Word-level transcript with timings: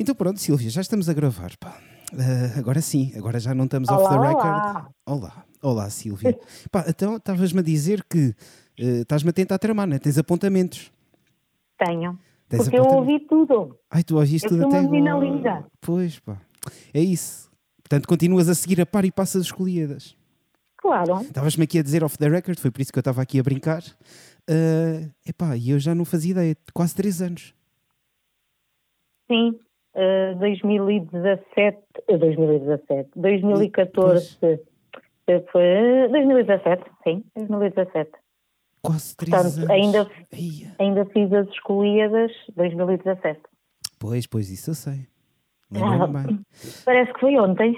Então 0.00 0.14
pronto, 0.14 0.40
Silvia, 0.40 0.70
já 0.70 0.80
estamos 0.80 1.10
a 1.10 1.12
gravar. 1.12 1.50
Uh, 2.10 2.58
agora 2.58 2.80
sim, 2.80 3.12
agora 3.14 3.38
já 3.38 3.54
não 3.54 3.66
estamos 3.66 3.90
olá, 3.90 3.98
off 3.98 4.08
the 4.08 4.28
record. 4.28 4.46
Olá, 4.46 4.90
olá, 5.04 5.44
olá 5.62 5.90
Silvia. 5.90 6.40
Pá, 6.72 6.86
então 6.88 7.16
estavas-me 7.16 7.60
a 7.60 7.62
dizer 7.62 8.02
que 8.08 8.34
uh, 8.80 9.02
estás-me 9.02 9.28
a 9.28 9.32
tentar 9.34 9.58
tramar, 9.58 9.86
não 9.86 9.96
é? 9.96 9.98
Tens 9.98 10.16
apontamentos. 10.16 10.90
Tenho. 11.78 12.18
Tens 12.48 12.62
porque 12.62 12.78
eu 12.78 12.84
ouvi 12.84 13.20
tudo. 13.28 13.78
Ai, 13.90 14.02
tu 14.02 14.16
ouviste 14.16 14.46
eu 14.46 14.52
tudo 14.52 14.68
até 14.68 14.78
agora. 14.78 15.18
linda. 15.18 15.66
Pois 15.82 16.18
pá, 16.18 16.40
é 16.94 17.00
isso. 17.02 17.50
Portanto, 17.82 18.08
continuas 18.08 18.48
a 18.48 18.54
seguir 18.54 18.80
a 18.80 18.86
par 18.86 19.04
e 19.04 19.12
passas 19.12 19.42
escolhidas. 19.42 20.16
Claro. 20.78 21.20
Estavas-me 21.20 21.64
aqui 21.64 21.78
a 21.78 21.82
dizer 21.82 22.02
off 22.02 22.16
the 22.16 22.26
record, 22.26 22.58
foi 22.58 22.70
por 22.70 22.80
isso 22.80 22.90
que 22.90 22.98
eu 22.98 23.02
estava 23.02 23.20
aqui 23.20 23.38
a 23.38 23.42
brincar. 23.42 23.82
Uh, 24.48 25.12
epá, 25.26 25.58
e 25.58 25.68
eu 25.68 25.78
já 25.78 25.94
não 25.94 26.06
fazia 26.06 26.30
ideia, 26.30 26.56
quase 26.72 26.94
três 26.94 27.20
anos. 27.20 27.54
Sim, 29.30 29.60
uh, 30.00 30.38
2017, 30.38 31.78
2017, 32.08 33.10
2014, 33.16 34.38
uh, 34.42 34.58
foi 35.52 36.08
2017, 36.10 36.82
sim, 37.04 37.24
2017. 37.36 38.10
Quase 38.82 39.16
três 39.16 39.30
Portanto, 39.30 39.58
anos. 39.58 39.70
Ainda, 39.70 40.10
ainda 40.78 41.04
fiz 41.06 41.32
as 41.32 41.48
escolhidas 41.48 42.32
2017. 42.56 43.40
Pois, 43.98 44.26
pois, 44.26 44.50
isso 44.50 44.70
eu 44.70 44.74
sei. 44.74 45.06
Ah, 45.74 46.06
bem. 46.06 46.40
Parece 46.84 47.12
que 47.12 47.20
foi 47.20 47.38
ontem. 47.38 47.76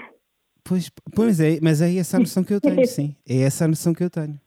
Pois, 0.65 0.91
pois 1.15 1.41
é, 1.41 1.59
mas 1.61 1.83
é 1.83 1.95
essa 1.97 2.17
a 2.17 2.21
noção 2.21 2.45
que 2.45 2.55
eu 2.55 2.61
tenho, 2.61 2.85
sim. 2.87 3.17
É 3.29 3.43
essa 3.43 3.65
a 3.65 3.69
noção 3.69 3.93
que 3.93 4.05
eu 4.05 4.11
tenho. 4.11 4.41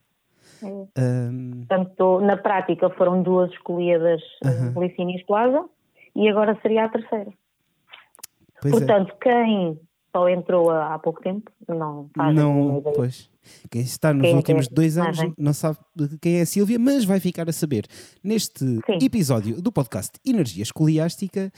É. 0.63 1.01
Um... 1.29 1.65
Portanto, 1.67 2.21
na 2.21 2.37
prática 2.37 2.89
foram 2.91 3.21
duas 3.21 3.51
escolhidas 3.51 4.21
uh 4.43 4.73
-huh. 4.73 5.25
Plaza 5.27 5.65
e 6.15 6.29
agora 6.29 6.57
seria 6.61 6.85
a 6.85 6.89
terceira. 6.89 7.31
Pois 8.71 8.83
é. 8.83 8.85
Portanto, 8.85 9.13
é. 9.13 9.23
quem 9.23 9.79
só 10.15 10.29
entrou 10.29 10.69
há 10.69 10.97
pouco 10.99 11.21
tempo 11.21 11.51
não 11.67 12.09
faz 12.15 12.33
não, 12.33 12.81
Pois. 12.95 13.29
Quem 13.69 13.81
está 13.81 14.13
nos 14.13 14.23
quem 14.23 14.33
é 14.33 14.35
últimos 14.35 14.67
é 14.67 14.73
dois 14.73 14.97
anos 14.97 15.19
não 15.37 15.53
sabe 15.53 15.77
quem 16.19 16.39
é 16.39 16.41
a 16.41 16.45
Sílvia, 16.45 16.79
mas 16.79 17.05
vai 17.05 17.19
ficar 17.19 17.47
a 17.47 17.53
saber 17.53 17.85
neste 18.23 18.65
Sim. 18.65 19.05
episódio 19.05 19.61
do 19.61 19.71
podcast 19.71 20.19
Energia 20.25 20.63
Escoliástica 20.63 21.51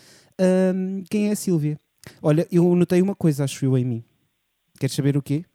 um, 0.75 1.03
quem 1.09 1.29
é 1.29 1.31
a 1.31 1.35
Sílvia. 1.35 1.79
Olha, 2.21 2.47
eu 2.51 2.75
notei 2.75 3.01
uma 3.01 3.15
coisa, 3.15 3.43
acho 3.43 3.63
eu, 3.63 3.77
em 3.77 3.85
mim. 3.85 4.03
Queres 4.79 4.95
saber 4.95 5.15
o 5.15 5.21
quê? 5.21 5.45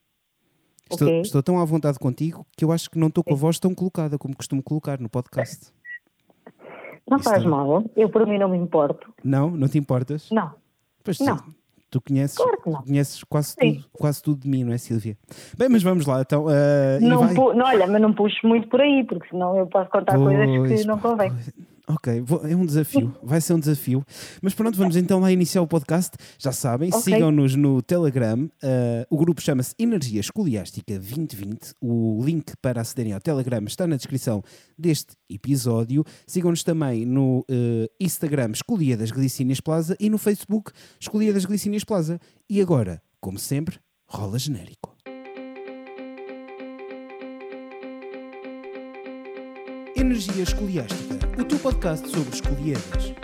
Estou, 0.91 1.09
okay. 1.09 1.21
estou, 1.21 1.43
tão 1.43 1.59
à 1.59 1.65
vontade 1.65 1.99
contigo 1.99 2.47
que 2.57 2.65
eu 2.65 2.73
acho 2.73 2.91
que 2.91 2.99
não 2.99 3.09
estou 3.09 3.25
com 3.25 3.33
a 3.33 3.37
voz 3.37 3.59
tão 3.59 3.75
colocada 3.75 4.19
como 4.19 4.37
costumo 4.37 4.63
colocar 4.63 5.01
no 5.01 5.09
podcast. 5.09 5.73
Não 7.09 7.19
faz 7.19 7.45
mal, 7.45 7.85
eu 7.97 8.09
por 8.09 8.27
mim 8.27 8.39
não 8.39 8.49
me 8.49 8.59
importo. 8.59 9.13
Não? 9.25 9.51
Não 9.51 9.69
te 9.69 9.79
importas? 9.79 10.29
Não. 10.31 10.62
Pois 11.03 11.19
não. 11.21 11.39
Tu 11.91 12.01
conheces, 12.01 12.39
claro 12.39 12.83
conheces 12.87 13.23
quase, 13.25 13.55
tudo, 13.55 13.85
quase 13.93 14.23
tudo 14.23 14.41
de 14.41 14.49
mim, 14.49 14.65
não 14.65 14.73
é, 14.73 14.79
Silvia? 14.79 15.15
Bem, 15.59 15.69
mas 15.69 15.83
vamos 15.83 16.07
lá, 16.07 16.23
então. 16.23 16.47
Uh, 16.47 16.99
não, 17.03 17.55
não, 17.55 17.67
olha, 17.67 17.87
mas 17.87 18.01
não 18.01 18.15
puxo 18.15 18.47
muito 18.47 18.67
por 18.69 18.81
aí, 18.81 19.05
porque 19.05 19.29
senão 19.29 19.59
eu 19.59 19.67
posso 19.67 19.91
contar 19.91 20.15
pois, 20.15 20.35
coisas 20.35 20.81
que 20.81 20.87
não 20.87 20.99
convém. 20.99 21.31
Pois. 21.31 21.53
Ok, 21.89 22.23
é 22.49 22.55
um 22.55 22.65
desafio, 22.65 23.15
vai 23.23 23.41
ser 23.41 23.55
um 23.55 23.59
desafio. 23.59 24.05
Mas 24.41 24.55
pronto, 24.55 24.79
vamos 24.79 24.95
então 24.95 25.19
lá 25.19 25.33
iniciar 25.33 25.63
o 25.63 25.67
podcast. 25.67 26.17
Já 26.39 26.53
sabem, 26.53 26.89
okay. 26.91 27.01
sigam-nos 27.01 27.57
no 27.57 27.83
Telegram. 27.83 28.45
Uh, 28.45 29.05
o 29.11 29.17
grupo 29.17 29.43
chama-se 29.43 29.75
Energia 29.79 30.21
Escoliástica 30.21 30.95
2020. 30.95 31.75
O 31.81 32.23
link 32.25 32.53
para 32.63 32.81
acederem 32.81 33.13
ao 33.13 33.21
Telegram 33.21 33.65
está 33.65 33.87
na 33.87 33.97
descrição 33.97 34.43
deste 34.79 35.15
episódio. 35.29 36.05
Sigam-nos 36.27 36.63
também 36.63 37.05
no 37.05 37.41
uh, 37.41 37.89
Instagram 38.01 38.53
Escolia 38.53 38.97
das 38.97 39.11
Glicínias 39.11 39.61
Plaza 39.61 39.97
e 39.99 40.09
no 40.09 40.19
Facebook 40.19 40.71
Escolia 41.01 41.33
das 41.33 41.45
Glicínias 41.45 41.83
Plaza. 41.83 42.21
E 42.49 42.61
agora, 42.61 43.03
como 43.21 43.39
sempre, 43.39 43.79
rola 44.07 44.39
genérico. 44.39 44.92
Energia 50.03 50.43
Escoliástica 50.43 51.15
o 51.41 51.45
teu 51.45 51.61
podcast 51.61 52.09
sobre 52.09 52.35
escolhidas. 52.35 53.15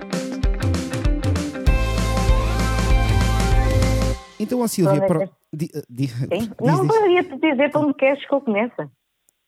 Então, 4.39 4.63
a 4.63 4.69
Silvia. 4.69 5.05
Pro... 5.05 5.29
Di, 5.53 5.69
eh, 5.75 5.83
di, 5.91 6.07
diz, 6.07 6.51
não, 6.61 6.87
poderia 6.87 7.25
te 7.25 7.37
dizer 7.37 7.73
para 7.73 7.81
onde 7.81 7.95
queres 7.95 8.25
que 8.25 8.33
eu 8.33 8.41
comece. 8.41 8.89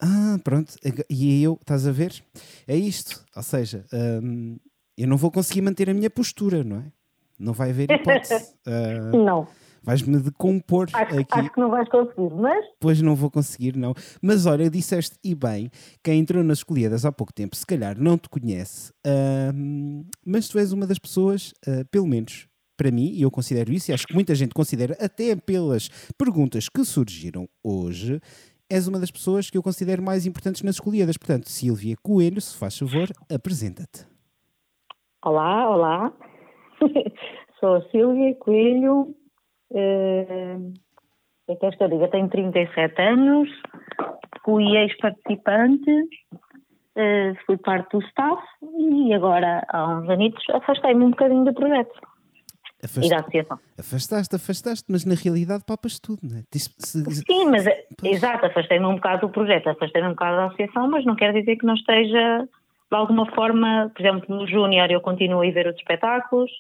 Ah, 0.01 0.41
pronto. 0.43 0.75
E 1.09 1.41
eu, 1.45 1.57
estás 1.61 1.87
a 1.87 1.93
ver? 1.93 2.21
É 2.67 2.75
isto. 2.75 3.25
Ou 3.37 3.43
seja, 3.45 3.87
hum, 3.93 4.59
eu 4.99 5.07
não 5.07 5.17
vou 5.17 5.31
conseguir 5.31 5.63
manter 5.63 5.89
a 5.89 5.95
minha 5.95 6.11
postura, 6.11 6.65
não 6.65 6.79
é? 6.79 6.93
Não 7.39 7.53
vai 7.53 7.71
haver 7.71 7.93
hipótese. 7.93 8.55
uh, 8.67 9.17
não. 9.25 9.47
Vais-me 9.83 10.19
decompor 10.19 10.89
acho, 10.93 11.19
aqui. 11.19 11.39
Acho 11.39 11.53
que 11.53 11.61
não 11.61 11.71
vais 11.71 11.89
conseguir, 11.89 12.35
mas. 12.35 12.67
Pois 12.79 13.01
não 13.01 13.15
vou 13.15 13.31
conseguir, 13.31 13.77
não. 13.77 13.95
Mas 14.23 14.47
olha, 14.47 14.69
disseste 14.71 15.17
e 15.25 15.35
bem, 15.35 15.71
quem 16.03 16.21
entrou 16.21 16.45
nas 16.45 16.59
escolhidas 16.59 17.05
há 17.05 17.13
pouco 17.13 17.33
tempo, 17.33 17.57
se 17.57 17.67
calhar 17.67 17.99
não 17.99 18.19
te 18.19 18.29
conhece, 18.29 18.93
uh, 19.07 20.05
mas 20.25 20.49
tu 20.49 20.59
és 20.59 20.73
uma 20.73 20.87
das 20.87 20.99
pessoas, 20.99 21.53
uh, 21.67 21.85
pelo 21.91 22.07
menos 22.07 22.49
para 22.77 22.91
mim, 22.91 23.13
e 23.13 23.21
eu 23.21 23.31
considero 23.31 23.71
isso, 23.71 23.91
e 23.91 23.95
acho 23.95 24.07
que 24.07 24.15
muita 24.15 24.35
gente 24.35 24.55
considera, 24.55 24.97
até 24.99 25.37
pelas 25.37 25.91
perguntas 26.17 26.67
que 26.67 26.83
surgiram 26.83 27.47
hoje, 27.63 28.19
és 28.71 28.89
uma 28.89 28.99
das 28.99 29.11
pessoas 29.11 29.51
que 29.51 29.59
eu 29.59 29.63
considero 29.63 30.03
mais 30.03 30.25
importantes 30.25 30.63
nas 30.63 30.77
escolhidas. 30.77 31.19
Portanto, 31.19 31.51
Silvia 31.51 31.95
Coelho, 32.03 32.41
se 32.41 32.57
faz 32.57 32.79
favor, 32.79 33.09
apresenta-te. 33.31 34.07
Olá, 35.23 35.69
olá. 35.69 36.13
Sou 37.61 37.75
a 37.75 37.83
Silvia 37.91 38.35
Coelho, 38.37 39.15
Uh, 39.71 40.73
é 41.49 41.57
que 41.57 41.67
esta 41.67 41.89
diga, 41.89 42.09
tenho 42.09 42.29
37 42.29 43.03
anos, 43.03 43.49
fui 44.45 44.77
ex-participante, 44.77 45.91
uh, 45.91 47.35
fui 47.47 47.57
parte 47.59 47.97
do 47.97 48.05
staff 48.07 48.43
e 48.63 49.13
agora, 49.13 49.65
há 49.69 49.89
uns 49.89 50.09
anitos, 50.09 50.45
afastei-me 50.51 51.05
um 51.05 51.11
bocadinho 51.11 51.45
do 51.45 51.55
projeto. 51.55 51.93
Afaste, 52.83 53.07
e 53.07 53.11
da 53.11 53.17
associação. 53.19 53.59
Afastaste, 53.79 54.37
afastaste, 54.37 54.87
mas 54.91 55.05
na 55.05 55.15
realidade 55.15 55.65
papas 55.67 55.99
tudo, 55.99 56.21
não 56.23 56.39
é? 56.39 56.43
se, 56.51 57.05
Sim, 57.27 57.51
mas 57.51 57.65
pois. 57.99 58.17
exato, 58.17 58.47
afastei-me 58.47 58.87
um 58.87 58.95
bocado 58.95 59.27
do 59.27 59.33
projeto, 59.33 59.69
afastei-me 59.69 60.09
um 60.09 60.13
bocado 60.13 60.37
da 60.37 60.47
associação, 60.47 60.89
mas 60.89 61.05
não 61.05 61.15
quer 61.15 61.33
dizer 61.35 61.57
que 61.57 61.67
não 61.67 61.75
esteja 61.75 62.49
de 62.91 62.97
alguma 62.97 63.27
forma, 63.35 63.93
por 63.95 64.05
exemplo, 64.05 64.35
no 64.35 64.47
Júnior 64.47 64.91
eu 64.91 65.01
continuo 65.01 65.43
a 65.43 65.53
ver 65.53 65.69
os 65.69 65.77
espetáculos, 65.77 66.51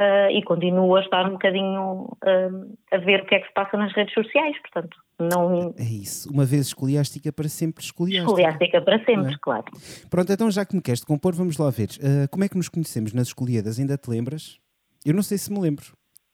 uh, 0.00 0.30
e 0.30 0.42
continuo 0.42 0.96
a 0.96 1.00
estar 1.00 1.26
um 1.26 1.32
bocadinho 1.32 2.08
uh, 2.24 2.76
a 2.90 2.98
ver 2.98 3.22
o 3.22 3.26
que 3.26 3.34
é 3.34 3.40
que 3.40 3.46
se 3.46 3.52
passa 3.52 3.76
nas 3.76 3.92
redes 3.92 4.14
sociais, 4.14 4.56
portanto, 4.62 4.96
não... 5.18 5.74
É 5.78 5.82
isso, 5.82 6.32
uma 6.32 6.46
vez 6.46 6.68
escoliástica 6.68 7.30
para 7.30 7.48
sempre 7.48 7.84
escoliástica. 7.84 8.30
Escoliástica 8.30 8.80
para 8.80 9.04
sempre, 9.04 9.34
é? 9.34 9.38
claro. 9.40 9.64
Pronto, 10.08 10.32
então 10.32 10.50
já 10.50 10.64
que 10.64 10.74
me 10.74 10.80
queres 10.80 11.04
compor, 11.04 11.34
vamos 11.34 11.58
lá 11.58 11.70
ver. 11.70 11.88
Uh, 11.98 12.28
como 12.30 12.44
é 12.44 12.48
que 12.48 12.56
nos 12.56 12.68
conhecemos 12.68 13.12
nas 13.12 13.28
escolhidas, 13.28 13.78
ainda 13.78 13.98
te 13.98 14.08
lembras? 14.08 14.58
Eu 15.04 15.14
não 15.14 15.22
sei 15.22 15.36
se 15.36 15.52
me 15.52 15.60
lembro. 15.60 15.86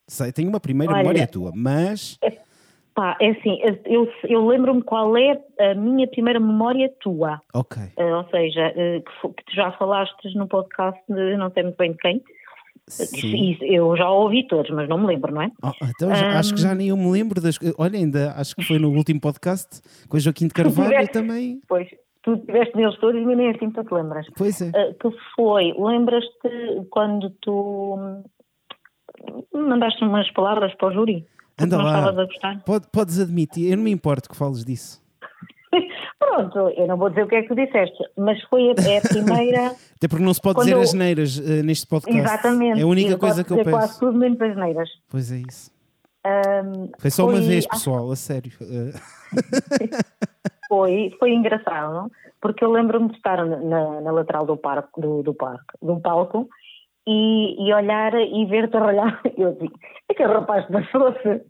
Sei, 0.07 0.31
tenho 0.31 0.47
uma 0.47 0.59
primeira 0.59 0.93
Olha, 0.93 1.01
memória 1.01 1.27
tua, 1.27 1.51
mas... 1.53 2.17
É, 2.23 2.31
pá, 2.95 3.17
é 3.19 3.31
assim, 3.31 3.59
eu, 3.85 4.09
eu 4.23 4.45
lembro-me 4.47 4.81
qual 4.81 5.17
é 5.17 5.37
a 5.59 5.75
minha 5.75 6.07
primeira 6.07 6.39
memória 6.39 6.89
tua. 7.01 7.41
Ok. 7.53 7.81
Uh, 7.97 8.15
ou 8.15 8.29
seja, 8.29 8.69
uh, 8.69 9.03
que, 9.03 9.33
que, 9.33 9.43
tu 9.45 9.55
já 9.55 9.73
falaste 9.73 10.33
no 10.35 10.47
podcast, 10.47 11.01
de, 11.09 11.35
não 11.35 11.51
sei 11.51 11.63
muito 11.63 11.75
bem 11.75 11.91
de 11.91 11.97
quem, 11.97 12.23
Eu 13.61 13.97
já 13.97 14.09
ouvi 14.09 14.47
todos, 14.47 14.71
mas 14.71 14.87
não 14.87 14.97
me 14.97 15.07
lembro, 15.07 15.33
não 15.33 15.41
é? 15.41 15.51
Oh, 15.61 15.71
então 15.89 16.09
um... 16.09 16.13
acho 16.13 16.55
que 16.55 16.61
já 16.61 16.73
nem 16.73 16.87
eu 16.87 16.97
me 16.97 17.11
lembro 17.11 17.41
das. 17.41 17.59
Olha, 17.77 17.97
ainda 17.97 18.31
acho 18.37 18.55
que 18.55 18.63
foi 18.63 18.79
no 18.79 18.89
último 18.91 19.19
podcast 19.19 19.81
com 20.07 20.15
a 20.15 20.19
Joaquim 20.19 20.47
de 20.47 20.53
Carvalho 20.55 20.89
tiveste, 20.89 21.11
também. 21.11 21.59
Pois, 21.67 21.87
tu 22.23 22.37
tiveste 22.37 22.77
neles 22.77 22.97
todos 22.99 23.21
e 23.21 23.25
nem 23.25 23.49
assim 23.49 23.69
tu 23.71 23.83
te 23.83 23.93
lembras. 23.93 24.25
Pois 24.37 24.61
é. 24.61 24.69
Uh, 24.69 24.93
que 24.93 25.17
foi, 25.35 25.73
lembras-te 25.77 26.87
quando 26.89 27.29
tu 27.41 28.23
mandaste 29.53 30.03
umas 30.05 30.31
palavras 30.31 30.73
para 30.75 30.87
o 30.87 30.93
júri? 30.93 31.25
Anda 31.59 31.77
lá. 31.81 32.13
Pode, 32.65 32.87
podes 32.89 33.19
admitir, 33.19 33.71
eu 33.71 33.77
não 33.77 33.83
me 33.83 33.91
importo 33.91 34.29
que 34.29 34.35
fales 34.35 34.63
disso. 34.63 35.05
Pronto, 36.19 36.69
eu 36.69 36.87
não 36.87 36.97
vou 36.97 37.09
dizer 37.09 37.23
o 37.23 37.27
que 37.27 37.35
é 37.35 37.41
que 37.41 37.47
tu 37.47 37.55
disseste, 37.55 37.97
mas 38.17 38.41
foi 38.43 38.69
a, 38.69 38.89
é 38.89 38.97
a 38.97 39.01
primeira. 39.01 39.67
Até 39.97 40.07
porque 40.07 40.23
não 40.23 40.33
se 40.33 40.41
pode 40.41 40.59
dizer 40.59 40.73
eu... 40.73 40.81
as 40.81 40.93
neiras 40.93 41.37
uh, 41.37 41.63
neste 41.63 41.87
podcast. 41.87 42.19
Exatamente. 42.19 42.79
É 42.79 42.83
a 42.83 42.87
única 42.87 43.17
coisa 43.17 43.43
que 43.43 43.51
eu 43.51 43.57
penso. 43.57 43.71
quase 43.71 43.99
tudo 43.99 44.17
menos 44.17 44.41
as 44.41 44.55
neiras. 44.55 44.89
Pois 45.09 45.31
é 45.31 45.37
isso. 45.37 45.71
Um, 46.25 46.89
foi 46.97 47.09
só 47.09 47.25
foi... 47.25 47.35
uma 47.35 47.41
vez, 47.41 47.67
pessoal, 47.67 48.11
a 48.11 48.15
sério. 48.15 48.51
foi, 50.67 51.15
foi 51.19 51.33
engraçado, 51.33 52.11
porque 52.41 52.63
eu 52.63 52.71
lembro-me 52.71 53.09
de 53.09 53.15
estar 53.15 53.45
na, 53.45 54.01
na 54.01 54.11
lateral 54.11 54.45
do, 54.45 54.57
parque, 54.57 54.99
do, 54.99 55.23
do, 55.23 55.33
parque, 55.33 55.73
do 55.81 55.99
palco 55.99 56.49
e, 57.07 57.65
e 57.65 57.73
olhar 57.73 58.13
e 58.15 58.45
ver-te 58.45 58.75
a 58.75 58.85
olhar. 58.85 59.21
Eu 59.37 59.53
digo, 59.53 59.73
é 60.09 60.13
que 60.13 60.23
o 60.23 60.27
rapaz 60.27 60.65
passou-se. 60.67 61.41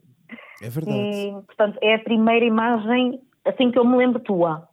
É 0.62 0.70
verdade. 0.70 0.98
E, 0.98 1.32
portanto, 1.32 1.78
é 1.82 1.96
a 1.96 2.00
primeira 2.00 2.46
imagem 2.46 3.20
assim 3.50 3.72
que 3.72 3.80
eu 3.80 3.86
me 3.86 3.98
lembro 3.98 4.20
tua. 4.20 4.68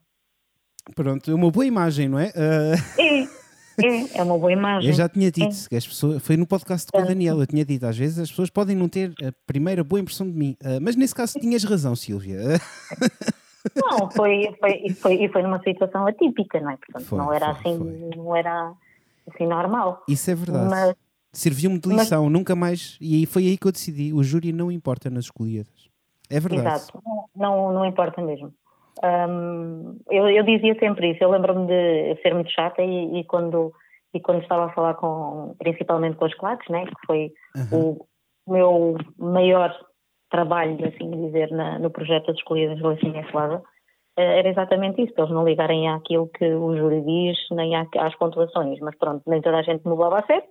Pronto, 0.94 1.31
é 1.31 1.35
uma 1.35 1.50
boa 1.50 1.65
imagem, 1.65 2.09
não 2.09 2.19
é? 2.19 2.29
Uh... 2.29 3.00
É. 3.00 3.44
É, 3.76 4.19
é 4.19 4.23
uma 4.23 4.38
boa 4.38 4.53
imagem. 4.53 4.88
Eu 4.88 4.94
já 4.94 5.09
tinha 5.09 5.31
dito, 5.31 5.53
é. 5.53 5.69
que 5.69 5.76
as 5.76 5.87
pessoas, 5.87 6.23
foi 6.23 6.37
no 6.37 6.47
podcast 6.47 6.93
com 6.93 7.00
o 7.00 7.06
Daniel, 7.06 7.41
eu 7.41 7.47
tinha 7.47 7.65
dito, 7.65 7.85
às 7.85 7.97
vezes 7.97 8.19
as 8.21 8.31
pessoas 8.31 8.49
podem 8.49 8.76
não 8.76 8.88
ter 8.88 9.12
a 9.21 9.32
primeira 9.47 9.82
boa 9.82 10.00
impressão 10.00 10.31
de 10.31 10.37
mim, 10.37 10.56
uh, 10.62 10.81
mas 10.81 10.94
nesse 10.94 11.15
caso 11.15 11.41
tinhas 11.41 11.65
razão, 11.65 11.97
Silvia. 11.97 12.38
Não, 13.75 14.11
foi, 14.11 14.55
foi, 14.61 14.91
foi, 14.91 15.29
foi 15.29 15.43
numa 15.43 15.59
situação 15.62 16.06
atípica, 16.06 16.61
não 16.61 16.70
é? 16.70 16.77
Portanto, 16.77 17.06
foi, 17.06 17.19
não 17.19 17.32
era 17.32 17.55
foi, 17.55 17.73
assim, 17.73 17.79
foi. 17.79 18.11
não 18.15 18.37
era 18.37 18.75
assim 19.27 19.47
normal. 19.47 20.03
Isso 20.06 20.31
é 20.31 20.35
verdade. 20.35 20.69
Mas, 20.69 20.94
Serviu-me 21.32 21.79
de 21.79 21.88
lição, 21.88 22.25
mas, 22.25 22.32
nunca 22.32 22.55
mais. 22.55 22.99
E 23.00 23.25
foi 23.25 23.47
aí 23.47 23.56
que 23.56 23.67
eu 23.67 23.73
decidi: 23.73 24.12
o 24.12 24.23
júri 24.23 24.53
não 24.53 24.70
importa 24.70 25.09
nas 25.09 25.25
escolhidas. 25.25 25.91
É 26.29 26.38
verdade. 26.38 26.69
Exato, 26.69 27.03
não, 27.35 27.73
não 27.73 27.85
importa 27.85 28.20
mesmo. 28.20 28.53
Um, 29.05 29.99
eu, 30.11 30.29
eu, 30.29 30.43
dizia 30.45 30.75
sempre 30.79 31.11
isso. 31.11 31.23
Eu 31.23 31.31
lembro-me 31.31 31.67
de 31.67 32.23
ser 32.23 32.33
muito 32.33 32.51
chata 32.51 32.83
e, 32.83 33.21
e, 33.21 33.25
quando, 33.25 33.73
e 34.15 34.21
quando 34.21 34.43
estava 34.43 34.67
a 34.67 34.73
falar 34.73 34.95
com, 34.95 35.55
principalmente 35.59 36.17
com 36.17 36.25
os 36.25 36.35
claques, 36.35 36.69
né, 36.71 36.87
que 36.87 37.06
foi 37.06 37.33
uhum. 37.55 37.99
o 38.47 38.51
meu 38.51 38.97
maior 39.19 39.75
trabalho, 40.31 40.77
assim 40.87 41.11
dizer, 41.27 41.51
na, 41.51 41.79
no 41.79 41.91
projeto 41.91 42.27
das 42.27 42.37
escolhidas 42.37 42.79
do 42.79 42.89
Lacinha 42.89 43.25
eh, 44.17 44.39
era 44.39 44.49
exatamente 44.49 45.03
isso, 45.03 45.15
eles 45.17 45.31
não 45.31 45.45
ligarem 45.45 45.89
àquilo 45.89 46.29
que 46.29 46.47
o 46.47 46.77
júri 46.77 47.03
diz, 47.03 47.39
nem 47.51 47.77
às 47.77 48.17
pontuações, 48.17 48.81
mas 48.81 48.97
pronto, 48.97 49.23
nem 49.27 49.41
toda 49.41 49.59
a 49.59 49.62
gente 49.62 49.85
me 49.85 49.91
levava 49.91 50.21
a 50.21 50.27
sério. 50.27 50.49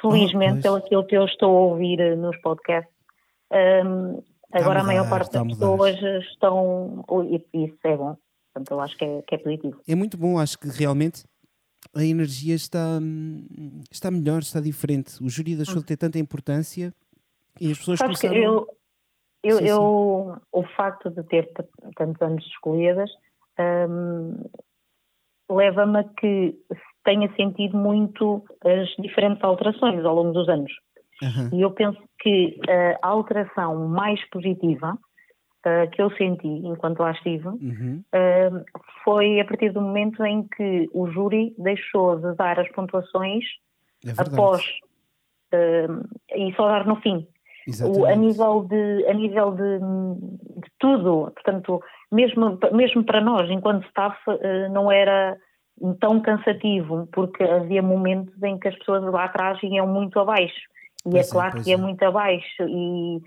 Felizmente, 0.00 0.60
oh, 0.60 0.62
pelo 0.62 0.76
aquilo 0.76 1.06
que 1.06 1.16
eu 1.16 1.24
estou 1.24 1.56
a 1.56 1.60
ouvir 1.60 2.00
eh, 2.00 2.16
nos 2.16 2.36
podcasts, 2.40 2.92
um, 3.84 4.22
agora 4.52 4.80
a, 4.80 4.82
mudar, 4.82 4.82
a 4.82 4.84
maior 4.84 5.08
parte 5.08 5.32
das 5.32 5.46
pessoas 5.46 5.96
estão. 6.30 7.04
E 7.52 7.64
isso 7.64 7.78
é 7.84 7.96
bom. 7.96 8.16
Portanto, 8.52 8.70
eu 8.70 8.80
acho 8.80 8.96
que 8.96 9.04
é, 9.04 9.22
que 9.22 9.34
é 9.34 9.38
positivo. 9.38 9.80
É 9.86 9.94
muito 9.94 10.16
bom, 10.16 10.38
acho 10.38 10.58
que 10.58 10.68
realmente 10.68 11.24
a 11.94 12.04
energia 12.04 12.54
está, 12.54 12.98
está 13.90 14.10
melhor, 14.10 14.40
está 14.40 14.60
diferente. 14.60 15.22
O 15.22 15.28
júri 15.28 15.54
deixou 15.54 15.76
de 15.76 15.84
ter 15.84 15.96
tanta 15.96 16.18
importância 16.18 16.92
e 17.60 17.70
as 17.70 17.78
pessoas 17.78 17.98
Sabes 17.98 18.20
começaram... 18.20 18.42
eu, 18.42 18.66
eu, 19.42 19.56
sim, 19.58 19.64
sim. 19.64 19.70
eu, 19.70 20.36
o 20.52 20.62
facto 20.76 21.10
de 21.10 21.22
ter 21.24 21.50
tantos 21.96 22.20
anos 22.20 22.44
escolhidas 22.46 23.10
um, 23.58 24.44
leva-me 25.50 26.00
a 26.00 26.04
que 26.04 26.58
tenha 27.04 27.32
sentido 27.36 27.76
muito 27.76 28.44
as 28.64 28.88
diferentes 29.02 29.42
alterações 29.44 30.04
ao 30.04 30.14
longo 30.14 30.32
dos 30.32 30.48
anos. 30.48 30.72
Uhum. 31.22 31.58
E 31.58 31.62
eu 31.62 31.70
penso 31.70 31.98
que 32.20 32.58
a 33.02 33.08
alteração 33.08 33.88
mais 33.88 34.22
positiva 34.30 34.98
uh, 35.66 35.90
que 35.90 36.00
eu 36.00 36.10
senti 36.12 36.46
enquanto 36.46 37.00
lá 37.00 37.10
estive 37.10 37.48
uhum. 37.48 38.04
uh, 38.14 38.64
foi 39.02 39.40
a 39.40 39.44
partir 39.44 39.70
do 39.70 39.80
momento 39.80 40.24
em 40.24 40.46
que 40.46 40.88
o 40.92 41.08
júri 41.10 41.54
deixou 41.58 42.16
de 42.16 42.34
dar 42.36 42.58
as 42.60 42.70
pontuações 42.70 43.44
é 44.06 44.10
após 44.16 44.62
uh, 45.52 46.08
e 46.34 46.54
só 46.54 46.68
dar 46.68 46.86
no 46.86 46.96
fim. 46.96 47.26
O, 47.82 48.04
a 48.06 48.14
nível 48.14 48.62
de, 48.62 49.04
a 49.08 49.12
nível 49.12 49.50
de, 49.50 49.80
de, 49.80 50.70
tudo, 50.78 51.32
portanto, 51.34 51.82
mesmo, 52.12 52.56
mesmo 52.70 53.02
para 53.02 53.20
nós, 53.20 53.50
enquanto 53.50 53.88
staff, 53.88 54.16
não 54.70 54.88
era 54.88 55.36
tão 55.98 56.20
cansativo, 56.20 57.08
porque 57.10 57.42
havia 57.42 57.82
momentos 57.82 58.40
em 58.40 58.56
que 58.56 58.68
as 58.68 58.76
pessoas 58.76 59.02
lá 59.12 59.24
atrás 59.24 59.58
iam 59.64 59.88
muito 59.88 60.20
abaixo 60.20 60.54
e 61.06 61.10
pois 61.10 61.28
a 61.28 61.32
classe 61.32 61.70
é, 61.70 61.70
ia 61.70 61.74
é. 61.74 61.80
muito 61.80 62.02
abaixo 62.02 62.62
e 62.62 63.22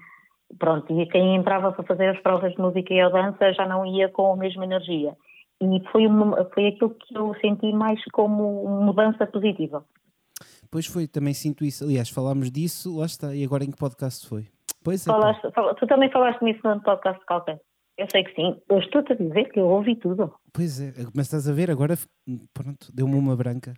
pronto, 0.57 0.99
e 0.99 1.05
quem 1.07 1.35
entrava 1.35 1.71
para 1.71 1.83
fazer 1.83 2.09
as 2.09 2.19
provas 2.21 2.53
de 2.53 2.59
música 2.59 2.93
e 2.93 2.99
a 2.99 3.09
dança 3.09 3.53
já 3.53 3.67
não 3.67 3.85
ia 3.85 4.09
com 4.09 4.33
a 4.33 4.35
mesma 4.35 4.65
energia. 4.65 5.15
E 5.61 5.81
foi, 5.91 6.07
uma, 6.07 6.45
foi 6.53 6.67
aquilo 6.67 6.91
que 6.91 7.17
eu 7.17 7.35
senti 7.41 7.71
mais 7.73 8.01
como 8.13 8.67
mudança 8.81 9.27
positiva. 9.27 9.85
Pois 10.71 10.85
foi, 10.85 11.07
também 11.07 11.33
sinto 11.33 11.65
isso. 11.65 11.83
Aliás, 11.83 12.09
falámos 12.09 12.49
disso, 12.49 12.97
lá 12.97 13.05
está. 13.05 13.35
E 13.35 13.43
agora 13.43 13.63
em 13.63 13.71
que 13.71 13.77
podcast 13.77 14.27
foi? 14.27 14.47
Pois 14.83 15.05
é. 15.05 15.11
Falaste, 15.11 15.41
tu 15.79 15.87
também 15.87 16.09
falaste 16.11 16.41
nisso 16.41 16.61
no 16.63 16.81
podcast 16.81 17.19
de 17.19 17.25
Calpen. 17.25 17.59
Eu 17.97 18.07
sei 18.09 18.23
que 18.23 18.33
sim. 18.33 18.55
Eu 18.69 18.79
estou-te 18.79 19.11
a 19.11 19.15
dizer 19.15 19.51
que 19.51 19.59
eu 19.59 19.65
ouvi 19.65 19.95
tudo. 19.97 20.33
Pois 20.53 20.79
é, 20.79 20.93
mas 21.13 21.25
estás 21.25 21.49
a 21.49 21.53
ver, 21.53 21.69
agora 21.69 21.95
pronto, 22.53 22.89
deu-me 22.93 23.15
uma 23.15 23.35
branca. 23.35 23.73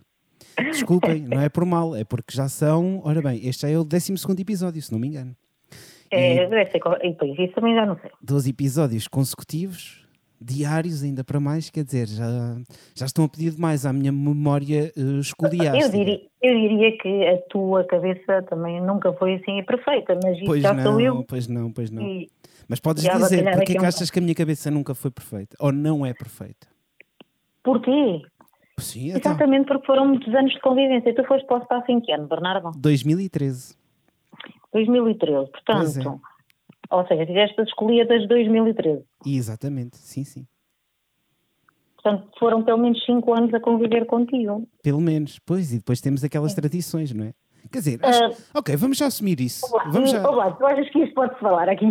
Desculpem, 0.63 1.21
não 1.21 1.41
é 1.41 1.49
por 1.49 1.65
mal, 1.65 1.95
é 1.95 2.03
porque 2.03 2.35
já 2.35 2.47
são. 2.47 3.01
Ora 3.03 3.21
bem, 3.21 3.45
este 3.47 3.65
é 3.65 3.77
o 3.77 3.83
12 3.83 4.13
episódio, 4.39 4.81
se 4.81 4.91
não 4.91 4.99
me 4.99 5.07
engano. 5.07 5.35
É, 6.11 6.45
deve 6.45 6.71
ser. 6.71 6.81
E 7.03 7.09
depois, 7.09 7.39
isso 7.39 7.53
também 7.53 7.73
já 7.73 7.85
não 7.85 7.97
sei. 7.99 8.11
12 8.21 8.49
episódios 8.49 9.07
consecutivos, 9.07 10.05
diários, 10.39 11.03
ainda 11.03 11.23
para 11.23 11.39
mais, 11.39 11.69
quer 11.69 11.85
dizer, 11.85 12.07
já, 12.07 12.57
já 12.93 13.05
estão 13.05 13.23
a 13.25 13.29
pedir 13.29 13.51
demais 13.51 13.85
à 13.85 13.93
minha 13.93 14.11
memória 14.11 14.91
uh, 14.97 15.19
escoliástica. 15.19 15.85
Eu 15.85 15.89
diria, 15.89 16.21
eu 16.41 16.53
diria 16.53 16.97
que 16.97 17.27
a 17.27 17.37
tua 17.49 17.85
cabeça 17.85 18.41
também 18.43 18.81
nunca 18.81 19.13
foi 19.13 19.35
assim 19.35 19.63
perfeita, 19.63 20.19
mas 20.21 20.35
isso 20.35 20.45
pois 20.45 20.61
já 20.61 20.73
não, 20.73 20.83
sou 20.83 20.99
eu. 20.99 21.23
Pois 21.23 21.47
não, 21.47 21.71
pois 21.71 21.89
não. 21.89 22.01
E, 22.01 22.29
mas 22.67 22.79
podes 22.79 23.03
dizer, 23.03 23.43
porque 23.53 23.73
é 23.73 23.79
que 23.79 23.85
achas 23.85 24.09
que 24.09 24.19
a 24.19 24.21
minha 24.21 24.35
cabeça 24.35 24.69
nunca 24.69 24.93
foi 24.93 25.11
perfeita? 25.11 25.55
Ou 25.59 25.71
não 25.71 26.05
é 26.05 26.13
perfeita? 26.13 26.67
Porquê? 27.63 28.21
Sim, 28.81 29.10
então. 29.10 29.31
Exatamente 29.31 29.68
porque 29.68 29.86
foram 29.86 30.07
muitos 30.07 30.33
anos 30.33 30.54
de 30.54 30.60
convivência. 30.60 31.10
E 31.10 31.13
tu 31.13 31.24
foste 31.25 31.45
para 31.45 31.60
o 31.60 31.62
espaço 31.62 31.92
em 31.92 32.01
que 32.01 32.12
ano, 32.12 32.28
Bernardo? 32.28 32.72
2013. 32.78 33.75
2013, 34.74 35.51
portanto. 35.51 36.22
É. 36.89 36.95
Ou 36.95 37.07
seja, 37.07 37.25
tiveste 37.25 37.62
as 37.62 37.68
escolhidas 37.68 38.22
de 38.22 38.28
2013. 38.28 39.04
Exatamente, 39.25 39.98
sim, 39.98 40.24
sim. 40.24 40.45
Portanto, 41.95 42.30
foram 42.39 42.63
pelo 42.63 42.80
menos 42.80 43.04
5 43.06 43.33
anos 43.33 43.54
a 43.54 43.60
conviver 43.60 44.06
contigo. 44.06 44.68
Pelo 44.83 45.00
menos, 45.00 45.39
pois, 45.39 45.72
e 45.72 45.78
depois 45.78 46.01
temos 46.01 46.24
aquelas 46.24 46.54
tradições, 46.54 47.13
não 47.13 47.25
é? 47.25 47.33
Quer 47.72 47.78
dizer, 47.80 48.00
acho... 48.04 48.28
uh, 48.28 48.36
ok, 48.56 48.75
vamos 48.75 48.98
já 48.98 49.06
assumir 49.06 49.39
isso. 49.39 49.66
Olá, 49.72 49.86
vamos 49.89 50.12
já... 50.12 50.28
olá, 50.28 50.51
tu 50.51 50.66
achas 50.66 50.89
que 50.89 51.00
isto 51.00 51.13
pode-se 51.13 51.39
falar 51.39 51.69
aqui? 51.69 51.88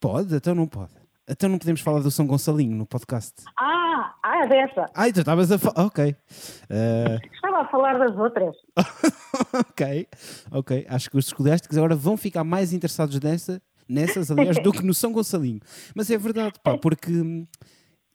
Pode, 0.00 0.34
então 0.34 0.54
não 0.54 0.66
pode. 0.66 0.92
Então 1.28 1.48
não 1.48 1.58
podemos 1.58 1.80
falar 1.80 2.00
do 2.00 2.10
São 2.10 2.26
Gonçalinho 2.26 2.76
no 2.76 2.84
podcast. 2.84 3.44
Ah, 3.56 3.79
ah 4.22 4.44
é 4.44 4.48
dessa. 4.48 4.86
Ah, 4.94 5.08
então 5.08 5.20
estavas 5.20 5.50
a 5.52 5.58
falar. 5.58 5.86
Ok. 5.86 6.04
Uh... 6.08 7.26
Estava 7.34 7.62
a 7.62 7.68
falar 7.68 7.98
das 7.98 8.16
outras. 8.16 8.56
ok, 9.52 10.08
ok. 10.50 10.86
Acho 10.88 11.10
que 11.10 11.18
os 11.18 11.26
escolásticos 11.26 11.76
agora 11.76 11.94
vão 11.94 12.16
ficar 12.16 12.44
mais 12.44 12.72
interessados 12.72 13.18
nessa, 13.20 13.60
nessas, 13.88 14.30
aliás, 14.30 14.62
do 14.62 14.72
que 14.72 14.84
no 14.84 14.94
São 14.94 15.12
Gonçalinho. 15.12 15.60
Mas 15.94 16.10
é 16.10 16.18
verdade, 16.18 16.54
pá, 16.62 16.78
porque 16.78 17.12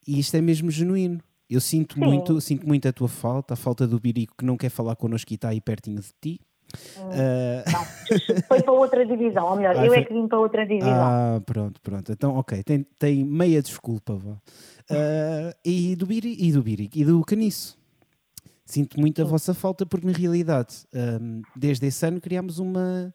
isto 0.06 0.36
é 0.36 0.40
mesmo 0.40 0.70
genuíno. 0.70 1.20
Eu 1.48 1.60
sinto 1.60 1.98
muito, 1.98 2.40
sinto 2.40 2.66
muito 2.66 2.88
a 2.88 2.92
tua 2.92 3.08
falta, 3.08 3.54
a 3.54 3.56
falta 3.56 3.86
do 3.86 4.00
Birico 4.00 4.34
que 4.36 4.44
não 4.44 4.56
quer 4.56 4.68
falar 4.68 4.96
connosco 4.96 5.32
e 5.32 5.36
está 5.36 5.50
aí 5.50 5.60
pertinho 5.60 6.00
de 6.00 6.12
ti. 6.20 6.40
Uh... 6.98 7.70
Não, 7.70 8.42
foi 8.48 8.62
para 8.62 8.72
outra 8.72 9.06
divisão, 9.06 9.46
ou 9.50 9.56
melhor, 9.56 9.74
ah, 9.78 9.86
eu 9.86 9.92
é 9.92 9.94
foi... 9.94 9.98
é 9.98 10.04
que 10.04 10.12
vim 10.12 10.26
para 10.26 10.38
outra 10.38 10.66
divisão. 10.66 10.92
Ah, 10.92 11.40
pronto, 11.44 11.80
pronto. 11.80 12.12
Então, 12.12 12.36
ok, 12.36 12.62
tem, 12.64 12.84
tem 12.98 13.24
meia 13.24 13.62
desculpa. 13.62 14.20
Uh, 14.90 15.52
e 15.64 15.96
do 15.96 16.06
Biri 16.06 16.36
e 16.38 16.52
do 16.52 16.62
Biri 16.62 16.88
e 16.94 17.04
do 17.04 17.24
Caniço. 17.24 17.78
Sinto 18.64 18.98
muito 19.00 19.22
a 19.22 19.24
vossa 19.24 19.54
falta, 19.54 19.86
porque 19.86 20.06
na 20.06 20.12
realidade, 20.12 20.84
um, 20.92 21.40
desde 21.54 21.86
esse 21.86 22.04
ano 22.04 22.20
criámos 22.20 22.58
uma, 22.58 23.14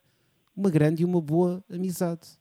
uma 0.55 0.69
grande 0.69 1.03
e 1.03 1.05
uma 1.05 1.21
boa 1.21 1.61
amizade. 1.69 2.39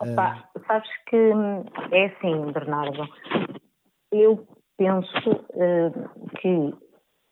Opa, 0.00 0.48
uh... 0.56 0.60
sabes 0.66 0.88
que 1.08 1.16
hum, 1.16 1.64
é 1.92 2.06
assim, 2.06 2.52
Bernardo. 2.52 3.06
Eu 4.10 4.46
penso 4.78 5.30
uh, 5.30 6.28
que 6.40 6.72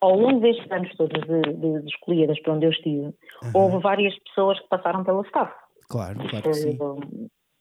ao 0.00 0.16
longo 0.16 0.40
destes 0.40 0.70
anos 0.70 0.94
todos 0.96 1.20
de, 1.22 1.40
de, 1.54 1.80
de 1.80 1.88
escolhidas 1.88 2.40
para 2.42 2.52
onde 2.52 2.66
eu 2.66 2.70
estive, 2.70 3.06
uhum. 3.06 3.14
houve 3.54 3.78
várias 3.78 4.14
pessoas 4.20 4.60
que 4.60 4.68
passaram 4.68 5.02
pelo 5.04 5.22
staff. 5.22 5.52
Claro, 5.88 6.18
claro 6.28 6.42
que 6.42 6.54
sim. 6.54 6.78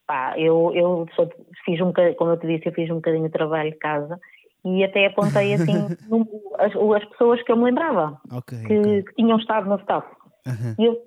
Pá, 0.08 0.38
eu, 0.38 0.72
eu 0.76 1.06
sou, 1.16 1.30
fiz 1.66 1.82
um 1.82 1.92
como 2.18 2.32
eu 2.32 2.38
te 2.38 2.48
disse, 2.48 2.68
eu 2.68 2.74
fiz 2.74 2.90
um 2.90 2.96
bocadinho 2.96 3.26
de 3.26 3.32
trabalho 3.32 3.72
de 3.72 3.78
casa 3.78 4.20
e 4.64 4.84
até 4.84 5.08
apontei 5.08 5.54
assim 5.54 5.74
as, 6.60 6.76
as, 6.76 7.10
pessoas 7.10 7.42
que 7.44 7.52
eu 7.52 7.58
me 7.58 7.66
lembrava 7.66 8.20
okay, 8.32 8.60
que, 8.66 8.80
okay. 8.80 9.04
que, 9.04 9.16
tinham 9.16 9.38
estado 9.38 9.68
no 9.68 9.78
staff. 9.78 10.08
Uhum. 10.46 10.76
E 10.78 10.86
eu, 10.86 11.02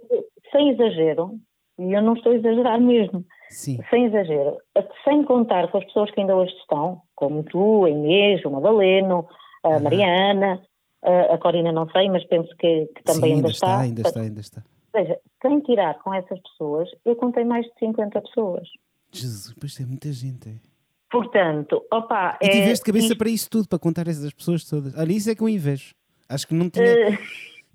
sem 0.51 0.71
exagero, 0.71 1.33
e 1.79 1.93
eu 1.93 2.03
não 2.03 2.15
estou 2.15 2.33
a 2.33 2.37
exagerar 2.37 2.81
mesmo, 2.81 3.25
Sim. 3.51 3.79
sem 3.89 4.07
exagero, 4.07 4.57
sem 5.05 5.23
contar 5.25 5.71
com 5.71 5.79
as 5.79 5.85
pessoas 5.85 6.11
que 6.11 6.21
ainda 6.21 6.35
hoje 6.35 6.53
estão, 6.55 7.03
como 7.15 7.45
tu, 7.45 7.85
a 7.85 7.91
Inês, 7.91 8.45
o 8.45 8.51
Madaleno, 8.51 9.29
a 9.63 9.69
uhum. 9.69 9.83
Mariana, 9.83 10.61
a 11.03 11.39
Corina 11.39 11.73
não 11.73 11.89
sei, 11.91 12.09
mas 12.09 12.25
penso 12.25 12.49
que, 12.57 12.87
que 12.87 13.03
também 13.05 13.21
Sim, 13.21 13.37
ainda, 13.37 13.37
ainda 13.37 13.49
está. 13.49 13.67
está. 13.67 13.81
Ainda 13.81 14.03
está, 14.03 14.21
ainda 14.21 14.41
está. 14.41 14.63
Ou 14.95 15.01
seja, 15.01 15.19
sem 15.43 15.61
tirar 15.61 15.99
com 16.01 16.13
essas 16.15 16.41
pessoas, 16.41 16.89
eu 17.05 17.15
contei 17.17 17.45
mais 17.45 17.65
de 17.67 17.73
50 17.79 18.21
pessoas. 18.23 18.69
Jesus, 19.13 19.55
pois 19.59 19.79
é 19.81 19.87
muita 19.87 20.13
gente. 20.13 20.49
É. 20.49 20.55
Portanto, 21.11 21.83
opa. 21.91 22.39
E 22.41 22.49
tiveste 22.49 22.83
é, 22.83 22.87
cabeça 22.87 23.07
isto... 23.07 23.19
para 23.19 23.29
isso 23.29 23.51
tudo, 23.51 23.69
para 23.69 23.79
contar 23.79 24.09
essas 24.09 24.33
pessoas 24.33 24.65
todas. 24.65 24.97
Olha, 24.97 25.13
isso 25.13 25.31
é 25.31 25.35
que 25.35 25.43
eu 25.43 25.49
invejo. 25.49 25.95
Acho 26.29 26.47
que 26.47 26.55
não 26.55 26.69
tinha. 26.69 27.11
Uh... 27.11 27.19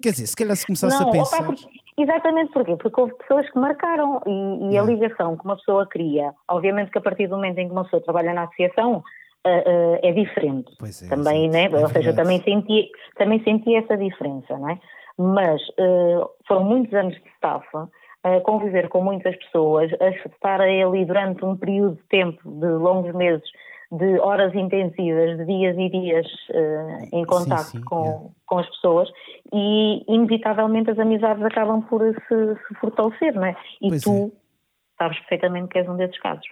Quer 0.02 0.12
dizer, 0.12 0.28
se 0.28 0.36
calhar 0.36 0.56
se 0.56 0.66
começasse 0.66 1.00
não, 1.00 1.10
a 1.10 1.12
pensar. 1.12 1.38
Opa, 1.38 1.46
porque... 1.46 1.66
Exatamente 1.98 2.52
porquê? 2.52 2.76
Porque 2.76 3.00
houve 3.00 3.14
pessoas 3.16 3.50
que 3.50 3.58
marcaram 3.58 4.22
e, 4.26 4.74
e 4.74 4.78
a 4.78 4.82
ligação 4.82 5.38
que 5.38 5.46
uma 5.46 5.56
pessoa 5.56 5.86
cria, 5.88 6.34
obviamente 6.50 6.92
que 6.92 6.98
a 6.98 7.02
partir 7.02 7.28
do 7.28 7.36
momento 7.36 7.60
em 7.60 7.68
que 7.68 7.72
uma 7.72 7.84
pessoa 7.84 8.02
trabalha 8.02 8.34
na 8.34 8.44
associação, 8.44 8.98
uh, 8.98 10.00
é 10.02 10.12
diferente. 10.12 10.72
É, 10.82 11.08
também, 11.08 11.50
né? 11.50 11.66
É 11.66 11.78
Ou 11.78 11.88
seja, 11.90 12.14
também 12.14 12.42
senti, 12.42 12.90
também 13.16 13.44
senti 13.44 13.76
essa 13.76 13.96
diferença, 13.96 14.58
não 14.58 14.70
é? 14.70 14.80
Mas 15.18 15.62
uh, 15.62 16.28
foram 16.48 16.64
muitos 16.64 16.94
anos 16.94 17.14
de 17.14 17.30
estafa, 17.30 17.90
a 18.24 18.40
conviver 18.42 18.88
com 18.90 19.04
muitas 19.04 19.36
pessoas, 19.36 19.92
a 20.00 20.10
estar 20.10 20.62
ali 20.62 21.06
durante 21.06 21.44
um 21.44 21.58
período 21.58 21.96
de 21.96 22.04
tempo, 22.04 22.40
de 22.50 22.68
longos 22.68 23.14
meses, 23.14 23.44
de 23.92 24.20
horas 24.20 24.56
intensivas, 24.56 25.38
de 25.38 25.46
dias 25.46 25.78
e 25.78 25.90
dias 25.90 26.26
uh, 26.50 27.16
em 27.16 27.26
contato 27.26 27.80
com, 27.86 28.04
yeah. 28.04 28.30
com 28.48 28.58
as 28.58 28.70
pessoas 28.70 29.10
e 29.54 30.04
inevitavelmente 30.08 30.90
as 30.90 30.98
amizades 30.98 31.44
acabam 31.44 31.82
por 31.84 32.02
se, 32.02 32.56
se 32.68 32.76
fortalecer, 32.80 33.36
não 33.36 33.46
é? 33.46 33.56
E 33.82 33.90
pois 33.90 34.02
tu 34.02 34.32
é. 34.34 35.04
sabes 35.04 35.20
perfeitamente 35.20 35.68
que 35.68 35.78
és 35.80 35.88
um 35.88 35.96
desses 35.96 36.20
casos. 36.20 36.48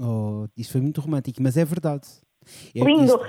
Oh, 0.00 0.46
isso 0.56 0.72
foi 0.72 0.80
muito 0.80 1.00
romântico, 1.00 1.40
mas 1.40 1.56
é 1.56 1.64
verdade. 1.64 2.08
É, 2.74 2.82
Lindo! 2.82 3.04
Isto, 3.04 3.20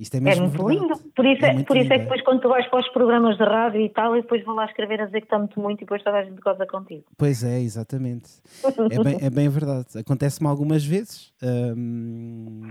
isto 0.00 0.14
é, 0.14 0.18
é, 0.18 0.40
muito 0.40 0.50
verdade. 0.50 0.80
lindo. 0.80 0.98
Por 1.14 1.26
isso 1.26 1.44
é, 1.44 1.50
é 1.50 1.62
por 1.62 1.76
isso 1.76 1.92
é 1.92 1.98
que 1.98 2.04
depois 2.04 2.22
quando 2.22 2.40
tu 2.40 2.48
vais 2.48 2.66
para 2.68 2.80
os 2.80 2.88
programas 2.88 3.36
de 3.36 3.44
rádio 3.44 3.82
e 3.82 3.90
tal, 3.90 4.16
e 4.16 4.22
depois 4.22 4.42
vão 4.44 4.54
lá 4.54 4.64
escrever 4.64 5.02
a 5.02 5.04
dizer 5.04 5.20
que 5.20 5.26
está 5.26 5.38
muito 5.38 5.60
muito 5.60 5.80
e 5.80 5.84
depois 5.84 6.02
toda 6.02 6.16
a 6.16 6.24
gente 6.24 6.40
goza 6.40 6.66
contigo. 6.66 7.04
Pois 7.18 7.44
é, 7.44 7.60
exatamente. 7.60 8.30
é, 8.64 9.04
bem, 9.04 9.18
é 9.20 9.28
bem 9.28 9.50
verdade. 9.50 9.98
Acontece-me 9.98 10.48
algumas 10.48 10.82
vezes. 10.82 11.34
Hum, 11.42 12.62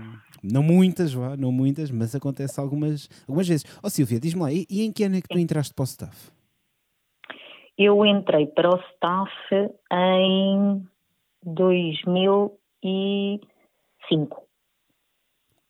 não 0.42 0.60
muitas, 0.62 1.14
vá, 1.14 1.36
não 1.36 1.52
muitas, 1.52 1.92
mas 1.92 2.16
acontece 2.16 2.58
algumas, 2.58 3.08
algumas 3.28 3.46
vezes. 3.46 3.64
Ó 3.76 3.86
oh, 3.86 3.90
Silvia, 3.90 4.18
diz-me 4.18 4.42
lá, 4.42 4.52
e, 4.52 4.66
e, 4.68 4.82
em 4.82 4.90
que 4.92 5.04
ano 5.04 5.14
é 5.16 5.20
que 5.20 5.28
tu 5.28 5.38
entraste 5.38 5.72
para 5.72 5.82
o 5.82 5.86
staff? 5.86 6.32
Eu 7.78 8.04
entrei 8.04 8.48
para 8.48 8.70
o 8.70 8.80
staff 8.92 9.30
em 9.92 10.84
2005. 11.44 14.42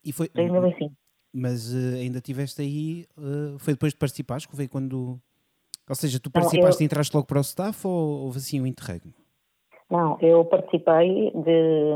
E 0.02 0.10
foi, 0.12 0.30
2005. 0.34 0.99
Mas 1.32 1.72
uh, 1.72 1.96
ainda 1.96 2.20
tiveste 2.20 2.60
aí, 2.60 3.06
uh, 3.16 3.58
foi 3.58 3.74
depois 3.74 3.92
de 3.92 3.98
participares, 3.98 4.46
que 4.46 4.56
foi 4.56 4.66
quando... 4.66 5.20
Ou 5.88 5.94
seja, 5.94 6.20
tu 6.20 6.30
participaste 6.30 6.82
eu... 6.82 6.84
e 6.84 6.86
entraste 6.86 7.14
logo 7.14 7.26
para 7.26 7.38
o 7.38 7.42
staff 7.42 7.86
ou 7.86 8.24
houve 8.24 8.38
assim 8.38 8.60
um 8.60 8.66
interregno? 8.66 9.12
Não, 9.90 10.18
eu 10.20 10.44
participei 10.44 11.32
de... 11.32 11.94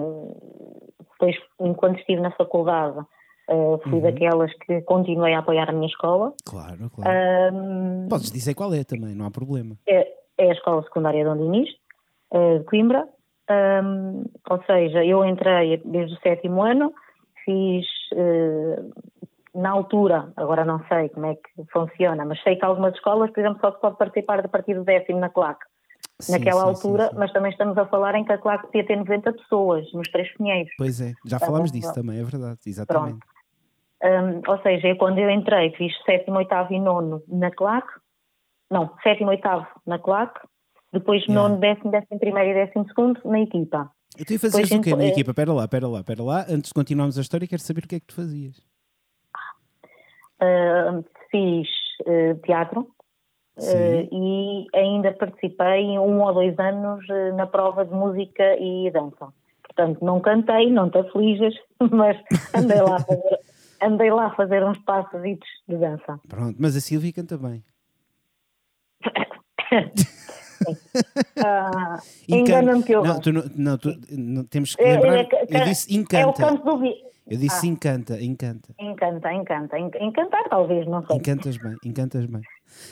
Depois, 1.12 1.36
enquanto 1.60 1.98
estive 2.00 2.20
na 2.20 2.30
faculdade, 2.32 2.98
uh, 2.98 3.78
fui 3.84 3.94
uhum. 3.94 4.00
daquelas 4.02 4.52
que 4.66 4.82
continuei 4.82 5.34
a 5.34 5.38
apoiar 5.38 5.68
a 5.70 5.72
minha 5.72 5.86
escola. 5.86 6.32
Claro, 6.44 6.90
claro. 6.90 7.54
Um, 7.54 8.08
Podes 8.08 8.30
dizer 8.30 8.54
qual 8.54 8.74
é 8.74 8.84
também, 8.84 9.14
não 9.14 9.26
há 9.26 9.30
problema. 9.30 9.76
É, 9.86 10.12
é 10.38 10.50
a 10.50 10.52
Escola 10.52 10.82
Secundária 10.82 11.24
Dom 11.24 11.36
Dinis, 11.36 11.70
de 12.32 12.64
Coimbra. 12.64 13.08
Um, 13.50 14.24
ou 14.48 14.62
seja, 14.64 15.04
eu 15.04 15.24
entrei 15.24 15.76
desde 15.84 16.14
o 16.16 16.20
sétimo 16.20 16.62
ano, 16.62 16.92
fiz 17.44 17.86
uh, 18.14 18.90
na 19.54 19.70
altura, 19.70 20.32
agora 20.36 20.64
não 20.64 20.84
sei 20.88 21.08
como 21.10 21.26
é 21.26 21.34
que 21.34 21.64
funciona, 21.72 22.24
mas 22.24 22.42
sei 22.42 22.56
que 22.56 22.64
algumas 22.64 22.94
escolas, 22.94 23.30
por 23.30 23.40
exemplo, 23.40 23.60
só 23.60 23.72
se 23.72 23.80
pode 23.80 23.96
participar 23.96 24.44
a 24.44 24.48
partir 24.48 24.74
do 24.74 24.84
décimo 24.84 25.20
na 25.20 25.28
CLAC. 25.28 25.58
Sim, 26.20 26.32
naquela 26.32 26.62
sim, 26.62 26.68
altura, 26.68 27.08
sim, 27.08 27.16
mas 27.16 27.32
também 27.32 27.50
estamos 27.50 27.76
a 27.76 27.86
falar 27.86 28.14
em 28.14 28.24
que 28.24 28.32
a 28.32 28.38
CLAC 28.38 28.66
podia 28.66 28.86
ter 28.86 28.96
90 28.96 29.32
pessoas 29.32 29.92
nos 29.92 30.08
Três 30.10 30.32
Pinheiros. 30.36 30.72
Pois 30.76 31.00
é, 31.00 31.12
já 31.26 31.38
falámos 31.38 31.70
disso 31.70 31.92
também, 31.94 32.18
é 32.18 32.24
verdade, 32.24 32.58
exatamente. 32.66 33.18
Um, 34.02 34.42
ou 34.46 34.58
seja, 34.62 34.94
quando 34.96 35.18
eu 35.18 35.30
entrei, 35.30 35.70
fiz 35.76 35.92
sétimo, 36.04 36.36
oitavo 36.36 36.72
e 36.74 36.80
nono 36.80 37.22
na 37.28 37.50
CLAC, 37.50 37.86
não, 38.70 38.90
sétimo, 39.02 39.30
oitavo 39.30 39.66
na 39.86 39.98
CLAC, 39.98 40.40
depois 40.92 41.22
yeah. 41.24 41.40
nono, 41.40 41.60
décimo, 41.60 41.90
décimo 41.90 42.18
primeiro 42.18 42.50
e 42.50 42.54
décimo 42.54 42.86
segundo 42.88 43.20
na 43.24 43.40
equipa. 43.40 43.90
E 44.18 44.24
tu 44.24 44.38
fazias 44.38 44.70
o 44.70 44.80
quê 44.80 44.94
na 44.94 45.06
equipa? 45.06 45.30
Espera 45.30 45.52
lá, 45.52 45.64
espera 45.64 45.88
lá, 45.88 46.00
espera 46.00 46.22
lá. 46.22 46.40
Antes 46.48 46.68
de 46.68 46.74
continuarmos 46.74 47.18
a 47.18 47.20
história, 47.20 47.48
quero 47.48 47.62
saber 47.62 47.84
o 47.84 47.88
que 47.88 47.96
é 47.96 48.00
que 48.00 48.06
tu 48.06 48.14
fazias. 48.14 48.73
Uh, 50.44 51.04
fiz 51.30 51.68
uh, 52.02 52.38
teatro 52.44 52.80
uh, 53.58 54.08
e 54.12 54.66
ainda 54.74 55.12
participei 55.12 55.98
um 55.98 56.22
ou 56.22 56.32
dois 56.34 56.58
anos 56.58 57.04
na 57.34 57.46
prova 57.46 57.84
de 57.84 57.92
música 57.92 58.56
e 58.58 58.90
dança. 58.90 59.32
Portanto, 59.62 60.04
não 60.04 60.20
cantei, 60.20 60.70
não 60.70 60.88
te 60.90 60.98
aflijas, 60.98 61.54
mas 61.90 62.16
andei 62.54 62.80
lá 62.80 62.96
a 62.96 63.00
fazer, 63.00 63.40
andei 63.82 64.10
lá 64.10 64.26
a 64.26 64.34
fazer 64.34 64.64
uns 64.64 64.78
passos 64.78 65.20
de 65.22 65.76
dança. 65.76 66.20
Pronto, 66.28 66.56
mas 66.58 66.76
a 66.76 66.80
Silvia 66.80 67.12
canta 67.12 67.36
bem. 67.38 67.64
Ah, 71.44 71.98
Engana-me 72.28 72.82
que 72.82 72.92
eu. 72.92 73.02
Não, 73.02 73.20
tu, 73.20 73.32
não, 73.32 73.76
tu, 73.76 73.92
não, 74.10 74.44
temos 74.44 74.74
que 74.74 74.82
é, 74.82 74.94
lembrar. 74.94 75.16
É, 75.16 75.28
é, 75.32 75.60
eu 75.60 75.64
disse 75.64 75.94
encanta. 75.94 76.22
É 76.22 76.26
o 76.26 76.32
canto 76.32 76.64
do. 76.64 77.13
Eu 77.26 77.38
disse 77.38 77.66
ah. 77.66 77.70
encanta, 77.70 78.22
encanta. 78.22 78.74
Encanta, 78.78 79.32
encanta. 79.32 79.78
Encantar, 79.78 80.44
talvez, 80.50 80.86
não 80.86 81.06
sei. 81.06 81.16
Encantas 81.16 81.56
bem, 81.56 81.76
encantas 81.84 82.26
bem. 82.26 82.42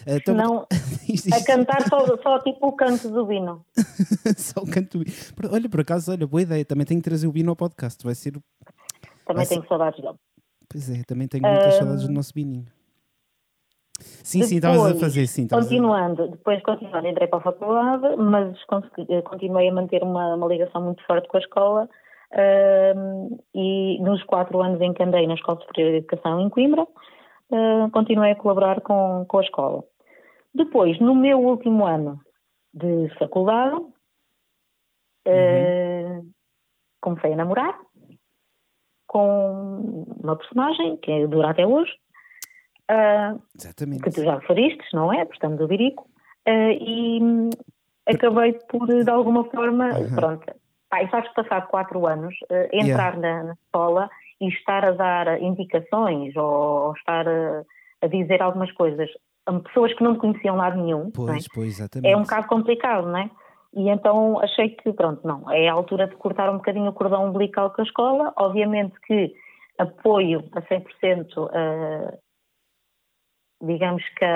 Então, 0.07 0.35
não, 0.35 0.67
a 1.33 1.45
cantar 1.45 1.83
só, 1.87 2.17
só 2.23 2.39
tipo 2.39 2.69
o 2.69 2.73
canto 2.73 3.11
do 3.11 3.27
vino. 3.27 3.65
só 4.37 4.63
o 4.63 4.71
canto 4.71 4.99
do 4.99 5.05
vino. 5.05 5.17
Olha, 5.53 5.69
por 5.69 5.81
acaso, 5.81 6.13
olha, 6.13 6.27
boa 6.27 6.41
ideia. 6.41 6.65
Também 6.65 6.87
tenho 6.87 7.01
que 7.01 7.09
trazer 7.09 7.27
o 7.27 7.33
vino 7.33 7.51
ao 7.51 7.57
podcast. 7.57 8.03
Vai 8.03 8.15
ser. 8.15 8.33
Também 9.27 9.45
vai 9.45 9.47
tenho 9.47 9.63
ser... 9.63 9.69
saudades 9.69 10.01
dele. 10.01 10.17
Pois 10.67 10.89
é, 10.89 11.03
também 11.05 11.29
tenho 11.29 11.47
muitas 11.47 11.75
um... 11.75 11.79
saudades 11.79 12.07
do 12.07 12.13
nosso 12.13 12.33
vininho. 12.35 12.67
Sim, 14.01 14.39
depois, 14.39 14.49
sim, 14.49 14.57
estavas 14.57 14.97
a 14.97 14.99
fazer, 14.99 15.27
sim. 15.27 15.47
Continuando, 15.47 16.23
a... 16.23 16.27
depois 16.27 16.63
continuando, 16.63 17.07
entrei 17.07 17.29
para 17.29 17.39
a 17.39 17.43
faculdade, 17.43 18.17
mas 18.17 18.57
eh, 19.11 19.23
continuei 19.23 19.69
a 19.69 19.73
manter 19.73 20.03
uma, 20.03 20.35
uma 20.35 20.47
ligação 20.49 20.83
muito 20.83 21.05
forte 21.05 21.29
com 21.29 21.37
a 21.37 21.41
escola 21.41 21.89
uh, 22.33 23.43
e 23.55 23.99
nos 24.01 24.23
quatro 24.25 24.61
anos 24.61 24.81
em 24.81 24.93
que 24.93 25.03
andei 25.03 25.27
na 25.27 25.35
Escola 25.35 25.61
Superior 25.61 25.93
de 25.93 25.99
Educação 25.99 26.41
em 26.41 26.49
Coimbra, 26.49 26.83
uh, 26.83 27.91
continuei 27.93 28.33
a 28.33 28.37
colaborar 28.37 28.81
com, 28.81 29.25
com 29.29 29.39
a 29.39 29.43
escola. 29.43 29.85
Depois, 30.55 30.99
no 31.01 31.15
meu 31.15 31.39
último 31.41 31.87
ano 31.87 32.21
de 32.75 33.09
faculdade, 33.19 33.77
uhum. 35.27 36.21
uh, 36.21 36.27
comecei 37.01 37.33
a 37.33 37.37
namorar 37.37 37.79
com 39.07 40.07
uma 40.23 40.37
personagem 40.37 40.97
que 40.97 41.27
dura 41.27 41.51
até 41.51 41.67
hoje, 41.67 41.93
Exatamente. 43.57 44.03
Que 44.03 44.11
tu 44.11 44.23
já 44.23 44.39
referiste, 44.39 44.85
não 44.93 45.13
é? 45.13 45.25
Portanto, 45.25 45.59
do 45.59 45.69
Birico. 45.69 46.09
Uh, 46.47 46.73
e 46.73 47.21
acabei 48.07 48.55
por, 48.69 48.87
de 48.87 49.11
alguma 49.11 49.45
forma, 49.45 49.89
uhum. 49.97 50.15
pronto. 50.15 50.62
Pá, 50.93 51.03
e 51.03 51.09
que 51.09 51.35
passado 51.35 51.69
quatro 51.69 52.07
anos, 52.07 52.35
uh, 52.51 52.69
entrar 52.71 53.15
yeah. 53.15 53.19
na, 53.19 53.43
na, 53.45 53.53
escola 53.55 54.11
e 54.39 54.49
estar 54.49 54.85
a 54.85 54.91
dar 54.91 55.41
indicações 55.41 56.37
ou, 56.37 56.89
ou 56.89 56.93
estar 56.93 57.27
a, 57.27 57.63
a, 58.03 58.07
dizer 58.07 58.43
algumas 58.43 58.71
coisas 58.73 59.09
a 59.47 59.55
pessoas 59.61 59.95
que 59.95 60.05
não 60.05 60.13
me 60.13 60.19
conheciam 60.19 60.55
lado 60.55 60.77
nenhum. 60.77 61.11
Pois, 61.11 61.47
é? 61.47 61.49
pois, 61.55 61.69
exatamente. 61.69 62.13
É 62.13 62.15
um 62.15 62.25
bocado 62.25 62.47
complicado, 62.47 63.09
não 63.09 63.17
é? 63.17 63.31
E 63.73 63.89
então 63.89 64.39
achei 64.41 64.69
que, 64.69 64.93
pronto, 64.93 65.27
não, 65.27 65.51
é 65.51 65.67
a 65.67 65.73
altura 65.73 66.07
de 66.07 66.15
cortar 66.17 66.51
um 66.51 66.59
bocadinho 66.59 66.91
o 66.91 66.93
cordão 66.93 67.25
umbilical 67.25 67.71
com 67.71 67.81
a 67.81 67.85
escola. 67.85 68.35
Obviamente 68.37 68.95
que 69.07 69.33
apoio 69.79 70.45
a 70.53 70.61
100% 70.61 71.39
uh, 71.39 72.19
digamos 73.63 74.03
que 74.11 74.27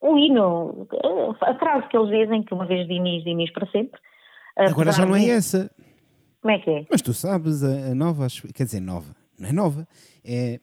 o 0.00 0.18
hino, 0.18 0.88
a 1.40 1.54
frase 1.54 1.86
que 1.86 1.96
eles 1.96 2.10
dizem, 2.10 2.42
que 2.42 2.52
uma 2.52 2.66
vez 2.66 2.88
Dinis, 2.88 3.22
Dinis 3.22 3.52
para 3.52 3.70
sempre. 3.70 4.00
Agora 4.56 4.92
já 4.92 5.06
não 5.06 5.16
é 5.16 5.28
essa. 5.28 5.70
Como 6.40 6.54
é 6.54 6.58
que 6.58 6.70
é? 6.70 6.86
Mas 6.90 7.00
tu 7.00 7.12
sabes, 7.14 7.62
a, 7.62 7.92
a 7.92 7.94
nova, 7.94 8.26
quer 8.54 8.64
dizer, 8.64 8.80
nova, 8.80 9.14
não 9.38 9.48
é 9.48 9.52
nova, 9.52 9.86
é 10.24 10.60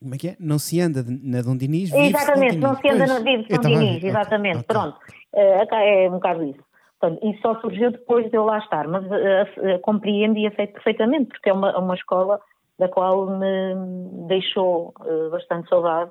como 0.00 0.14
é 0.14 0.18
que 0.18 0.28
é? 0.28 0.36
Não 0.38 0.58
se 0.58 0.80
anda 0.80 1.04
na 1.06 1.42
Dom 1.42 1.56
Dinis, 1.56 1.92
Exatamente, 1.92 2.58
não 2.58 2.76
se 2.76 2.88
anda 2.88 3.06
na 3.06 3.18
Dom 3.18 3.24
Dinis, 3.24 4.04
exatamente, 4.04 4.58
okay, 4.58 4.66
pronto. 4.66 4.98
Okay. 5.32 5.78
é 5.78 6.08
um 6.08 6.12
bocado 6.12 6.44
isso. 6.44 6.64
Portanto, 7.00 7.26
isso 7.26 7.40
só 7.42 7.60
surgiu 7.60 7.90
depois 7.90 8.30
de 8.30 8.36
eu 8.36 8.44
lá 8.44 8.58
estar, 8.58 8.88
mas 8.88 9.04
uh, 9.04 9.76
uh, 9.76 9.78
compreendo 9.80 10.38
e 10.38 10.46
aceito 10.46 10.72
perfeitamente, 10.74 11.28
porque 11.28 11.50
é 11.50 11.52
uma, 11.52 11.76
uma 11.78 11.94
escola 11.94 12.40
da 12.78 12.88
qual 12.88 13.26
me 13.26 14.26
deixou 14.28 14.94
uh, 15.00 15.30
bastante 15.30 15.68
saudade 15.68 16.10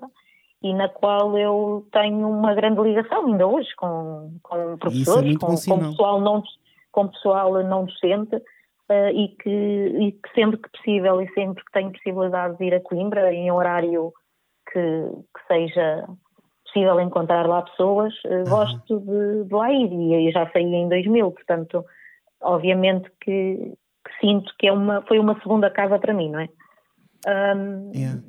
e 0.61 0.73
na 0.73 0.89
qual 0.89 1.37
eu 1.37 1.87
tenho 1.91 2.27
uma 2.29 2.53
grande 2.53 2.81
ligação 2.81 3.25
ainda 3.25 3.45
hoje 3.45 3.69
com, 3.77 4.31
com 4.41 4.73
é 4.73 4.77
professores, 4.77 5.35
é 5.35 5.39
com, 5.39 5.47
com, 5.47 5.79
pessoal 5.89 6.21
não, 6.21 6.43
com 6.95 7.09
pessoal 7.09 7.61
não 7.61 7.83
docente 7.83 8.37
uh, 8.37 9.09
e, 9.13 9.35
que, 9.43 9.49
e 9.49 10.11
que 10.13 10.33
sempre 10.33 10.57
que 10.57 10.69
possível 10.69 11.21
e 11.21 11.27
sempre 11.33 11.61
que 11.65 11.71
tenho 11.73 11.91
possibilidade 11.91 12.57
de 12.57 12.63
ir 12.63 12.73
a 12.73 12.79
Coimbra 12.79 13.33
em 13.33 13.51
horário 13.51 14.13
que, 14.71 14.79
que 14.79 15.53
seja 15.53 16.07
possível 16.63 16.99
encontrar 17.01 17.45
lá 17.45 17.63
pessoas, 17.63 18.13
uh, 18.23 18.29
uhum. 18.29 18.43
gosto 18.45 18.99
de, 19.01 19.43
de, 19.43 19.53
lá 19.53 19.69
ir 19.73 19.91
e 19.91 20.27
eu 20.27 20.31
já 20.31 20.49
saí 20.51 20.73
em 20.73 20.87
2000, 20.87 21.31
portanto 21.33 21.83
obviamente 22.41 23.11
que, 23.21 23.73
que, 24.05 24.19
sinto 24.21 24.53
que 24.57 24.67
é 24.67 24.71
uma, 24.71 25.01
foi 25.01 25.19
uma 25.19 25.37
segunda 25.41 25.69
casa 25.69 25.99
para 25.99 26.13
mim, 26.13 26.29
não 26.29 26.39
é? 26.39 26.47
Um, 27.27 27.91
yeah. 27.93 28.21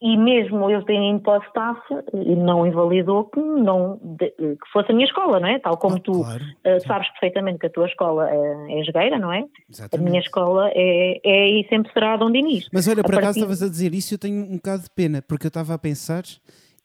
E 0.00 0.16
mesmo 0.16 0.70
eu 0.70 0.82
tendo 0.84 1.20
staff, 1.48 1.80
não 2.12 2.64
invalidou 2.66 3.24
que, 3.24 3.40
não, 3.40 3.98
de, 4.02 4.30
que 4.30 4.72
fosse 4.72 4.92
a 4.92 4.94
minha 4.94 5.06
escola, 5.06 5.40
não 5.40 5.48
é? 5.48 5.58
Tal 5.58 5.76
como 5.76 5.96
ah, 5.96 6.00
tu 6.00 6.12
claro. 6.12 6.44
uh, 6.44 6.86
sabes 6.86 7.10
perfeitamente 7.10 7.58
que 7.58 7.66
a 7.66 7.70
tua 7.70 7.86
escola 7.86 8.30
é, 8.30 8.80
é 8.80 8.84
jogueira, 8.84 9.18
não 9.18 9.32
é? 9.32 9.44
Exatamente. 9.68 10.06
A 10.06 10.10
minha 10.10 10.20
escola 10.20 10.70
é, 10.72 11.20
é 11.24 11.48
e 11.60 11.66
sempre 11.68 11.92
será 11.92 12.14
a 12.14 12.16
Dom 12.16 12.30
Dinis. 12.30 12.68
Mas 12.72 12.86
olha, 12.86 13.02
por 13.02 13.10
partir... 13.10 13.24
acaso 13.24 13.38
estavas 13.38 13.62
a 13.62 13.68
dizer 13.68 13.92
isso 13.92 14.14
eu 14.14 14.18
tenho 14.18 14.44
um 14.44 14.56
bocado 14.56 14.84
de 14.84 14.90
pena, 14.90 15.20
porque 15.20 15.46
eu 15.46 15.48
estava 15.48 15.74
a 15.74 15.78
pensar 15.78 16.22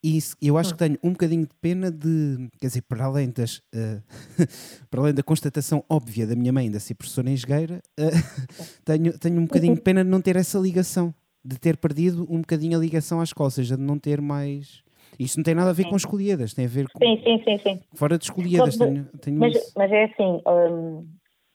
e 0.04 0.20
eu 0.42 0.58
acho 0.58 0.74
que 0.74 0.80
tenho 0.80 0.98
um 1.02 1.12
bocadinho 1.12 1.44
de 1.44 1.54
pena 1.62 1.90
de, 1.90 2.50
quer 2.60 2.68
dizer, 2.68 2.82
para 2.82 3.06
além, 3.06 3.30
das, 3.30 3.60
uh, 3.74 4.02
para 4.92 5.00
além 5.00 5.14
da 5.14 5.24
constatação 5.24 5.82
óbvia 5.88 6.28
da 6.28 6.36
minha 6.36 6.52
mãe 6.52 6.70
de 6.70 6.78
ser 6.80 6.96
professora 6.96 7.30
engenheira, 7.30 7.80
uh, 7.98 8.12
tenho, 8.84 9.18
tenho 9.18 9.40
um 9.40 9.46
bocadinho 9.46 9.76
de 9.76 9.82
pena 9.82 10.04
de 10.04 10.10
não 10.10 10.20
ter 10.20 10.36
essa 10.36 10.60
ligação 10.60 11.14
de 11.44 11.60
ter 11.60 11.78
perdido 11.78 12.26
um 12.30 12.40
bocadinho 12.40 12.78
a 12.78 12.82
ligação 12.82 13.20
à 13.20 13.24
escola, 13.24 13.48
ou 13.48 13.52
seja, 13.52 13.76
de 13.76 13.84
não 13.84 14.00
ter 14.00 14.22
mais. 14.22 14.84
Isto 15.20 15.38
não 15.38 15.44
tem 15.44 15.56
nada 15.56 15.70
a 15.70 15.74
ver 15.74 15.84
sim. 15.84 15.90
com 15.90 15.96
escolhidas, 15.96 16.54
tem 16.54 16.66
a 16.66 16.70
ver 16.70 16.88
com. 16.90 17.00
Sim, 17.00 17.22
sim, 17.24 17.44
sim. 17.44 17.58
sim. 17.60 17.80
Fora 17.96 18.18
de 18.18 18.24
escolhidas, 18.24 18.78
tenho, 18.78 19.06
tenho 19.22 19.40
mas, 19.40 19.56
isso. 19.56 19.74
mas 19.78 19.92
é 19.92 20.06
assim, 20.06 20.42
hum, 20.48 21.08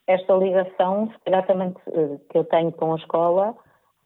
esta 0.07 0.35
ligação, 0.35 1.11
se 1.11 1.25
calhar 1.25 1.47
também 1.47 1.75
eh, 1.93 2.19
que 2.31 2.39
eu 2.39 2.45
tenho 2.45 2.71
com 2.73 2.93
a 2.93 2.97
escola, 2.97 3.57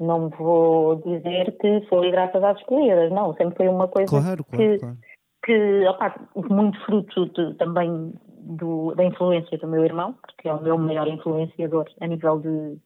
não 0.00 0.28
vou 0.30 0.96
dizer 0.96 1.56
que 1.58 1.86
foi 1.88 2.10
graças 2.10 2.42
às 2.42 2.58
escolhidas, 2.58 3.10
não, 3.12 3.34
sempre 3.36 3.56
foi 3.56 3.68
uma 3.68 3.88
coisa 3.88 4.08
claro, 4.08 4.44
claro, 4.44 4.56
que, 4.56 4.78
claro. 4.78 4.98
que 5.44 5.86
opa, 5.86 6.14
muito 6.50 6.78
fruto 6.84 7.26
de, 7.26 7.54
também 7.54 8.12
do, 8.40 8.94
da 8.94 9.04
influência 9.04 9.56
do 9.58 9.68
meu 9.68 9.84
irmão, 9.84 10.14
porque 10.20 10.48
é 10.48 10.54
o 10.54 10.62
meu 10.62 10.76
maior 10.78 11.06
influenciador 11.08 11.86
a 12.00 12.06
nível 12.06 12.40
de 12.40 12.78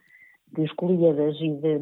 de 0.56 0.64
escolhidas 0.64 1.36
e 1.40 1.50
de, 1.50 1.80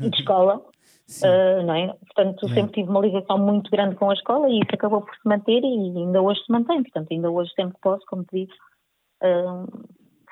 e 0.00 0.10
de 0.10 0.16
escola, 0.16 0.58
uh, 0.58 1.62
não 1.64 1.74
é? 1.74 1.94
Portanto, 2.06 2.46
é. 2.46 2.54
sempre 2.54 2.72
tive 2.72 2.90
uma 2.90 3.00
ligação 3.00 3.38
muito 3.38 3.70
grande 3.70 3.96
com 3.96 4.10
a 4.10 4.14
escola 4.14 4.48
e 4.48 4.60
isso 4.60 4.74
acabou 4.74 5.02
por 5.02 5.14
se 5.14 5.28
manter 5.28 5.62
e 5.62 5.98
ainda 5.98 6.22
hoje 6.22 6.40
se 6.44 6.52
mantém. 6.52 6.82
Portanto, 6.82 7.08
ainda 7.10 7.30
hoje 7.30 7.52
sempre 7.54 7.74
que 7.74 7.80
posso, 7.80 8.04
como 8.06 8.24
te 8.24 8.36
digo, 8.36 8.52
uh, 9.22 9.66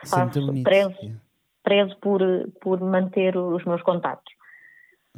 faço 0.06 0.62
preso, 0.62 0.96
yeah. 1.02 1.20
preso 1.62 1.96
por, 2.00 2.20
por 2.60 2.80
manter 2.80 3.36
os 3.36 3.64
meus 3.64 3.82
contatos. 3.82 4.32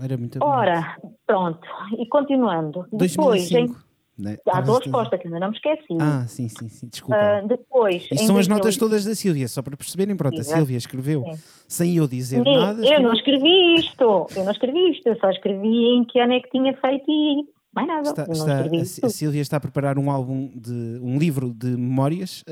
Era 0.02 0.16
muito 0.16 0.38
Ora, 0.42 0.96
pronto, 1.26 1.66
e 1.98 2.06
continuando. 2.06 2.86
2005. 2.92 2.98
Depois, 2.98 3.52
em, 3.52 3.89
né? 4.20 4.36
Há 4.48 4.60
duas 4.60 4.80
resposta 4.80 5.18
que 5.18 5.26
ainda 5.26 5.40
não 5.40 5.48
me 5.48 5.56
esqueci. 5.56 5.96
Ah, 6.00 6.24
sim, 6.26 6.48
sim, 6.48 6.68
sim. 6.68 6.88
Desculpa. 6.88 7.16
Uh, 7.16 7.48
depois. 7.48 8.02
Isto 8.10 8.26
são 8.26 8.38
as 8.38 8.48
notas 8.48 8.76
todas 8.76 9.04
da 9.04 9.14
Sílvia, 9.14 9.48
só 9.48 9.62
para 9.62 9.76
perceberem. 9.76 10.16
Pronto, 10.16 10.40
a 10.40 10.44
Sílvia 10.44 10.76
escreveu 10.76 11.24
sim. 11.24 11.42
sem 11.68 11.96
eu 11.96 12.06
dizer 12.06 12.42
sim, 12.42 12.56
nada. 12.56 12.84
Eu 12.84 13.00
não 13.02 13.12
escrevi 13.12 13.76
isto. 13.76 14.26
Eu 14.36 14.44
não 14.44 14.52
escrevi 14.52 14.90
isto. 14.90 15.06
Eu 15.06 15.16
só 15.18 15.30
escrevi 15.30 15.96
em 15.96 16.04
que 16.04 16.18
ano 16.18 16.34
é 16.34 16.40
que 16.40 16.50
tinha 16.50 16.76
feito 16.76 17.04
e 17.08 17.44
mais 17.72 17.86
nada. 17.86 18.08
Está, 18.08 18.26
está, 18.30 19.04
a, 19.04 19.06
a 19.06 19.10
Sílvia 19.10 19.40
está 19.40 19.56
a 19.56 19.60
preparar 19.60 19.98
um 19.98 20.10
álbum 20.10 20.50
de 20.54 20.98
um 21.00 21.18
livro 21.18 21.54
de 21.54 21.68
memórias. 21.68 22.44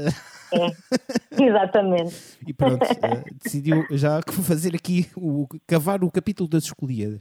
É, 0.52 0.70
exatamente. 1.44 2.14
e 2.46 2.52
pronto, 2.52 2.84
uh, 2.84 3.24
decidiu 3.42 3.84
já 3.90 4.20
fazer 4.44 4.74
aqui 4.74 5.08
o 5.16 5.46
cavar 5.66 6.04
o 6.04 6.10
capítulo 6.10 6.48
das 6.48 6.64
escolhidas. 6.64 7.20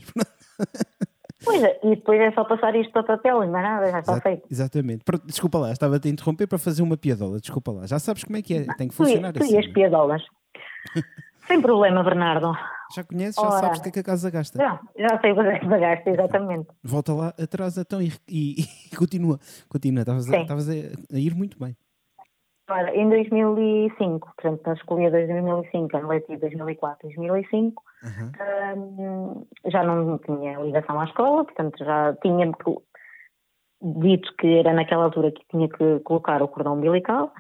Pois 1.44 1.62
é, 1.64 1.80
e 1.84 1.90
depois 1.96 2.20
é 2.20 2.32
só 2.32 2.44
passar 2.44 2.76
isto 2.76 2.92
para 2.92 3.04
papel 3.04 3.44
e 3.44 3.48
mais 3.48 3.64
nada, 3.64 3.92
já 3.92 4.00
está 4.00 4.14
Exato, 4.14 4.24
feito. 4.24 4.48
Exatamente. 4.50 5.04
Desculpa 5.26 5.60
lá, 5.60 5.72
estava 5.72 5.98
a 5.98 6.00
te 6.00 6.10
interromper 6.10 6.48
para 6.48 6.58
fazer 6.58 6.82
uma 6.82 6.98
piadola, 6.98 7.40
desculpa 7.40 7.72
lá. 7.72 7.86
Já 7.86 8.00
sabes 8.00 8.24
como 8.24 8.38
é 8.38 8.42
que 8.42 8.56
é, 8.56 8.66
tem 8.76 8.88
que 8.88 8.96
funcionar 8.96 9.34
tu, 9.34 9.44
assim. 9.44 9.54
Tu 9.54 9.56
e 9.56 9.60
as 9.60 9.74
piadolas. 9.74 10.24
Sem 11.48 11.62
problema, 11.62 12.04
Bernardo. 12.04 12.52
Já 12.94 13.04
conheces, 13.04 13.36
já 13.36 13.48
Ora, 13.48 13.60
sabes 13.60 13.80
o 13.80 13.84
que 13.84 13.90
é 13.90 13.92
que 13.92 14.00
a 14.00 14.04
casa 14.04 14.30
gasta. 14.30 14.58
Já, 14.58 14.80
já 14.98 15.20
sei 15.22 15.32
o 15.32 15.36
que 15.36 15.42
é 15.42 15.60
que 15.60 15.66
a 15.66 15.78
gasta, 15.78 16.10
exatamente. 16.10 16.68
Volta 16.84 17.14
lá 17.14 17.34
atrás 17.42 17.78
então 17.78 18.02
e, 18.02 18.12
e, 18.28 18.64
e 18.92 18.96
continua, 18.96 19.40
continua, 19.70 20.02
estavas 20.02 20.70
a, 20.70 20.74
a, 20.74 21.16
a 21.16 21.20
ir 21.20 21.36
muito 21.36 21.58
bem. 21.60 21.76
Ora, 22.70 22.94
em 22.94 23.10
2005, 23.10 24.34
portanto, 24.36 24.62
na 24.66 24.74
escolha 24.74 25.10
de 25.10 25.26
2005, 25.26 25.98
ano 25.98 26.08
letivo 26.10 26.42
2004, 26.42 27.08
2005, 27.08 27.84
uhum. 28.04 29.46
já 29.68 29.84
não 29.84 30.18
tinha 30.18 30.60
ligação 30.60 31.00
à 31.00 31.06
escola, 31.06 31.46
portanto, 31.46 31.78
já 31.78 32.14
tinha 32.22 32.52
dito 33.82 34.36
que 34.38 34.58
era 34.58 34.74
naquela 34.74 35.06
altura 35.06 35.32
que 35.32 35.46
tinha 35.50 35.70
que 35.70 36.00
colocar 36.02 36.42
o 36.42 36.48
cordão 36.50 36.74
umbilical. 36.74 37.32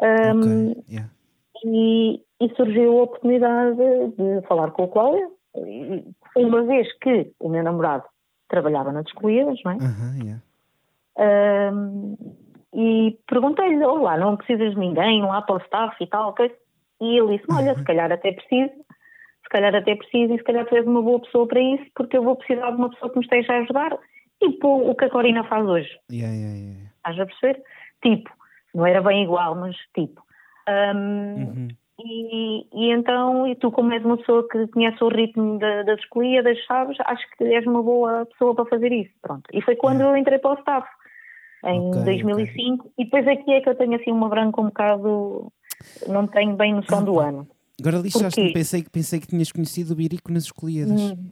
Um, 0.00 0.70
okay. 0.70 0.84
yeah. 0.88 1.10
e, 1.62 2.22
e, 2.40 2.54
surgiu 2.56 3.00
a 3.00 3.02
oportunidade 3.02 3.76
de 4.16 4.46
falar 4.46 4.70
com 4.70 4.84
o 4.84 4.88
Cláudio, 4.88 5.30
uma 6.36 6.62
vez 6.62 6.90
que 7.00 7.32
o 7.38 7.50
meu 7.50 7.62
namorado 7.62 8.04
trabalhava 8.48 8.92
nas 8.92 9.06
escolhidas, 9.06 9.58
não 9.62 9.72
é? 9.72 9.76
Uhum, 9.76 10.40
yeah. 11.18 11.72
um, 11.74 12.16
e 12.74 13.18
perguntei-lhe, 13.26 13.84
olá, 13.84 14.16
não 14.16 14.36
precisas 14.36 14.72
de 14.72 14.78
ninguém 14.78 15.22
lá 15.22 15.42
para 15.42 15.56
o 15.56 15.58
staff 15.58 15.96
e 16.00 16.06
tal, 16.06 16.30
okay? 16.30 16.52
e 17.00 17.18
ele 17.18 17.38
disse, 17.38 17.46
olha, 17.50 17.74
se 17.74 17.82
calhar 17.82 18.12
até 18.12 18.32
preciso, 18.32 18.72
se 19.42 19.48
calhar 19.50 19.74
até 19.74 19.94
preciso 19.96 20.34
e 20.34 20.38
se 20.38 20.44
calhar 20.44 20.66
tu 20.66 20.76
és 20.76 20.86
uma 20.86 21.02
boa 21.02 21.20
pessoa 21.20 21.46
para 21.46 21.60
isso, 21.60 21.84
porque 21.94 22.16
eu 22.16 22.22
vou 22.22 22.36
precisar 22.36 22.70
de 22.70 22.76
uma 22.76 22.90
pessoa 22.90 23.10
que 23.10 23.18
me 23.18 23.24
esteja 23.24 23.52
a 23.52 23.58
ajudar, 23.58 23.98
tipo 24.38 24.68
o 24.68 24.94
que 24.94 25.06
a 25.06 25.10
Corina 25.10 25.44
faz 25.44 25.66
hoje. 25.66 25.90
Yeah, 26.12 26.34
yeah, 26.34 26.56
yeah. 26.56 26.90
Estás 26.96 27.18
a 27.18 27.26
perceber? 27.26 27.62
Tipo, 28.02 28.30
não 28.74 28.86
era 28.86 29.00
bem 29.00 29.24
igual, 29.24 29.54
mas 29.56 29.76
tipo. 29.94 30.22
Um, 30.68 31.34
uhum. 31.34 31.68
E, 32.02 32.66
e, 32.72 32.92
então, 32.92 33.46
e 33.46 33.54
tu 33.56 33.70
como 33.70 33.92
és 33.92 34.02
uma 34.02 34.16
pessoa 34.16 34.46
que 34.48 34.66
conhece 34.68 35.02
o 35.04 35.08
ritmo 35.08 35.58
da, 35.58 35.82
das 35.82 36.00
escolhidas, 36.00 36.56
sabes, 36.64 36.96
acho 37.00 37.26
que 37.36 37.44
és 37.44 37.66
uma 37.66 37.82
boa 37.82 38.24
pessoa 38.24 38.54
para 38.54 38.64
fazer 38.66 38.90
isso, 38.90 39.12
pronto. 39.20 39.42
E 39.52 39.60
foi 39.60 39.76
quando 39.76 40.00
eu 40.00 40.16
entrei 40.16 40.38
para 40.38 40.52
o 40.52 40.58
staff 40.60 40.88
em 41.64 41.90
okay, 41.90 42.20
2005, 42.20 42.74
okay. 42.74 42.92
e 42.98 43.04
depois 43.04 43.28
aqui 43.28 43.52
é 43.52 43.60
que 43.60 43.68
eu 43.68 43.74
tenho 43.74 43.94
assim 43.94 44.10
uma 44.10 44.28
branca 44.28 44.60
um 44.60 44.66
bocado, 44.66 45.52
não 46.08 46.26
tenho 46.26 46.56
bem 46.56 46.74
noção 46.74 47.04
do 47.04 47.20
ano. 47.20 47.46
Agora 47.80 47.98
lixaste-me, 47.98 48.52
pensei, 48.52 48.84
pensei 48.84 49.20
que 49.20 49.26
tinhas 49.26 49.50
conhecido 49.50 49.92
o 49.92 49.96
Birico 49.96 50.32
nas 50.32 50.44
escolhidas. 50.44 51.00
Hum. 51.00 51.30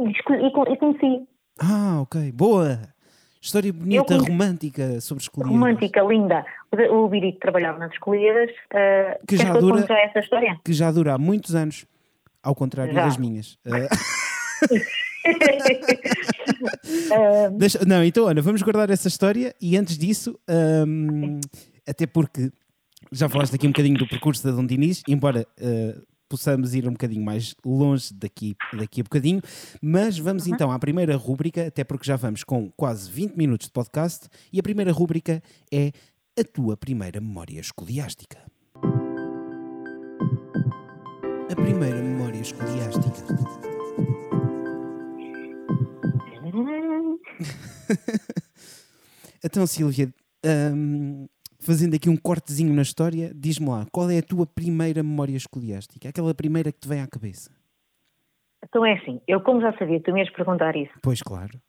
E, 0.00 0.76
conheci. 0.76 1.26
Ah, 1.58 2.00
ok, 2.02 2.30
boa! 2.32 2.80
História 3.40 3.72
bonita, 3.72 4.16
romântica 4.18 5.00
sobre 5.00 5.22
escolhidas. 5.22 5.52
Romântica, 5.52 6.02
linda. 6.02 6.44
O 6.90 7.08
Birico 7.08 7.38
trabalhava 7.38 7.78
nas 7.78 7.92
escolhidas. 7.92 8.50
Uh, 8.50 9.26
que, 9.26 9.36
já 9.36 9.52
dura, 9.54 9.86
essa 10.00 10.18
história? 10.18 10.60
que 10.64 10.72
já 10.72 10.90
dura 10.90 11.14
há 11.14 11.18
muitos 11.18 11.54
anos, 11.54 11.86
ao 12.42 12.54
contrário 12.54 12.92
já. 12.92 13.04
das 13.04 13.16
minhas. 13.16 13.54
Uh... 13.64 13.88
Deixa, 17.56 17.84
não, 17.84 18.04
então, 18.04 18.24
olha, 18.24 18.42
vamos 18.42 18.62
guardar 18.62 18.90
essa 18.90 19.08
história 19.08 19.54
e 19.60 19.76
antes 19.76 19.96
disso, 19.98 20.38
um, 20.86 21.40
até 21.86 22.06
porque 22.06 22.50
já 23.12 23.28
falaste 23.28 23.54
aqui 23.54 23.66
um 23.66 23.70
bocadinho 23.70 23.98
do 23.98 24.06
percurso 24.06 24.44
da 24.44 24.50
Dom 24.50 24.66
Dinis, 24.66 25.02
embora 25.06 25.46
uh, 25.60 26.02
possamos 26.28 26.74
ir 26.74 26.86
um 26.88 26.92
bocadinho 26.92 27.24
mais 27.24 27.54
longe 27.64 28.12
daqui, 28.12 28.56
daqui 28.76 29.00
a 29.00 29.04
bocadinho, 29.04 29.40
mas 29.80 30.18
vamos 30.18 30.46
uhum. 30.46 30.54
então 30.54 30.72
à 30.72 30.78
primeira 30.78 31.16
rúbrica, 31.16 31.66
até 31.66 31.84
porque 31.84 32.06
já 32.06 32.16
vamos 32.16 32.44
com 32.44 32.70
quase 32.76 33.10
20 33.10 33.36
minutos 33.36 33.66
de 33.66 33.72
podcast, 33.72 34.28
e 34.52 34.58
a 34.58 34.62
primeira 34.62 34.92
rúbrica 34.92 35.42
é 35.72 35.92
a 36.38 36.44
tua 36.44 36.76
primeira 36.76 37.20
memória 37.20 37.60
escoliástica. 37.60 38.38
A 41.50 41.54
primeira 41.54 42.02
memória 42.02 42.40
escoliástica. 42.40 43.75
então, 49.44 49.66
Silvia, 49.66 50.08
um, 50.74 51.26
fazendo 51.60 51.94
aqui 51.94 52.08
um 52.08 52.16
cortezinho 52.16 52.72
na 52.72 52.82
história, 52.82 53.32
diz-me 53.34 53.68
lá, 53.68 53.86
qual 53.92 54.10
é 54.10 54.18
a 54.18 54.22
tua 54.22 54.46
primeira 54.46 55.02
memória 55.02 55.36
escoliástica? 55.36 56.08
Aquela 56.08 56.34
primeira 56.34 56.72
que 56.72 56.80
te 56.80 56.88
vem 56.88 57.00
à 57.00 57.06
cabeça? 57.06 57.50
Então 58.64 58.84
é 58.84 58.94
assim, 58.94 59.20
eu 59.28 59.40
como 59.40 59.60
já 59.60 59.76
sabia, 59.78 60.00
tu 60.00 60.12
me 60.12 60.20
ias 60.20 60.30
perguntar 60.30 60.74
isso. 60.76 60.92
Pois, 61.02 61.22
claro. 61.22 61.60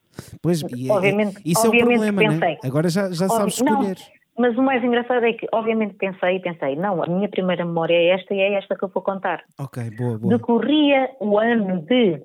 Pois, 0.41 0.61
e, 0.75 0.89
é, 0.89 0.91
obviamente, 0.91 1.41
isso 1.45 1.67
obviamente 1.67 1.91
é 1.91 1.95
o 1.95 2.13
problema, 2.13 2.33
pensei. 2.33 2.53
Né? 2.53 2.59
Agora 2.63 2.89
já, 2.89 3.11
já 3.11 3.27
sabes 3.27 3.55
escolher. 3.55 3.97
Não, 3.97 4.17
mas 4.37 4.57
o 4.57 4.61
mais 4.61 4.83
engraçado 4.83 5.25
é 5.25 5.33
que, 5.33 5.47
obviamente, 5.51 5.95
pensei 5.95 6.37
e 6.37 6.39
pensei, 6.39 6.75
não, 6.75 7.03
a 7.03 7.07
minha 7.07 7.29
primeira 7.29 7.65
memória 7.65 7.95
é 7.95 8.09
esta 8.09 8.33
e 8.33 8.39
é 8.39 8.53
esta 8.53 8.75
que 8.75 8.83
eu 8.83 8.89
vou 8.89 9.03
contar. 9.03 9.43
Ok, 9.59 9.91
boa, 9.91 10.17
boa. 10.17 10.37
Decorria 10.37 11.09
o 11.19 11.37
ano 11.37 11.81
de 11.81 12.21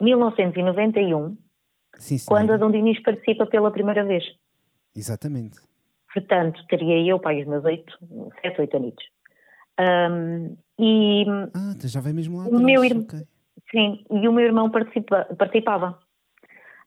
1991, 0.00 1.36
Sim, 1.98 2.16
quando 2.26 2.52
a 2.52 2.56
Dom 2.56 2.70
Dinis 2.70 3.00
participa 3.02 3.46
pela 3.46 3.70
primeira 3.70 4.04
vez. 4.04 4.24
Exatamente. 4.96 5.58
Portanto, 6.12 6.64
teria 6.68 7.00
eu, 7.04 7.18
pai, 7.18 7.42
os 7.42 7.48
meus 7.48 7.64
oito, 7.64 7.98
sete, 8.40 8.60
oito 8.60 8.76
anos. 8.76 8.94
Um, 9.80 10.56
e 10.78 11.24
ah, 11.52 11.72
então 11.76 11.88
já 11.90 12.00
vem 12.00 12.12
mesmo 12.12 12.38
lá 12.38 12.44
o 12.44 12.60
meu 12.60 12.84
irmão, 12.84 13.02
okay. 13.02 13.24
Sim, 13.70 14.04
e 14.10 14.28
o 14.28 14.32
meu 14.32 14.44
irmão 14.44 14.70
participa, 14.70 15.24
participava. 15.36 15.98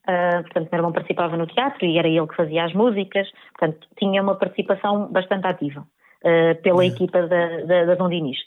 Uh, 0.08 0.42
portanto, 0.44 0.68
o 0.68 0.72
meu 0.72 0.80
irmão 0.80 0.94
participava 0.94 1.36
no 1.36 1.48
teatro 1.48 1.86
e 1.86 1.98
era 1.98 2.08
ele 2.08 2.28
que 2.28 2.36
fazia 2.36 2.64
as 2.64 2.74
músicas, 2.74 3.30
portanto, 3.58 3.88
tinha 3.98 4.22
uma 4.22 4.36
participação 4.36 5.12
bastante 5.12 5.46
ativa 5.48 5.82
uh, 5.82 6.62
pela 6.62 6.86
equipa 6.86 7.28
da, 7.28 7.66
da, 7.66 7.86
da 7.86 7.96
Dom 7.96 8.08
Dinis. 8.08 8.38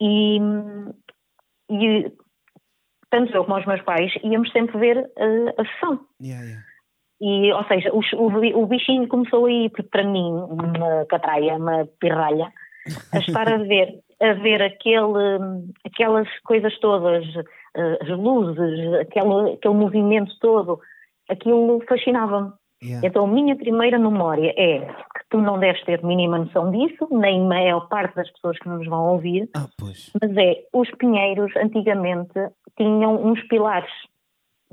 E, 0.00 0.38
e 1.70 2.12
tanto 3.12 3.36
eu 3.36 3.44
como 3.44 3.58
os 3.58 3.66
meus 3.66 3.82
pais, 3.82 4.10
íamos 4.24 4.50
sempre 4.52 4.78
ver 4.78 4.96
uh, 4.96 5.60
a 5.60 5.64
sessão. 5.66 6.00
Yeah, 6.20 6.42
yeah. 6.42 6.64
E, 7.20 7.52
ou 7.52 7.64
seja, 7.64 7.92
o, 7.92 8.00
o, 8.16 8.62
o, 8.62 8.66
bichinho 8.66 9.06
começou 9.06 9.44
aí, 9.44 9.68
porque 9.68 9.88
para 9.88 10.02
mim, 10.02 10.32
uma 10.32 11.04
catraia, 11.06 11.54
uma 11.54 11.86
pirralha, 12.00 12.50
a 13.12 13.18
estar 13.18 13.48
a 13.52 13.58
ver, 13.62 14.00
a 14.20 14.32
ver 14.32 14.62
aquele, 14.62 15.68
aquelas 15.86 16.26
coisas 16.40 16.76
todas, 16.80 17.24
eh, 17.76 17.98
as 18.00 18.08
luzes, 18.08 18.94
aquele, 18.94 19.52
aquele 19.52 19.74
movimento 19.74 20.32
todo, 20.40 20.80
aquilo 21.28 21.80
fascinava-me. 21.88 22.50
Yeah. 22.82 23.06
Então, 23.06 23.24
a 23.24 23.28
minha 23.28 23.54
primeira 23.54 23.96
memória 23.96 24.52
é 24.56 24.80
que 24.80 25.24
tu 25.30 25.40
não 25.40 25.58
deves 25.58 25.82
ter 25.84 26.02
mínima 26.02 26.38
noção 26.38 26.70
disso, 26.72 27.06
nem 27.12 27.40
a 27.40 27.44
maior 27.44 27.88
parte 27.88 28.16
das 28.16 28.28
pessoas 28.32 28.58
que 28.58 28.68
nos 28.68 28.86
vão 28.88 29.12
ouvir, 29.12 29.48
ah, 29.54 29.68
mas 30.20 30.36
é, 30.36 30.64
os 30.72 30.90
pinheiros 30.98 31.54
antigamente 31.56 32.32
tinham 32.76 33.24
uns 33.24 33.40
pilares 33.46 33.90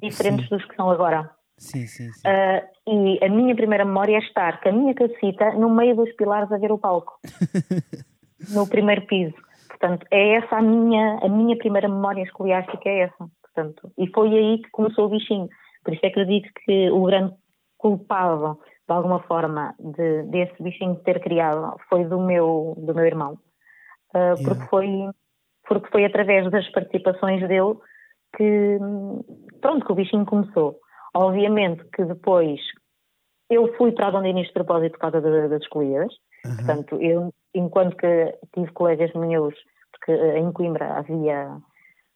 diferentes 0.02 0.48
Sim. 0.50 0.56
dos 0.56 0.65
que 0.65 0.76
são 0.76 0.89
agora. 0.89 1.30
Sim, 1.60 1.86
sim, 1.86 2.12
sim. 2.12 2.28
Uh, 2.28 2.80
e 2.88 3.24
a 3.24 3.30
minha 3.30 3.54
primeira 3.54 3.86
memória 3.86 4.15
é 4.15 4.19
estar 4.19 4.60
com 4.62 4.69
a 4.69 4.72
minha 4.72 4.93
casita 4.95 5.52
no 5.54 5.69
meio 5.69 5.95
dos 5.95 6.12
pilares 6.13 6.52
a 6.52 6.58
ver 6.58 6.72
o 6.72 6.78
palco, 6.80 7.19
no 8.50 8.67
primeiro 8.67 9.06
piso. 9.06 9.36
Portanto, 9.67 10.08
é 10.10 10.38
essa 10.38 10.56
a 10.56 10.62
minha, 10.62 11.19
a 11.22 11.30
minha 11.30 11.56
primeira 11.58 11.88
memória 11.88 12.24
escoliástica, 12.24 12.89
é 12.89 13.02
essa. 13.02 13.30
Portanto, 13.43 13.91
e 13.98 14.08
foi 14.08 14.36
aí 14.36 14.62
que 14.62 14.69
começou 14.72 15.06
o 15.06 15.10
bichinho. 15.10 15.48
Por 15.84 15.93
isso 15.93 16.06
é 16.06 16.10
que 16.10 16.19
eu 16.19 16.26
digo 16.26 16.48
que 16.65 16.89
o 16.89 17.04
grande 17.04 17.34
culpado, 17.80 18.60
de 18.88 18.94
alguma 18.94 19.22
forma, 19.24 19.74
de, 19.80 20.24
desse 20.24 20.62
bichinho 20.62 20.96
ter 20.98 21.20
criado 21.22 21.76
foi 21.89 22.04
do 22.06 22.20
meu, 22.20 22.76
do 22.78 22.94
meu 22.94 23.06
irmão. 23.06 23.39
Uh, 24.13 24.38
yeah. 24.38 24.44
porque, 24.44 24.65
foi, 24.68 24.88
porque 25.68 25.89
foi 25.89 26.06
através 26.06 26.50
das 26.52 26.68
participações 26.70 27.48
dele 27.48 27.76
que, 28.36 28.78
pronto, 29.62 29.86
que 29.86 29.92
o 29.92 29.96
bichinho 29.96 30.26
começou. 30.26 30.80
Obviamente 31.15 31.84
que 31.96 32.04
depois 32.06 32.60
eu 33.50 33.74
fui 33.78 33.92
para 33.92 34.15
a 34.15 34.22
Dinis 34.22 34.48
de 34.48 34.54
propósito 34.54 34.94
por 34.94 35.00
causa 35.00 35.22
das 35.22 35.62
escolhidas. 35.62 36.13
Uhum. 36.46 36.56
Portanto, 36.56 36.96
eu, 37.02 37.34
enquanto 37.56 37.96
que 37.96 38.38
tive 38.54 38.72
colegas 38.74 39.12
meus, 39.13 39.56
porque 39.92 40.12
em 40.12 40.52
Coimbra 40.52 41.00
havia 41.00 41.58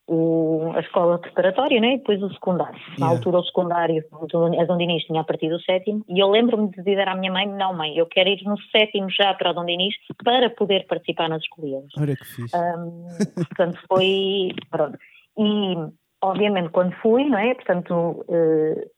o, 0.06 0.72
a 0.74 0.80
escola 0.80 1.18
preparatória 1.18 1.80
né, 1.80 1.94
e 1.94 1.98
depois 1.98 2.22
o 2.22 2.32
secundário. 2.32 2.78
Na 2.98 3.06
yeah. 3.06 3.16
altura, 3.16 3.38
o 3.38 3.44
secundário, 3.44 4.04
a 4.12 4.64
Dom 4.64 4.76
Dinis 4.76 5.04
tinha 5.04 5.20
a 5.20 5.24
partir 5.24 5.48
do 5.48 5.60
sétimo, 5.62 6.04
e 6.08 6.18
eu 6.18 6.28
lembro-me 6.28 6.68
de 6.70 6.82
dizer 6.82 7.08
à 7.08 7.14
minha 7.14 7.32
mãe: 7.32 7.46
Não, 7.46 7.74
mãe, 7.74 7.96
eu 7.96 8.06
quero 8.06 8.28
ir 8.28 8.42
no 8.44 8.58
sétimo 8.70 9.08
já 9.10 9.32
para 9.34 9.50
a 9.50 9.52
Dom 9.52 9.64
Dinis 9.64 9.94
para 10.22 10.50
poder 10.50 10.86
participar 10.86 11.28
nas 11.28 11.42
escolhidas. 11.42 11.90
Olha 11.98 12.16
que 12.16 12.24
fixe. 12.24 12.56
Um, 12.56 13.08
portanto, 13.34 13.78
foi. 13.88 14.50
Pronto. 14.70 14.98
E 15.38 15.76
obviamente, 16.22 16.70
quando 16.70 16.92
fui, 16.96 17.24
não 17.24 17.38
é? 17.38 17.54
Portanto, 17.54 18.24
eh, 18.28 18.88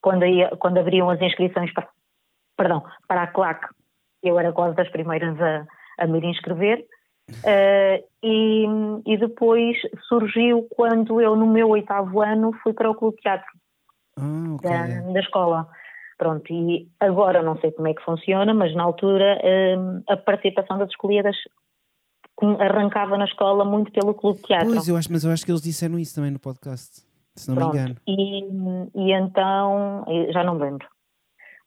quando, 0.00 0.24
ia, 0.24 0.50
quando 0.58 0.78
abriam 0.78 1.08
as 1.08 1.20
inscrições 1.20 1.72
para, 1.72 1.88
perdão, 2.56 2.82
para 3.08 3.22
a 3.22 3.26
CLAC, 3.28 3.66
eu 4.22 4.38
era 4.38 4.52
quase 4.52 4.76
das 4.76 4.88
primeiras 4.90 5.40
a, 5.40 5.66
a 5.98 6.06
me 6.06 6.18
inscrever. 6.26 6.84
Uh, 7.30 8.04
e, 8.22 8.66
e, 9.06 9.16
depois 9.16 9.76
surgiu 10.08 10.66
quando 10.76 11.20
eu, 11.20 11.34
no 11.34 11.46
meu 11.46 11.70
oitavo 11.70 12.20
ano, 12.20 12.52
fui 12.62 12.72
para 12.74 12.90
o 12.90 12.94
Clube 12.94 13.16
de 13.16 13.22
Teatro 13.22 13.50
ah, 14.18 14.54
okay. 14.54 14.70
da, 14.70 15.12
da, 15.12 15.20
escola. 15.20 15.66
Pronto, 16.18 16.52
e 16.52 16.86
agora 17.00 17.42
não 17.42 17.58
sei 17.58 17.72
como 17.72 17.88
é 17.88 17.94
que 17.94 18.04
funciona, 18.04 18.52
mas 18.52 18.74
na 18.74 18.82
altura 18.82 19.38
uh, 19.42 20.12
a 20.12 20.16
participação 20.16 20.78
das 20.78 20.90
escolhidas 20.90 21.36
arrancava 22.60 23.16
na 23.16 23.24
escola 23.24 23.64
muito 23.64 23.90
pelo 23.90 24.14
clube 24.14 24.38
de 24.38 24.44
teatro. 24.44 24.68
Pois, 24.68 24.86
eu 24.86 24.96
acho, 24.96 25.10
mas 25.10 25.24
eu 25.24 25.30
acho 25.30 25.44
que 25.44 25.50
eles 25.50 25.62
disseram 25.62 25.98
isso 25.98 26.14
também 26.14 26.30
no 26.30 26.38
podcast, 26.38 27.02
se 27.34 27.48
não 27.48 27.56
Pronto. 27.56 27.74
me 27.74 27.80
engano. 27.80 27.96
E, 28.06 29.00
e 29.00 29.12
então, 29.12 30.04
já 30.30 30.44
não 30.44 30.58
lembro. 30.58 30.86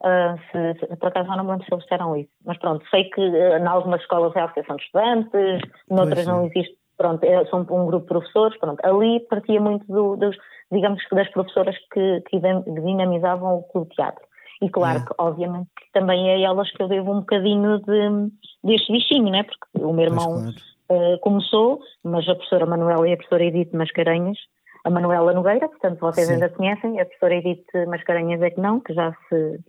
Uh, 0.04 0.38
se, 0.52 0.80
se, 0.80 0.96
por 0.98 1.08
acaso 1.08 1.28
não 1.30 1.44
me 1.44 1.52
lembro 1.52 1.66
se 1.66 1.74
eles 1.74 1.84
disseram 1.84 2.16
isso. 2.16 2.30
Mas 2.46 2.58
pronto, 2.60 2.86
sei 2.90 3.06
que 3.06 3.22
uh, 3.22 3.58
em 3.58 3.66
algumas 3.66 4.02
escolas 4.02 4.36
é 4.36 4.42
a 4.42 4.46
Associação 4.46 4.76
de 4.76 4.84
Estudantes, 4.84 5.62
noutras 5.90 6.28
não 6.28 6.46
existe, 6.46 6.78
pronto, 6.98 7.24
é, 7.24 7.46
são 7.46 7.62
um 7.62 7.86
grupo 7.88 8.02
de 8.02 8.08
professores, 8.08 8.58
pronto. 8.60 8.80
Ali 8.86 9.20
partia 9.22 9.60
muito 9.60 9.86
do, 9.88 10.16
dos, 10.16 10.38
digamos 10.72 11.02
das 11.12 11.30
professoras 11.32 11.76
que, 11.92 12.22
que 12.30 12.40
dinamizavam 12.40 13.58
o 13.58 13.64
clube 13.64 13.90
de 13.90 13.96
teatro. 13.96 14.24
E 14.62 14.70
claro 14.70 15.00
é. 15.00 15.06
que, 15.06 15.14
obviamente, 15.20 15.70
também 15.94 16.30
é 16.30 16.42
elas 16.42 16.70
que 16.72 16.82
eu 16.82 16.88
devo 16.88 17.12
um 17.12 17.20
bocadinho 17.20 17.80
de, 17.80 18.32
deste 18.64 18.92
bichinho, 18.92 19.32
né? 19.32 19.44
Porque 19.44 19.86
o 19.86 19.94
meu 19.94 20.06
irmão 20.06 20.54
claro. 20.90 21.16
uh, 21.16 21.20
começou, 21.20 21.80
mas 22.04 22.28
a 22.28 22.36
professora 22.36 22.66
Manuela 22.66 23.08
e 23.08 23.14
a 23.14 23.18
professora 23.18 23.46
Edith 23.46 23.72
Mascarenhas, 23.74 24.38
a 24.84 24.90
Manuela 24.90 25.34
Nogueira, 25.34 25.68
portanto 25.68 26.00
vocês 26.00 26.28
Sim. 26.28 26.34
ainda 26.34 26.50
conhecem, 26.50 27.00
a 27.00 27.06
professora 27.06 27.36
Edith 27.36 27.66
Mascarenhas 27.88 28.42
é 28.42 28.50
que 28.50 28.60
não, 28.60 28.80
que 28.80 28.94
já 28.94 29.12
se, 29.30 29.60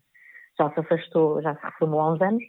já 0.59 0.71
se 0.71 0.81
afastou, 0.81 1.42
já 1.42 1.55
se 1.55 1.64
reformou 1.64 2.01
há 2.01 2.12
uns 2.12 2.21
anos, 2.21 2.42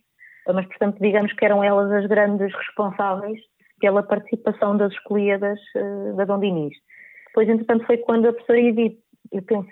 mas 0.47 0.65
portanto 0.65 0.97
digamos 0.99 1.31
que 1.33 1.45
eram 1.45 1.63
elas 1.63 1.91
as 1.91 2.05
grandes 2.07 2.53
responsáveis 2.55 3.39
pela 3.79 4.03
participação 4.03 4.75
das 4.75 4.91
escolhidas 4.93 5.59
uh, 5.75 6.15
da 6.15 6.25
Dom 6.25 6.39
Dinis. 6.39 6.75
Depois, 7.27 7.47
entretanto, 7.47 7.85
foi 7.85 7.97
quando 7.97 8.27
a 8.27 8.33
professora 8.33 8.59
Edith, 8.59 8.97
eu 9.31 9.41
penso 9.43 9.69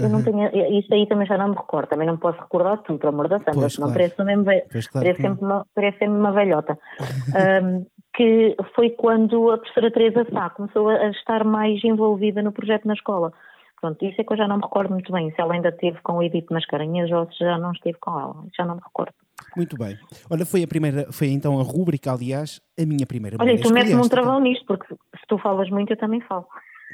eu 0.00 0.08
não 0.08 0.22
tenho, 0.22 0.48
isso 0.78 0.92
aí 0.94 1.06
também 1.06 1.26
já 1.26 1.36
não 1.36 1.48
me 1.48 1.56
recordo, 1.56 1.88
também 1.88 2.06
não 2.06 2.16
posso 2.16 2.40
recordar 2.40 2.78
tudo, 2.78 2.98
pelo 2.98 3.12
amor 3.12 3.28
da 3.28 3.38
santa, 3.38 3.52
pois, 3.52 3.78
não 3.78 3.88
claro. 3.88 3.92
parece, 3.92 4.24
mesmo, 4.24 4.44
pois, 4.44 4.88
claro, 4.88 5.06
parece, 5.06 5.22
sempre 5.22 5.44
uma, 5.44 5.66
parece 5.74 5.98
sempre 5.98 6.18
uma 6.18 6.32
velhota. 6.32 6.78
um, 7.62 7.86
que 8.14 8.56
foi 8.74 8.90
quando 8.90 9.50
a 9.50 9.58
professora 9.58 9.90
Teresa 9.90 10.26
Sá 10.32 10.50
começou 10.50 10.88
a 10.88 11.10
estar 11.10 11.44
mais 11.44 11.82
envolvida 11.84 12.42
no 12.42 12.52
projeto 12.52 12.86
na 12.86 12.94
escola. 12.94 13.32
Pronto, 13.80 14.04
isso 14.04 14.20
é 14.20 14.24
que 14.24 14.32
eu 14.32 14.36
já 14.36 14.46
não 14.46 14.56
me 14.56 14.62
recordo 14.62 14.92
muito 14.92 15.10
bem, 15.10 15.30
se 15.30 15.40
ela 15.40 15.54
ainda 15.54 15.70
esteve 15.70 15.98
com 16.02 16.18
o 16.18 16.22
Edith 16.22 16.46
Mascarenhas 16.50 17.10
ou 17.10 17.30
se 17.32 17.38
já 17.38 17.56
não 17.56 17.72
esteve 17.72 17.98
com 17.98 18.18
ela, 18.18 18.44
já 18.56 18.66
não 18.66 18.74
me 18.74 18.80
recordo. 18.84 19.14
Muito 19.56 19.76
bem. 19.78 19.98
Olha, 20.28 20.44
foi 20.44 20.62
a 20.62 20.68
primeira, 20.68 21.10
foi 21.10 21.28
então 21.28 21.58
a 21.58 21.62
rúbrica, 21.62 22.12
aliás, 22.12 22.60
a 22.78 22.84
minha 22.84 23.06
primeira 23.06 23.38
Olha, 23.40 23.58
tu 23.58 23.72
metes-me 23.72 24.00
um 24.00 24.08
travão 24.08 24.38
nisto, 24.38 24.66
porque 24.66 24.86
se 24.94 25.26
tu 25.26 25.38
falas 25.38 25.70
muito 25.70 25.92
eu 25.92 25.96
também 25.96 26.20
falo. 26.20 26.46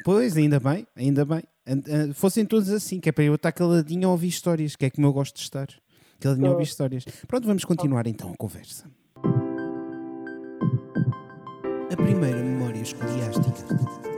Pois, 0.05 0.37
ainda 0.37 0.61
bem, 0.61 0.87
ainda 0.97 1.25
bem. 1.25 1.43
Fossem 2.15 2.47
todos 2.47 2.71
assim, 2.71 3.01
que 3.01 3.09
é 3.09 3.13
para 3.13 3.25
eu 3.25 3.35
estar 3.35 3.51
caladinho 3.51 4.09
a 4.09 4.13
ouvir 4.13 4.29
histórias, 4.29 4.77
que 4.77 4.87
é 4.87 4.91
como 4.91 5.09
eu 5.09 5.13
gosto 5.13 5.35
de 5.35 5.41
estar. 5.41 5.67
Caladinho 6.21 6.49
a 6.49 6.51
ouvir 6.53 6.65
histórias. 6.65 7.05
Pronto, 7.27 7.47
vamos 7.47 7.65
continuar 7.65 8.07
então 8.07 8.31
a 8.31 8.37
conversa. 8.37 8.89
A 11.93 11.97
primeira 11.97 12.39
memória 12.39 12.81
escoliástica. 12.81 14.16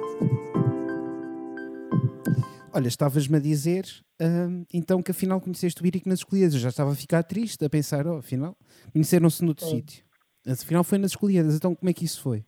Olha, 2.73 2.89
estavas-me 2.89 3.37
a 3.37 3.41
dizer 3.41 3.85
uh, 4.21 4.67
então 4.73 5.03
que 5.03 5.11
afinal 5.11 5.41
conheceste 5.41 5.83
o 5.83 5.87
Irico 5.87 6.09
nas 6.09 6.19
escolhidas. 6.19 6.55
Eu 6.55 6.61
já 6.61 6.69
estava 6.69 6.91
a 6.91 6.95
ficar 6.95 7.23
triste 7.23 7.65
a 7.65 7.71
pensar, 7.71 8.07
oh, 8.07 8.19
afinal, 8.19 8.55
conheceram-se 8.93 9.45
noutro 9.45 9.65
Sim. 9.65 9.77
sítio. 9.77 10.05
Afinal 10.47 10.85
foi 10.85 10.99
nas 10.99 11.13
escolhidas. 11.13 11.55
Então 11.55 11.75
como 11.75 11.89
é 11.89 11.93
que 11.93 12.05
isso 12.05 12.23
foi? 12.23 12.45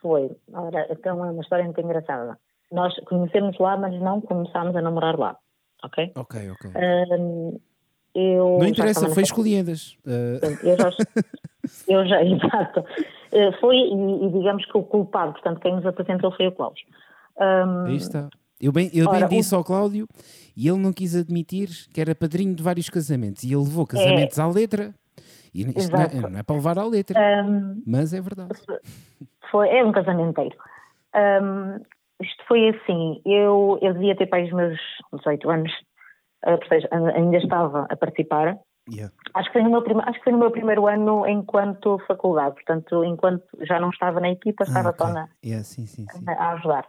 Foi. 0.00 0.30
Ora, 0.52 0.86
então 0.90 1.24
é 1.24 1.30
uma 1.30 1.42
história 1.42 1.64
muito 1.64 1.80
engraçada. 1.80 2.38
Nós 2.72 2.94
conhecemos 3.06 3.58
lá, 3.58 3.76
mas 3.76 3.98
não 4.00 4.20
começámos 4.20 4.74
a 4.74 4.82
namorar 4.82 5.18
lá. 5.18 5.36
Ok? 5.84 6.12
Ok, 6.16 6.50
ok. 6.50 6.70
Um, 7.10 7.60
eu 8.14 8.58
não 8.60 8.66
interessa, 8.66 9.08
foi 9.10 9.22
escolhidas. 9.24 9.96
Uh... 10.06 10.38
Eu 10.62 10.76
já, 10.76 10.90
eu 11.88 12.06
já, 12.06 12.22
exato. 12.22 12.80
Uh, 12.80 13.60
foi, 13.60 13.76
e, 13.76 14.26
e, 14.26 14.32
digamos 14.32 14.64
que 14.64 14.78
o 14.78 14.82
culpado, 14.82 15.32
portanto, 15.32 15.60
quem 15.60 15.74
nos 15.74 15.84
apresentou 15.84 16.30
foi 16.32 16.46
o 16.46 16.52
Cláudio. 16.52 16.86
Um, 17.38 17.86
Aí 17.86 17.96
está. 17.96 18.28
Eu 18.60 18.72
bem, 18.72 18.90
eu 18.94 19.08
Ora, 19.08 19.26
bem 19.26 19.38
disse 19.38 19.54
o... 19.54 19.58
ao 19.58 19.64
Cláudio 19.64 20.06
e 20.56 20.68
ele 20.68 20.78
não 20.78 20.92
quis 20.92 21.16
admitir 21.16 21.68
que 21.92 22.00
era 22.00 22.14
padrinho 22.14 22.54
de 22.54 22.62
vários 22.62 22.88
casamentos 22.88 23.42
e 23.44 23.48
ele 23.48 23.64
levou 23.64 23.86
casamentos 23.86 24.38
é... 24.38 24.42
à 24.42 24.46
letra. 24.46 24.94
E 25.54 25.62
isto 25.62 25.92
não 25.92 26.02
é, 26.02 26.30
não 26.30 26.38
é, 26.38 26.42
para 26.42 26.56
levar 26.56 26.78
à 26.78 26.84
letra, 26.84 27.16
um, 27.46 27.80
mas 27.86 28.12
é 28.12 28.20
verdade 28.20 28.50
foi, 29.54 29.68
é 29.68 29.84
um 29.84 29.92
casamenteiro. 29.92 30.56
Um, 31.14 31.80
isto 32.20 32.44
foi 32.48 32.70
assim, 32.70 33.20
eu, 33.24 33.78
eu 33.80 33.92
devia 33.94 34.16
ter 34.16 34.26
para 34.26 34.44
os 34.44 34.52
meus 34.52 34.78
18 35.12 35.48
anos, 35.48 35.72
uh, 36.44 36.50
ou 36.50 36.68
seja, 36.68 36.88
ainda 36.90 37.36
estava 37.36 37.86
a 37.88 37.96
participar. 37.96 38.58
Yeah. 38.90 39.14
Acho, 39.32 39.48
que 39.48 39.52
foi 39.54 39.62
no 39.62 39.70
meu 39.70 39.82
prime, 39.82 40.02
acho 40.04 40.18
que 40.18 40.24
foi 40.24 40.32
no 40.32 40.40
meu 40.40 40.50
primeiro 40.50 40.86
ano 40.88 41.26
enquanto 41.26 42.00
faculdade, 42.06 42.56
portanto, 42.56 43.04
enquanto 43.04 43.44
já 43.60 43.78
não 43.78 43.90
estava 43.90 44.20
na 44.20 44.30
equipa, 44.30 44.64
estava 44.64 44.88
ah, 44.88 44.90
okay. 44.90 45.06
só 45.06 45.12
na, 45.12 45.28
yeah, 45.42 45.64
sim, 45.64 45.86
sim, 45.86 46.04
sim. 46.10 46.24
a 46.26 46.50
ajudar. 46.54 46.86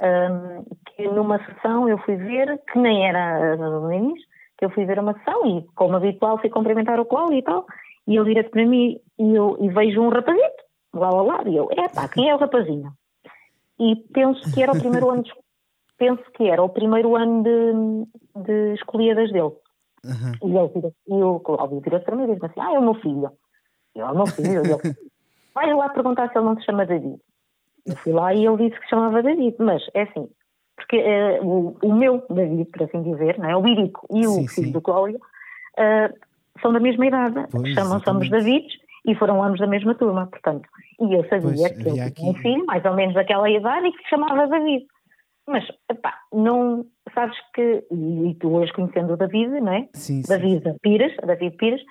Um, 0.00 0.64
que 0.86 1.06
numa 1.08 1.38
sessão 1.44 1.86
eu 1.86 1.98
fui 1.98 2.16
ver, 2.16 2.58
que 2.72 2.78
nem 2.78 3.06
era 3.06 3.52
a 3.52 3.94
Inês, 3.94 4.18
que 4.56 4.64
eu 4.64 4.70
fui 4.70 4.86
ver 4.86 4.98
uma 4.98 5.12
sessão 5.12 5.46
e, 5.46 5.66
como 5.74 5.96
habitual, 5.96 6.38
fui 6.38 6.48
cumprimentar 6.48 6.98
o 6.98 7.04
Cláudio 7.04 7.36
e 7.36 7.42
tal, 7.42 7.66
e 8.06 8.16
ele 8.16 8.24
vira 8.24 8.48
para 8.48 8.64
mim 8.64 8.98
e, 9.18 9.34
eu, 9.34 9.58
e 9.60 9.68
vejo 9.68 10.00
um 10.00 10.08
rapazito 10.08 10.64
lá 10.94 11.08
ao 11.08 11.26
lado, 11.26 11.48
e 11.50 11.56
eu, 11.56 11.68
é 11.72 11.88
pá, 11.88 12.08
quem 12.08 12.30
é 12.30 12.34
o 12.34 12.38
rapazinho? 12.38 12.92
E 13.78 13.96
penso 14.12 14.52
que 14.52 14.62
era 14.62 14.72
o 14.72 14.78
primeiro 14.78 15.10
ano, 15.10 15.22
de, 15.22 15.32
penso 15.98 16.22
que 16.32 16.48
era 16.48 16.62
o 16.62 16.68
primeiro 16.68 17.14
ano 17.16 17.42
de, 17.42 18.42
de 18.42 18.74
escolhidas 18.74 19.30
dele. 19.30 19.52
Uhum. 20.02 20.50
E 20.50 20.56
ele 20.56 20.68
vira, 20.68 20.92
e 21.08 21.22
o 21.22 21.40
Cláudio 21.40 21.80
vira 21.80 22.00
para 22.00 22.16
mim 22.16 22.24
e 22.24 22.34
diz 22.34 22.42
assim, 22.42 22.60
ah, 22.60 22.72
é 22.74 22.78
o 22.78 22.82
meu 22.82 22.94
filho. 22.94 23.30
Eu, 23.94 24.06
é 24.06 24.10
o 24.10 24.14
meu 24.14 24.26
filho. 24.26 24.64
ele, 24.64 24.96
vai 25.54 25.74
lá 25.74 25.90
perguntar 25.90 26.30
se 26.30 26.38
ele 26.38 26.46
não 26.46 26.56
se 26.56 26.64
chama 26.64 26.86
David. 26.86 27.20
Eu 27.86 27.96
fui 27.96 28.12
lá 28.12 28.34
e 28.34 28.46
ele 28.46 28.68
disse 28.68 28.80
que 28.80 28.88
chamava 28.88 29.22
David, 29.22 29.56
mas 29.58 29.82
é 29.94 30.02
assim, 30.02 30.28
porque 30.76 30.96
uh, 30.96 31.46
o, 31.46 31.76
o, 31.82 31.94
meu 31.94 32.24
David, 32.30 32.64
por 32.66 32.82
assim 32.82 33.02
dizer, 33.02 33.38
não 33.38 33.50
é? 33.50 33.56
o 33.56 33.66
Irico 33.66 34.06
e 34.10 34.26
o 34.26 34.32
sim, 34.32 34.48
filho 34.48 34.66
sim. 34.66 34.72
do 34.72 34.80
Cláudio, 34.80 35.18
uh, 35.18 36.18
são 36.60 36.72
da 36.72 36.80
mesma 36.80 37.06
idade, 37.06 37.46
chamam 37.74 38.00
somos 38.00 38.28
Davids 38.28 38.72
e 39.06 39.14
foram 39.14 39.42
anos 39.42 39.58
da 39.58 39.66
mesma 39.66 39.94
turma, 39.94 40.26
portanto, 40.26 40.68
e 41.00 41.14
eu 41.14 41.24
sabia 41.28 41.40
pois, 41.40 41.72
que 41.72 41.88
ele 41.88 42.10
tinha 42.10 42.30
um 42.30 42.34
filho, 42.34 42.66
mais 42.66 42.84
ou 42.84 42.94
menos 42.94 43.14
daquela 43.14 43.48
idade, 43.48 43.86
e 43.86 43.92
que 43.92 44.02
se 44.02 44.10
chamava 44.10 44.46
David. 44.46 44.86
Mas, 45.46 45.64
epá, 45.90 46.14
não, 46.32 46.84
sabes 47.14 47.36
que, 47.54 47.84
e 47.90 48.34
tu 48.38 48.52
hoje 48.52 48.72
conhecendo 48.72 49.14
o 49.14 49.16
David, 49.16 49.60
não 49.60 49.72
é? 49.72 49.88
Sim, 49.94 50.22
David 50.28 50.62
sim. 50.62 50.76
Pires, 50.82 51.16
David 51.24 51.56
Pires, 51.56 51.82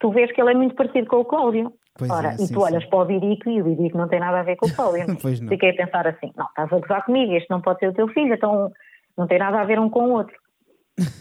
tu 0.00 0.10
vês 0.10 0.30
que 0.32 0.40
ele 0.40 0.50
é 0.50 0.54
muito 0.54 0.74
parecido 0.74 1.06
com 1.06 1.20
o 1.20 1.24
Cláudio. 1.24 1.72
Pois 1.98 2.10
Ora, 2.10 2.32
é, 2.32 2.34
e 2.34 2.38
sim, 2.38 2.54
tu 2.54 2.60
olhas 2.60 2.82
sim. 2.82 2.90
para 2.90 2.98
o 2.98 3.04
Virico 3.06 3.48
e 3.48 3.60
o 3.60 3.64
Virico 3.64 3.96
não 3.96 4.08
tem 4.08 4.20
nada 4.20 4.40
a 4.40 4.42
ver 4.42 4.56
com 4.56 4.66
o 4.66 4.70
pois 5.20 5.40
não. 5.40 5.48
Fiquei 5.48 5.70
a 5.70 5.74
pensar 5.74 6.06
assim, 6.06 6.30
não, 6.36 6.46
estás 6.46 6.72
a 6.72 6.78
gozar 6.78 7.04
comigo, 7.04 7.32
este 7.32 7.50
não 7.50 7.60
pode 7.60 7.78
ser 7.80 7.88
o 7.88 7.94
teu 7.94 8.08
filho, 8.08 8.34
então 8.34 8.70
não 9.16 9.26
tem 9.26 9.38
nada 9.38 9.60
a 9.60 9.64
ver 9.64 9.78
um 9.78 9.88
com 9.88 10.04
o 10.04 10.12
outro. 10.12 10.36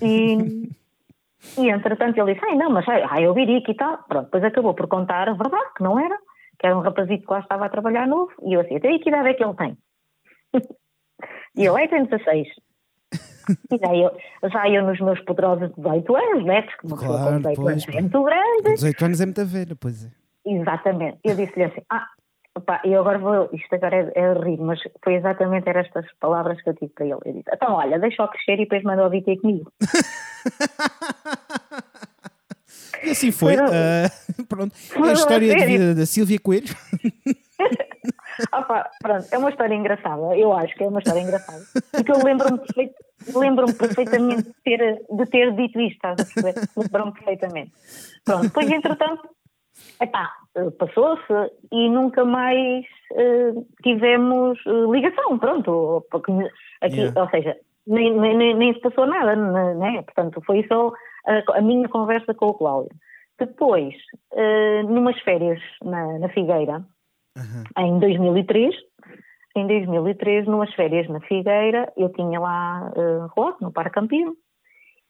E, 0.01 0.69
e 1.57 1.69
entretanto 1.69 2.17
ele 2.17 2.33
disse, 2.33 2.45
ai 2.45 2.55
não, 2.55 2.69
mas 2.69 2.87
ai, 2.89 3.23
é 3.23 3.29
o 3.29 3.33
Virico 3.33 3.71
e 3.71 3.75
tal. 3.75 3.99
Pronto, 4.07 4.25
depois 4.25 4.43
acabou 4.43 4.73
por 4.73 4.87
contar 4.87 5.29
a 5.29 5.33
verdade, 5.33 5.73
que 5.77 5.83
não 5.83 5.99
era, 5.99 6.17
que 6.59 6.67
era 6.67 6.77
um 6.77 6.81
rapazito 6.81 7.25
que 7.25 7.31
lá 7.31 7.39
estava 7.39 7.65
a 7.65 7.69
trabalhar 7.69 8.07
novo, 8.07 8.31
e 8.43 8.53
eu 8.53 8.61
assim, 8.61 8.75
até 8.75 8.97
que 8.99 9.09
idade 9.09 9.29
é 9.29 9.33
que 9.33 9.43
ele 9.43 9.55
tem? 9.55 9.77
e 11.55 11.63
eu, 11.63 11.77
é, 11.77 11.87
tem 11.87 12.03
16. 12.03 12.47
E 13.71 13.77
já 13.77 13.95
eu, 13.95 14.11
já 14.49 14.69
eu 14.69 14.83
nos 14.85 14.99
meus 14.99 15.19
poderosos 15.21 15.69
18 15.75 16.15
anos, 16.15 16.45
né? 16.45 16.61
Porque 16.63 16.87
uma 16.87 16.97
pessoa 16.97 17.19
com 17.19 17.37
18 17.37 17.67
anos 17.67 17.87
é 17.87 18.01
muito 18.01 18.23
grande. 18.23 18.73
18 18.73 19.05
anos 19.05 19.21
é 19.21 19.25
muito 19.25 19.45
velha, 19.45 19.75
pois 19.79 20.05
é. 20.05 20.24
Exatamente. 20.45 21.17
Eu 21.23 21.35
disse-lhe 21.35 21.65
assim, 21.65 21.81
ah, 21.89 22.07
opa, 22.55 22.81
eu 22.83 22.99
agora 22.99 23.17
vou, 23.17 23.49
isto 23.53 23.73
agora 23.73 23.95
é, 23.95 24.11
é 24.15 24.33
rir, 24.33 24.59
mas 24.59 24.79
foi 25.03 25.15
exatamente 25.15 25.67
estas 25.69 26.05
palavras 26.19 26.61
que 26.61 26.69
eu 26.69 26.75
tive 26.75 26.93
para 26.93 27.05
ele. 27.05 27.19
Eu 27.25 27.33
disse, 27.33 27.49
então 27.51 27.73
olha, 27.73 27.97
deixa-o 27.99 28.27
crescer 28.27 28.53
e 28.53 28.65
depois 28.65 28.83
manda 28.83 29.03
ouvir 29.03 29.23
ter 29.23 29.37
comigo. 29.37 29.71
e 33.03 33.09
assim 33.09 33.31
foi. 33.31 33.57
foi 33.57 33.65
uh, 33.65 34.45
pronto. 34.47 34.75
É 34.95 35.09
a 35.09 35.13
história 35.13 35.55
de 35.55 35.65
vida 35.65 35.95
da 35.95 36.05
Silvia 36.05 36.39
Coelho. 36.39 36.69
Opa, 38.53 38.91
pronto, 39.01 39.25
é 39.31 39.37
uma 39.37 39.49
história 39.49 39.73
engraçada, 39.73 40.37
eu 40.37 40.51
acho 40.51 40.75
que 40.75 40.83
é 40.83 40.87
uma 40.87 40.99
história 40.99 41.21
engraçada. 41.21 41.63
Porque 41.91 42.11
eu 42.11 42.17
lembro-me 42.17 42.59
lembro 43.33 43.73
perfeitamente 43.73 44.43
de 44.43 44.53
ter, 44.63 45.01
de 45.09 45.25
ter 45.27 45.55
dito 45.55 45.79
isto, 45.79 45.95
estás 45.95 46.19
a 46.19 46.25
perceber? 46.25 46.53
Lembro-me 46.75 47.13
perfeitamente. 47.13 47.71
Pronto, 48.23 48.43
depois 48.43 48.69
entretanto, 48.69 49.29
epá, 50.01 50.31
passou-se 50.77 51.51
e 51.71 51.89
nunca 51.89 52.23
mais 52.23 52.85
uh, 53.11 53.65
tivemos 53.83 54.63
uh, 54.65 54.93
ligação, 54.93 55.37
pronto. 55.37 56.05
Aqui, 56.81 57.01
yeah. 57.01 57.21
Ou 57.21 57.29
seja, 57.29 57.57
nem, 57.87 58.17
nem, 58.17 58.55
nem 58.55 58.73
se 58.73 58.79
passou 58.79 59.05
nada, 59.05 59.35
né? 59.35 60.01
Portanto, 60.03 60.41
foi 60.45 60.65
só 60.67 60.91
a, 61.25 61.57
a 61.57 61.61
minha 61.61 61.87
conversa 61.89 62.33
com 62.33 62.47
o 62.47 62.53
Cláudio. 62.53 62.95
Depois, 63.37 63.93
uh, 64.31 64.87
numas 64.87 65.19
férias 65.21 65.59
na, 65.83 66.19
na 66.19 66.29
Figueira, 66.29 66.83
uhum. 67.37 67.63
em 67.77 67.99
2003. 67.99 68.73
Em 69.57 69.67
2003, 69.67 70.47
numas 70.47 70.73
férias 70.73 71.07
na 71.07 71.21
Figueira, 71.21 71.91
eu 71.95 72.09
tinha 72.09 72.39
lá 72.39 72.91
uh, 72.95 73.27
rock 73.37 73.61
no 73.61 73.71
Parque 73.71 73.95
Campino 73.95 74.35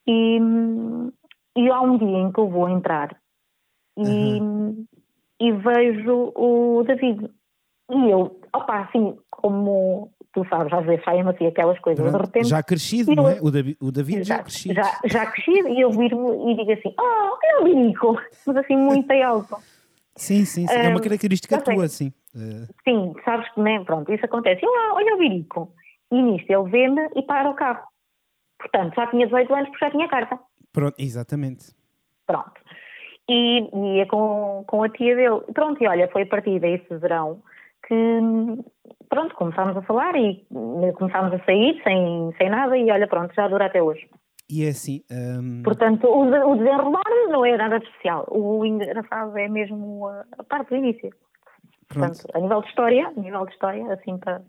e, 0.08 0.40
e 1.58 1.70
há 1.70 1.82
um 1.82 1.98
dia 1.98 2.18
em 2.18 2.32
que 2.32 2.40
eu 2.40 2.48
vou 2.48 2.70
entrar 2.70 3.16
e, 3.98 4.40
uhum. 4.40 4.86
e 5.40 5.52
vejo 5.52 6.34
o 6.36 6.84
David. 6.86 7.30
E 7.92 8.10
eu, 8.10 8.40
opa, 8.54 8.82
assim, 8.82 9.18
como 9.30 10.12
tu 10.34 10.46
sabes, 10.50 10.74
às 10.74 10.86
vezes 10.86 11.04
saem 11.06 11.22
assim 11.22 11.48
aquelas 11.48 11.80
coisas 11.80 12.04
Pronto, 12.04 12.18
de 12.18 12.26
repente. 12.26 12.50
Já 12.50 12.62
crescido, 12.62 13.12
eu, 13.12 13.16
não 13.16 13.30
é? 13.30 13.40
O 13.42 13.50
David, 13.50 13.78
o 13.80 13.92
David 13.92 14.24
já, 14.24 14.38
já 14.38 14.44
crescido. 14.44 14.74
Já, 14.76 15.00
já 15.06 15.26
crescido, 15.28 15.70
e 15.70 15.82
eu 15.82 15.92
viro-me 15.92 16.52
e 16.52 16.56
digo 16.56 16.72
assim: 16.72 16.94
Oh, 17.00 17.38
é 17.44 17.60
o 17.60 17.68
Nico, 17.68 18.18
mas 18.46 18.58
assim 18.58 18.76
muito 18.76 19.12
alto. 19.12 19.56
Sim, 20.18 20.46
sim, 20.46 20.66
sim. 20.66 20.74
é 20.74 20.88
uma 20.88 21.02
característica 21.02 21.62
tua, 21.62 21.90
sim. 21.90 22.14
Uh... 22.34 22.66
Sim, 22.86 23.14
sabes 23.26 23.54
que 23.54 23.60
nem, 23.60 23.84
pronto, 23.84 24.10
isso 24.14 24.24
acontece. 24.24 24.66
olha, 24.66 24.94
olha 24.94 25.16
o 25.16 25.18
Virico. 25.18 25.74
E 26.10 26.22
nisto 26.22 26.50
ele 26.50 26.70
vê-me 26.70 27.10
e 27.18 27.22
para 27.22 27.50
o 27.50 27.54
carro. 27.54 27.86
Portanto, 28.58 28.96
já 28.96 29.08
tinha 29.08 29.26
18 29.26 29.54
anos 29.54 29.70
porque 29.70 29.86
já 29.86 29.92
tinha 29.92 30.08
carta. 30.08 30.40
Pronto, 30.72 30.96
exatamente. 30.98 31.74
Pronto. 32.26 32.54
E 33.28 33.70
ia 33.98 34.06
com, 34.06 34.64
com 34.68 34.84
a 34.84 34.90
tia 34.90 35.16
dele. 35.16 35.42
Pronto, 35.54 35.84
e 35.84 35.88
olha, 35.88 36.08
foi 36.10 36.24
a 36.24 36.28
partir 36.28 36.60
desse 36.60 36.96
verão 36.98 37.42
que, 37.88 38.20
pronto, 39.10 39.36
começámos 39.36 39.78
a 39.78 39.82
falar 39.82 40.16
e 40.16 40.46
começámos 40.98 41.34
a 41.34 41.44
sair 41.46 41.82
sem, 41.84 42.34
sem 42.38 42.50
nada 42.50 42.78
e 42.78 42.90
olha, 42.92 43.08
pronto, 43.08 43.34
já 43.34 43.48
dura 43.48 43.66
até 43.66 43.82
hoje. 43.82 44.08
E 44.50 44.66
é 44.66 44.70
assim. 44.70 45.02
Um... 45.12 45.64
Portanto, 45.64 46.06
o, 46.08 46.52
o 46.52 46.56
desenrolar 46.56 47.04
não 47.30 47.46
é 47.46 47.58
nada 47.58 47.78
especial. 47.78 48.28
O 48.30 48.64
engraçado 48.64 49.36
é 49.38 49.48
mesmo 49.48 50.08
a, 50.08 50.26
a 50.38 50.44
parte 50.44 50.70
do 50.70 50.76
início. 50.76 51.10
Pronto. 51.88 52.18
Portanto, 52.18 52.28
a 52.34 52.40
nível 52.40 52.62
de 52.62 52.68
história, 52.68 53.08
a 53.08 53.20
nível 53.20 53.46
de 53.46 53.52
história, 53.54 53.94
assim 53.94 54.18
para. 54.18 54.42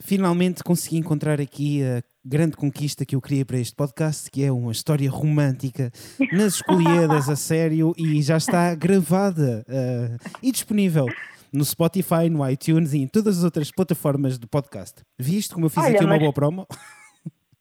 Finalmente 0.00 0.62
consegui 0.62 0.98
encontrar 0.98 1.40
aqui 1.40 1.82
a 1.82 2.02
grande 2.28 2.56
conquista 2.56 3.06
que 3.06 3.16
eu 3.16 3.22
queria 3.22 3.46
para 3.46 3.56
este 3.56 3.74
podcast, 3.74 4.30
que 4.30 4.44
é 4.44 4.52
uma 4.52 4.70
história 4.70 5.10
romântica 5.10 5.90
nas 6.30 6.56
escolhidas 6.56 7.26
a 7.30 7.34
sério 7.34 7.94
e 7.96 8.20
já 8.20 8.36
está 8.36 8.74
gravada 8.74 9.64
uh, 9.66 10.36
e 10.42 10.52
disponível 10.52 11.06
no 11.50 11.64
Spotify, 11.64 12.28
no 12.30 12.46
iTunes 12.46 12.92
e 12.92 12.98
em 12.98 13.08
todas 13.08 13.38
as 13.38 13.44
outras 13.44 13.70
plataformas 13.70 14.38
do 14.38 14.46
podcast. 14.46 15.02
Viste 15.18 15.54
como 15.54 15.66
eu 15.66 15.70
fiz 15.70 15.82
Olha, 15.82 15.94
aqui 15.94 16.04
uma 16.04 16.10
mas... 16.10 16.20
boa 16.20 16.32
promo? 16.34 16.66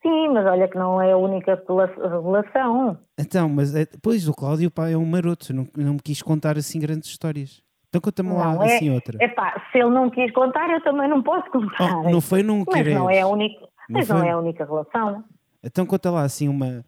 Sim, 0.03 0.29
mas 0.33 0.45
olha 0.45 0.67
que 0.67 0.77
não 0.77 1.01
é 1.01 1.13
a 1.13 1.17
única 1.17 1.55
revelação. 1.55 2.97
Então, 3.17 3.47
mas 3.47 3.71
depois 3.71 4.27
é, 4.27 4.29
o 4.29 4.33
Cláudio 4.33 4.69
pá, 4.69 4.89
é 4.89 4.97
um 4.97 5.05
maroto, 5.05 5.53
não, 5.53 5.65
não 5.77 5.93
me 5.93 5.99
quis 5.99 6.21
contar 6.21 6.57
assim 6.57 6.79
grandes 6.79 7.09
histórias. 7.09 7.61
Então 7.87 8.01
conta-me 8.01 8.33
lá 8.33 8.65
é, 8.65 8.75
assim 8.75 8.89
outra. 8.91 9.17
É 9.21 9.29
pá, 9.29 9.61
se 9.71 9.79
ele 9.79 9.91
não 9.91 10.09
quis 10.09 10.31
contar, 10.33 10.69
eu 10.69 10.81
também 10.81 11.09
não 11.09 11.23
posso 11.23 11.49
contar. 11.49 11.99
Oh, 11.99 12.09
não 12.09 12.19
foi 12.19 12.43
não 12.43 12.65
querer. 12.65 12.93
Mas 12.93 12.99
não 12.99 13.09
é 13.09 13.21
a 13.21 13.27
única, 13.27 13.61
não 13.61 13.67
mas 13.89 14.07
foi... 14.07 14.17
não 14.17 14.25
é 14.25 14.31
a 14.31 14.37
única 14.37 14.65
relação. 14.65 15.23
Então 15.63 15.85
conta 15.85 16.11
lá 16.11 16.23
assim 16.23 16.47
uma. 16.47 16.85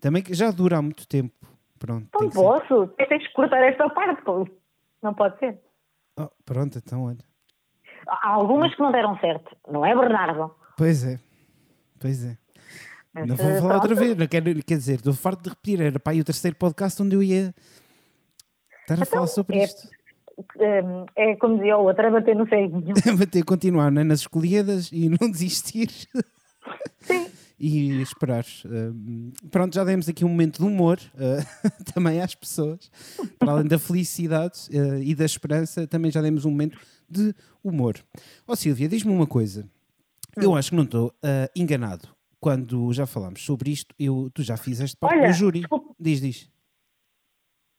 Também 0.00 0.22
que 0.22 0.34
já 0.34 0.50
dura 0.50 0.78
há 0.78 0.82
muito 0.82 1.06
tempo. 1.06 1.34
Pronto. 1.78 2.08
Não 2.18 2.30
posso, 2.30 2.86
ser. 2.96 3.08
tens 3.08 3.22
de 3.22 3.32
cortar 3.32 3.62
esta 3.62 3.88
parte, 3.90 4.22
não 5.02 5.12
pode 5.12 5.38
ser. 5.38 5.60
Oh, 6.18 6.28
pronto, 6.44 6.78
então 6.78 7.04
olha. 7.04 7.24
Há 8.06 8.30
algumas 8.30 8.74
que 8.74 8.80
não 8.80 8.92
deram 8.92 9.18
certo, 9.18 9.56
não 9.68 9.84
é, 9.84 9.94
Bernardo? 9.94 10.54
Pois 10.76 11.04
é. 11.04 11.18
Pois 12.00 12.24
é. 12.24 12.36
Mas, 13.12 13.26
não 13.28 13.36
vou 13.36 13.46
falar 13.46 13.60
pronto. 13.60 13.74
outra 13.74 13.94
vez, 13.94 14.16
não 14.16 14.26
quero, 14.26 14.64
quer 14.64 14.76
dizer, 14.76 14.94
estou 14.94 15.12
farto 15.14 15.42
de 15.42 15.50
repetir, 15.50 15.80
era 15.80 16.00
para 16.00 16.12
aí 16.12 16.20
o 16.20 16.24
terceiro 16.24 16.56
podcast 16.56 17.00
onde 17.02 17.14
eu 17.14 17.22
ia 17.22 17.54
estar 18.80 18.94
a 18.94 18.96
então, 18.96 19.06
falar 19.06 19.26
sobre 19.26 19.58
é, 19.58 19.64
isto. 19.64 19.88
É, 20.58 20.82
é 21.16 21.36
como 21.36 21.56
dizia 21.56 21.76
o 21.76 21.84
outro, 21.84 22.06
é 22.06 22.10
bater 22.10 22.34
no 22.34 22.48
ceguinho. 22.48 22.94
bater, 23.18 23.44
continuar 23.44 23.90
né? 23.90 24.02
nas 24.04 24.20
escolhidas 24.20 24.90
e 24.92 25.08
não 25.08 25.28
desistir. 25.30 25.88
Sim. 27.00 27.26
e 27.58 28.00
esperar. 28.00 28.44
Uh, 28.64 29.32
pronto, 29.50 29.74
já 29.74 29.84
demos 29.84 30.08
aqui 30.08 30.24
um 30.24 30.28
momento 30.28 30.58
de 30.58 30.66
humor 30.66 30.98
uh, 31.14 31.84
também 31.92 32.20
às 32.20 32.34
pessoas, 32.34 32.90
para 33.38 33.52
além 33.52 33.66
da 33.66 33.78
felicidade 33.78 34.68
uh, 34.70 35.02
e 35.02 35.14
da 35.14 35.24
esperança, 35.24 35.86
também 35.86 36.10
já 36.10 36.20
demos 36.20 36.44
um 36.44 36.50
momento 36.50 36.78
de 37.08 37.34
humor. 37.62 37.96
Ó 38.46 38.52
oh, 38.52 38.56
Silvia, 38.56 38.88
diz-me 38.88 39.12
uma 39.12 39.26
coisa. 39.26 39.68
Eu 40.36 40.50
hum. 40.50 40.56
acho 40.56 40.70
que 40.70 40.76
não 40.76 40.84
estou 40.84 41.08
uh, 41.08 41.50
enganado. 41.54 42.08
Quando 42.40 42.92
já 42.92 43.06
falámos 43.06 43.42
sobre 43.42 43.70
isto, 43.70 43.94
eu, 43.98 44.30
tu 44.34 44.42
já 44.42 44.56
fizeste 44.56 44.96
parte 44.96 45.18
Olha, 45.18 45.28
do 45.28 45.34
júri. 45.34 45.60
Desculpa. 45.60 45.94
Diz, 45.98 46.20
diz. 46.20 46.53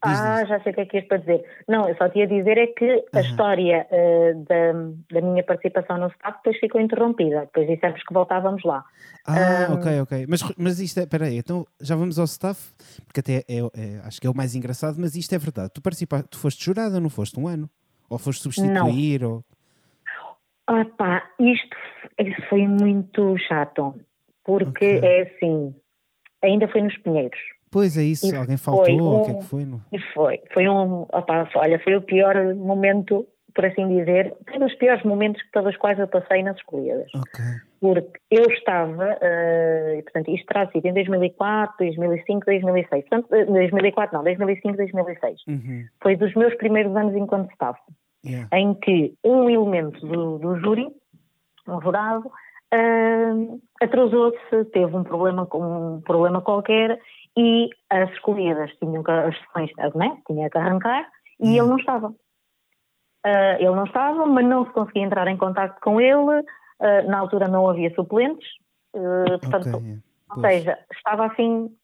Ah, 0.06 0.40
diz. 0.40 0.50
já 0.50 0.60
sei 0.62 0.72
o 0.72 0.76
que 0.76 0.82
é 0.82 0.86
que 0.86 0.98
ias 0.98 1.08
para 1.08 1.18
dizer. 1.18 1.44
Não, 1.68 1.88
eu 1.88 1.96
só 1.96 2.10
te 2.10 2.20
ia 2.20 2.28
dizer 2.28 2.58
é 2.58 2.68
que 2.68 3.06
a 3.14 3.22
história 3.22 3.88
uh, 3.92 4.46
da, 4.46 5.20
da 5.20 5.28
minha 5.28 5.44
participação 5.44 5.98
no 5.98 6.08
staff 6.08 6.38
depois 6.38 6.60
ficou 6.60 6.80
interrompida. 6.82 7.42
Depois 7.42 7.68
dissemos 7.68 8.02
que 8.04 8.14
voltávamos 8.14 8.64
lá. 8.64 8.84
Ah, 9.28 9.68
um... 9.70 9.76
ok, 9.76 10.02
ok. 10.02 10.26
Mas, 10.30 10.42
mas 10.58 10.80
isto 10.80 11.00
é, 11.00 11.04
espera 11.04 11.26
aí, 11.26 11.38
então 11.38 11.66
já 11.82 11.96
vamos 11.96 12.20
ao 12.20 12.26
staff, 12.26 12.74
porque 13.06 13.20
até 13.20 13.38
é, 13.50 13.60
é, 13.60 14.00
acho 14.06 14.22
que 14.22 14.28
é 14.28 14.30
o 14.30 14.36
mais 14.36 14.56
engraçado, 14.56 14.98
mas 15.00 15.16
isto 15.16 15.34
é 15.34 15.38
verdade. 15.38 15.72
Tu 15.74 15.82
participaste, 15.82 16.30
tu 16.30 16.38
foste 16.38 16.64
jurada, 16.64 17.00
não 17.00 17.10
foste 17.10 17.40
um 17.40 17.48
ano? 17.48 17.70
Ou 18.10 18.18
foste 18.18 18.44
substituir? 18.44 19.22
Não. 19.22 19.36
Ou... 19.36 19.44
Ah 20.68 20.86
pá, 20.98 21.24
isto 21.40 21.76
foi 22.50 22.68
muito 22.68 23.38
chato, 23.48 23.96
porque 24.44 24.98
okay. 24.98 25.00
é 25.00 25.22
assim, 25.24 25.76
ainda 26.44 26.68
foi 26.68 26.82
nos 26.82 26.98
Pinheiros. 26.98 27.40
Pois 27.76 27.98
é 27.98 28.04
isso, 28.04 28.34
e 28.34 28.38
alguém 28.38 28.56
faltou, 28.56 29.02
um, 29.02 29.20
o 29.20 29.26
que 29.26 29.32
é 29.32 29.34
que 29.34 29.44
foi? 29.44 29.68
Foi, 30.14 30.42
foi 30.54 30.70
um, 30.70 31.02
opa, 31.02 31.50
olha, 31.56 31.78
foi 31.80 31.98
o 31.98 32.02
pior 32.02 32.34
momento, 32.56 33.28
por 33.54 33.66
assim 33.66 33.86
dizer, 33.90 34.34
foi 34.48 34.56
um 34.56 34.66
dos 34.66 34.74
piores 34.76 35.04
momentos 35.04 35.44
pelos 35.52 35.76
quais 35.76 36.00
eu 36.00 36.08
passei 36.08 36.42
nas 36.42 36.56
escolhidas. 36.56 37.12
Okay. 37.14 37.46
Porque 37.82 38.18
eu 38.32 38.50
estava, 38.50 39.18
uh, 39.18 40.04
portanto, 40.04 40.32
isto 40.32 40.46
terá 40.46 40.72
sido 40.72 40.86
em 40.86 40.94
2004, 40.94 41.76
2005, 41.80 42.46
2006, 42.46 43.10
portanto, 43.10 43.28
2004 43.30 44.18
não, 44.18 44.24
2005, 44.24 44.78
2006. 44.78 45.42
Uhum. 45.46 45.86
Foi 46.02 46.16
dos 46.16 46.34
meus 46.34 46.56
primeiros 46.56 46.96
anos 46.96 47.14
enquanto 47.14 47.52
estava. 47.52 47.78
yeah. 48.26 48.48
em 48.54 48.74
que 48.76 49.16
um 49.22 49.50
elemento 49.50 50.00
do, 50.00 50.38
do 50.38 50.58
júri, 50.62 50.88
um 51.68 51.82
jurado, 51.82 52.32
uh, 52.74 53.62
atrasou-se, 53.82 54.64
teve 54.72 54.96
um 54.96 55.04
problema, 55.04 55.46
um 55.54 56.00
problema 56.00 56.40
qualquer 56.40 56.98
e 57.38 57.70
as 57.90 58.10
escolhidas 58.12 58.72
tinham 58.78 59.04
que, 59.04 59.12
as 59.12 59.38
sessões, 59.38 59.72
né, 59.96 60.18
tinha 60.26 60.50
que 60.50 60.58
arrancar 60.58 61.08
e 61.40 61.50
yeah. 61.50 61.62
ele 61.62 61.70
não 61.70 61.78
estava. 61.78 62.08
Uh, 62.08 63.56
ele 63.58 63.76
não 63.76 63.86
estava, 63.86 64.26
mas 64.26 64.46
não 64.46 64.66
se 64.66 64.72
conseguia 64.72 65.04
entrar 65.04 65.28
em 65.28 65.38
contato 65.38 65.80
com 65.82 66.00
ele, 66.00 66.40
uh, 66.40 67.10
na 67.10 67.20
altura 67.20 67.48
não 67.48 67.68
havia 67.68 67.94
suplentes, 67.96 68.48
uh, 68.96 69.40
portanto, 69.40 69.78
okay. 69.78 69.98
ou 70.30 70.42
seja, 70.42 70.80
estava 70.96 71.26
assim, 71.26 71.76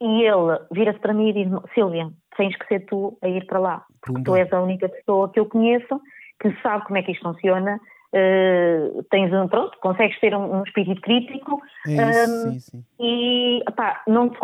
e 0.00 0.22
ele 0.22 0.58
vira-se 0.72 0.98
para 0.98 1.12
mim 1.12 1.28
e 1.28 1.44
diz 1.44 1.48
Silvia, 1.74 2.10
tens 2.36 2.56
que 2.56 2.66
ser 2.68 2.86
tu 2.86 3.18
a 3.20 3.28
ir 3.28 3.44
para 3.46 3.58
lá, 3.58 3.84
porque 4.00 4.14
Pumba. 4.14 4.24
tu 4.24 4.36
és 4.36 4.50
a 4.50 4.62
única 4.62 4.88
pessoa 4.88 5.30
que 5.30 5.38
eu 5.38 5.44
conheço 5.44 6.00
que 6.40 6.50
sabe 6.62 6.84
como 6.86 6.96
é 6.96 7.02
que 7.02 7.12
isto 7.12 7.22
funciona, 7.22 7.78
Uh, 8.12 9.04
tens 9.04 9.32
um, 9.32 9.46
pronto, 9.46 9.78
consegues 9.80 10.18
ter 10.18 10.34
um, 10.34 10.58
um 10.58 10.62
espírito 10.64 11.00
crítico 11.00 11.62
é 11.86 11.92
isso, 11.92 12.48
um, 12.48 12.52
sim, 12.52 12.60
sim. 12.60 12.84
e 12.98 13.62
pá, 13.76 14.02
não 14.08 14.28
te 14.28 14.36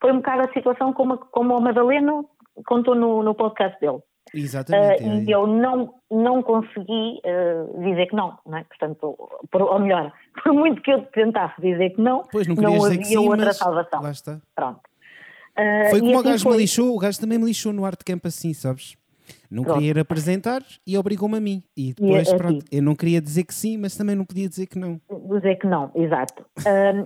foi 0.00 0.12
um 0.12 0.16
bocado 0.16 0.48
a 0.48 0.52
situação 0.52 0.92
como, 0.92 1.18
como 1.18 1.56
o 1.56 1.60
Madaleno 1.60 2.28
contou 2.66 2.94
no, 2.94 3.22
no 3.22 3.34
podcast 3.34 3.78
dele. 3.80 3.98
Exatamente. 4.32 5.02
Uh, 5.02 5.22
e 5.22 5.30
eu 5.30 5.46
não, 5.46 5.94
não 6.10 6.42
consegui 6.42 7.20
uh, 7.24 7.82
dizer 7.82 8.06
que 8.06 8.16
não, 8.16 8.38
não 8.46 8.58
é? 8.58 8.64
Portanto, 8.64 9.16
por, 9.50 9.62
ou 9.62 9.78
melhor, 9.78 10.12
por 10.42 10.52
muito 10.52 10.82
que 10.82 10.92
eu 10.92 11.02
tentasse 11.06 11.60
dizer 11.60 11.90
que 11.90 12.00
não, 12.00 12.22
pois 12.30 12.46
não, 12.46 12.54
não 12.56 12.84
havia 12.84 13.04
sim, 13.04 13.16
outra 13.16 13.52
salvação. 13.52 14.00
Pronto. 14.54 14.80
Uh, 15.56 15.90
foi 15.90 16.00
como 16.00 16.12
o 16.12 16.18
assim 16.18 16.28
gajo 16.28 16.42
foi... 16.42 16.52
me 16.52 16.58
lixou, 16.58 16.94
o 16.94 16.98
gajo 16.98 17.20
também 17.20 17.38
me 17.38 17.44
lixou 17.44 17.72
no 17.72 17.84
Art 17.84 18.00
Camp 18.04 18.26
assim, 18.26 18.52
sabes? 18.52 18.96
Não 19.50 19.62
pronto. 19.62 19.76
queria 19.76 19.90
ir 19.90 19.98
apresentar 19.98 20.62
e 20.86 20.96
obrigou-me 20.98 21.36
a 21.36 21.40
mim. 21.40 21.62
E 21.76 21.94
depois, 21.94 22.28
e, 22.28 22.36
pronto, 22.36 22.64
eu 22.70 22.82
não 22.82 22.94
queria 22.94 23.20
dizer 23.20 23.44
que 23.44 23.54
sim, 23.54 23.78
mas 23.78 23.96
também 23.96 24.14
não 24.14 24.24
podia 24.24 24.48
dizer 24.48 24.66
que 24.66 24.78
não. 24.78 25.00
Dizer 25.30 25.56
que 25.56 25.66
não, 25.66 25.90
exato. 25.94 26.44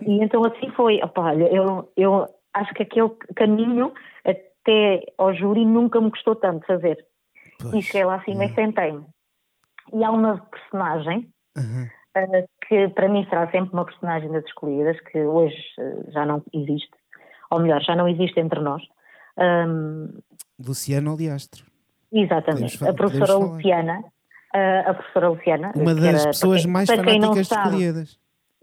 e 0.07 0.19
então 0.25 0.45
assim 0.45 0.71
foi. 0.77 1.01
Opa, 1.03 1.35
eu, 1.35 1.91
eu 1.97 2.27
acho 2.55 2.75
que 2.75 2.83
aquele 2.83 3.11
caminho 3.37 3.93
até 4.25 5.01
ao 5.17 5.35
júri 5.35 5.65
nunca 5.65 6.01
me 6.01 6.11
custou 6.11 6.37
tanto 6.37 6.67
fazer. 6.67 7.05
Pois, 7.61 7.75
e 7.75 7.83
cheguei 7.83 8.05
lá 8.05 8.17
acima 8.17 8.45
é. 8.45 8.47
e 8.47 8.55
sentei-me. 8.55 9.05
E 9.93 10.05
há 10.05 10.11
uma 10.11 10.39
personagem 10.39 11.29
uhum. 11.57 11.85
uh, 11.85 12.49
que 12.67 12.89
para 12.91 13.09
mim 13.09 13.27
será 13.29 13.51
sempre 13.51 13.73
uma 13.73 13.85
personagem 13.85 14.31
das 14.31 14.45
escolhidas, 14.45 15.01
que 15.01 15.21
hoje 15.21 15.57
uh, 15.79 16.11
já 16.13 16.27
não 16.27 16.43
existe, 16.53 16.91
ou 17.51 17.61
melhor, 17.61 17.83
já 17.83 17.97
não 17.97 18.09
existe 18.09 18.39
entre 18.39 18.61
nós. 18.61 18.83
Um, 19.39 20.19
Luciana 20.59 21.13
Oliastro. 21.13 21.65
Exatamente, 22.13 22.85
a 22.87 22.93
professora 22.93 23.35
Luciana. 23.35 24.05
A 24.87 24.95
professora 24.95 25.29
Luciana. 25.29 25.73
Uma 25.75 25.95
das 25.95 26.05
era, 26.05 26.25
pessoas 26.29 26.63
quem, 26.63 26.73
mais 26.73 26.89
fanáticas 26.89 27.49
de 27.49 27.55
escolhidas 27.55 28.19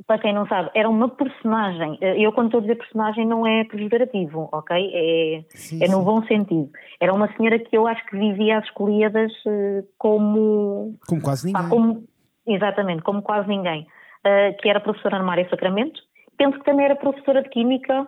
para 0.05 0.19
quem 0.19 0.33
não 0.33 0.45
sabe, 0.47 0.69
era 0.75 0.89
uma 0.89 1.09
personagem. 1.09 1.97
Eu, 2.01 2.31
quando 2.33 2.47
estou 2.47 2.59
a 2.59 2.61
dizer 2.61 2.75
personagem, 2.75 3.25
não 3.25 3.47
é 3.47 3.63
pejorativo, 3.63 4.49
ok? 4.51 4.91
É, 4.93 5.45
sim, 5.49 5.81
é 5.81 5.87
no 5.87 5.99
sim. 5.99 6.03
bom 6.03 6.23
sentido. 6.25 6.69
Era 6.99 7.13
uma 7.13 7.33
senhora 7.35 7.57
que 7.59 7.75
eu 7.75 7.87
acho 7.87 8.05
que 8.07 8.17
vivia 8.17 8.59
às 8.59 8.65
escolhidas 8.65 9.31
eh, 9.47 9.83
como. 9.97 10.97
Como 11.07 11.21
quase 11.21 11.47
ninguém. 11.47 11.69
como, 11.69 12.03
exatamente, 12.45 13.03
como 13.03 13.21
quase 13.21 13.47
ninguém. 13.47 13.87
Uh, 14.25 14.57
que 14.59 14.67
era 14.69 14.79
professora 14.79 15.19
no 15.19 15.25
Mário 15.25 15.49
Sacramento. 15.49 16.01
Penso 16.37 16.57
que 16.59 16.65
também 16.65 16.85
era 16.85 16.95
professora 16.95 17.41
de 17.41 17.49
Química, 17.49 18.07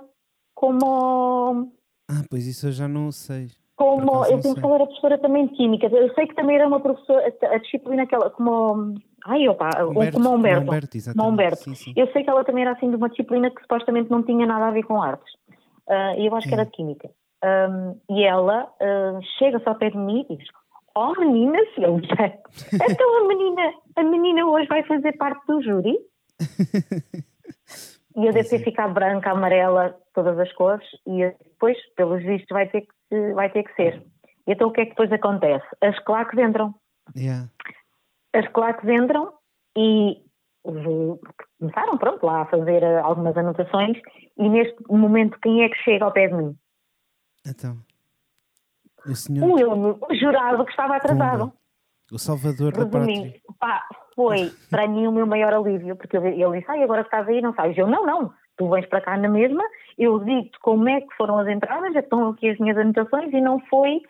como. 0.53 1.71
Ah, 2.09 2.23
pois 2.29 2.45
isso 2.45 2.67
eu 2.67 2.71
já 2.71 2.87
não 2.87 3.11
sei. 3.11 3.47
Como, 3.77 4.25
eu 4.25 4.41
penso 4.41 4.55
que 4.55 4.65
ela 4.65 4.75
era 4.75 4.85
professora 4.85 5.17
também 5.19 5.45
de 5.47 5.53
Química. 5.53 5.85
Eu 5.85 6.11
sei 6.15 6.27
que 6.27 6.33
também 6.33 6.55
era 6.55 6.67
uma 6.67 6.79
professora, 6.79 7.31
a 7.43 7.57
disciplina 7.59 8.07
que 8.07 8.15
ela, 8.15 8.31
como 8.31 8.95
Ai, 9.27 9.47
opa, 9.47 9.69
Humberto, 9.83 10.17
como 10.17 10.35
Humberto. 10.35 10.63
Humberto, 10.63 11.21
Humberto. 11.21 11.63
Sim, 11.63 11.75
sim. 11.75 11.93
Eu 11.95 12.11
sei 12.13 12.23
que 12.23 12.29
ela 12.29 12.45
também 12.45 12.63
era 12.63 12.71
assim 12.71 12.89
de 12.89 12.95
uma 12.95 13.09
disciplina 13.09 13.51
que 13.51 13.61
supostamente 13.61 14.09
não 14.09 14.23
tinha 14.23 14.45
nada 14.47 14.67
a 14.67 14.71
ver 14.71 14.83
com 14.83 15.01
artes. 15.01 15.31
Uh, 15.87 16.17
eu 16.17 16.33
acho 16.35 16.47
é. 16.47 16.49
que 16.49 16.53
era 16.55 16.65
de 16.65 16.71
Química. 16.71 17.09
Um, 17.43 17.99
e 18.09 18.23
ela 18.23 18.63
uh, 18.63 19.21
chega-se 19.37 19.67
ao 19.67 19.75
pé 19.75 19.89
de 19.89 19.97
mim 19.97 20.25
e 20.29 20.37
diz: 20.37 20.47
Oh, 20.95 21.13
menina 21.19 21.59
Silvia, 21.75 22.39
então 22.89 23.17
a 23.17 23.27
menina, 23.27 23.73
a 23.97 24.03
menina 24.03 24.45
hoje 24.45 24.67
vai 24.67 24.83
fazer 24.83 25.11
parte 25.17 25.45
do 25.45 25.61
júri? 25.61 25.97
e 28.15 28.25
eu 28.25 28.33
devo 28.33 28.49
ter 28.49 28.61
é. 28.61 28.63
ficado 28.63 28.93
branca, 28.93 29.29
amarela, 29.29 29.95
todas 30.13 30.39
as 30.39 30.51
cores, 30.53 30.87
e 31.05 31.31
depois, 31.43 31.77
pelos 31.95 32.23
vistos, 32.23 32.49
vai 32.49 32.67
ter 32.67 32.81
que, 32.81 32.87
vai 33.33 33.49
ter 33.49 33.63
que 33.63 33.73
ser. 33.75 34.03
Então 34.45 34.69
o 34.69 34.71
que 34.71 34.81
é 34.81 34.85
que 34.85 34.91
depois 34.91 35.11
acontece? 35.11 35.65
As 35.81 35.97
claques 35.99 36.37
entram. 36.37 36.73
Yeah 37.15 37.49
as 38.37 38.47
claques 38.49 38.87
entram 38.87 39.33
e 39.75 40.21
começaram, 40.63 41.97
pronto, 41.97 42.25
lá 42.25 42.41
a 42.41 42.45
fazer 42.45 42.83
eh, 42.83 42.99
algumas 42.99 43.37
anotações 43.37 43.97
e 44.37 44.49
neste 44.49 44.75
momento 44.89 45.39
quem 45.41 45.63
é 45.63 45.69
que 45.69 45.77
chega 45.77 46.05
ao 46.05 46.11
pé 46.11 46.27
de 46.27 46.35
mim? 46.35 46.57
Então, 47.45 47.77
o 49.05 49.15
senhor... 49.15 49.49
O, 49.49 49.59
eu, 49.59 49.99
o 50.01 50.15
jurado 50.15 50.65
que 50.65 50.71
estava 50.71 50.97
atrasado. 50.97 51.39
Pumba. 51.39 51.53
O 52.11 52.17
salvador 52.17 52.73
da 52.73 52.85
pátria. 52.85 53.33
Pá, 53.59 53.85
foi 54.15 54.51
para 54.69 54.87
mim 54.87 55.07
o 55.07 55.11
meu 55.11 55.27
maior 55.27 55.53
alívio, 55.53 55.95
porque 55.95 56.17
ele, 56.17 56.59
disse, 56.59 56.71
ai, 56.71 56.83
agora 56.83 57.03
que 57.03 57.07
estás 57.07 57.27
aí 57.27 57.41
não 57.41 57.53
sabes. 57.53 57.77
Eu, 57.77 57.87
não, 57.87 58.05
não, 58.05 58.33
tu 58.57 58.69
vens 58.69 58.85
para 58.87 59.01
cá 59.01 59.17
na 59.17 59.29
mesma, 59.29 59.63
eu 59.97 60.19
digo-te 60.19 60.59
como 60.59 60.89
é 60.89 61.01
que 61.01 61.15
foram 61.15 61.39
as 61.39 61.47
entradas, 61.47 61.93
já 61.93 61.99
estão 61.99 62.29
aqui 62.29 62.49
as 62.49 62.57
minhas 62.57 62.77
anotações 62.77 63.31
e 63.33 63.41
não 63.41 63.59
foi... 63.69 64.01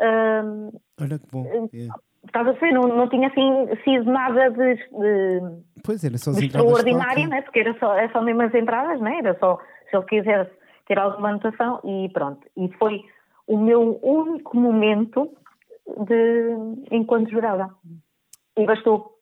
Hum, 0.00 0.70
Olha 1.00 1.18
que 1.18 1.26
bom. 1.30 1.68
Yeah. 1.72 1.94
Eh, 1.94 2.08
Estás 2.26 2.46
a 2.46 2.52
ver? 2.52 2.72
Não, 2.72 2.82
não 2.82 3.08
tinha 3.08 3.28
assim 3.28 3.68
sido 3.84 4.10
nada 4.10 4.50
de, 4.50 4.74
de, 4.74 5.40
pois 5.84 6.04
era 6.04 6.18
só 6.18 6.32
de 6.32 6.46
extraordinário, 6.46 7.28
né? 7.28 7.42
porque 7.42 7.60
era 7.60 7.78
só, 7.78 7.94
era 7.94 8.10
só 8.12 8.20
mesmo 8.20 8.42
as 8.42 8.54
entradas, 8.54 9.00
né? 9.00 9.18
era 9.18 9.38
só 9.38 9.58
se 9.88 9.96
ele 9.96 10.04
quisesse 10.04 10.50
ter 10.86 10.98
alguma 10.98 11.30
anotação 11.30 11.80
e 11.84 12.08
pronto. 12.12 12.46
E 12.56 12.68
foi 12.72 13.04
o 13.46 13.56
meu 13.56 13.98
único 14.02 14.56
momento 14.56 15.30
de 16.06 16.56
enquanto 16.90 17.30
jurada. 17.30 17.70
E 18.56 18.66
bastou, 18.66 19.17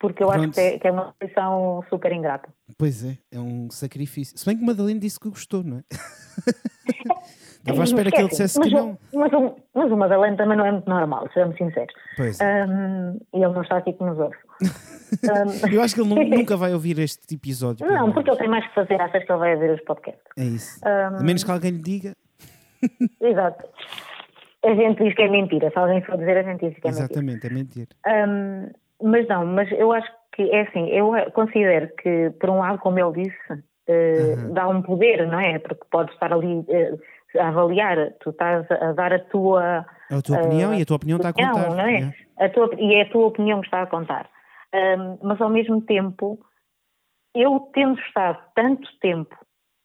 porque 0.00 0.22
eu 0.22 0.28
pronto. 0.28 0.44
acho 0.44 0.52
que 0.52 0.60
é, 0.60 0.78
que 0.78 0.88
é 0.88 0.90
uma 0.90 1.14
posição 1.20 1.84
super 1.90 2.10
ingrata. 2.10 2.48
Pois 2.78 3.04
é, 3.04 3.18
é 3.30 3.38
um 3.38 3.70
sacrifício. 3.70 4.36
Se 4.36 4.46
bem 4.46 4.56
que 4.56 4.64
Madalena 4.64 4.98
disse 4.98 5.20
que 5.20 5.28
gostou, 5.28 5.62
não 5.62 5.76
é? 5.76 5.82
Estava 7.60 7.82
à 7.82 7.84
espera 7.84 8.10
que 8.10 8.16
ele 8.16 8.28
dissesse 8.28 8.58
mas, 8.58 8.68
que 8.68 8.74
não. 8.74 8.98
Mas, 9.12 9.30
mas, 9.30 9.52
mas 9.74 9.92
o 9.92 9.96
Madalena 9.96 10.34
também 10.38 10.56
não 10.56 10.64
é 10.64 10.72
muito 10.72 10.88
normal, 10.88 11.28
sejamos 11.34 11.58
sinceros. 11.58 11.92
Pois. 12.16 12.38
Um, 12.40 13.18
e 13.34 13.44
ele 13.44 13.52
não 13.52 13.60
está 13.60 13.76
aqui 13.76 13.92
que 13.92 14.02
nos 14.02 14.18
ouve. 14.18 14.36
um, 14.62 15.68
Eu 15.70 15.82
acho 15.82 15.94
que 15.94 16.00
ele 16.00 16.30
nunca 16.30 16.56
vai 16.56 16.72
ouvir 16.72 16.98
este 16.98 17.34
episódio. 17.34 17.86
Não, 17.86 18.10
porque 18.10 18.30
ele 18.30 18.38
tem 18.38 18.48
mais 18.48 18.66
que 18.66 18.74
fazer, 18.74 18.98
achas 18.98 19.22
que 19.22 19.30
ele 19.30 19.38
vai 19.38 19.54
ouvir 19.54 19.70
os 19.72 19.80
podcasts. 19.82 20.24
É 20.38 20.44
isso. 20.44 20.80
Um, 20.82 21.16
a 21.18 21.22
menos 21.22 21.44
que 21.44 21.50
alguém 21.50 21.72
lhe 21.72 21.82
diga. 21.82 22.16
Exato. 23.20 23.68
A 24.64 24.74
gente 24.74 25.04
diz 25.04 25.14
que 25.14 25.22
é 25.22 25.28
mentira. 25.28 25.70
Se 25.70 25.78
alguém 25.78 26.02
for 26.02 26.16
dizer, 26.16 26.38
a 26.38 26.42
gente 26.42 26.66
diz 26.66 26.80
que 26.80 26.86
é 26.86 26.90
Exatamente, 26.90 27.50
mentira. 27.50 27.54
Exatamente, 27.54 28.06
é 28.06 28.26
mentira. 28.26 28.80
Mas 29.02 29.26
não, 29.28 29.46
mas 29.46 29.70
eu 29.72 29.92
acho 29.92 30.10
que 30.32 30.42
é 30.50 30.62
assim, 30.62 30.88
eu 30.88 31.12
considero 31.32 31.88
que, 31.96 32.30
por 32.40 32.50
um 32.50 32.58
lado, 32.58 32.78
como 32.78 32.98
ele 32.98 33.24
disse, 33.24 33.52
uh, 33.52 34.52
dá 34.52 34.68
um 34.68 34.82
poder, 34.82 35.26
não 35.26 35.40
é? 35.40 35.58
Porque 35.58 35.84
pode 35.90 36.12
estar 36.12 36.32
ali 36.32 36.60
uh, 36.60 37.00
a 37.38 37.48
avaliar, 37.48 38.12
tu 38.20 38.30
estás 38.30 38.70
a 38.70 38.92
dar 38.92 39.12
a 39.12 39.18
tua. 39.18 39.86
A 40.10 40.22
tua 40.22 40.40
opinião 40.40 40.70
uh, 40.70 40.74
e 40.74 40.82
a 40.82 40.86
tua 40.86 40.96
opinião 40.96 41.16
está 41.16 41.28
a 41.28 41.32
contar. 41.32 41.70
Não 41.70 41.80
é? 41.80 42.00
é? 42.38 42.44
A 42.44 42.48
tua, 42.48 42.70
e 42.78 42.94
é 42.94 43.02
a 43.02 43.10
tua 43.10 43.26
opinião 43.26 43.60
que 43.60 43.66
está 43.66 43.82
a 43.82 43.86
contar. 43.86 44.28
Um, 44.74 45.18
mas 45.22 45.40
ao 45.40 45.50
mesmo 45.50 45.80
tempo, 45.82 46.38
eu 47.34 47.68
tendo 47.74 47.98
estado 48.00 48.38
tanto 48.54 48.88
tempo 49.00 49.36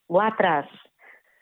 lá 0.09 0.27
atrás, 0.27 0.67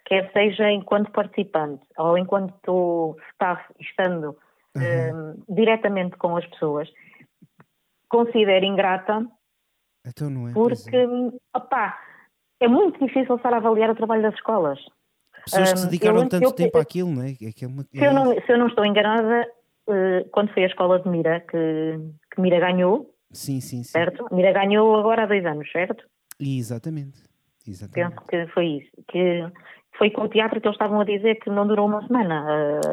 quer 0.05 0.31
seja 0.31 0.71
enquanto 0.71 1.11
participante 1.11 1.83
ou 1.97 2.17
enquanto 2.17 3.17
staff, 3.31 3.61
estando 3.79 4.37
uhum. 4.75 5.35
um, 5.47 5.53
diretamente 5.53 6.17
com 6.17 6.37
as 6.37 6.45
pessoas, 6.47 6.89
considero 8.13 8.63
ingrata. 8.63 9.25
Então 10.05 10.29
não 10.29 10.47
é? 10.47 10.53
Porque, 10.53 10.95
é. 10.95 11.57
opá, 11.57 11.99
é 12.59 12.67
muito 12.67 13.03
difícil 13.03 13.35
estar 13.35 13.53
a 13.53 13.57
avaliar 13.57 13.89
o 13.89 13.95
trabalho 13.95 14.21
das 14.21 14.35
escolas. 14.35 14.79
Pessoas 15.45 15.73
que 15.73 15.79
se 15.79 15.85
dedicaram 15.87 16.21
um, 16.21 16.29
tanto 16.29 16.45
eu, 16.45 16.51
tempo 16.51 16.77
àquilo, 16.77 17.09
não 17.09 17.23
é? 17.23 17.31
é, 17.31 17.51
que 17.51 17.65
é 17.65 17.67
uma, 17.67 17.83
se, 17.83 18.05
eu 18.05 18.13
não, 18.13 18.33
se 18.33 18.49
eu 18.49 18.57
não 18.57 18.67
estou 18.67 18.85
enganada, 18.85 19.45
uh, 19.89 20.29
quando 20.31 20.53
foi 20.53 20.63
a 20.63 20.67
escola 20.67 20.99
de 21.01 21.09
Mira, 21.09 21.41
que, 21.41 21.99
que 22.33 22.39
Mira 22.39 22.59
ganhou, 22.59 23.13
sim, 23.31 23.59
sim, 23.59 23.83
sim. 23.83 23.91
certo? 23.91 24.25
Mira 24.31 24.53
ganhou 24.53 24.95
agora 24.95 25.23
há 25.23 25.25
dois 25.25 25.45
anos, 25.45 25.69
certo? 25.71 26.05
Exatamente. 26.39 27.21
Exatamente. 27.67 28.15
Penso 28.15 28.27
que 28.27 28.53
foi 28.53 28.65
isso. 28.65 28.91
Que 29.09 29.43
foi 29.97 30.09
com 30.09 30.23
o 30.23 30.27
teatro 30.27 30.59
que 30.59 30.67
eles 30.67 30.75
estavam 30.75 30.99
a 31.01 31.03
dizer 31.03 31.35
que 31.35 31.49
não 31.49 31.67
durou 31.67 31.87
uma 31.87 32.05
semana. 32.07 32.45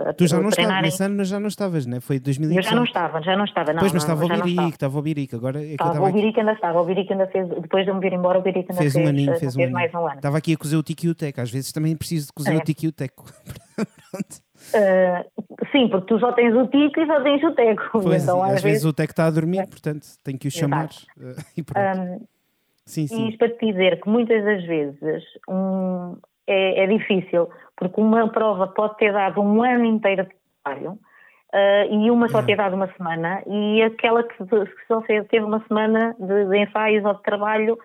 A, 0.06 0.12
tu 0.12 0.26
já 0.26 0.38
não 0.40 0.48
estavas, 0.48 0.82
nesse 0.82 1.02
ano 1.02 1.24
já 1.24 1.40
não 1.40 1.48
estavas, 1.48 1.86
não 1.86 1.96
é? 1.96 2.00
Foi 2.00 2.18
2017. 2.18 2.66
Eu 2.66 2.70
já 2.70 2.76
não 2.76 2.84
estava, 2.84 3.22
já 3.22 3.36
não 3.36 3.44
estava, 3.44 3.72
não. 3.72 3.80
Pois, 3.80 3.92
mas 3.92 4.02
estava 4.02 4.24
o 4.24 4.28
Birico, 4.28 4.68
estava 4.68 4.98
o 4.98 5.02
Birico, 5.02 5.36
agora 5.36 5.60
é 5.60 5.72
estava, 5.72 6.00
o 6.00 6.12
Birico 6.12 6.40
ainda 6.40 6.52
estava, 6.52 6.80
o 6.80 6.84
Birico 6.84 7.12
ainda 7.12 7.26
fez, 7.28 7.48
depois 7.48 7.84
de 7.84 7.92
me 7.92 8.00
vir 8.00 8.12
embora, 8.12 8.38
o 8.38 8.42
Birico 8.42 8.72
ainda 8.72 8.82
fez, 8.82 8.92
fez, 8.92 9.04
um 9.04 9.08
aninho, 9.08 9.36
fez, 9.38 9.54
fez 9.54 9.70
um 9.70 9.72
mais 9.72 9.92
um 9.94 10.06
ano. 10.06 10.16
Estava 10.16 10.38
aqui 10.38 10.54
a 10.54 10.56
cozer 10.56 10.76
o 10.76 10.82
tiki 10.82 11.14
teco 11.14 11.40
às 11.40 11.50
vezes 11.50 11.72
também 11.72 11.96
preciso 11.96 12.26
de 12.28 12.32
cozer 12.32 12.54
é. 12.54 12.56
o 12.56 12.60
tiki 12.60 12.92
teco 12.92 13.24
Uh, 14.74 15.24
sim, 15.72 15.88
porque 15.88 16.06
tu 16.06 16.20
só 16.20 16.32
tens 16.32 16.54
o 16.54 16.66
tico 16.66 17.00
e 17.00 17.06
só 17.06 17.20
tens 17.22 17.42
o 17.42 17.52
teco. 17.52 17.82
Pois, 17.92 18.22
então, 18.22 18.42
às, 18.42 18.54
às 18.56 18.62
vezes, 18.62 18.84
o 18.84 18.92
teco 18.92 19.12
está 19.12 19.26
a 19.26 19.30
dormir, 19.30 19.66
portanto 19.66 20.06
tem 20.22 20.36
que 20.36 20.48
o 20.48 20.50
chamar. 20.50 20.90
Uh, 21.16 21.34
e 21.56 21.62
pronto. 21.62 21.98
Um, 21.98 22.26
sim, 22.84 23.06
sim. 23.06 23.26
E 23.26 23.28
isto 23.30 23.38
para 23.38 23.48
te 23.50 23.66
dizer 23.66 24.00
que 24.00 24.08
muitas 24.08 24.44
das 24.44 24.64
vezes 24.64 25.24
um, 25.48 26.16
é, 26.50 26.84
é, 26.84 26.86
difícil, 26.86 27.48
porque 27.76 28.00
uma 28.00 28.28
prova 28.28 28.68
pode 28.68 28.96
ter 28.96 29.12
dado 29.12 29.40
um 29.40 29.62
ano 29.62 29.84
inteiro 29.84 30.24
de 30.24 30.34
trabalho 30.62 30.92
uh, 30.92 31.94
e 31.94 32.10
uma 32.10 32.28
só 32.28 32.40
é. 32.40 32.42
ter 32.44 32.56
dado 32.56 32.74
uma 32.74 32.92
semana, 32.94 33.42
e 33.46 33.82
aquela 33.82 34.22
que, 34.24 34.44
que 34.44 34.86
só 34.86 35.00
teve 35.02 35.44
uma 35.44 35.64
semana 35.66 36.14
de, 36.18 36.46
de 36.46 36.58
ensaios 36.58 37.04
ou 37.04 37.14
de 37.14 37.22
trabalho 37.22 37.78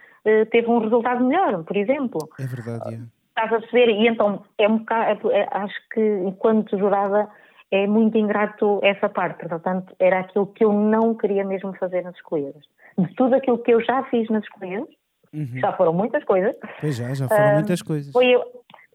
teve 0.50 0.68
um 0.68 0.80
resultado 0.80 1.24
melhor, 1.24 1.64
por 1.64 1.78
exemplo. 1.78 2.28
É 2.40 2.48
verdade, 2.48 2.96
é. 2.96 3.16
Estás 3.30 3.52
a 3.52 3.60
perceber? 3.60 3.92
E 3.92 4.08
então, 4.08 4.44
é 4.58 4.68
um 4.68 4.78
bocado, 4.78 5.32
é, 5.32 5.48
acho 5.52 5.76
que 5.94 6.02
enquanto 6.26 6.80
jurada 6.80 7.30
é 7.70 7.86
muito 7.86 8.18
ingrato 8.18 8.80
essa 8.82 9.10
parte. 9.10 9.48
Portanto, 9.48 9.94
era 10.00 10.22
aquilo 10.22 10.48
que 10.48 10.64
eu 10.64 10.72
não 10.72 11.14
queria 11.16 11.44
mesmo 11.44 11.74
fazer 11.78 12.02
nas 12.04 12.16
escolhas. 12.16 12.56
De 12.98 13.14
tudo 13.16 13.36
aquilo 13.36 13.58
que 13.60 13.74
eu 13.74 13.84
já 13.84 14.04
fiz 14.04 14.30
nas 14.30 14.44
escolhas, 14.44 14.88
uhum. 15.36 15.60
já 15.60 15.74
foram 15.74 15.94
muitas 15.94 16.24
coisas. 16.24 16.56
Pois 16.80 16.96
já, 16.96 17.14
já 17.14 17.28
foram 17.28 17.52
uh, 17.52 17.54
muitas 17.54 17.82
coisas. 17.82 18.12
Foi 18.12 18.26
eu, 18.28 18.44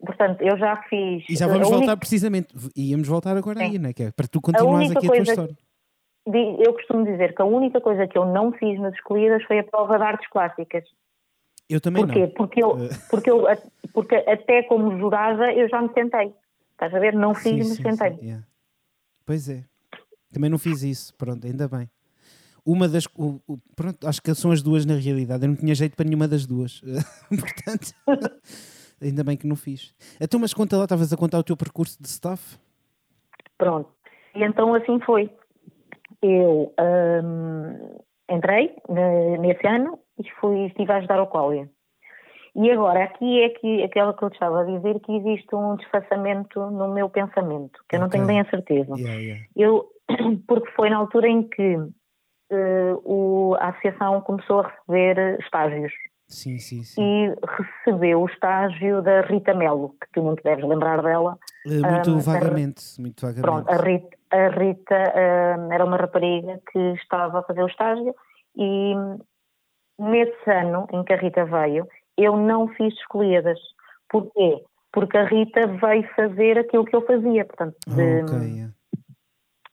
portanto, 0.05 0.41
eu 0.43 0.57
já 0.59 0.77
fiz. 0.89 1.25
E 1.29 1.37
já 1.37 1.47
vamos 1.47 1.69
voltar 1.69 1.79
única... 1.79 1.97
precisamente, 1.97 2.55
íamos 2.77 3.09
voltar 3.09 3.37
agora 3.37 3.59
Sim. 3.59 3.65
aí, 3.65 3.79
né? 3.79 3.93
Que 3.93 4.05
é 4.05 4.11
para 4.11 4.27
tu 4.27 4.41
continuares 4.41 4.91
aqui 4.91 5.07
a 5.07 5.11
tua 5.11 5.19
história. 5.19 5.57
Eu 6.27 6.73
costumo 6.75 7.05
dizer 7.05 7.35
que 7.35 7.43
a 7.43 7.45
única 7.45 7.81
coisa 7.81 8.07
que 8.07 8.17
eu 8.17 8.27
não 8.27 8.53
fiz 8.53 8.79
nas 8.79 8.95
escolhidas 8.95 9.43
foi 9.45 9.59
a 9.59 9.65
prova 9.65 9.97
de 9.97 10.05
artes 10.05 10.29
plásticas. 10.31 10.85
Eu 11.69 11.81
também 11.81 12.05
Porquê? 12.05 12.21
não. 12.21 12.31
Porque 12.31 12.63
eu, 12.63 12.79
eh. 12.85 12.89
porque 13.09 13.31
eu 13.31 13.45
porque 13.93 14.15
até 14.15 14.63
como 14.65 14.99
jurada 14.99 15.53
eu 15.53 15.69
já 15.69 15.81
me 15.81 15.93
sentei. 15.93 16.33
Estás 16.73 16.95
a 16.95 16.99
ver? 16.99 17.15
Não 17.15 17.35
fiz, 17.35 17.53
sim, 17.53 17.59
mas 17.59 17.77
sim, 17.77 17.83
sentei. 17.83 18.19
Sim, 18.19 18.25
yeah. 18.25 18.47
Pois 19.25 19.49
é. 19.49 19.65
Também 20.33 20.51
não 20.51 20.59
fiz 20.59 20.83
isso. 20.83 21.15
Pronto, 21.17 21.47
ainda 21.47 21.69
bem. 21.69 21.89
Uma 22.65 22.89
das. 22.89 23.07
O, 23.17 23.41
o, 23.47 23.59
pronto, 23.75 24.07
acho 24.07 24.23
que 24.23 24.35
são 24.35 24.51
as 24.51 24.63
duas 24.63 24.85
na 24.85 24.95
realidade. 24.95 25.45
Eu 25.45 25.49
não 25.49 25.57
tinha 25.57 25.75
jeito 25.75 25.97
para 25.97 26.05
nenhuma 26.05 26.29
das 26.29 26.47
duas. 26.47 26.81
Portanto, 27.29 27.95
ainda 29.01 29.25
bem 29.25 29.37
que 29.37 29.47
não 29.47 29.57
fiz. 29.57 29.95
Então, 30.21 30.39
mas 30.41 30.55
conta 30.55 30.77
lá, 30.77 30.85
estavas 30.85 31.13
a 31.13 31.17
contar 31.17 31.39
o 31.39 31.45
teu 31.45 31.57
percurso 31.57 32.01
de 32.01 32.09
staff? 32.09 32.59
Pronto. 33.57 33.91
E 34.35 34.45
então 34.45 34.75
assim 34.75 35.01
foi. 35.01 35.31
Eu 36.23 36.73
hum, 37.25 37.99
entrei 38.31 38.77
nesse 39.41 39.67
ano 39.67 39.99
e 40.19 40.31
fui, 40.41 40.67
estive 40.67 40.93
a 40.93 40.97
ajudar 40.97 41.23
o 41.23 41.27
Cláudio. 41.27 41.69
E 42.55 42.71
agora, 42.71 43.05
aqui 43.05 43.43
é 43.43 43.49
que, 43.51 43.83
aquela 43.85 44.13
que 44.13 44.25
eu 44.25 44.29
estava 44.29 44.63
a 44.63 44.65
dizer, 44.65 44.99
que 45.01 45.13
existe 45.13 45.55
um 45.55 45.77
desfaçamento 45.77 46.59
no 46.71 46.93
meu 46.93 47.09
pensamento, 47.09 47.81
que 47.89 47.97
eu 47.97 48.01
não 48.01 48.09
tenho 48.09 48.27
bem 48.27 48.41
a 48.41 48.51
certeza. 48.51 48.93
Yeah, 48.97 49.21
yeah. 49.21 49.45
Eu, 49.57 49.87
porque 50.49 50.71
foi 50.73 50.91
na 50.91 50.97
altura 50.97 51.29
em 51.29 51.45
que 51.45 51.77
uh, 52.51 53.01
o, 53.05 53.55
a 53.59 53.69
associação 53.69 54.21
começou 54.21 54.61
a 54.61 54.69
receber 54.69 55.39
estágios. 55.41 55.93
Sim, 56.29 56.59
sim, 56.59 56.85
sim. 56.85 57.03
E 57.03 57.35
recebeu 57.45 58.23
o 58.23 58.27
estágio 58.27 59.03
da 59.03 59.23
Rita 59.23 59.53
Melo, 59.53 59.97
que 60.01 60.07
tu 60.13 60.23
não 60.23 60.37
te 60.37 60.45
deves 60.45 60.65
lembrar 60.65 61.03
dela. 61.03 61.37
Uh, 61.67 61.91
muito 61.91 62.11
um, 62.11 62.21
vagamente, 62.21 62.83
a, 62.99 63.03
muito 63.03 63.21
vagamente. 63.21 63.43
Pronto, 63.43 63.69
a 63.69 63.77
Rita, 63.77 64.17
a 64.31 64.49
Rita 64.49 64.95
uh, 64.95 65.73
era 65.73 65.85
uma 65.85 65.97
rapariga 65.97 66.61
que 66.73 66.79
estava 66.93 67.41
a 67.41 67.43
fazer 67.43 67.63
o 67.63 67.67
estágio 67.67 68.15
e 68.57 68.95
nesse 69.99 70.51
ano 70.51 70.87
em 70.93 71.03
que 71.05 71.13
a 71.13 71.17
Rita 71.17 71.45
veio, 71.45 71.87
eu 72.17 72.37
não 72.37 72.69
fiz 72.69 72.95
escolhidas. 72.95 73.59
Porquê? 74.09 74.63
Porque 74.93 75.17
a 75.17 75.25
Rita 75.25 75.67
veio 75.67 76.09
fazer 76.15 76.59
aquilo 76.59 76.85
que 76.85 76.95
eu 76.95 77.05
fazia, 77.07 77.45
portanto, 77.45 77.77
de, 77.87 78.23
okay. 78.23 78.69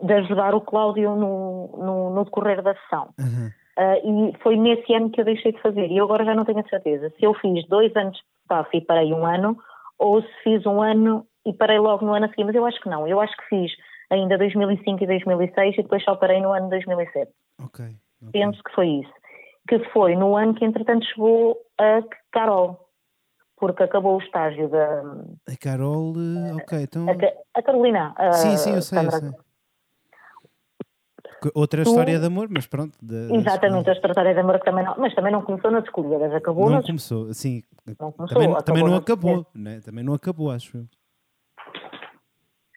De 0.01 0.13
ajudar 0.13 0.53
o 0.53 0.61
Cláudio 0.61 1.15
no, 1.15 1.67
no, 1.77 2.09
no 2.11 2.25
decorrer 2.25 2.61
da 2.61 2.75
sessão. 2.75 3.09
Uhum. 3.19 3.51
Uh, 3.77 4.31
e 4.31 4.37
foi 4.41 4.55
nesse 4.55 4.91
ano 4.93 5.09
que 5.09 5.21
eu 5.21 5.25
deixei 5.25 5.51
de 5.51 5.61
fazer. 5.61 5.87
E 5.91 5.97
eu 5.97 6.05
agora 6.05 6.25
já 6.25 6.33
não 6.33 6.45
tenho 6.45 6.59
a 6.59 6.69
certeza 6.69 7.11
se 7.17 7.23
eu 7.23 7.33
fiz 7.35 7.67
dois 7.67 7.95
anos 7.95 8.15
de 8.17 8.23
staff 8.43 8.75
e 8.75 8.81
parei 8.81 9.13
um 9.13 9.25
ano, 9.25 9.57
ou 9.99 10.21
se 10.21 10.43
fiz 10.43 10.65
um 10.65 10.81
ano 10.81 11.25
e 11.45 11.53
parei 11.53 11.79
logo 11.79 12.05
no 12.05 12.13
ano 12.13 12.25
a 12.25 12.29
seguir. 12.29 12.43
Mas 12.43 12.55
eu 12.55 12.65
acho 12.65 12.79
que 12.81 12.89
não. 12.89 13.07
Eu 13.07 13.19
acho 13.19 13.35
que 13.37 13.49
fiz 13.49 13.71
ainda 14.09 14.37
2005 14.37 15.03
e 15.03 15.07
2006 15.07 15.77
e 15.77 15.83
depois 15.83 16.03
só 16.03 16.15
parei 16.15 16.41
no 16.41 16.51
ano 16.51 16.65
de 16.65 16.71
2007. 16.71 17.31
Ok. 17.63 17.85
okay. 17.85 18.31
Penso 18.31 18.63
que 18.63 18.71
foi 18.73 18.87
isso 18.87 19.17
que 19.67 19.79
foi 19.91 20.15
no 20.15 20.35
ano 20.35 20.55
que 20.55 20.65
entretanto 20.65 21.05
chegou 21.05 21.57
a 21.77 22.01
Carol, 22.31 22.89
porque 23.57 23.83
acabou 23.83 24.15
o 24.15 24.21
estágio 24.21 24.69
da. 24.69 25.01
A 25.47 25.57
Carol, 25.59 26.13
eh, 26.15 26.53
ok, 26.53 26.81
então. 26.81 27.05
A, 27.09 27.59
a 27.59 27.61
Carolina. 27.61 28.13
A 28.17 28.31
sim, 28.33 28.57
sim, 28.57 28.75
eu 28.75 28.81
sei, 28.81 29.05
eu 29.05 29.11
sei. 29.11 29.31
Outra 31.53 31.83
história 31.83 32.19
de 32.19 32.25
amor, 32.25 32.47
mas 32.49 32.65
pronto. 32.65 32.97
De... 33.01 33.35
Exatamente, 33.35 33.89
outra 33.89 34.09
história 34.09 34.33
de 34.33 34.39
amor 34.39 34.59
que 34.59 34.65
também 34.65 34.83
não, 34.83 34.95
mas 34.97 35.13
também 35.13 35.31
não 35.31 35.41
começou 35.41 35.71
nas 35.71 35.83
escolhidas, 35.83 36.33
acabou 36.33 36.65
Não 36.65 36.77
nas... 36.77 36.85
começou, 36.85 37.33
sim. 37.33 37.63
Não 37.99 38.11
começou, 38.11 38.41
também, 38.41 38.63
também 38.63 38.83
não 38.83 38.95
acabou, 38.95 39.45
né? 39.53 39.79
também 39.83 40.03
não 40.03 40.13
acabou, 40.13 40.51
acho 40.51 40.77
eu. 40.77 40.85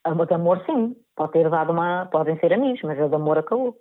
Amor 0.04 0.26
de 0.26 0.34
amor, 0.34 0.62
sim, 0.66 0.96
pode 1.14 1.32
ter 1.32 1.48
dado 1.50 1.72
uma. 1.72 2.06
podem 2.06 2.38
ser 2.38 2.52
amigos, 2.52 2.80
mas 2.82 2.98
o 2.98 3.08
de 3.08 3.14
amor 3.14 3.38
acabou. 3.38 3.76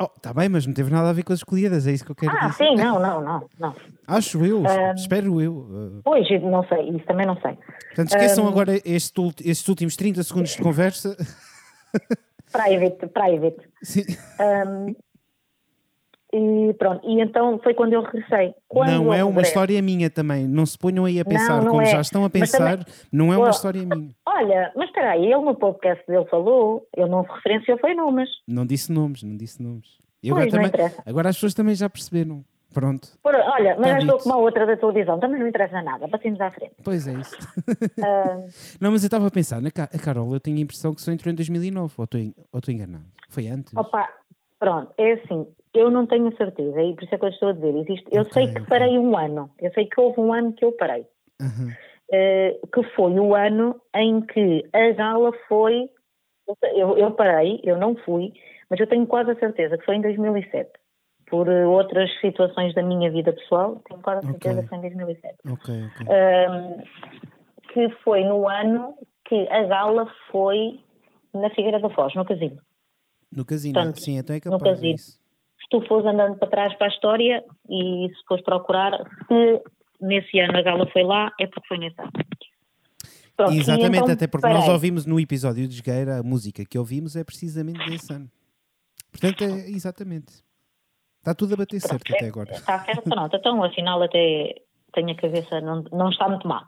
Oh, 0.00 0.08
tá 0.20 0.32
bem, 0.32 0.48
mas 0.48 0.66
não 0.66 0.74
teve 0.74 0.90
nada 0.90 1.10
a 1.10 1.12
ver 1.12 1.22
com 1.22 1.32
as 1.32 1.38
escolhidas, 1.40 1.86
é 1.86 1.92
isso 1.92 2.04
que 2.04 2.10
eu 2.10 2.16
quero 2.16 2.32
ah, 2.34 2.48
dizer. 2.48 2.64
Ah, 2.64 2.68
sim, 2.68 2.74
não, 2.74 2.98
não, 2.98 3.20
não, 3.20 3.48
não. 3.58 3.74
Acho 4.06 4.44
eu, 4.44 4.60
um, 4.60 4.94
espero 4.94 5.40
eu. 5.40 6.00
Pois, 6.02 6.26
não 6.42 6.66
sei, 6.66 6.88
isso 6.90 7.06
também 7.06 7.26
não 7.26 7.36
sei. 7.40 7.56
Portanto, 7.88 8.08
esqueçam 8.08 8.44
um, 8.44 8.48
agora 8.48 8.72
este, 8.84 9.20
estes 9.44 9.68
últimos 9.68 9.94
30 9.94 10.22
segundos 10.22 10.56
de 10.56 10.62
conversa. 10.62 11.16
Private, 12.52 13.06
private. 13.08 13.68
Sim. 13.82 14.04
Um, 14.40 14.94
e 16.34 16.72
pronto, 16.74 17.06
e 17.06 17.20
então 17.20 17.60
foi 17.62 17.74
quando 17.74 17.92
eu 17.92 18.02
regressei. 18.02 18.54
Quando 18.66 18.90
não 18.90 19.12
é 19.12 19.22
uma 19.22 19.42
história 19.42 19.82
minha 19.82 20.08
também, 20.08 20.48
não 20.48 20.64
se 20.64 20.78
ponham 20.78 21.04
aí 21.04 21.20
a 21.20 21.24
pensar 21.26 21.56
não, 21.56 21.64
não 21.64 21.70
como 21.72 21.82
é. 21.82 21.86
já 21.86 22.00
estão 22.00 22.24
a 22.24 22.30
pensar, 22.30 22.78
também, 22.78 22.86
não 23.12 23.32
é 23.32 23.36
uma 23.36 23.50
história 23.50 23.82
minha. 23.84 24.14
Olha, 24.24 24.72
mas 24.74 24.88
espera 24.88 25.10
aí, 25.10 25.26
ele 25.26 25.36
no 25.36 25.54
podcast 25.54 26.02
dele 26.06 26.24
falou, 26.30 26.88
ele 26.96 27.10
não 27.10 27.20
referenciou 27.20 27.78
foi 27.78 27.94
nomes. 27.94 28.30
Não 28.48 28.64
disse 28.64 28.90
nomes, 28.90 29.22
não 29.22 29.36
disse 29.36 29.62
nomes. 29.62 29.86
E 30.22 30.30
agora, 30.30 30.48
pois, 30.48 30.70
também, 30.70 30.90
agora 31.04 31.28
as 31.28 31.36
pessoas 31.36 31.52
também 31.52 31.74
já 31.74 31.90
perceberam. 31.90 32.42
Pronto. 32.72 33.08
Por, 33.22 33.34
olha, 33.34 33.76
mas 33.78 33.90
tá 33.90 33.98
estou 33.98 34.18
com 34.18 34.28
uma 34.30 34.38
outra 34.38 34.66
da 34.66 34.76
televisão, 34.76 35.20
também 35.20 35.38
não 35.38 35.48
interessa 35.48 35.82
nada, 35.82 36.08
passemos 36.08 36.40
à 36.40 36.50
frente. 36.50 36.74
Pois 36.82 37.06
é 37.06 37.12
isso. 37.12 37.36
Uh... 37.98 38.48
Não, 38.80 38.90
mas 38.90 39.02
eu 39.02 39.06
estava 39.06 39.26
a 39.26 39.30
pensar, 39.30 39.60
na 39.60 39.68
a 39.68 39.98
Carol, 39.98 40.32
eu 40.32 40.40
tenho 40.40 40.56
a 40.56 40.60
impressão 40.60 40.94
que 40.94 41.00
só 41.00 41.12
entrou 41.12 41.32
em 41.32 41.36
2009, 41.36 41.94
ou 41.98 42.04
estou 42.04 42.74
enganado? 42.74 43.04
Foi 43.28 43.46
antes? 43.48 43.74
Opa, 43.76 44.08
pronto, 44.58 44.92
é 44.96 45.12
assim, 45.12 45.46
eu 45.74 45.90
não 45.90 46.06
tenho 46.06 46.34
certeza, 46.36 46.82
e 46.82 46.94
por 46.94 47.04
isso 47.04 47.14
é 47.14 47.18
que 47.18 47.24
eu 47.24 47.28
estou 47.28 47.48
a 47.50 47.52
dizer. 47.52 47.76
Existe, 47.76 48.06
eu 48.10 48.22
okay, 48.22 48.32
sei 48.32 48.46
que 48.46 48.60
okay. 48.62 48.66
parei 48.68 48.98
um 48.98 49.16
ano, 49.16 49.50
eu 49.60 49.70
sei 49.72 49.86
que 49.86 50.00
houve 50.00 50.20
um 50.20 50.32
ano 50.32 50.52
que 50.52 50.64
eu 50.64 50.72
parei, 50.72 51.06
uhum. 51.40 51.68
uh, 51.68 52.66
que 52.68 52.82
foi 52.94 53.12
o 53.12 53.34
ano 53.34 53.80
em 53.94 54.20
que 54.22 54.68
a 54.72 54.92
gala 54.92 55.32
foi. 55.48 55.90
Eu, 56.74 56.98
eu, 56.98 57.12
parei, 57.12 57.60
eu 57.62 57.78
não 57.78 57.94
fui, 57.94 58.32
mas 58.68 58.78
eu 58.80 58.86
tenho 58.86 59.06
quase 59.06 59.30
a 59.30 59.38
certeza 59.38 59.78
que 59.78 59.84
foi 59.84 59.96
em 59.96 60.02
2007. 60.02 60.70
Por 61.32 61.48
uh, 61.48 61.70
outras 61.70 62.10
situações 62.20 62.74
da 62.74 62.82
minha 62.82 63.10
vida 63.10 63.32
pessoal, 63.32 63.80
tenho 63.88 64.02
quase 64.02 64.26
a 64.26 64.30
certeza 64.30 64.60
okay. 64.60 64.62
que 64.62 64.68
foi 64.68 64.78
em 64.78 64.80
2007. 64.82 65.38
Um, 66.02 66.82
que 67.72 67.88
foi 68.04 68.24
no 68.24 68.46
ano 68.46 68.94
que 69.24 69.48
a 69.48 69.62
gala 69.64 70.06
foi 70.30 70.78
na 71.32 71.48
Figueira 71.50 71.80
da 71.80 71.88
Foz, 71.88 72.14
no 72.14 72.24
casino. 72.26 72.58
No 73.34 73.46
casino, 73.46 73.72
Portanto, 73.72 74.00
sim, 74.00 74.18
então 74.18 74.36
é 74.36 74.40
capaz 74.40 74.60
no 74.60 74.68
casino. 74.68 74.96
Disso 74.96 75.22
tu 75.72 75.80
fores 75.88 76.06
andando 76.06 76.36
para 76.36 76.48
trás 76.48 76.76
para 76.76 76.86
a 76.86 76.90
história 76.90 77.42
e 77.68 78.08
se 78.14 78.26
fores 78.28 78.44
procurar, 78.44 78.92
se 79.26 79.62
nesse 80.02 80.38
ano 80.38 80.58
a 80.58 80.62
gala 80.62 80.86
foi 80.92 81.02
lá, 81.02 81.32
é 81.40 81.46
porque 81.46 81.66
foi 81.66 81.78
nesse 81.78 81.98
ano. 81.98 82.12
Pronto, 83.34 83.54
Exatamente, 83.54 84.02
então, 84.02 84.12
até 84.12 84.26
porque 84.26 84.46
nós 84.46 84.68
ouvimos 84.68 85.06
no 85.06 85.18
episódio 85.18 85.66
de 85.66 85.74
Esgueira, 85.76 86.18
a 86.18 86.22
música 86.22 86.62
que 86.66 86.78
ouvimos 86.78 87.16
é 87.16 87.24
precisamente 87.24 87.78
desse 87.88 88.12
ano. 88.12 88.30
Portanto, 89.10 89.44
é 89.44 89.70
exatamente. 89.70 90.44
Está 91.22 91.34
tudo 91.34 91.54
a 91.54 91.56
bater 91.56 91.80
pronto, 91.80 91.90
certo 91.92 92.12
é, 92.12 92.16
até 92.16 92.26
agora. 92.26 92.52
Está 92.52 92.84
certo, 92.84 93.02
pronto. 93.02 93.36
Então, 93.36 93.62
afinal, 93.62 94.02
até 94.02 94.54
tenho 94.92 95.10
a 95.10 95.14
cabeça, 95.14 95.60
não, 95.60 95.84
não 95.92 96.10
está 96.10 96.28
muito 96.28 96.46
mal. 96.46 96.64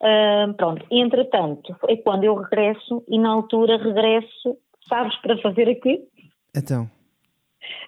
Uh, 0.00 0.54
pronto, 0.54 0.84
entretanto, 0.90 1.76
é 1.88 1.96
quando 1.96 2.24
eu 2.24 2.34
regresso 2.34 3.04
e 3.08 3.18
na 3.18 3.30
altura 3.30 3.76
regresso, 3.76 4.56
sabes, 4.88 5.16
para 5.20 5.36
fazer 5.38 5.68
aqui? 5.68 6.02
Então 6.54 6.88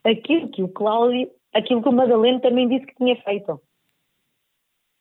aquilo 0.05 0.49
que 0.51 0.63
o 0.63 0.69
Cláudio, 0.69 1.31
aquilo 1.53 1.83
que 1.83 1.89
o 1.89 1.93
Madalena 1.93 2.41
também 2.41 2.69
disse 2.69 2.87
que 2.87 2.95
tinha 2.97 3.17
feito. 3.23 3.53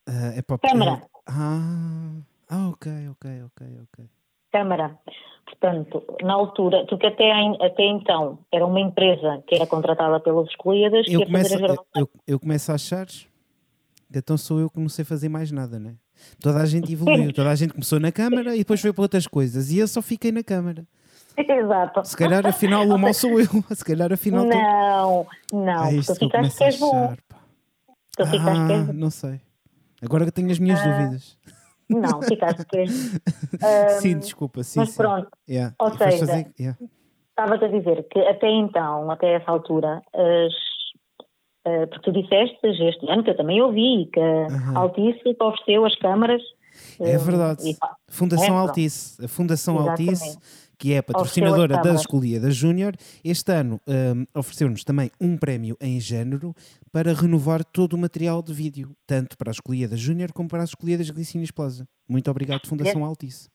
Uh, 0.08 0.38
é 0.38 0.42
para 0.42 0.58
Câmara. 0.58 1.08
Ah, 1.28 2.22
ah, 2.50 2.70
ok, 2.70 2.92
ok, 3.10 3.44
ok, 3.44 3.68
ok. 3.84 4.10
Câmara. 4.54 4.98
Portanto, 5.46 6.04
na 6.22 6.34
altura, 6.34 6.86
porque 6.88 7.08
até, 7.08 7.32
até 7.60 7.84
então 7.86 8.40
era 8.52 8.66
uma 8.66 8.80
empresa 8.80 9.44
que 9.46 9.56
era 9.56 9.68
contratada 9.68 10.20
pelas 10.20 10.48
escolhidas 10.48 11.06
eu 11.08 11.26
começo, 11.26 11.56
eu, 11.56 11.86
eu, 11.96 12.10
eu 12.26 12.40
começo 12.40 12.72
a 12.72 12.76
achar 12.76 13.06
então 14.16 14.38
sou 14.38 14.60
eu 14.60 14.70
que 14.70 14.80
não 14.80 14.90
sei 14.90 15.04
fazer 15.04 15.28
mais 15.28 15.52
nada, 15.52 15.80
né? 15.80 15.96
Toda 16.40 16.62
a 16.62 16.66
gente 16.66 16.94
evoluiu, 16.94 17.34
toda 17.34 17.50
a 17.50 17.56
gente 17.56 17.74
começou 17.74 18.00
na 18.00 18.12
câmara 18.12 18.56
e 18.56 18.60
depois 18.60 18.80
foi 18.80 18.94
para 18.94 19.02
outras 19.02 19.26
coisas. 19.26 19.72
E 19.72 19.80
eu 19.80 19.88
só 19.88 20.02
fiquei 20.02 20.32
na 20.32 20.44
câmara. 20.44 20.86
Exato. 21.36 22.06
Se 22.06 22.16
calhar 22.16 22.46
afinal 22.46 22.88
o 22.88 22.98
mal 22.98 23.14
sou 23.14 23.40
eu. 23.40 23.48
Se 23.76 23.84
calhar 23.84 24.14
afinal. 24.14 24.46
Não, 24.46 25.28
não. 25.52 25.86
É 25.86 26.02
tu 26.02 26.16
ficaste 26.16 26.58
que 26.58 26.64
és 26.64 26.80
bom. 26.80 27.16
Tu 28.16 28.26
ficaste 28.28 28.50
ah, 28.50 28.68
que 28.68 28.74
és 28.74 28.88
Não 28.96 29.10
sei. 29.10 29.42
Agora 30.02 30.26
que 30.26 30.32
tenho 30.32 30.52
as 30.52 30.60
minhas 30.60 30.80
uh, 30.80 30.84
dúvidas. 30.84 31.38
Não, 31.94 32.22
ficaste 32.22 32.66
que 32.66 32.78
és. 32.78 33.14
Um, 33.16 34.00
sim, 34.02 34.20
desculpa. 34.20 34.64
Sim, 34.64 34.80
mas 34.80 34.90
sim. 34.90 34.98
pronto. 34.98 35.30
Yeah. 35.50 35.76
Ou 35.80 35.90
seja, 35.92 36.26
fazer... 36.26 36.52
yeah. 36.60 36.78
estava-te 37.30 37.66
a 37.66 37.68
dizer 37.68 38.08
que 38.10 38.20
até 38.20 38.50
então, 38.50 39.10
até 39.12 39.34
essa 39.34 39.52
altura, 39.52 40.02
as 40.14 40.74
Uh, 41.66 41.88
porque 41.88 42.02
tu 42.02 42.12
disseste 42.12 42.58
este 42.68 43.10
ano 43.10 43.24
que 43.24 43.30
eu 43.30 43.38
também 43.38 43.62
ouvi 43.62 44.10
que 44.12 44.20
a 44.20 44.78
Altice 44.78 45.22
ofereceu 45.40 45.86
as 45.86 45.96
câmaras. 45.96 46.42
É 47.00 47.18
verdade. 47.18 47.70
E, 47.70 47.78
Fundação 48.10 48.56
é, 48.58 48.60
Altice. 48.60 49.24
A 49.24 49.28
Fundação 49.30 49.76
Exatamente. 49.76 50.10
Altice, 50.10 50.63
que 50.84 50.94
é 50.94 51.02
patrocinadora 51.02 51.78
da 51.82 51.94
Escolia 51.94 52.42
Júnior, 52.52 52.94
este 53.24 53.54
ano 53.54 53.80
um, 53.88 54.26
ofereceu-nos 54.38 54.84
também 54.84 55.10
um 55.22 55.38
prémio 55.38 55.78
em 55.80 55.98
género 55.98 56.54
para 56.92 57.14
renovar 57.14 57.64
todo 57.64 57.94
o 57.94 57.98
material 57.98 58.42
de 58.42 58.52
vídeo, 58.52 58.92
tanto 59.08 59.38
para 59.38 59.50
a 59.50 59.54
Escolia 59.54 59.88
Júnior 59.96 60.34
como 60.34 60.50
para 60.50 60.60
a 60.60 60.66
Escolia 60.66 60.98
das 60.98 61.10
Glicínias 61.10 61.52
Plaza. 61.52 61.88
Muito 62.06 62.30
obrigado, 62.30 62.68
Fundação. 62.68 63.06
Altice. 63.06 63.50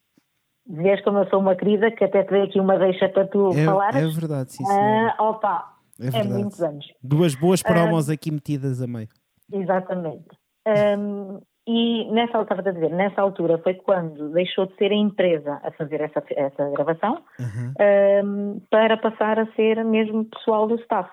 Vês 0.67 1.05
como 1.05 1.19
eu 1.19 1.29
sou 1.29 1.41
uma 1.41 1.55
querida, 1.55 1.91
que 1.91 2.03
até 2.03 2.25
te 2.25 2.31
dei 2.31 2.45
aqui 2.45 2.59
uma 2.59 2.79
deixa 2.79 3.11
para 3.11 3.27
tu 3.27 3.51
é, 3.51 3.63
falar. 3.63 3.95
É 3.95 4.07
verdade, 4.07 4.55
sim, 4.55 4.65
sim. 4.65 4.73
Ah, 4.73 5.15
opa, 5.19 5.77
é, 6.01 6.21
é 6.21 6.25
muitos 6.25 6.63
anos. 6.63 6.87
Duas 7.03 7.35
boas 7.35 7.63
promos 7.63 8.09
um, 8.09 8.13
aqui 8.13 8.31
metidas 8.31 8.81
a 8.81 8.87
meio. 8.87 9.09
Exatamente. 9.53 10.29
Um, 10.67 11.41
e 11.71 12.11
nessa 12.11 12.39
altura, 12.39 12.71
a 12.71 12.73
dizer, 12.73 12.89
nessa 12.89 13.21
altura 13.21 13.59
foi 13.59 13.75
quando 13.75 14.31
deixou 14.31 14.65
de 14.65 14.75
ser 14.77 14.91
a 14.91 14.95
empresa 14.95 15.61
a 15.63 15.71
fazer 15.73 16.01
essa, 16.01 16.25
essa 16.31 16.71
gravação 16.71 17.23
uhum. 17.39 18.25
um, 18.25 18.61
para 18.71 18.97
passar 18.97 19.39
a 19.39 19.47
ser 19.53 19.85
mesmo 19.85 20.25
pessoal 20.25 20.67
do 20.67 20.77
staff. 20.77 21.11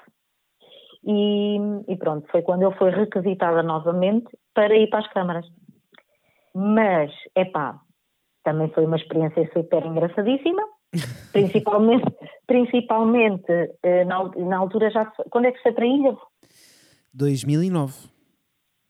E, 1.03 1.58
e, 1.89 1.97
pronto, 1.97 2.26
foi 2.32 2.41
quando 2.41 2.62
eu 2.62 2.72
fui 2.72 2.89
requisitada 2.89 3.62
novamente 3.62 4.28
para 4.53 4.74
ir 4.78 4.89
para 4.89 4.99
as 4.99 5.12
câmaras. 5.12 5.45
Mas, 6.56 7.12
é 7.36 7.43
pá, 7.43 7.78
também 8.41 8.70
foi 8.70 8.86
uma 8.86 8.95
experiência 8.95 9.51
super 9.53 9.86
engraçadíssima, 9.86 10.64
Principalmente, 11.34 12.06
principalmente 12.47 13.51
eh, 13.84 14.06
na, 14.06 14.24
na, 14.38 14.58
altura 14.58 14.89
já. 14.89 15.06
Quando 15.30 15.47
é 15.47 15.51
que 15.51 15.62
foi 15.62 15.74
para 15.74 15.84
a 15.84 15.88
ilha? 15.88 16.16
2009. 17.14 17.93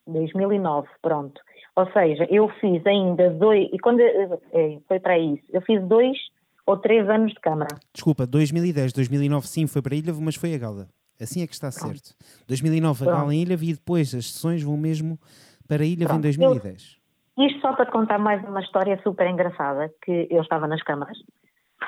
2009, 0.06 0.88
pronto. 1.02 1.42
Ou 1.76 1.92
seja, 1.92 2.26
eu 2.30 2.48
fiz 2.60 2.86
ainda 2.86 3.30
dois. 3.32 3.68
E 3.72 3.80
quando 3.80 4.00
é, 4.00 4.40
foi 4.88 5.00
para 5.00 5.18
isso? 5.18 5.44
Eu 5.52 5.62
fiz 5.62 5.82
dois 5.88 6.18
ou 6.66 6.78
três 6.78 7.08
anos 7.10 7.34
de 7.34 7.40
câmara. 7.40 7.76
Desculpa, 7.94 8.26
2010, 8.26 8.94
2009 8.94 9.48
sim 9.48 9.68
foi 9.68 9.82
para 9.82 9.94
a 9.94 9.98
ilha, 9.98 10.14
mas 10.14 10.36
foi 10.36 10.54
a 10.54 10.58
gala. 10.58 10.88
Assim 11.22 11.42
é 11.42 11.48
que 11.48 11.54
está 11.54 11.70
pronto. 11.70 11.88
certo. 11.88 12.16
2009 12.48 13.08
a 13.08 13.12
gala 13.12 13.34
em 13.34 13.42
ilha 13.42 13.54
e 13.54 13.74
depois 13.74 14.14
as 14.14 14.32
sessões 14.32 14.64
vão 14.64 14.78
mesmo 14.78 15.20
para 15.68 15.84
a 15.84 15.86
ilha 15.86 16.06
em 16.12 16.22
2010. 16.22 16.98
Eu, 17.38 17.46
isto 17.46 17.60
só 17.60 17.74
para 17.74 17.86
contar 17.92 18.18
mais 18.18 18.44
uma 18.44 18.62
história 18.62 19.00
super 19.04 19.28
engraçada, 19.30 19.94
que 20.04 20.28
eu 20.30 20.42
estava 20.42 20.68
nas 20.68 20.82
câmaras 20.82 21.18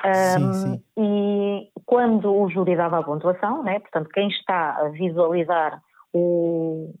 um, 0.04 0.52
sim, 0.52 0.52
sim. 0.52 0.82
E 0.96 1.70
quando 1.84 2.32
o 2.32 2.48
júri 2.50 2.76
dava 2.76 2.98
a 2.98 3.02
pontuação, 3.02 3.62
né, 3.62 3.80
portanto, 3.80 4.08
quem 4.10 4.28
está 4.28 4.76
a 4.78 4.88
visualizar 4.88 5.82
o, 6.12 6.94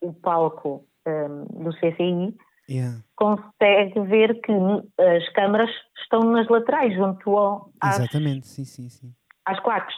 o 0.00 0.12
palco 0.12 0.84
um, 1.06 1.64
do 1.64 1.70
CCI 1.72 2.34
yeah. 2.68 2.98
consegue 3.16 4.00
ver 4.08 4.40
que 4.40 4.52
as 4.98 5.28
câmaras 5.30 5.70
estão 6.02 6.20
nas 6.20 6.48
laterais, 6.48 6.94
junto 6.94 7.36
ao, 7.36 7.70
às, 7.80 7.98
Exatamente, 7.98 8.46
sim, 8.46 8.64
sim, 8.64 8.88
sim. 8.88 9.12
às 9.44 9.58
claques. 9.60 9.96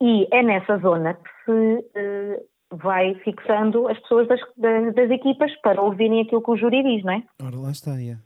E 0.00 0.26
é 0.30 0.42
nessa 0.42 0.78
zona 0.78 1.14
que 1.14 1.30
se 1.44 1.50
uh, 1.50 2.76
vai 2.76 3.14
fixando 3.16 3.88
as 3.88 3.98
pessoas 4.00 4.28
das, 4.28 4.40
das, 4.56 4.94
das, 4.94 5.10
equipas 5.10 5.54
para 5.60 5.80
ouvirem 5.80 6.22
aquilo 6.22 6.42
que 6.42 6.50
o 6.50 6.56
júri 6.56 6.82
diz, 6.82 7.04
não 7.04 7.12
é? 7.12 7.22
Ora, 7.42 7.56
lá 7.56 7.70
está, 7.70 7.96
yeah. 7.96 8.22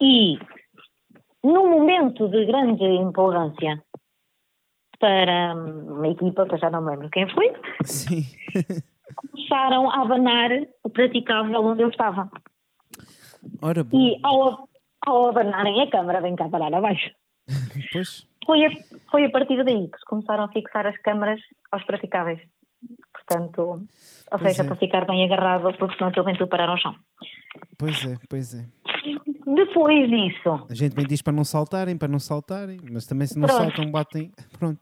E 0.00 0.38
num 1.44 1.70
momento 1.70 2.28
de 2.28 2.44
grande 2.46 2.84
empolgância 2.84 3.82
para 4.98 5.54
uma 5.54 6.08
equipa, 6.08 6.46
que 6.46 6.54
eu 6.54 6.58
já 6.58 6.70
não 6.70 6.82
me 6.82 6.90
lembro 6.90 7.10
quem 7.10 7.28
foi, 7.28 7.52
Sim. 7.84 8.24
começaram 9.16 9.90
a 9.90 10.02
abanar 10.02 10.50
o 10.82 10.90
praticável 10.90 11.64
onde 11.64 11.82
eu 11.82 11.88
estava. 11.88 12.30
Ora. 13.62 13.86
E 13.92 14.18
ao, 14.22 14.68
ao 15.06 15.28
abanarem 15.28 15.82
a 15.82 15.90
câmara, 15.90 16.20
vem 16.20 16.36
cá 16.36 16.48
parar 16.48 16.74
abaixo. 16.74 17.10
Pois. 17.92 18.26
Foi 18.44 18.64
a, 18.64 18.70
foi 19.10 19.24
a 19.24 19.30
partir 19.30 19.62
daí 19.64 19.88
que 19.88 19.98
se 19.98 20.04
começaram 20.06 20.44
a 20.44 20.48
fixar 20.48 20.86
as 20.86 20.96
câmaras 21.02 21.40
aos 21.72 21.84
praticáveis. 21.84 22.40
Portanto, 23.12 23.60
ou 23.60 24.38
pois 24.38 24.42
seja, 24.42 24.62
é. 24.62 24.66
para 24.66 24.76
ficar 24.76 25.04
bem 25.04 25.24
agarrado, 25.24 25.76
porque 25.76 25.96
senão 25.96 26.10
aquilo 26.10 26.24
vem 26.24 26.36
tudo 26.36 26.48
parar 26.48 26.68
ao 26.68 26.78
chão. 26.78 26.94
Pois 27.76 28.04
é, 28.04 28.16
pois 28.28 28.54
é. 28.54 28.64
Depois 29.46 30.08
disso. 30.08 30.66
A 30.68 30.74
gente 30.74 30.94
bem 30.94 31.06
diz 31.06 31.22
para 31.22 31.32
não 31.32 31.44
saltarem, 31.44 31.96
para 31.96 32.08
não 32.08 32.18
saltarem, 32.18 32.78
mas 32.90 33.06
também 33.06 33.26
se 33.26 33.38
não 33.38 33.46
Pronto. 33.46 33.62
saltam, 33.62 33.90
batem. 33.90 34.32
Pronto. 34.58 34.80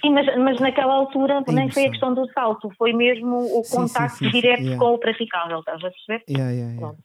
Sim, 0.00 0.10
mas, 0.10 0.26
mas 0.36 0.60
naquela 0.60 0.94
altura 0.94 1.42
nem 1.48 1.70
foi 1.70 1.86
a 1.86 1.90
questão 1.90 2.12
do 2.12 2.26
salto, 2.32 2.70
foi 2.76 2.92
mesmo 2.92 3.36
o 3.36 3.64
sim, 3.64 3.76
contacto 3.76 4.18
sim, 4.18 4.24
sim, 4.26 4.30
direto 4.30 4.62
yeah. 4.62 4.78
com 4.78 4.94
o 4.94 4.98
praticável, 4.98 5.60
estás 5.60 5.78
a 5.84 5.90
perceber? 5.90 6.24
Yeah, 6.28 6.52
yeah, 6.52 6.74
yeah. 6.74 6.96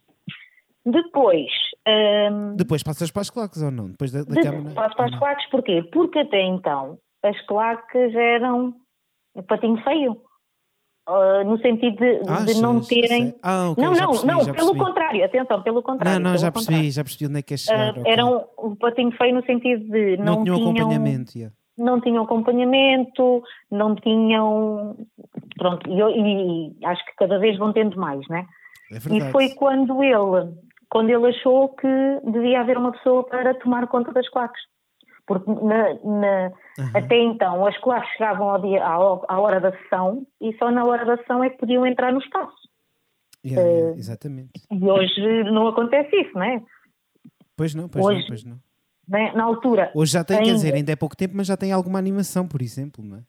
Depois. 0.85 1.51
Um, 1.85 2.55
Depois 2.55 2.81
passas 2.81 3.11
para 3.11 3.21
as 3.21 3.29
claques 3.29 3.61
ou 3.61 3.69
não? 3.69 3.89
Depois 3.89 4.11
da, 4.11 4.23
da 4.23 4.33
de, 4.33 4.41
câmara? 4.41 4.73
Passo 4.73 4.95
para 4.95 5.05
as 5.05 5.19
claques 5.19 5.49
porquê? 5.49 5.83
Porque 5.91 6.19
até 6.19 6.41
então 6.41 6.97
as 7.23 7.39
claques 7.45 8.15
eram 8.15 8.73
patinho 9.47 9.81
feio. 9.83 10.21
Uh, 11.07 11.41
no 11.45 11.57
sentido 11.59 11.95
de, 11.95 12.53
de 12.53 12.61
não 12.61 12.81
terem. 12.81 13.33
Ah, 13.41 13.69
okay, 13.69 13.81
não, 13.81 13.93
não, 13.93 14.07
percebi, 14.09 14.27
não, 14.27 14.53
pelo 14.53 14.75
contrário, 14.75 15.23
atenção, 15.23 15.61
pelo 15.61 15.81
contrário. 15.81 16.19
Não, 16.19 16.31
não, 16.31 16.37
já 16.37 16.51
percebi, 16.51 16.73
contrário. 16.73 16.91
já 16.91 17.03
percebi 17.05 17.29
onde 17.29 17.39
é 17.39 17.41
que 17.41 17.53
é 17.53 17.57
chegar. 17.57 17.95
Uh, 17.95 17.99
okay. 18.01 18.11
Eram 18.11 18.45
um 18.59 18.75
patinho 18.75 19.11
feio 19.11 19.35
no 19.35 19.45
sentido 19.45 19.85
de 19.89 20.17
não, 20.17 20.25
não 20.25 20.43
tinham, 20.43 20.57
tinham 20.57 20.71
acompanhamento. 20.71 21.37
Yeah. 21.37 21.55
Não 21.77 22.01
tinham 22.01 22.23
acompanhamento, 22.25 23.43
não 23.71 23.95
tinham. 23.95 24.97
Pronto, 25.57 25.89
e, 25.89 25.93
e, 25.93 26.75
e, 26.81 26.85
acho 26.85 27.05
que 27.05 27.15
cada 27.15 27.39
vez 27.39 27.57
vão 27.57 27.71
tendo 27.71 27.97
mais, 27.97 28.27
né? 28.27 28.45
É 28.91 28.99
verdade. 28.99 29.29
E 29.29 29.31
foi 29.31 29.49
quando 29.51 30.03
ele, 30.03 30.53
quando 30.89 31.09
ele 31.09 31.27
achou 31.27 31.69
que 31.69 31.87
devia 32.25 32.59
haver 32.59 32.77
uma 32.77 32.91
pessoa 32.91 33.23
para 33.23 33.53
tomar 33.53 33.87
conta 33.87 34.11
das 34.11 34.27
claques. 34.27 34.61
Porque 35.27 35.51
na, 35.51 35.93
na, 36.03 36.51
uhum. 36.79 36.91
até 36.95 37.17
então 37.17 37.65
as 37.65 37.77
claques 37.79 38.09
chegavam 38.13 38.49
ao 38.49 38.61
dia, 38.61 38.81
à, 38.81 38.93
à, 38.93 39.39
hora 39.39 39.59
da 39.59 39.73
sessão 39.73 40.25
e 40.39 40.57
só 40.57 40.71
na 40.71 40.85
hora 40.85 41.05
da 41.05 41.17
sessão 41.17 41.43
é 41.43 41.49
que 41.49 41.57
podiam 41.57 41.85
entrar 41.85 42.13
no 42.13 42.19
espaço. 42.19 42.55
Yeah, 43.45 43.61
uh, 43.61 43.73
yeah, 43.73 43.97
exatamente. 43.99 44.51
E 44.71 44.89
hoje 44.89 45.43
não 45.51 45.67
acontece 45.67 46.15
isso, 46.15 46.33
não 46.33 46.43
é? 46.43 46.63
Pois 47.57 47.75
não, 47.75 47.89
pois 47.89 48.05
hoje, 48.05 48.19
não, 48.19 48.27
pois 48.27 48.43
não. 48.45 48.59
Né, 49.07 49.31
na 49.33 49.43
altura. 49.43 49.91
Hoje 49.93 50.13
já 50.13 50.23
tem, 50.23 50.37
ainda, 50.37 50.49
quer 50.49 50.55
dizer, 50.55 50.73
ainda 50.73 50.91
é 50.93 50.95
pouco 50.95 51.15
tempo, 51.15 51.33
mas 51.35 51.47
já 51.47 51.57
tem 51.57 51.73
alguma 51.73 51.99
animação, 51.99 52.47
por 52.47 52.61
exemplo, 52.61 53.03
não 53.03 53.17
é? 53.17 53.21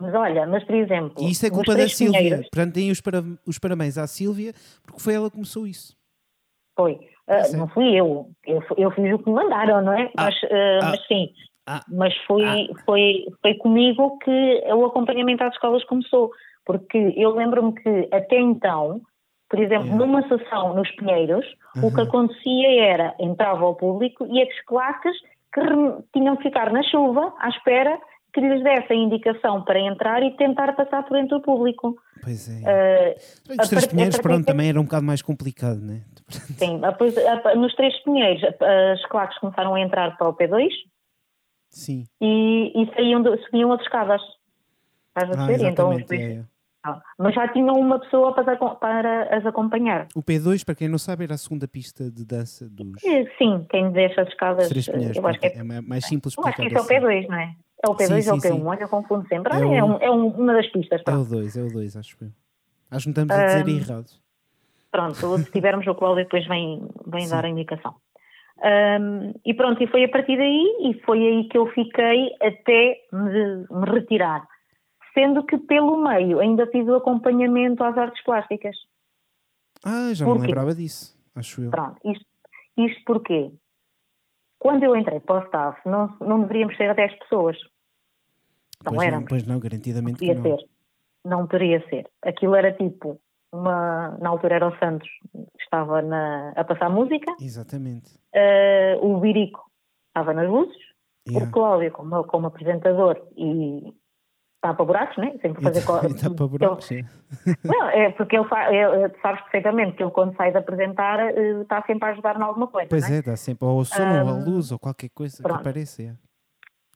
Mas 0.00 0.14
olha, 0.14 0.46
mas 0.46 0.62
por 0.64 0.74
exemplo. 0.74 1.24
E 1.24 1.30
isso 1.30 1.46
é 1.46 1.50
culpa 1.50 1.74
da 1.74 1.88
Sílvia. 1.88 2.18
Pinheiros, 2.18 2.48
Portanto, 2.48 2.74
deem 2.74 2.90
os, 2.90 3.00
para, 3.00 3.24
os 3.46 3.58
parabéns 3.58 3.98
à 3.98 4.06
Sílvia, 4.06 4.52
porque 4.82 5.00
foi 5.00 5.14
ela 5.14 5.28
que 5.28 5.34
começou 5.34 5.66
isso. 5.66 5.96
Foi. 6.76 6.98
Uh, 7.28 7.56
não 7.56 7.68
fui 7.68 7.94
eu. 7.94 8.28
eu. 8.46 8.62
Eu 8.76 8.90
fiz 8.90 9.14
o 9.14 9.18
que 9.18 9.30
me 9.30 9.36
mandaram, 9.36 9.82
não 9.82 9.92
é? 9.92 10.10
Ah, 10.16 10.24
mas, 10.24 10.42
uh, 10.42 10.48
ah, 10.82 10.88
mas 10.90 11.06
sim. 11.06 11.30
Ah, 11.66 11.80
mas 11.88 12.14
foi, 12.26 12.44
ah. 12.44 12.74
foi, 12.84 13.24
foi 13.40 13.54
comigo 13.54 14.18
que 14.18 14.62
o 14.72 14.84
acompanhamento 14.84 15.42
às 15.44 15.54
escolas 15.54 15.84
começou. 15.84 16.30
Porque 16.66 17.14
eu 17.16 17.34
lembro-me 17.34 17.74
que 17.74 18.08
até 18.12 18.38
então, 18.38 19.00
por 19.48 19.60
exemplo, 19.60 19.94
numa 19.94 20.26
sessão 20.28 20.74
nos 20.74 20.90
Pinheiros, 20.92 21.46
uhum. 21.76 21.86
o 21.86 21.94
que 21.94 22.00
acontecia 22.00 22.82
era, 22.82 23.14
entrava 23.18 23.64
ao 23.64 23.74
público 23.74 24.26
e 24.26 24.42
as 24.42 24.60
claques 24.66 25.16
que 25.52 25.60
tinham 26.12 26.36
que 26.36 26.44
ficar 26.44 26.72
na 26.72 26.82
chuva 26.82 27.32
à 27.38 27.48
espera 27.48 27.98
que 28.34 28.40
lhes 28.40 28.62
desse 28.64 28.92
a 28.92 28.96
indicação 28.96 29.62
para 29.62 29.78
entrar 29.78 30.20
e 30.22 30.36
tentar 30.36 30.74
passar 30.74 31.04
por 31.04 31.16
entre 31.16 31.36
o 31.36 31.40
público. 31.40 31.96
Pois 32.20 32.48
é. 32.50 33.16
Uh, 33.48 33.62
Os 33.62 33.68
Três 33.68 33.86
Pinheiros, 33.86 34.18
pronto, 34.18 34.44
também 34.44 34.68
era 34.68 34.80
um 34.80 34.84
bocado 34.84 35.06
mais 35.06 35.22
complicado, 35.22 35.80
não 35.80 35.94
é? 35.94 36.00
Sim, 36.58 36.80
depois, 36.80 37.14
nos 37.56 37.74
Três 37.76 37.96
Pinheiros 38.02 38.42
as 38.44 39.06
claques 39.06 39.38
começaram 39.38 39.74
a 39.74 39.80
entrar 39.80 40.16
para 40.18 40.28
o 40.28 40.34
P2 40.34 40.68
Sim. 41.70 42.04
e, 42.20 42.72
e 42.74 42.94
saíam, 42.94 43.22
subiam 43.44 43.72
as 43.72 43.80
escadas. 43.82 44.20
Estás 45.08 45.38
a 45.38 45.44
ah, 45.46 45.68
Então, 45.70 45.92
é, 45.92 45.96
é. 46.16 46.42
Ah, 46.82 47.00
mas 47.18 47.34
já 47.34 47.48
tinham 47.48 47.76
uma 47.76 48.00
pessoa 48.00 48.34
para, 48.34 48.56
para 48.74 49.36
as 49.36 49.46
acompanhar. 49.46 50.08
O 50.14 50.22
P2, 50.22 50.64
para 50.64 50.74
quem 50.74 50.88
não 50.88 50.98
sabe, 50.98 51.24
era 51.24 51.34
a 51.34 51.38
segunda 51.38 51.68
pista 51.68 52.10
de 52.10 52.26
dança 52.26 52.68
dos. 52.68 53.00
Sim, 53.38 53.64
quem 53.70 53.92
deixa 53.92 54.22
as 54.22 54.28
escadas. 54.28 54.68
Três 54.68 54.88
Pinheiros, 54.88 55.16
eu 55.16 55.26
acho 55.26 55.38
que 55.38 55.46
é, 55.46 55.58
é 55.58 55.62
mais 55.62 56.04
simples. 56.04 56.34
Eu 56.36 56.44
acho 56.44 56.56
que 56.56 56.76
é 56.76 56.80
o 56.80 56.84
P2, 56.84 57.28
não 57.28 57.38
é? 57.38 57.54
É 57.84 57.88
o 57.88 57.94
P2 57.94 58.30
ou 58.30 58.38
o 58.38 58.40
P1? 58.40 58.66
Olha, 58.66 58.80
eu 58.80 58.88
confundo 58.88 59.28
sempre. 59.28 59.52
É, 59.52 59.58
é, 59.58 59.84
um, 59.84 59.96
é 59.98 60.10
um, 60.10 60.28
uma 60.28 60.54
das 60.54 60.66
pistas. 60.68 61.02
Pá. 61.02 61.12
É 61.12 61.16
o 61.16 61.24
2, 61.24 61.56
é 61.56 61.62
o 61.62 61.68
2, 61.70 61.96
acho 61.96 62.16
eu. 62.22 62.30
Acho 62.90 63.12
que 63.12 63.18
não 63.18 63.24
estamos 63.24 63.30
a 63.30 63.46
dizer 63.46 63.64
um, 63.64 63.76
errado. 63.76 64.10
Pronto, 64.90 65.38
se 65.38 65.50
tivermos 65.50 65.86
o 65.86 65.94
Cláudio 65.94 66.24
depois 66.24 66.46
vem, 66.46 66.88
vem 67.06 67.28
dar 67.28 67.44
a 67.44 67.48
indicação. 67.48 67.94
Um, 68.58 69.34
e 69.44 69.52
pronto, 69.52 69.82
e 69.82 69.86
foi 69.88 70.04
a 70.04 70.08
partir 70.08 70.36
daí, 70.36 70.76
e 70.82 70.94
foi 71.04 71.18
aí 71.18 71.48
que 71.48 71.58
eu 71.58 71.66
fiquei 71.66 72.30
até 72.40 73.00
me, 73.12 73.66
me 73.70 73.90
retirar. 73.90 74.46
Sendo 75.12 75.44
que 75.44 75.58
pelo 75.58 75.96
meio 75.96 76.40
ainda 76.40 76.66
fiz 76.68 76.86
o 76.88 76.94
acompanhamento 76.94 77.84
às 77.84 77.98
artes 77.98 78.22
plásticas. 78.24 78.76
Ah, 79.84 80.14
já 80.14 80.24
não 80.24 80.38
lembrava 80.38 80.74
disso, 80.74 81.14
acho 81.34 81.62
eu. 81.62 81.70
Pronto, 81.70 81.98
isto, 82.04 82.24
isto 82.78 83.04
porquê? 83.04 83.50
Quando 84.58 84.84
eu 84.84 84.96
entrei 84.96 85.20
para 85.20 85.42
o 85.42 85.44
staff, 85.44 85.80
não, 85.86 86.16
não 86.20 86.40
deveríamos 86.40 86.76
ser 86.76 86.88
a 86.88 86.94
10 86.94 87.18
pessoas. 87.18 87.58
Não 88.84 88.92
pois 88.92 89.06
éramos. 89.06 89.22
Não, 89.22 89.28
pois 89.28 89.46
não, 89.46 89.58
garantidamente 89.58 90.26
não 90.26 90.34
poderia 90.34 90.56
ser. 90.56 90.68
Não 91.24 91.46
poderia 91.46 91.88
ser. 91.88 92.06
Aquilo 92.22 92.54
era 92.54 92.72
tipo, 92.72 93.18
uma, 93.52 94.16
na 94.20 94.28
altura 94.28 94.56
era 94.56 94.68
o 94.68 94.78
Santos, 94.78 95.08
estava 95.60 96.02
na, 96.02 96.52
a 96.56 96.64
passar 96.64 96.90
música. 96.90 97.34
Exatamente. 97.40 98.12
Uh, 98.34 99.06
o 99.06 99.20
Birico 99.20 99.64
estava 100.08 100.32
nas 100.34 100.48
luzes. 100.48 100.76
Yeah. 101.26 101.48
O 101.48 101.52
Cláudio 101.52 101.90
como, 101.92 102.24
como 102.24 102.48
apresentador 102.48 103.18
e 103.36 103.94
tapa 104.60 104.84
buracos, 104.84 105.16
né? 105.18 105.36
Sempre 105.40 105.62
fazer 105.62 105.82
tapa 106.20 106.46
buracos, 106.46 106.90
ele... 106.90 107.06
Não, 107.64 107.88
é 107.88 108.10
porque 108.12 108.36
ele, 108.36 108.48
fa... 108.48 108.72
ele 108.72 109.10
sabes 109.22 109.40
perfeitamente 109.42 109.96
que 109.96 110.02
ele 110.02 110.10
quando 110.10 110.36
sai 110.36 110.50
de 110.52 110.58
apresentar 110.58 111.20
eh, 111.20 111.60
está 111.62 111.82
sempre 111.86 112.08
a 112.08 112.12
ajudar 112.12 112.36
em 112.36 112.42
alguma 112.42 112.66
coisa. 112.66 112.88
Pois 112.88 113.10
é, 113.10 113.16
é, 113.16 113.18
está 113.20 113.36
sempre 113.36 113.66
ou 113.66 113.78
o 113.78 113.84
som, 113.84 114.02
um, 114.02 114.22
ou 114.22 114.28
a 114.28 114.44
luz, 114.44 114.72
ou 114.72 114.78
qualquer 114.78 115.10
coisa 115.10 115.42
pronto. 115.42 115.56
que 115.56 115.68
apareça. 115.68 116.18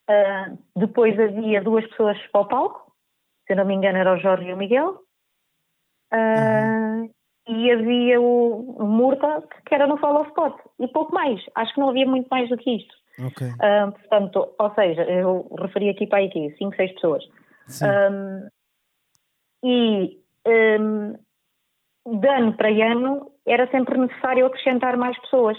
Uh, 0.08 0.58
depois 0.76 1.18
havia 1.18 1.60
duas 1.62 1.86
pessoas 1.88 2.18
para 2.32 2.40
o 2.40 2.48
palco, 2.48 2.92
se 3.46 3.52
eu 3.52 3.56
não 3.56 3.64
me 3.64 3.74
engano 3.74 3.98
era 3.98 4.14
o 4.14 4.18
Jorge 4.18 4.48
e 4.48 4.52
o 4.52 4.56
Miguel. 4.56 5.02
Uh, 6.12 7.10
E 7.48 7.70
havia 7.72 8.20
o, 8.20 8.76
Murta, 8.84 9.42
que 9.66 9.74
era 9.74 9.86
no 9.86 9.96
follow 9.96 10.24
spot, 10.24 10.54
e 10.78 10.86
pouco 10.88 11.14
mais. 11.14 11.40
Acho 11.54 11.72
que 11.72 11.80
não 11.80 11.88
havia 11.88 12.06
muito 12.06 12.28
mais 12.28 12.48
do 12.50 12.58
que 12.58 12.76
isto. 12.76 12.94
Okay. 13.18 13.48
Uh, 13.48 13.90
portanto, 13.92 14.54
ou 14.58 14.74
seja, 14.74 15.02
eu 15.04 15.48
referi 15.58 15.88
aqui 15.88 16.06
para 16.06 16.24
aqui, 16.24 16.54
5, 16.58 16.76
6 16.76 16.92
pessoas. 16.92 17.24
Um, 17.82 18.48
e 19.64 20.18
um, 20.46 21.14
de 22.20 22.28
ano 22.28 22.56
para 22.56 22.68
ano 22.68 23.32
era 23.46 23.66
sempre 23.70 23.98
necessário 23.98 24.46
acrescentar 24.46 24.96
mais 24.96 25.18
pessoas. 25.20 25.58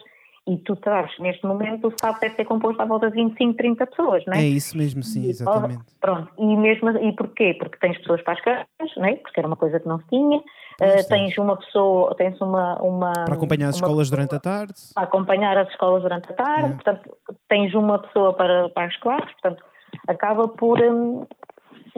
E 0.50 0.58
tu 0.58 0.76
sabes, 0.84 1.12
neste 1.20 1.46
momento 1.46 1.86
o 1.86 1.90
staff 1.90 2.20
deve 2.20 2.36
ser 2.36 2.46
composto 2.46 2.82
à 2.82 2.86
volta 2.86 3.12
de 3.12 3.18
25, 3.18 3.54
30 3.54 3.86
pessoas, 3.86 4.26
não 4.26 4.34
é? 4.34 4.40
É 4.40 4.48
isso 4.48 4.76
mesmo, 4.76 5.04
sim, 5.04 5.30
exatamente. 5.30 5.82
E, 5.82 6.00
pronto, 6.02 6.32
e 6.40 6.58
mesmo 6.58 6.90
e 6.90 7.16
porquê? 7.16 7.56
Porque 7.60 7.78
tens 7.78 8.00
pessoas 8.00 8.20
para 8.24 8.34
as 8.34 8.42
casas, 8.42 8.96
não 8.98 9.06
é? 9.06 9.16
Porque 9.18 9.40
era 9.40 9.48
uma 9.48 9.56
coisa 9.56 9.80
que 9.80 9.88
não 9.88 10.00
se 10.00 10.08
tinha. 10.08 10.38
Uh, 10.38 11.08
tens 11.08 11.38
uma 11.38 11.56
pessoa, 11.56 12.16
tens 12.16 12.42
uma, 12.42 12.82
uma 12.82 13.12
para 13.12 13.36
acompanhar 13.36 13.70
as 13.70 13.76
escolas 13.76 14.10
durante 14.10 14.34
a 14.34 14.40
tarde. 14.40 14.74
Para 14.96 15.04
acompanhar 15.04 15.58
as 15.58 15.68
escolas 15.70 16.02
durante 16.02 16.32
a 16.32 16.34
tarde, 16.34 16.72
é. 16.72 16.74
portanto, 16.74 17.18
tens 17.48 17.76
uma 17.76 18.00
pessoa 18.00 18.34
para, 18.34 18.70
para 18.70 18.86
as 18.88 18.98
classes, 18.98 19.32
portanto, 19.34 19.64
acaba 20.08 20.48
por 20.48 20.82
um, 20.82 21.28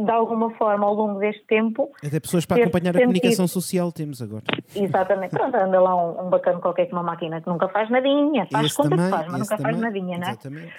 de 0.05 0.11
alguma 0.11 0.51
forma, 0.51 0.85
ao 0.85 0.93
longo 0.93 1.19
deste 1.19 1.43
tempo. 1.45 1.91
Até 2.05 2.19
pessoas 2.19 2.45
para 2.45 2.61
acompanhar 2.61 2.93
sentido. 2.93 3.01
a 3.01 3.05
comunicação 3.05 3.47
social 3.47 3.91
temos 3.91 4.21
agora. 4.21 4.43
Exatamente. 4.75 5.31
Pronto, 5.31 5.55
anda 5.55 5.79
lá 5.79 5.95
um, 5.95 6.27
um 6.27 6.29
bacana 6.29 6.59
qualquer 6.59 6.87
com 6.87 6.95
uma 6.95 7.03
máquina 7.03 7.41
que 7.41 7.47
nunca 7.49 7.67
faz 7.69 7.89
nadinha. 7.89 8.47
Faz 8.51 8.65
esse 8.67 8.75
conta 8.75 8.89
também, 8.89 9.05
que 9.05 9.11
faz, 9.11 9.27
mas 9.31 9.39
nunca 9.41 9.57
também. 9.57 9.71
faz 9.71 9.81
nadinha, 9.81 10.17
não 10.17 10.27
é? 10.27 10.31
Exatamente. 10.31 10.73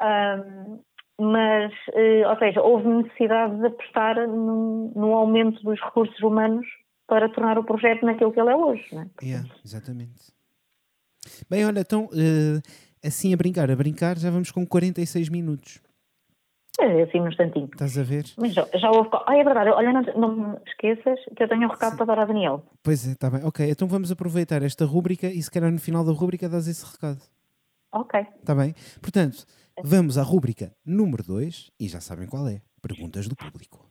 Um, 0.00 0.80
mas, 1.20 1.72
uh, 1.90 2.30
ou 2.30 2.38
seja, 2.38 2.62
houve 2.62 2.88
necessidade 2.88 3.56
de 3.58 3.66
apostar 3.66 4.26
no, 4.26 4.92
no, 4.96 5.12
aumento 5.14 5.62
dos 5.62 5.78
recursos 5.80 6.18
humanos 6.20 6.66
para 7.06 7.28
tornar 7.28 7.58
o 7.58 7.64
projeto 7.64 8.04
naquilo 8.04 8.32
que 8.32 8.40
ele 8.40 8.50
é 8.50 8.56
hoje, 8.56 8.84
não 8.92 9.02
é? 9.02 9.06
Yeah, 9.22 9.48
exatamente. 9.64 10.32
Bem, 11.48 11.64
olha, 11.64 11.80
então, 11.80 12.06
uh, 12.06 12.62
assim 13.04 13.32
a 13.32 13.36
brincar, 13.36 13.70
a 13.70 13.76
brincar, 13.76 14.18
já 14.18 14.30
vamos 14.30 14.50
com 14.50 14.66
46 14.66 15.28
minutos. 15.28 15.80
É, 16.80 17.02
assim, 17.02 17.20
um 17.20 17.28
instantinho. 17.28 17.68
Estás 17.70 17.98
a 17.98 18.02
ver? 18.02 18.24
Mas 18.38 18.54
já, 18.54 18.66
já 18.74 18.90
houve. 18.90 19.10
Ah, 19.26 19.36
é 19.36 19.44
verdade. 19.44 19.70
Olha, 19.70 19.92
não, 19.92 20.02
não 20.16 20.36
me 20.36 20.56
esqueças 20.66 21.18
que 21.36 21.42
eu 21.42 21.48
tenho 21.48 21.66
um 21.66 21.70
recado 21.70 21.92
Sim. 21.92 21.96
para 21.98 22.06
dar 22.06 22.18
a 22.20 22.24
Daniel. 22.24 22.62
Pois 22.82 23.06
é, 23.06 23.12
está 23.12 23.28
bem. 23.28 23.44
Ok, 23.44 23.68
então 23.70 23.86
vamos 23.86 24.10
aproveitar 24.10 24.62
esta 24.62 24.84
rúbrica 24.86 25.26
e 25.26 25.42
se 25.42 25.50
calhar 25.50 25.70
no 25.70 25.78
final 25.78 26.04
da 26.04 26.12
rúbrica 26.12 26.48
dás 26.48 26.66
esse 26.66 26.84
recado. 26.90 27.20
Ok. 27.92 28.20
Está 28.40 28.54
bem? 28.54 28.74
Portanto, 29.02 29.44
vamos 29.84 30.16
à 30.16 30.22
rúbrica 30.22 30.72
número 30.84 31.22
2 31.22 31.70
e 31.78 31.88
já 31.88 32.00
sabem 32.00 32.26
qual 32.26 32.48
é. 32.48 32.62
Perguntas 32.80 33.28
do 33.28 33.36
público. 33.36 33.86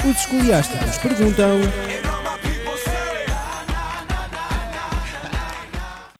Os 0.00 0.16
escoliásticos 0.18 0.98
perguntam. 0.98 1.60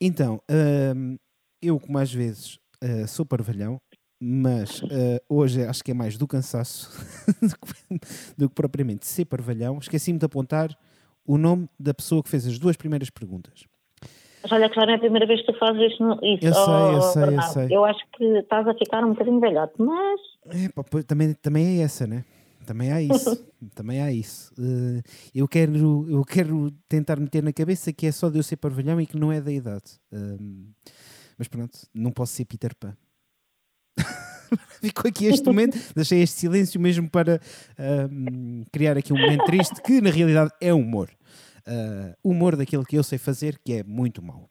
Então, 0.00 0.40
hum, 0.48 1.16
eu 1.60 1.78
como 1.80 1.98
às 1.98 2.12
vezes 2.12 2.58
uh, 2.82 3.06
sou 3.06 3.24
parvalhão, 3.24 3.80
mas 4.20 4.82
uh, 4.82 4.88
hoje 5.28 5.64
acho 5.64 5.82
que 5.82 5.90
é 5.90 5.94
mais 5.94 6.18
do 6.18 6.26
cansaço 6.26 6.90
do, 8.36 8.48
que, 8.48 8.54
propriamente 8.54 9.06
ser 9.06 9.24
parvalhão. 9.24 9.78
Esqueci-me 9.78 10.18
de 10.18 10.26
apontar 10.26 10.76
o 11.26 11.38
nome 11.38 11.68
da 11.78 11.94
pessoa 11.94 12.22
que 12.22 12.28
fez 12.28 12.46
as 12.46 12.58
duas 12.58 12.76
primeiras 12.76 13.08
perguntas. 13.10 13.64
Mas 14.42 14.52
olha 14.52 14.70
não 14.74 14.82
é 14.84 14.94
a 14.94 14.98
primeira 14.98 15.26
vez 15.26 15.40
que 15.40 15.52
tu 15.52 15.58
fazes 15.58 15.92
isso. 15.92 16.02
Eu 16.02 16.54
sei, 16.54 16.62
oh, 16.66 16.92
eu 16.92 17.02
sei, 17.02 17.22
Bernardo. 17.22 17.46
eu 17.46 17.52
sei. 17.52 17.76
Eu 17.76 17.84
acho 17.84 18.00
que 18.16 18.24
estás 18.38 18.66
a 18.66 18.74
ficar 18.74 19.04
um 19.04 19.10
bocadinho 19.10 19.40
velhote, 19.40 19.74
mas... 19.78 20.20
É, 20.46 20.68
pá, 20.70 20.82
também, 21.06 21.34
também 21.34 21.78
é 21.78 21.82
essa, 21.82 22.06
né? 22.06 22.24
Também 22.66 22.92
há 22.92 23.02
isso. 23.02 23.50
também 23.74 24.00
há 24.00 24.12
isso. 24.12 24.52
Uh, 24.58 25.02
eu, 25.34 25.46
quero, 25.46 26.06
eu 26.08 26.24
quero 26.24 26.70
tentar 26.88 27.18
meter 27.18 27.42
na 27.42 27.52
cabeça 27.52 27.92
que 27.92 28.06
é 28.06 28.12
só 28.12 28.30
de 28.30 28.38
eu 28.38 28.42
ser 28.42 28.56
parvalhão 28.56 29.00
e 29.00 29.06
que 29.06 29.18
não 29.18 29.30
é 29.30 29.40
da 29.40 29.52
idade. 29.52 29.98
Uh, 30.12 30.68
mas 31.40 31.48
pronto, 31.48 31.78
não 31.94 32.10
posso 32.10 32.34
ser 32.34 32.44
Peter 32.44 32.74
Pan. 32.78 32.94
Ficou 34.82 35.08
aqui 35.08 35.24
este 35.24 35.46
momento, 35.46 35.78
deixei 35.96 36.20
este 36.20 36.36
silêncio 36.36 36.78
mesmo 36.78 37.08
para 37.08 37.40
um, 38.12 38.62
criar 38.70 38.98
aqui 38.98 39.10
um 39.10 39.18
momento 39.18 39.46
triste 39.46 39.80
que 39.80 40.02
na 40.02 40.10
realidade 40.10 40.50
é 40.60 40.74
humor. 40.74 41.08
Uh, 41.66 42.14
humor 42.22 42.56
daquilo 42.56 42.84
que 42.84 42.98
eu 42.98 43.02
sei 43.02 43.16
fazer, 43.16 43.58
que 43.64 43.72
é 43.72 43.82
muito 43.82 44.22
mau. 44.22 44.50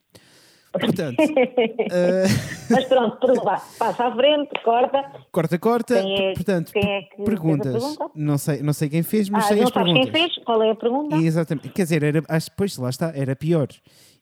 Portanto, 0.72 1.20
uh... 1.20 2.72
mas 2.72 2.86
pronto, 2.86 3.44
passa 3.78 4.08
à 4.08 4.16
frente, 4.16 4.50
corta. 4.64 5.12
Corta, 5.32 5.60
corta. 5.60 5.96
É, 5.96 6.34
Portanto, 6.34 6.72
é 6.76 7.02
perguntas. 7.24 7.98
Não 8.16 8.40
sei, 8.40 8.64
não 8.64 8.74
sei 8.74 8.90
quem 8.90 9.04
fez, 9.04 9.30
mas 9.30 9.46
ah, 9.46 9.48
sei 9.50 9.62
as 9.62 9.70
perguntas. 9.70 10.10
Quem 10.10 10.12
fez? 10.12 10.44
Qual 10.44 10.64
é 10.64 10.72
a 10.72 10.76
pergunta? 10.76 11.18
Exatamente. 11.18 11.70
Quer 11.70 11.84
dizer, 11.84 12.02
era, 12.02 12.24
acho, 12.28 12.52
pois 12.54 12.76
lá 12.78 12.90
está, 12.90 13.12
era 13.16 13.36
pior 13.36 13.68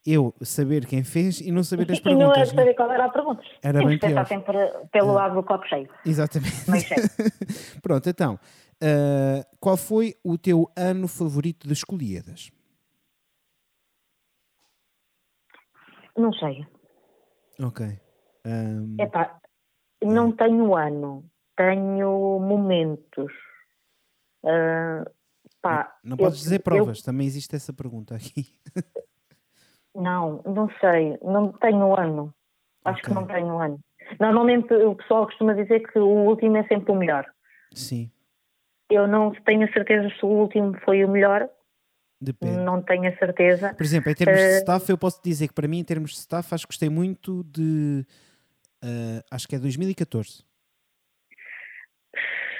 eu 0.07 0.33
saber 0.41 0.85
quem 0.85 1.03
fez 1.03 1.41
e 1.41 1.51
não 1.51 1.63
saber 1.63 1.91
as 1.91 1.99
perguntas. 1.99 2.37
E 2.37 2.39
não 2.39 2.45
saber 2.45 2.73
qual 2.75 2.89
era 2.89 3.05
a 3.05 3.09
pergunta. 3.09 3.43
Era 3.61 3.85
bem 3.85 3.99
pior. 3.99 4.25
sempre 4.25 4.57
pelo 4.89 5.11
lado 5.11 5.35
do 5.35 5.43
copo 5.43 5.67
cheio. 5.67 5.89
Exatamente. 6.05 6.55
Pronto, 7.83 8.09
então, 8.09 8.35
uh, 8.35 9.57
qual 9.59 9.75
foi 9.75 10.15
o 10.23 10.37
teu 10.37 10.71
ano 10.77 11.09
favorito 11.09 11.67
de 11.67 11.73
Escolhidas? 11.73 12.49
Não 16.15 16.31
sei. 16.31 16.65
Ok. 17.61 17.85
Um... 18.45 18.95
Epá, 18.97 19.37
não 20.01 20.31
tenho 20.31 20.73
ano, 20.73 21.29
tenho 21.57 22.39
momentos. 22.39 23.31
Uh, 24.41 25.03
pá, 25.61 25.97
não, 26.01 26.11
não 26.11 26.17
podes 26.17 26.39
eu, 26.39 26.43
dizer 26.43 26.59
provas, 26.59 26.99
eu... 26.99 27.03
também 27.03 27.27
existe 27.27 27.53
essa 27.57 27.73
pergunta 27.73 28.15
aqui. 28.15 28.55
Não, 29.97 30.43
não 30.45 30.69
sei, 30.79 31.17
não 31.23 31.51
tenho 31.53 31.99
ano. 31.99 32.33
Acho 32.85 32.99
okay. 32.99 33.09
que 33.09 33.19
não 33.19 33.25
tenho 33.25 33.57
ano. 33.59 33.79
Normalmente 34.19 34.71
o 34.73 34.95
pessoal 34.95 35.25
costuma 35.25 35.53
dizer 35.53 35.79
que 35.91 35.97
o 35.99 36.05
último 36.05 36.55
é 36.57 36.63
sempre 36.67 36.91
o 36.91 36.95
melhor. 36.95 37.25
Sim. 37.73 38.09
Eu 38.89 39.07
não 39.07 39.31
tenho 39.31 39.67
a 39.67 39.73
certeza 39.73 40.09
se 40.09 40.23
o 40.23 40.29
último 40.29 40.77
foi 40.85 41.03
o 41.03 41.09
melhor. 41.09 41.49
Depende. 42.21 42.57
Não 42.57 42.81
tenho 42.81 43.09
a 43.09 43.17
certeza. 43.17 43.73
Por 43.73 43.83
exemplo, 43.83 44.11
em 44.11 44.15
termos 44.15 44.39
uh... 44.39 44.43
de 44.43 44.57
staff, 44.59 44.89
eu 44.89 44.97
posso 44.97 45.21
dizer 45.23 45.47
que 45.47 45.53
para 45.53 45.67
mim, 45.67 45.79
em 45.79 45.83
termos 45.83 46.11
de 46.11 46.17
staff, 46.17 46.53
acho 46.53 46.65
que 46.65 46.73
gostei 46.73 46.89
muito 46.89 47.43
de. 47.43 48.05
Uh, 48.83 49.21
acho 49.31 49.47
que 49.47 49.55
é 49.55 49.59
2014. 49.59 50.45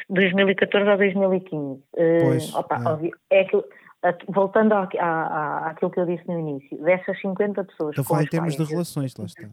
2014 0.09 0.89
ou 0.89 0.97
2015. 0.97 1.55
Uh, 1.55 1.83
pois, 2.21 2.53
opa, 2.55 2.75
é. 2.75 2.87
Óbvio, 2.87 3.11
é 3.29 3.43
que 3.45 3.63
voltando 4.29 4.73
à, 4.73 4.87
à, 4.99 5.69
àquilo 5.69 5.91
que 5.91 5.99
eu 5.99 6.05
disse 6.05 6.27
no 6.27 6.39
início, 6.39 6.77
dessas 6.83 7.19
50 7.19 7.63
pessoas. 7.63 7.97
A 7.97 8.03
falar 8.03 8.23
em 8.23 8.27
termos 8.27 8.55
de 8.55 8.63
relações, 8.63 9.15
lá 9.17 9.25
está. 9.25 9.49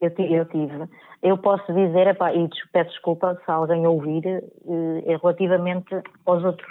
Eu, 0.00 0.10
eu 0.10 0.44
tive. 0.44 0.88
Eu 1.22 1.38
posso 1.38 1.66
dizer, 1.72 2.06
epá, 2.06 2.32
e 2.32 2.48
peço 2.72 2.90
desculpa 2.90 3.40
se 3.44 3.50
alguém 3.50 3.86
ouvir, 3.86 4.24
é 4.26 5.16
relativamente 5.16 6.02
aos 6.24 6.44
outros 6.44 6.68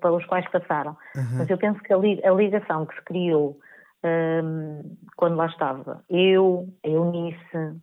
pelos 0.00 0.24
quais 0.26 0.48
passaram. 0.50 0.96
Uhum. 1.14 1.38
Mas 1.38 1.50
eu 1.50 1.58
penso 1.58 1.80
que 1.80 1.92
a, 1.92 1.96
ligação 2.32 2.86
que 2.86 2.94
se 2.94 3.02
criou 3.02 3.58
um, 4.04 4.96
quando 5.16 5.36
lá 5.36 5.46
estava, 5.46 6.02
eu, 6.08 6.68
a 6.84 6.88
Eunice. 6.88 7.76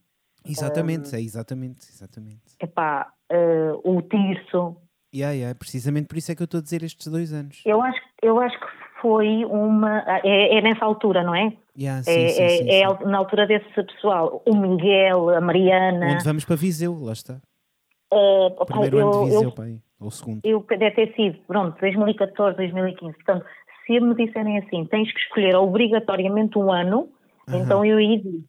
Exatamente, 0.44 1.14
um, 1.14 1.18
é 1.18 1.22
exatamente, 1.22 1.90
exatamente. 1.90 2.56
Epá, 2.60 3.12
uh, 3.32 3.82
o 3.84 4.02
Tirso, 4.02 4.78
Yeah, 5.16 5.34
yeah, 5.34 5.58
precisamente 5.58 6.08
por 6.08 6.18
isso 6.18 6.30
é 6.30 6.36
que 6.36 6.42
eu 6.42 6.46
estou 6.46 6.58
a 6.60 6.62
dizer 6.62 6.84
estes 6.84 7.08
dois 7.08 7.32
anos. 7.32 7.62
Eu 7.66 7.82
acho, 7.82 8.02
eu 8.22 8.38
acho 8.42 8.60
que 8.60 8.68
foi 9.02 9.46
uma. 9.46 10.04
É, 10.26 10.58
é 10.58 10.62
nessa 10.62 10.84
altura, 10.84 11.24
não 11.24 11.34
é? 11.34 11.54
Yeah, 11.78 12.04
sim, 12.04 12.12
é, 12.12 12.28
sim, 12.28 12.44
é- 12.44 12.50
sim, 12.50 12.70
é 12.70 12.98
sim. 12.98 13.06
na 13.06 13.18
altura 13.20 13.48
desse 13.48 13.70
pessoal. 13.74 14.42
O 14.46 14.54
Miguel, 14.54 15.30
a 15.30 15.40
Mariana. 15.40 16.08
Onde 16.08 16.24
vamos 16.26 16.44
para 16.44 16.58
Viseu, 16.58 16.98
lá 17.02 17.14
está. 17.14 17.40
eh, 18.12 18.46
opá, 18.58 18.66
Primeiro 18.66 19.00
eu, 19.00 19.08
ano 19.08 19.12
de 19.12 19.32
Viseu, 19.32 19.50
eu, 19.50 19.52
pai. 19.54 19.80
Ou 20.00 20.12
segundo. 20.12 20.42
eu 20.44 20.66
deve 20.68 20.92
ter 20.92 21.16
sido, 21.16 21.38
pronto, 21.48 21.80
2014, 21.80 22.58
2015. 22.58 23.14
Portanto, 23.16 23.46
se 23.88 24.00
me 24.02 24.16
disserem 24.16 24.58
assim, 24.58 24.86
tens 24.86 25.12
que 25.14 25.20
escolher 25.20 25.56
obrigatoriamente 25.56 26.58
um 26.58 26.70
ano, 26.72 27.10
Aham. 27.48 27.62
então 27.62 27.86
eu 27.86 27.98
aí 27.98 28.18
digo. 28.18 28.44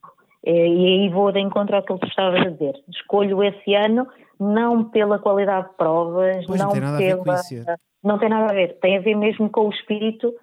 Eh, 0.49 0.67
E 0.67 0.85
aí 1.03 1.09
vou 1.09 1.31
de 1.31 1.39
encontro 1.39 1.75
ao 1.75 1.83
que 1.83 1.93
ele 1.93 1.99
estava 2.05 2.37
a 2.37 2.49
dizer. 2.49 2.73
Escolho 2.89 3.43
esse 3.43 3.73
ano 3.75 4.07
não 4.39 4.89
pela 4.89 5.19
qualidade 5.19 5.69
de 5.69 5.75
provas, 5.75 6.45
Pois, 6.45 6.59
não 6.59 6.67
não 6.67 6.73
tem 6.73 6.81
nada 6.81 6.95
a 6.95 6.99
ver 6.99 7.17
pela. 7.17 7.23
com 7.23 7.33
isso. 7.33 7.65
Não 8.03 8.19
tem 8.19 8.29
nada 8.29 8.51
a 8.51 8.55
ver. 8.55 8.79
Tem 8.79 8.97
a 8.97 9.01
ver 9.01 9.15
mesmo 9.15 9.49
com 9.49 9.67
o 9.67 9.69
espírito 9.71 10.33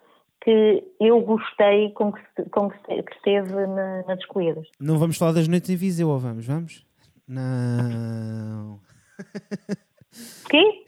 que 0.42 0.84
eu 1.00 1.20
gostei 1.22 1.90
com 1.92 2.12
que, 2.12 2.20
com 2.50 2.68
que, 2.70 3.02
que 3.02 3.14
esteve 3.14 3.66
na, 3.66 4.02
nas 4.06 4.18
escolhidas. 4.18 4.66
Não 4.78 4.98
vamos 4.98 5.16
falar 5.16 5.32
das 5.32 5.48
noites 5.48 5.70
em 5.70 5.76
Viseu, 5.76 6.08
ou 6.10 6.18
vamos? 6.18 6.46
Vamos? 6.46 6.84
Não. 7.26 8.78
Quê? 10.50 10.84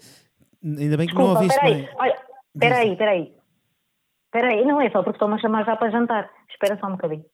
Ainda 0.63 0.97
bem 0.97 1.07
que 1.07 1.15
não 1.15 1.35
Desculpa, 1.35 1.41
ouviste 1.41 1.61
peraí. 1.61 1.75
bem. 1.75 1.89
Olha, 1.99 2.17
peraí, 2.59 2.97
peraí. 2.97 3.33
Peraí, 4.33 4.65
não 4.65 4.81
é 4.81 4.91
só 4.91 4.99
porque 5.03 5.17
estão-me 5.17 5.35
a 5.35 5.39
chamar 5.39 5.65
já 5.65 5.77
para 5.77 5.91
jantar. 5.91 6.31
Espera 6.51 6.79
só 6.79 6.89
um 6.89 6.93
bocadinho. 6.93 7.25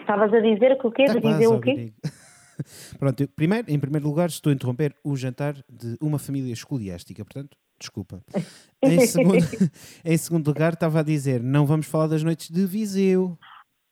Estavas 0.00 0.32
a 0.32 0.40
dizer 0.40 0.78
que 0.78 0.86
o 0.86 0.90
quê? 0.90 1.04
Tá 1.06 1.14
De 1.14 1.20
quase, 1.20 1.38
dizer 1.38 1.54
o 1.54 1.60
quê? 1.60 1.92
Pronto, 2.98 3.20
eu- 3.22 3.28
primeiro, 3.28 3.70
em 3.70 3.78
primeiro 3.78 4.06
lugar, 4.06 4.28
estou 4.28 4.50
a 4.50 4.54
interromper 4.54 4.94
o 5.02 5.16
jantar 5.16 5.54
de 5.68 5.96
uma 6.00 6.18
família 6.18 6.52
escoliástica, 6.52 7.24
portanto, 7.24 7.56
desculpa. 7.78 8.22
Em 8.82 9.00
segundo, 9.06 9.38
em 10.04 10.16
segundo 10.18 10.46
lugar, 10.46 10.74
estava 10.74 11.00
a 11.00 11.02
dizer, 11.02 11.42
não 11.42 11.64
vamos 11.64 11.86
falar 11.86 12.06
das 12.06 12.22
noites 12.22 12.50
de 12.50 12.66
Viseu. 12.66 13.38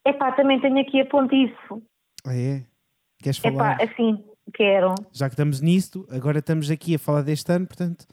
Epá, 0.07 0.31
também 0.33 0.61
tenho 0.61 0.79
aqui 0.79 1.01
a 1.01 1.07
ponto 1.07 1.35
isso. 1.35 1.83
Ah, 2.27 2.37
é? 2.37 2.63
Queres 3.23 3.39
falar? 3.39 3.77
Epá, 3.81 3.85
assim, 3.91 4.23
quero. 4.53 4.95
Já 5.11 5.29
que 5.29 5.33
estamos 5.35 5.61
nisto, 5.63 6.07
agora 6.11 6.41
estamos 6.41 6.71
aqui 6.71 6.95
a 6.95 6.99
falar 6.99 7.23
deste 7.23 7.51
ano, 7.51 7.67
portanto, 7.67 8.05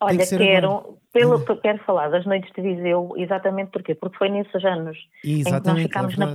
Olha, 0.00 0.26
que 0.26 0.36
quero, 0.38 0.98
pelo, 1.12 1.44
quero 1.60 1.78
falar 1.84 2.08
das 2.08 2.24
noites 2.24 2.50
de 2.54 2.62
Viseu, 2.62 3.12
exatamente 3.16 3.70
porquê? 3.70 3.94
Porque 3.94 4.16
foi 4.16 4.30
nesses 4.30 4.64
anos 4.64 4.96
em 5.24 5.42
que 5.42 5.50
nós 5.50 5.54
exatamente. 5.54 5.82
ficámos 5.82 6.14
é 6.14 6.18
na, 6.18 6.34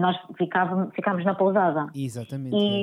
nós 0.00 0.16
ficávamos, 0.38 0.94
ficámos 0.94 1.24
na 1.24 1.34
pousada. 1.34 1.86
Exatamente. 1.94 2.56
E, 2.56 2.82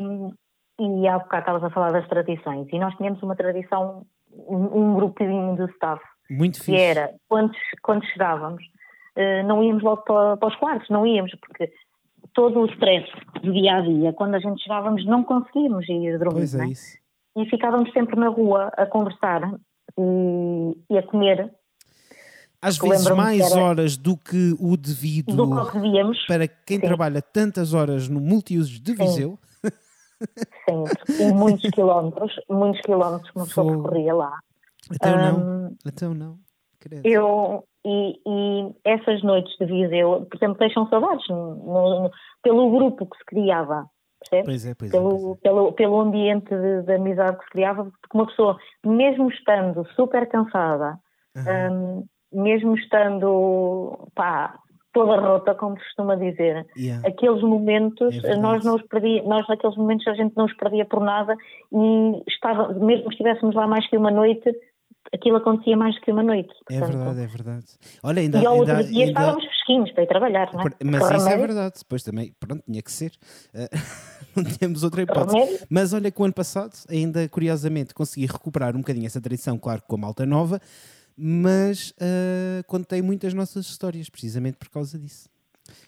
é. 0.79 0.83
e 0.83 1.07
há 1.07 1.17
bocado 1.17 1.41
estavas 1.41 1.63
a 1.63 1.69
falar 1.71 1.91
das 1.91 2.07
tradições. 2.07 2.67
E 2.71 2.77
nós 2.77 2.95
tínhamos 2.95 3.21
uma 3.23 3.35
tradição, 3.35 4.05
um, 4.31 4.79
um 4.79 4.95
grupinho 4.95 5.55
de 5.55 5.71
staff, 5.73 6.03
Muito 6.29 6.59
que 6.59 6.65
fixe. 6.65 6.79
era, 6.79 7.15
quando, 7.27 7.51
quando 7.81 8.05
chegávamos, 8.05 8.63
eh, 9.15 9.41
não 9.43 9.63
íamos 9.63 9.81
logo 9.81 10.03
para, 10.03 10.37
para 10.37 10.49
os 10.49 10.55
quartos, 10.57 10.89
não 10.89 11.05
íamos, 11.05 11.31
porque 11.41 11.71
todo 12.33 12.59
o 12.59 12.65
stress 12.67 13.09
do 13.41 13.51
dia 13.53 13.77
a 13.77 13.81
dia, 13.81 14.13
quando 14.13 14.35
a 14.35 14.39
gente 14.39 14.61
chegávamos, 14.61 15.05
não 15.05 15.23
conseguíamos 15.23 15.87
ir 15.89 16.17
dormir. 16.19 16.35
Pois 16.35 16.55
é 16.55 16.63
é? 16.63 16.67
isso. 16.67 17.02
E 17.35 17.45
ficávamos 17.49 17.91
sempre 17.93 18.15
na 18.15 18.27
rua 18.29 18.71
a 18.77 18.85
conversar 18.85 19.41
e, 19.99 20.77
e 20.89 20.97
a 20.97 21.03
comer 21.03 21.51
Às 22.61 22.77
vezes 22.77 23.09
mais 23.11 23.51
horas 23.53 23.97
do 23.97 24.15
que 24.17 24.55
o 24.59 24.77
devido 24.77 25.35
do 25.35 25.65
que 25.67 25.73
devíamos, 25.79 26.25
para 26.27 26.47
quem 26.47 26.79
Sim. 26.79 26.85
trabalha 26.87 27.21
tantas 27.21 27.73
horas 27.73 28.07
no 28.07 28.19
multiusos 28.21 28.79
de 28.79 28.93
Viseu. 28.93 29.39
sempre, 30.69 30.93
e 31.19 31.33
muitos 31.33 31.69
quilómetros, 31.71 32.33
muitos 32.49 32.81
quilómetros 32.81 33.29
que 33.31 33.37
uma 33.37 33.45
pessoa 33.45 33.71
percorria 33.73 34.13
lá. 34.13 34.39
Então 34.91 35.17
não. 35.17 35.37
Ahm, 35.39 35.75
Então 35.85 36.13
não. 36.13 36.37
Credo. 36.79 37.05
Eu, 37.07 37.63
e, 37.85 38.19
e 38.27 38.75
essas 38.83 39.23
noites 39.23 39.53
de 39.57 39.65
Viseu, 39.65 40.25
por 40.29 40.35
exemplo, 40.37 40.57
deixam 40.59 40.87
saudades 40.89 41.25
no- 41.29 41.55
no- 42.03 42.11
pelo 42.43 42.69
grupo 42.71 43.05
que 43.05 43.17
se 43.17 43.25
criava, 43.25 43.85
Pois 44.29 44.65
é, 44.65 44.73
pois 44.75 44.89
é. 44.91 44.93
Pelo, 44.93 45.09
Pois 45.19 45.37
é. 45.37 45.41
pelo, 45.41 45.73
pelo 45.73 45.99
ambiente 45.99 46.49
de, 46.55 46.81
de 46.83 46.93
amizade 46.93 47.37
que 47.37 47.43
se 47.45 47.49
criava, 47.51 47.83
porque 47.85 48.17
uma 48.17 48.27
pessoa, 48.27 48.57
mesmo 48.85 49.29
estando 49.29 49.85
super 49.95 50.27
cansada, 50.29 50.97
Aham. 51.37 51.71
hum, 51.71 52.05
mesmo 52.33 52.75
estando 52.75 54.07
pá, 54.15 54.57
toda 54.93 55.19
rota, 55.19 55.55
como 55.55 55.77
se 55.77 55.83
costuma 55.85 56.15
dizer, 56.15 56.65
Yeah. 56.77 57.07
aqueles 57.07 57.41
momentos, 57.41 58.13
É 58.23 58.35
nós 58.37 58.63
não 58.63 58.75
os 58.75 58.83
perdia, 58.83 59.23
nós 59.23 59.47
naqueles 59.47 59.75
momentos 59.75 60.07
a 60.07 60.13
gente 60.13 60.35
não 60.37 60.45
os 60.45 60.53
perdia 60.55 60.85
por 60.85 60.99
nada 61.01 61.35
e 61.71 62.23
estava, 62.27 62.73
mesmo 62.73 63.05
que 63.05 63.11
estivéssemos 63.11 63.55
lá 63.55 63.65
mais 63.67 63.87
que 63.89 63.97
uma 63.97 64.11
noite, 64.11 64.51
aquilo 65.13 65.37
acontecia 65.37 65.75
mais 65.75 65.97
que 65.99 66.11
uma 66.11 66.21
noite. 66.23 66.49
É 66.71 66.79
portanto. 66.79 66.95
verdade, 66.97 67.21
é 67.23 67.27
verdade. 67.27 67.65
Olha, 68.03 68.19
ainda. 68.21 68.37
E 68.39 68.45
ao 68.45 68.53
ainda, 68.53 68.71
outro 68.77 68.87
dia 68.91 69.05
ainda- 69.05 69.19
estávamos 69.19 69.45
fresquinhos 69.45 69.91
para 69.91 70.03
ir 70.03 70.07
trabalhar, 70.07 70.53
não 70.53 70.61
é? 70.61 70.63
Mas 70.83 71.11
isso 71.11 71.29
é 71.29 71.37
verdade. 71.37 71.75
Depois 71.79 72.03
também, 72.03 72.33
pronto, 72.39 72.63
tinha 72.63 72.81
que 72.81 72.91
ser. 72.91 73.11
Não 74.37 74.43
tínhamos 74.43 74.83
outra 74.83 75.01
hipótese. 75.01 75.65
Mas 75.69 75.93
olha 75.93 76.09
que 76.11 76.21
o 76.21 76.25
ano 76.25 76.33
passado, 76.33 76.73
ainda 76.89 77.27
curiosamente, 77.29 77.93
consegui 77.93 78.25
recuperar 78.25 78.75
um 78.75 78.79
bocadinho 78.79 79.05
essa 79.05 79.21
tradição, 79.21 79.57
claro, 79.57 79.81
com 79.87 79.95
a 79.95 79.99
malta 79.99 80.25
nova, 80.25 80.59
mas 81.17 81.93
eh, 81.99 82.63
contei 82.67 83.01
muitas 83.01 83.33
nossas 83.33 83.65
histórias, 83.67 84.09
precisamente 84.09 84.57
por 84.57 84.69
causa 84.69 84.97
disso. 84.97 85.29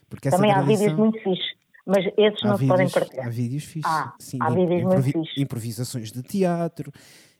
Porque 0.10 0.30
Também 0.30 0.52
há 0.52 0.56
tradição... 0.64 0.78
vídeos 0.88 1.00
muito 1.00 1.20
fixes, 1.24 1.46
mas 1.86 2.06
esses 2.18 2.43
Há 2.43 2.48
não 2.48 2.58
se 2.58 2.68
podem 2.68 2.86
vídeos, 2.88 2.93
partilhar. 2.93 3.26
há 3.26 3.30
vídeos 3.30 3.64
fixes. 3.64 3.91
Ah, 3.91 4.14
sim, 4.20 4.38
há 4.41 4.50
de 4.50 4.56
vídeos 4.56 4.84
muito 4.84 5.02
fixes. 5.04 5.38
improvisações 5.38 6.12
de 6.12 6.22
teatro, 6.24 6.91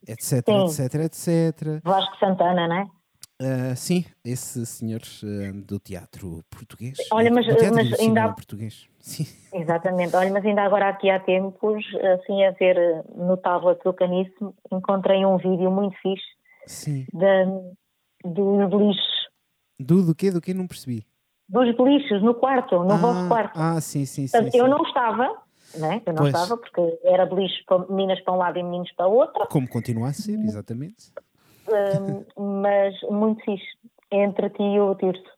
etc, 0.08 0.44
Sim. 0.46 0.84
etc, 0.84 0.96
etc. 1.06 1.82
Vasco 1.84 2.18
Santana, 2.20 2.68
não 2.68 2.76
é? 2.76 2.88
Ah, 3.42 3.76
sim, 3.76 4.06
esse 4.24 4.66
senhor 4.66 5.02
ah, 5.24 5.52
do 5.66 5.78
teatro 5.80 6.42
português. 6.50 6.98
Olha, 7.12 7.30
mas- 7.32 7.46
do 7.46 7.56
teatro 7.56 7.76
mas 7.76 7.90
do 7.90 8.02
ainda 8.02 8.24
há- 8.26 8.34
português. 8.34 8.88
Sim. 9.00 9.26
Exatamente. 9.54 10.16
Olha, 10.16 10.32
mas 10.32 10.46
ainda 10.46 10.64
agora 10.64 10.90
aqui 10.90 11.10
há 11.10 11.20
tempos, 11.20 11.84
assim 12.16 12.44
a 12.46 12.52
ver 12.52 12.78
eh, 12.78 13.04
no 13.16 13.38
tablet 13.38 13.80
do 13.84 13.94
Caniço, 13.94 14.54
encontrei 14.72 15.26
um 15.26 15.38
vídeo 15.38 15.70
muito 15.70 15.96
fixe 16.02 16.24
Sim. 16.66 17.06
da, 17.14 17.46
dos 18.26 18.72
lixos. 18.72 19.30
Do, 19.80 20.04
do 20.06 20.16
quê? 20.16 20.32
Do 20.32 20.42
quê? 20.42 20.54
Não 20.54 20.68
percebi. 20.68 21.06
Dos 21.48 21.68
lixos 21.78 22.24
no 22.24 22.34
quarto, 22.34 22.84
no 22.84 22.94
ah, 22.94 22.98
vosso 22.98 23.28
quarto. 23.28 23.60
Ah, 23.60 23.80
sim, 23.80 24.06
sim, 24.06 24.26
sim. 24.28 24.32
Portanto, 24.32 24.52
sim. 24.54 24.58
eu 24.58 24.68
não 24.68 24.82
estava, 24.84 25.38
né? 25.76 26.02
eu 26.06 26.14
não 26.14 26.24
Pois. 26.24 26.34
estava, 26.34 26.58
porque 26.58 27.00
era 27.04 27.26
de 27.26 27.36
lixo 27.36 27.64
para 27.68 27.86
meninas 27.88 28.20
para 28.22 28.34
um 28.34 28.38
lado 28.38 28.58
e 28.58 28.64
meninos 28.64 28.92
para 28.94 29.08
o 29.08 29.14
outro, 29.14 29.46
Como 29.50 29.68
continua 29.70 30.08
a 30.10 30.14
ser, 30.14 30.40
exatamente. 30.40 31.12
Mas 32.38 32.94
muito 33.10 33.44
fixe. 33.44 33.66
Entre 34.12 34.50
ti 34.52 34.62
e 34.62 34.80
o 34.80 34.96
Tirso. 34.96 35.36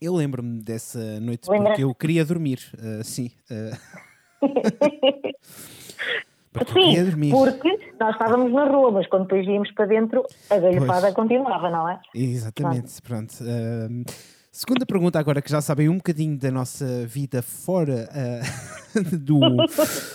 Eu 0.00 0.14
lembro-me 0.14 0.62
dessa 0.62 1.20
noite 1.20 1.46
porque 1.46 1.84
eu 1.84 1.94
queria 1.94 2.24
dormir. 2.24 2.58
ah, 2.78 3.04
sim. 3.04 3.30
ah. 3.50 3.76
porque 6.52 6.72
Sim, 6.72 7.30
porque 7.30 7.68
nós 8.00 8.12
estávamos 8.12 8.52
na 8.52 8.64
rua, 8.64 8.90
mas 8.92 9.06
quando 9.08 9.24
depois 9.24 9.46
íamos 9.46 9.70
para 9.72 9.86
dentro, 9.86 10.24
a 10.48 10.58
galhofada 10.58 11.02
Pois. 11.02 11.14
continuava, 11.14 11.68
não 11.68 11.88
é? 11.88 12.00
Exatamente, 12.14 13.02
pronto. 13.02 13.34
Ahm, 13.42 14.04
segunda 14.60 14.84
pergunta 14.84 15.18
agora 15.18 15.40
que 15.40 15.50
já 15.50 15.62
sabem 15.62 15.88
um 15.88 15.96
bocadinho 15.96 16.36
da 16.36 16.50
nossa 16.50 17.06
vida 17.06 17.40
fora, 17.40 18.10
ah, 18.12 18.42
do, 19.16 19.40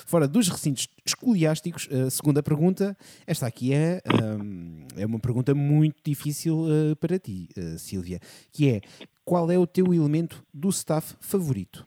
fora 0.05 0.27
dos 0.27 0.47
recintos 0.49 0.87
escoliásticos. 1.03 1.89
A 1.91 2.11
segunda 2.11 2.43
pergunta, 2.43 2.95
esta 3.25 3.47
aqui 3.47 3.73
é, 3.73 4.03
ahm, 4.05 4.85
é 4.95 5.03
uma 5.03 5.17
pergunta 5.19 5.55
muito 5.55 5.95
difícil 6.05 6.63
ah, 6.67 6.95
para 6.97 7.17
ti, 7.17 7.49
Sílvia, 7.79 8.19
que 8.51 8.69
é 8.69 8.81
qual 9.23 9.49
é 9.49 9.57
o 9.57 9.65
teu 9.65 9.91
elemento 9.91 10.43
do 10.53 10.69
staff 10.69 11.15
favorito? 11.19 11.83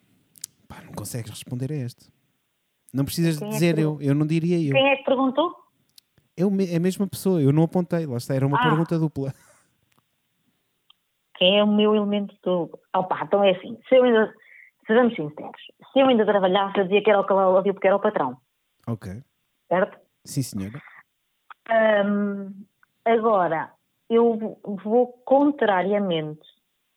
Pá, 0.67 0.83
não 0.85 0.93
consegues 0.93 1.31
responder 1.31 1.71
a 1.71 1.77
este. 1.77 2.07
Não 2.93 3.05
precisas 3.05 3.39
Quem 3.39 3.47
é 3.47 3.51
dizer 3.53 3.79
eu, 3.79 3.99
eu 4.01 4.17
não 4.17 4.27
diria 4.27 4.59
eu. 4.61 4.73
Quem 4.75 4.89
é 4.91 4.97
que 4.97 5.05
perguntou? 5.05 5.55
É 6.37 6.43
é 6.43 6.77
a 6.77 6.81
mesma 6.81 7.07
pessoa, 7.07 7.41
eu 7.41 7.53
não 7.53 7.63
apontei, 7.63 8.05
lá 8.05 8.17
está, 8.17 8.35
era 8.35 8.47
uma 8.47 8.59
Ah. 8.59 8.69
pergunta 8.69 8.99
dupla. 8.99 9.33
Quem 11.39 11.59
é 11.59 11.65
o 11.65 11.67
meu 11.69 11.95
elemento 11.95 12.35
do. 12.43 12.69
Opa, 12.95 13.21
então 13.25 13.43
é 13.43 13.53
assim, 13.53 13.79
se 13.89 13.95
eu 13.97 14.05
ainda. 14.05 14.35
Sejamos 14.87 15.15
sinceros, 15.15 15.61
se 15.93 16.01
eu 16.01 16.07
ainda 16.09 16.25
trabalhasse, 16.25 16.79
eu 16.79 16.85
dizia 16.85 17.03
que 17.03 17.11
era 17.11 17.21
o 17.21 17.25
Cláudio 17.27 17.75
porque 17.75 17.87
era 17.87 17.97
o 17.97 18.01
patrão, 18.01 18.39
Ok, 18.87 19.23
certo? 19.69 19.99
sim 20.25 20.43
senhora. 20.43 20.81
Hum, 21.71 22.65
agora, 23.05 23.71
eu 24.09 24.59
vou 24.83 25.09
contrariamente, 25.27 26.41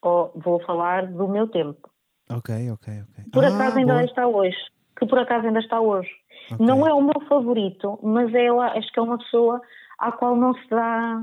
ou 0.02 0.32
vou 0.36 0.62
falar 0.64 1.06
do 1.08 1.28
meu 1.28 1.50
tempo. 1.50 1.90
Ok, 2.30 2.72
ok, 2.72 3.02
ok. 3.10 3.26
Por 3.34 3.44
Ah, 3.44 3.50
acaso 3.50 3.78
ainda 3.78 3.94
boa. 3.94 4.06
está 4.06 4.26
hoje. 4.26 4.58
Que 4.98 5.06
por 5.06 5.20
acaso 5.20 5.48
ainda 5.48 5.60
está 5.60 5.82
hoje. 5.82 6.10
Ok. 6.54 6.66
Não 6.66 6.88
é 6.88 6.94
o 6.94 7.02
meu 7.02 7.20
favorito, 7.28 8.00
mas 8.02 8.34
é, 8.34 8.46
eu 8.48 8.62
acho 8.62 8.90
que 8.94 9.00
é 9.00 9.02
uma 9.04 9.18
pessoa 9.18 9.62
à 10.00 10.14
qual 10.14 10.36
não 10.36 10.54
se 10.54 10.68
dá 10.70 11.22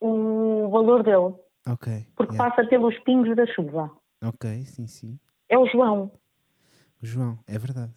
o 0.00 0.68
valor 0.70 1.02
dele, 1.02 1.34
Ok. 1.66 2.06
porque 2.16 2.34
yeah. 2.34 2.50
passa 2.56 2.68
pelos 2.68 2.98
pingos 3.00 3.34
da 3.36 3.46
chuva. 3.46 3.90
Ok, 4.22 4.64
sim, 4.66 4.86
sim. 4.86 5.18
É 5.48 5.58
o 5.58 5.66
João. 5.66 6.10
O 7.02 7.06
João, 7.06 7.38
é 7.46 7.58
verdade. 7.58 7.92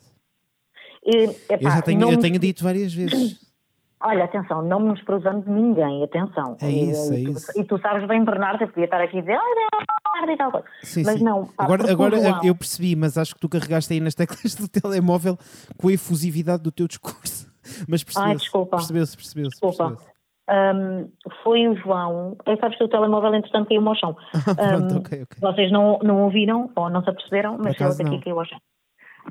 E, 1.03 1.25
Eu 1.25 1.35
epá, 1.49 1.69
já 1.71 1.81
tenho, 1.81 2.01
eu 2.01 2.09
me- 2.11 2.19
tenho 2.19 2.39
dito 2.39 2.63
várias 2.63 2.93
vezes. 2.93 3.39
Olha, 4.01 4.25
atenção, 4.25 4.61
não 4.61 4.79
menosprezando 4.81 5.49
ninguém, 5.49 6.03
atenção. 6.03 6.57
É 6.61 6.69
isso, 6.69 7.13
e, 7.13 7.21
é 7.21 7.25
tu, 7.25 7.31
isso. 7.31 7.59
E 7.59 7.63
tu 7.63 7.79
sabes 7.79 8.07
bem, 8.07 8.23
Bernardo, 8.23 8.61
eu 8.63 8.67
podia 8.67 8.85
estar 8.85 9.01
aqui 9.01 9.17
a 9.17 9.21
dizer, 9.21 9.37
olha, 9.37 10.31
e 10.31 10.37
tal 10.37 10.51
coisa. 10.51 10.67
Sim, 10.83 11.03
Mas 11.03 11.17
sim. 11.17 11.23
não, 11.23 11.45
pá, 11.47 11.63
agora 11.63 11.91
agora 11.91 12.21
João- 12.21 12.43
eu 12.43 12.55
percebi, 12.55 12.95
mas 12.95 13.17
acho 13.17 13.33
que 13.33 13.39
tu 13.41 13.49
carregaste 13.49 13.91
aí 13.93 13.99
nas 13.99 14.13
teclas 14.13 14.53
do 14.55 14.67
telemóvel 14.67 15.37
com 15.77 15.87
a 15.87 15.93
efusividade 15.93 16.61
do 16.63 16.71
teu 16.71 16.87
discurso. 16.87 17.51
Mas 17.89 18.03
percebeu-se. 18.03 18.37
desculpa. 18.37 18.77
Percebeu-se, 18.77 19.17
percebeu-se. 19.17 19.49
Desculpa. 19.51 19.87
percebeu-se. 19.89 20.14
Hum, 20.49 21.09
foi 21.43 21.67
o 21.67 21.75
João. 21.75 22.37
Eu 22.45 22.57
sabes 22.57 22.77
que 22.77 22.83
o 22.83 22.87
telemóvel, 22.87 23.33
entretanto, 23.33 23.67
caiu 23.67 23.87
ao 23.87 23.95
chão. 23.95 24.15
Pronto, 24.55 24.93
Hum, 24.95 24.97
ok, 24.99 25.23
ok. 25.23 25.37
Vocês 25.41 25.71
não, 25.71 25.99
não 26.03 26.23
ouviram 26.23 26.69
ou 26.75 26.89
não 26.89 27.03
se 27.03 27.09
aperceberam, 27.09 27.57
mas 27.57 27.75
acaso 27.75 28.01
ele 28.01 28.07
aqui 28.07 28.15
não. 28.17 28.21
caiu 28.23 28.39
ao 28.39 28.45
chão. 28.45 28.59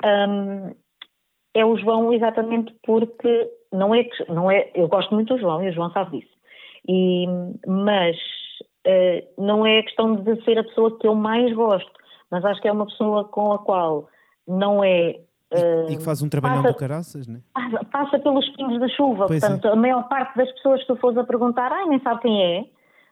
Hum, 0.04 0.74
é 1.54 1.64
o 1.64 1.76
João 1.76 2.12
exatamente 2.12 2.74
porque 2.84 3.48
não 3.72 3.94
é, 3.94 4.04
que- 4.04 4.24
não 4.32 4.50
é. 4.50 4.70
Eu 4.74 4.88
gosto 4.88 5.14
muito 5.14 5.34
do 5.34 5.40
João 5.40 5.62
e 5.62 5.68
o 5.70 5.72
João 5.72 5.90
sabe 5.92 6.18
disso. 6.18 6.34
E, 6.88 7.26
mas 7.66 8.16
eh, 8.84 9.24
não 9.38 9.64
é 9.64 9.82
questão 9.82 10.16
de 10.16 10.44
ser 10.44 10.58
a 10.58 10.64
pessoa 10.64 10.98
que 10.98 11.06
eu 11.06 11.14
mais 11.14 11.52
gosto, 11.54 11.90
mas 12.30 12.44
acho 12.44 12.60
que 12.60 12.68
é 12.68 12.72
uma 12.72 12.86
pessoa 12.86 13.24
com 13.28 13.52
a 13.52 13.58
qual 13.58 14.08
não 14.46 14.82
é. 14.82 15.20
Eh, 15.53 15.86
E 15.92 15.97
que 15.97 16.03
faz 16.03 16.22
um 16.22 16.28
trabalhão 16.28 16.62
passa- 16.62 16.72
do 16.74 16.78
caraças, 16.78 17.26
né? 17.28 17.40
passa, 17.53 17.84
passa 17.86 18.18
pelos 18.18 18.49
pingos 18.57 18.80
da 18.80 18.88
chuva. 18.88 19.26
Pois 19.26 19.42
é. 19.42 19.49
Portanto, 19.49 19.68
a 19.72 19.76
maior 19.76 20.09
parte 20.09 20.36
das 20.36 20.51
pessoas 20.53 20.80
que 20.80 20.86
tu 20.86 20.97
fores 20.97 21.16
a 21.18 21.24
perguntar, 21.24 21.70
ai, 21.72 21.86
nem 21.86 22.01
sabe 22.01 22.20
quem 22.22 22.42
é, 22.42 22.64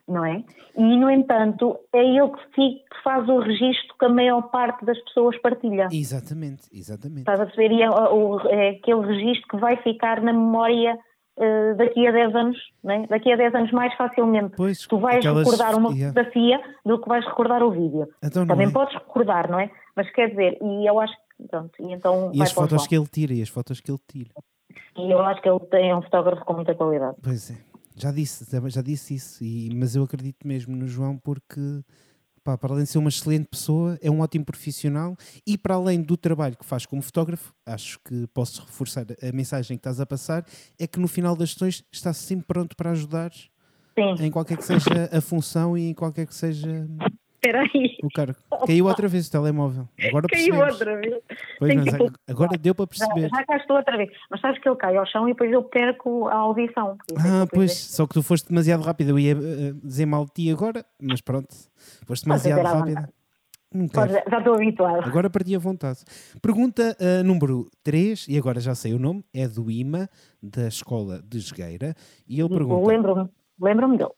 não 0.09 0.25
é? 0.25 0.43
E, 0.77 0.83
no 0.97 1.09
entanto, 1.11 1.79
é 1.93 2.03
ele 2.05 2.29
que, 2.31 2.45
fi- 2.55 2.81
que 2.91 3.03
faz 3.05 3.29
o 3.29 3.39
registro 3.39 3.95
que 3.99 4.05
a 4.05 4.09
maior 4.09 4.43
parte 4.51 4.85
das 4.85 4.99
pessoas 5.05 5.37
partilha. 5.41 5.89
Exatamente, 5.93 6.63
exatamente. 6.73 7.21
Estás 7.21 7.41
a 7.41 7.47
perceber? 7.47 7.73
E 7.75 7.83
é, 7.83 7.91
o- 7.91 8.41
é 8.49 8.71
aquele 8.71 9.07
registro 9.07 9.49
que 9.49 9.57
vai 9.59 9.77
ficar 9.77 10.21
na 10.21 10.33
memória 10.33 10.99
eh, 11.39 11.75
daqui 11.75 12.07
a 12.07 12.11
10 12.13 12.35
anos, 12.35 12.59
não 12.85 12.95
é? 12.95 13.07
Daqui 13.07 13.33
a 13.33 13.37
10 13.37 13.55
anos 13.55 13.73
mais 13.73 13.95
facilmente. 13.97 14.53
Pois, 14.55 14.87
tu 14.87 14.99
vais 14.99 15.17
aquelas- 15.17 15.45
recordar 15.51 15.75
uma 15.79 15.89
yeah. 15.91 16.09
fotografia 16.13 16.61
do 16.85 17.01
que 17.01 17.09
vais 17.09 17.25
recordar 17.25 17.63
o 17.63 17.71
vídeo. 17.71 18.07
Então 18.23 18.47
Também 18.47 18.67
é? 18.67 18.71
podes 18.71 18.93
recordar, 18.95 19.51
não 19.51 19.59
é? 19.59 19.71
Mas 19.97 20.11
quer 20.13 20.29
dizer, 20.29 20.59
e 20.63 20.87
eu 20.87 21.01
acho 21.01 21.13
que, 21.15 21.22
pronto, 21.49 21.73
e 21.81 21.93
então 21.93 22.31
E 22.33 22.43
as 22.43 22.53
fotos 22.53 22.87
que 22.87 22.97
ele 22.97 23.07
tira, 23.07 23.33
e 23.35 23.43
as 23.43 23.49
fotos 23.49 23.81
que 23.81 23.91
ele 23.91 24.01
tira. 24.09 24.31
E 24.97 25.11
eu 25.11 25.21
acho 25.21 25.41
que 25.43 25.49
ele 25.49 25.61
tem 25.71 25.91
é 25.91 25.97
um 25.97 26.03
fotógrafo 26.03 26.45
com 26.45 26.55
muita 26.55 26.75
qualidade. 26.75 27.17
Pois 27.23 27.51
é, 27.51 27.57
já 27.97 28.11
disse, 28.11 28.47
já 28.69 28.83
disse 28.83 29.15
isso, 29.15 29.45
e, 29.45 29.71
mas 29.75 29.95
eu 29.95 30.03
acredito 30.03 30.47
mesmo 30.47 30.75
no 30.77 30.87
João 30.87 31.19
porque, 31.19 31.61
pá, 32.43 32.57
para 32.57 32.73
além 32.73 32.85
de 32.85 32.91
ser 32.91 32.99
uma 32.99 33.09
excelente 33.09 33.49
pessoa, 33.49 33.99
é 34.03 34.11
um 34.11 34.21
ótimo 34.21 34.45
profissional 34.45 35.17
e 35.47 35.57
para 35.57 35.75
além 35.75 36.03
do 36.03 36.17
trabalho 36.17 36.57
que 36.57 36.65
faz 36.65 36.87
como 36.87 37.03
fotógrafo, 37.03 37.55
acho 37.67 37.99
que 38.05 38.27
posso 38.29 38.63
reforçar 38.63 39.07
a 39.23 39.33
mensagem 39.33 39.77
que 39.77 39.81
estás 39.81 40.01
a 40.01 40.07
passar, 40.07 40.45
é 40.79 40.87
que 40.87 40.99
no 40.99 41.09
final 41.09 41.37
das 41.37 41.53
sessões 41.53 41.85
está 41.93 42.13
sempre 42.13 42.47
pronto 42.47 42.77
para 42.77 42.91
ajudar 42.91 43.31
Sim, 43.95 44.25
em 44.25 44.31
qualquer 44.31 44.57
que 44.57 44.65
seja 44.65 45.11
a 45.13 45.21
função 45.21 45.77
e 45.77 45.91
em 45.91 45.95
qualquer 45.95 46.27
que 46.27 46.35
seja 46.35 46.89
espera 47.43 47.63
aí. 47.63 47.97
o 48.03 48.09
cargo. 48.09 48.37
Caiu 48.67 48.87
outra 48.87 49.09
vez 49.09 49.27
o 49.27 49.31
telemóvel. 49.33 49.89
Agora 50.09 50.27
Caiu 50.29 50.55
percebemos. 50.55 50.73
outra 50.73 50.97
vez. 51.01 51.23
Pois, 51.59 51.75
mas 51.75 51.85
tipo- 51.85 52.05
ag- 52.05 52.17
agora 52.29 52.59
deu 52.59 52.75
para 52.75 52.87
Já, 52.93 53.07
perceber. 53.07 53.29
já 53.37 53.45
cá 53.45 53.57
estou 53.57 53.77
outra 53.77 53.97
vez. 53.97 54.11
Mas 54.31 54.41
sabes 54.41 54.61
que 54.61 54.69
ele 54.69 54.77
cai 54.77 54.97
ao 54.97 55.07
chão 55.07 55.29
e 55.29 55.33
depois 55.33 55.51
eu 55.53 55.63
perco 55.65 56.29
a 56.29 56.35
audição. 56.37 56.97
É 57.11 57.15
Ah, 57.43 57.47
pois, 57.53 57.77
só 57.77 58.07
que 58.07 58.15
tu 58.15 58.23
foste 58.23 58.49
demasiado 58.49 58.83
rápido. 58.83 59.11
Eu 59.11 59.19
ia 59.19 59.33
eh, 59.33 59.73
dizer 59.83 60.07
mal 60.07 60.25
de 60.25 60.33
ti 60.33 60.51
agora, 60.51 60.85
mas 61.01 61.21
pronto, 61.21 61.49
foste 62.07 62.25
demasiado. 62.25 62.63
"Podes- 63.93 64.23
Já 64.31 64.39
estou 64.39 64.55
habituada. 64.55 65.05
Agora 65.07 65.31
perdi 65.31 65.57
a 65.57 65.59
vontade. 65.59 66.01
Pergunta 66.43 66.95
eh, 67.01 67.23
número 67.23 67.71
3, 67.83 68.27
e 68.29 68.37
agora 68.37 68.61
já 68.61 68.75
sei 68.75 68.93
o 68.93 68.99
nome, 68.99 69.25
é 69.33 69.49
do 69.49 69.71
IMA, 69.71 70.09
da 70.43 70.69
Escola 70.69 71.23
de 71.27 71.41
Jogueira, 71.41 71.95
e 72.29 72.39
ele 72.39 72.51
pergunta: 72.51 72.87
Lembro-me 72.87 73.31
lembro 73.61 73.97
dele. 73.97 74.11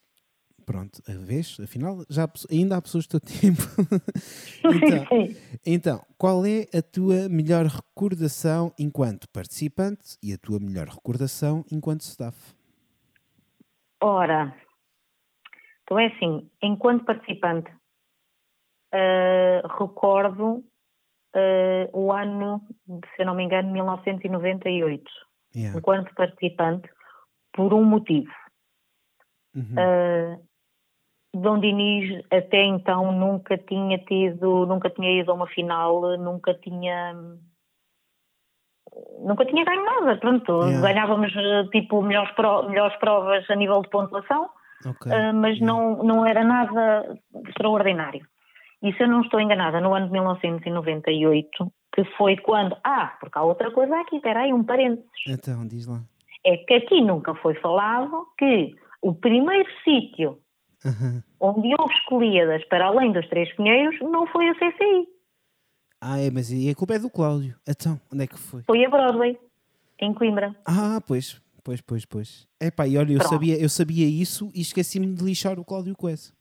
Pronto, 0.64 1.02
a 1.08 1.12
vez, 1.12 1.58
afinal, 1.62 2.04
já 2.08 2.28
ainda 2.50 2.76
há 2.76 2.82
pessoas 2.82 3.06
do 3.06 3.18
teu 3.18 3.20
tempo. 3.40 3.62
então, 4.64 5.06
Sim. 5.08 5.58
então, 5.66 6.06
qual 6.16 6.44
é 6.46 6.66
a 6.76 6.80
tua 6.80 7.28
melhor 7.28 7.66
recordação 7.66 8.72
enquanto 8.78 9.28
participante 9.28 10.16
e 10.22 10.32
a 10.32 10.38
tua 10.38 10.58
melhor 10.58 10.88
recordação 10.88 11.64
enquanto 11.70 12.00
staff? 12.00 12.54
Ora, 14.00 14.54
então 15.82 15.98
é 15.98 16.06
assim, 16.06 16.50
enquanto 16.62 17.04
participante, 17.04 17.70
eh, 18.92 19.62
recordo 19.78 20.64
eh, 21.34 21.90
o 21.92 22.12
ano, 22.12 22.66
se 22.86 23.22
eu 23.22 23.26
não 23.26 23.34
me 23.34 23.44
engano, 23.44 23.70
1998. 23.72 25.04
Yeah. 25.54 25.78
Enquanto 25.78 26.14
participante, 26.14 26.88
por 27.52 27.72
um 27.72 27.84
motivo. 27.84 28.32
Uhum. 29.54 29.74
Uh, 29.74 30.46
Dom 31.34 31.58
Dinis 31.60 32.24
até 32.30 32.62
então 32.64 33.12
nunca 33.12 33.58
tinha 33.58 33.98
tido, 33.98 34.66
nunca 34.66 34.88
tinha 34.90 35.20
ido 35.20 35.30
a 35.30 35.34
uma 35.34 35.46
final, 35.48 36.16
nunca 36.18 36.54
tinha 36.54 37.14
nunca 39.20 39.44
tinha 39.46 39.64
ganho 39.64 39.84
nada, 39.84 40.16
pronto, 40.18 40.52
Yeah. 40.68 40.80
ganhávamos 40.80 41.32
eh, 41.36 41.64
tipo 41.72 42.00
melhores, 42.02 42.30
pro- 42.34 42.68
melhores 42.68 42.96
provas 42.98 43.48
a 43.50 43.54
nível 43.56 43.82
de 43.82 43.88
pontuação, 43.90 44.48
Ok. 44.86 45.10
uh, 45.10 45.34
mas 45.34 45.58
Yeah. 45.58 45.66
não, 45.66 46.02
não 46.04 46.26
era 46.26 46.44
nada 46.44 47.18
extraordinário. 47.48 48.24
E 48.82 48.92
se 48.92 49.02
eu 49.02 49.08
não 49.08 49.22
estou 49.22 49.40
enganada, 49.40 49.80
no 49.80 49.94
ano 49.94 50.06
de 50.06 50.12
1998, 50.12 51.72
que 51.94 52.04
foi 52.16 52.36
quando, 52.36 52.76
ah, 52.84 53.16
porque 53.18 53.38
há 53.38 53.42
outra 53.42 53.70
coisa 53.72 53.96
aqui, 54.00 54.16
espera 54.16 54.40
aí, 54.40 54.52
um 54.52 54.62
parênteses, 54.62 55.08
Então, 55.26 55.66
diz 55.66 55.86
lá. 55.86 56.00
é 56.44 56.56
que 56.58 56.74
aqui 56.74 57.00
nunca 57.00 57.34
foi 57.36 57.54
falado 57.54 58.26
que 58.38 58.74
o 59.02 59.14
primeiro 59.14 59.68
sítio 59.82 60.38
Aham. 60.84 61.22
onde 61.40 61.74
houve 61.78 61.94
escolhidas 61.94 62.64
para 62.68 62.86
além 62.86 63.12
dos 63.12 63.26
Três 63.28 63.50
Pinheiros 63.56 63.98
não 64.00 64.26
foi 64.26 64.48
a 64.48 64.54
CCI, 64.54 65.08
Ah, 66.00 66.18
é, 66.20 66.30
mas 66.30 66.50
e 66.52 66.68
a 66.68 66.74
culpa 66.74 66.94
é 66.94 66.98
do 66.98 67.08
Cláudio. 67.08 67.56
Então, 67.66 67.98
onde 68.12 68.24
é 68.24 68.26
que 68.26 68.38
foi? 68.38 68.62
foi 68.64 68.84
a 68.84 68.90
Broadway, 68.90 69.38
em 70.00 70.12
Coimbra. 70.12 70.54
Ah, 70.66 71.00
pois, 71.06 71.40
pois, 71.62 71.80
pois, 71.80 72.04
pois. 72.04 72.48
Epá, 72.60 72.86
e 72.86 72.98
olha, 72.98 73.12
eu 73.12 73.18
Pronto. 73.18 73.30
sabia, 73.30 73.58
eu 73.60 73.68
sabia 73.70 74.06
isso 74.06 74.50
e 74.54 74.60
esqueci-me 74.60 75.14
de 75.14 75.24
lixar 75.24 75.58
o 75.58 75.64
Cláudio 75.64 75.96
Coessa. 75.96 76.34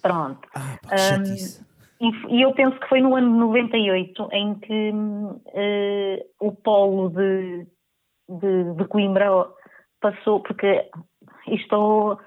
Pronto. 0.00 0.48
Ah, 0.54 0.78
pá, 0.82 0.90
que 0.90 0.98
chatice. 0.98 1.62
E, 2.00 2.42
eu 2.42 2.52
penso 2.54 2.80
que 2.80 2.88
foi 2.88 3.00
no 3.00 3.14
ano 3.14 3.30
de 3.30 3.38
98 3.38 4.28
em 4.32 4.54
que 4.56 4.92
eh, 5.54 6.26
o 6.40 6.50
polo 6.50 7.10
de, 7.10 7.66
de, 8.28 8.74
de 8.74 8.84
Coimbra 8.88 9.28
passou, 10.00 10.40
porque 10.40 10.90
isto 11.46 12.18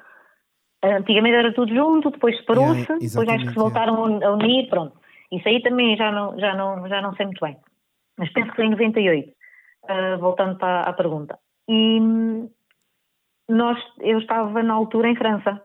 antigamente 0.91 1.35
era 1.35 1.53
tudo 1.53 1.73
junto, 1.73 2.11
depois 2.11 2.37
separou-se, 2.37 2.81
Yeah, 2.81 3.07
depois 3.07 3.29
acho 3.29 3.45
que 3.45 3.53
se 3.53 3.59
voltaram 3.59 4.05
a 4.23 4.31
unir, 4.33 4.69
pronto. 4.69 4.99
Isso 5.31 5.47
aí 5.47 5.61
também 5.61 5.95
já 5.97 6.11
não, 6.11 6.37
já 6.39 6.53
não, 6.55 6.87
já 6.87 7.01
não 7.01 7.15
sei 7.15 7.25
muito 7.25 7.43
bem. 7.43 7.57
Mas 8.17 8.31
penso 8.31 8.49
que 8.49 8.55
foi 8.55 8.65
em 8.65 8.71
98, 8.71 9.33
ah, 9.87 10.17
voltando 10.17 10.57
para 10.57 10.81
a 10.81 10.93
pergunta. 10.93 11.37
E 11.67 11.99
hum, 11.99 12.49
nós, 13.49 13.77
eu 13.99 14.19
estava 14.19 14.63
na 14.63 14.73
altura 14.73 15.09
em 15.09 15.15
França 15.15 15.61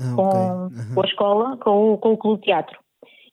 Ah, 0.00 0.12
com, 0.16 0.22
ok. 0.26 0.40
Aham. 0.40 0.94
com 0.94 1.00
a 1.00 1.06
escola, 1.06 1.56
com 1.58 1.92
o, 1.94 1.98
com 1.98 2.12
o 2.12 2.18
Clube 2.18 2.42
Teatro. 2.42 2.78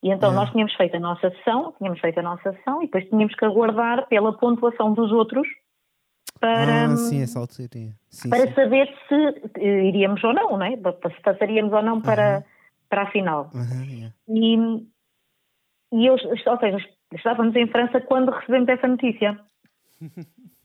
E 0.02 0.10
então 0.10 0.30
Yeah. 0.30 0.36
nós 0.42 0.52
tínhamos 0.52 0.74
feito 0.76 0.96
a 0.96 1.00
nossa 1.00 1.30
sessão, 1.32 1.74
tínhamos 1.78 2.00
feito 2.00 2.20
a 2.20 2.24
nossa 2.24 2.54
sessão 2.54 2.82
e 2.82 2.86
depois 2.86 3.08
tínhamos 3.10 3.36
que 3.36 3.46
aguardar 3.46 4.08
pela 4.08 4.32
pontuação 4.34 4.94
dos 4.94 5.12
outros 5.12 5.48
para, 6.40 6.86
Ah, 6.86 6.96
sim, 6.98 7.22
essa 7.22 7.40
altura. 7.40 7.68
Sim, 8.10 8.30
para 8.30 8.48
sim. 8.48 8.54
saber 8.54 8.88
se 9.08 9.60
eh, 9.62 9.86
iríamos 9.88 10.24
ou 10.24 10.34
não, 10.34 10.58
não 10.58 10.64
é? 10.64 10.78
Pa- 10.78 11.10
Se 11.10 11.22
passaríamos 11.22 11.74
ou 11.74 11.82
não 11.82 12.02
para, 12.02 12.38
Aham. 12.38 12.44
para 12.90 13.02
a 13.04 13.12
final. 13.12 13.52
Aham, 13.54 13.86
yeah. 13.86 14.16
E, 14.30 14.56
e 15.94 16.06
eu, 16.06 16.14
ou 16.14 16.60
seja, 16.60 16.78
estávamos 17.14 17.56
em 17.56 17.68
França 17.68 18.00
quando 18.02 18.32
recebemos 18.32 18.70
essa 18.70 18.88
notícia. 18.88 19.40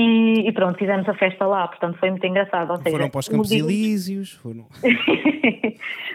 E, 0.00 0.46
e 0.48 0.52
pronto, 0.52 0.78
fizemos 0.78 1.08
a 1.08 1.14
festa 1.14 1.44
lá, 1.46 1.66
portanto 1.66 1.98
foi 1.98 2.10
muito 2.10 2.24
engraçado. 2.26 2.70
Ou 2.70 2.76
seja, 2.76 2.90
Foram 2.90 3.10
para 3.10 3.18
os 3.20 3.28
Campos 3.28 3.48
dia- 3.48 3.58
Elíseos, 3.58 4.32
foram... 4.34 4.66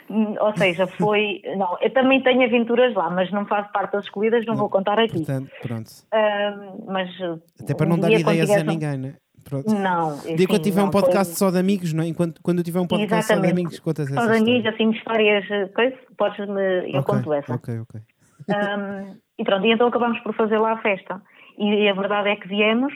Ou 0.39 0.55
seja, 0.57 0.86
foi. 0.88 1.41
Não, 1.57 1.77
eu 1.81 1.89
também 1.91 2.21
tenho 2.21 2.43
aventuras 2.43 2.93
lá, 2.93 3.09
mas 3.09 3.31
não 3.31 3.45
faço 3.45 3.71
parte 3.71 3.93
das 3.93 4.03
escolhidas, 4.05 4.45
não, 4.45 4.53
Não, 4.53 4.59
vou 4.61 4.69
contar 4.69 4.99
aqui. 4.99 5.13
Portanto, 5.13 5.49
pronto. 5.61 5.89
Ahm, 6.13 6.84
mas. 6.88 7.09
Até 7.61 7.73
para 7.73 7.86
um 7.88 7.89
não 7.89 7.99
dar 7.99 8.09
dia, 8.09 8.23
quando 8.23 8.36
ideias 8.36 8.49
a 8.51 8.61
um- 8.61 8.65
ninguém, 8.65 8.97
né? 8.97 9.15
Pronto. 9.43 9.73
Não. 9.73 10.17
Um 10.17 10.36
dia 10.36 10.47
quando 10.47 10.61
enfim, 10.61 10.69
tiver 10.71 10.84
um 10.84 10.89
podcast 10.91 11.34
foi- 11.34 11.47
só 11.47 11.51
de 11.51 11.57
amigos, 11.57 11.93
não 11.93 12.03
é? 12.03 12.07
Enquanto, 12.07 12.41
quando 12.41 12.59
eu 12.59 12.63
tiver 12.63 12.79
um 12.79 12.88
podcast 12.88 13.25
só 13.27 13.34
de 13.34 13.39
Exatamente. 13.39 13.51
amigos, 13.51 13.79
contas 13.79 14.09
Só 14.09 14.25
de 14.27 14.38
amigos, 14.38 14.73
assim, 14.73 14.89
histórias, 14.91 15.49
eh, 15.51 15.65
coisa, 15.67 15.95
podes-me. 16.17 16.93
Eu 16.93 16.99
Ok, 16.99 17.15
conto 17.15 17.34
essa. 17.34 17.53
Ok, 17.55 17.79
ok. 17.79 18.01
Ahm, 18.53 19.15
e 19.39 19.43
pronto, 19.43 19.65
e 19.65 19.71
então 19.71 19.88
acabámos 19.88 20.19
por 20.19 20.34
fazer 20.36 20.57
lá 20.59 20.73
a 20.73 20.77
festa. 20.81 21.21
E 21.57 21.88
a 21.88 21.93
verdade 21.93 22.29
é 22.29 22.36
que 22.36 22.47
viemos, 22.47 22.93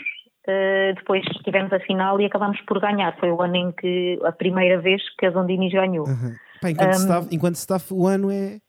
eh, 0.48 0.94
depois 0.96 1.24
tivemos 1.44 1.72
a 1.74 1.80
final 1.80 2.20
e 2.22 2.26
acabámos 2.26 2.60
por 2.62 2.80
ganhar. 2.80 3.18
Foi 3.20 3.30
o 3.30 3.42
ano 3.42 3.56
em 3.56 3.72
que, 3.74 4.18
a 4.24 4.32
primeira 4.32 4.80
vez 4.80 5.02
que 5.18 5.26
a 5.26 5.30
Dondinis 5.30 5.74
ganhou. 5.74 6.08
Aham. 6.08 6.36
Pá, 6.62 6.70
enquanto, 6.72 6.94
staff, 6.94 7.28
enquanto 7.32 7.56
staff, 7.56 7.94
o 7.94 8.08
ano 8.08 8.32
é. 8.32 8.60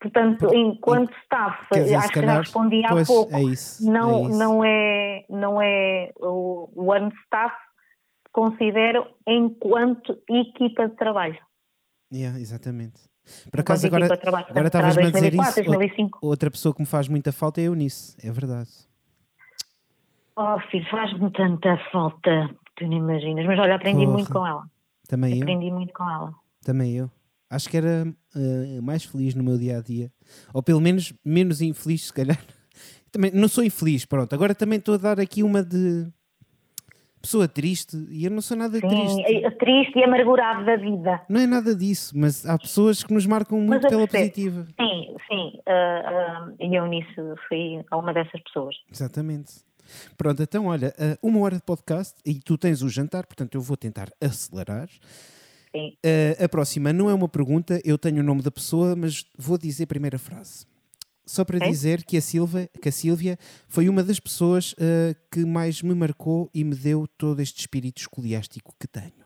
Portanto, 0.00 0.52
enquanto 0.52 1.12
staff, 1.22 1.66
dizer, 1.72 1.94
acho 1.94 2.12
que 2.12 2.20
já 2.20 2.38
respondi 2.38 2.84
há 2.84 2.88
pois, 2.88 3.06
pouco. 3.06 3.34
é 3.34 3.42
isso, 3.42 3.88
não, 3.88 4.26
é 4.26 4.28
isso. 4.28 4.38
não 4.38 4.64
é, 4.64 5.24
não 5.30 5.62
é 5.62 6.10
o, 6.20 6.68
o 6.74 6.92
ano 6.92 7.12
staff 7.24 7.54
considero 8.32 9.06
enquanto 9.26 10.18
equipa 10.28 10.88
de 10.88 10.96
trabalho. 10.96 11.38
Yeah, 12.12 12.38
exatamente. 12.40 13.00
Por 13.50 13.60
acaso, 13.60 13.86
agora, 13.86 14.06
agora 14.06 14.66
estavas 14.66 14.98
a 14.98 15.00
dizer 15.02 15.34
isso. 15.34 15.64
2005. 15.64 16.18
Outra 16.20 16.50
pessoa 16.50 16.74
que 16.74 16.80
me 16.80 16.86
faz 16.86 17.06
muita 17.06 17.30
falta 17.30 17.60
é 17.60 17.64
a 17.64 17.66
Eunice, 17.66 18.16
é 18.22 18.30
verdade. 18.30 18.70
Oh, 20.36 20.58
filho, 20.70 20.88
faz-me 20.90 21.30
tanta 21.32 21.76
falta, 21.90 22.50
tu 22.76 22.86
não 22.86 22.98
imaginas. 22.98 23.46
Mas 23.46 23.58
olha, 23.58 23.74
aprendi 23.74 24.04
Porra. 24.04 24.12
muito 24.12 24.32
com 24.32 24.46
ela. 24.46 24.64
Também 25.08 25.32
aprendi 25.32 25.40
eu. 25.40 25.56
Aprendi 25.56 25.70
muito 25.72 25.92
com 25.92 26.10
ela. 26.10 26.34
Também 26.64 26.96
eu. 26.96 27.10
Acho 27.50 27.68
que 27.68 27.76
era 27.76 28.06
uh, 28.06 28.82
mais 28.82 29.04
feliz 29.04 29.34
no 29.34 29.44
meu 29.44 29.58
dia 29.58 29.78
a 29.78 29.82
dia. 29.82 30.10
Ou 30.54 30.62
pelo 30.62 30.80
menos 30.80 31.12
menos 31.24 31.60
infeliz, 31.60 32.06
se 32.06 32.12
calhar. 32.12 32.38
Também 33.12 33.30
não 33.30 33.46
sou 33.46 33.62
infeliz, 33.62 34.06
pronto. 34.06 34.34
Agora 34.34 34.54
também 34.54 34.78
estou 34.78 34.94
a 34.94 34.98
dar 34.98 35.20
aqui 35.20 35.42
uma 35.42 35.62
de 35.62 36.10
pessoa 37.20 37.46
triste 37.46 37.94
e 38.10 38.24
eu 38.24 38.30
não 38.30 38.40
sou 38.40 38.56
nada 38.56 38.78
Sim, 38.78 38.88
triste. 38.88 39.44
É 39.44 39.50
triste 39.50 39.98
e 39.98 40.04
amargurado 40.04 40.64
da 40.64 40.76
vida. 40.76 41.20
Não 41.28 41.40
é 41.40 41.46
nada 41.46 41.74
disso, 41.74 42.12
mas 42.16 42.44
há 42.44 42.58
pessoas 42.58 43.04
que 43.04 43.14
nos 43.14 43.26
marcam 43.26 43.60
muito 43.60 43.86
pela 43.86 44.08
positiva. 44.08 44.66
Sim, 44.80 45.16
sim. 45.28 45.60
Uh, 45.68 46.50
uh, 46.50 46.56
e 46.58 46.74
eu 46.74 46.86
nisso 46.86 47.34
fui 47.48 47.84
uma 47.92 48.12
dessas 48.12 48.40
pessoas. 48.42 48.74
Exatamente. 48.90 49.52
Pronto, 50.16 50.42
então 50.42 50.66
olha, 50.66 50.94
uh, 50.98 51.26
uma 51.26 51.40
hora 51.40 51.56
de 51.56 51.62
podcast 51.62 52.14
e 52.24 52.34
tu 52.34 52.56
tens 52.58 52.82
o 52.82 52.88
jantar, 52.88 53.26
portanto 53.26 53.54
eu 53.54 53.60
vou 53.60 53.76
tentar 53.76 54.10
acelerar. 54.20 54.88
Sim. 55.74 55.96
a 56.38 56.46
próxima 56.50 56.92
não 56.92 57.08
é 57.08 57.14
uma 57.14 57.28
pergunta, 57.28 57.80
eu 57.82 57.96
tenho 57.96 58.20
o 58.20 58.22
nome 58.22 58.42
da 58.42 58.50
pessoa, 58.50 58.94
mas 58.94 59.24
vou 59.38 59.56
dizer 59.56 59.84
a 59.84 59.86
primeira 59.86 60.18
frase. 60.18 60.66
Só 61.24 61.44
para 61.44 61.64
é? 61.64 61.68
dizer 61.68 62.04
que 62.04 62.16
a, 62.16 62.20
Silva, 62.20 62.68
que 62.80 62.88
a 62.88 62.92
Sílvia 62.92 63.38
foi 63.68 63.88
uma 63.88 64.02
das 64.02 64.18
pessoas 64.18 64.72
uh, 64.72 65.16
que 65.30 65.44
mais 65.44 65.80
me 65.80 65.94
marcou 65.94 66.50
e 66.52 66.64
me 66.64 66.74
deu 66.74 67.06
todo 67.16 67.40
este 67.40 67.60
espírito 67.60 68.00
escoliástico 68.00 68.74
que 68.78 68.88
tenho. 68.88 69.24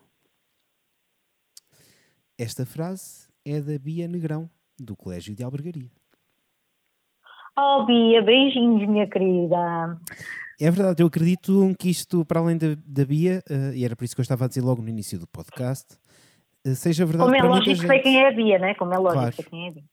Esta 2.39 2.67
frase 2.67 3.29
é 3.45 3.61
da 3.61 3.79
Bia 3.79 4.07
Negrão, 4.07 4.51
do 4.79 4.95
Colégio 4.95 5.35
de 5.35 5.43
Albergaria. 5.43 5.91
Oh, 7.59 7.87
Bia, 7.87 8.21
beijinhos, 8.21 8.87
minha 8.87 9.09
querida. 9.09 9.99
É 10.59 10.70
verdade, 10.70 11.02
eu 11.02 11.07
acredito 11.07 11.74
que 11.78 11.90
isto, 11.90 12.24
para 12.24 12.40
além 12.40 12.57
da, 12.57 12.68
da 12.86 13.04
Bia, 13.04 13.42
uh, 13.50 13.74
e 13.74 13.84
era 13.84 13.94
por 13.94 14.04
isso 14.04 14.14
que 14.14 14.20
eu 14.20 14.24
estava 14.24 14.46
a 14.46 14.48
dizer 14.48 14.62
logo 14.62 14.80
no 14.80 14.88
início 14.88 15.18
do 15.18 15.26
podcast, 15.26 15.98
uh, 16.66 16.74
seja 16.74 17.04
verdade. 17.04 17.30
Como 17.30 17.36
é 17.36 17.48
lógico, 17.48 17.86
sei 17.86 17.98
quem 18.00 18.22
é 18.22 18.28
a 18.28 18.32
Bia, 18.32 18.59
né? 18.59 18.74
Como 18.74 18.94
é 18.94 18.98
lógico, 18.98 19.20
claro. 19.20 19.34
sei 19.34 19.44
quem 19.44 19.66
é 19.66 19.68
a 19.68 19.72
Bia. 19.72 19.84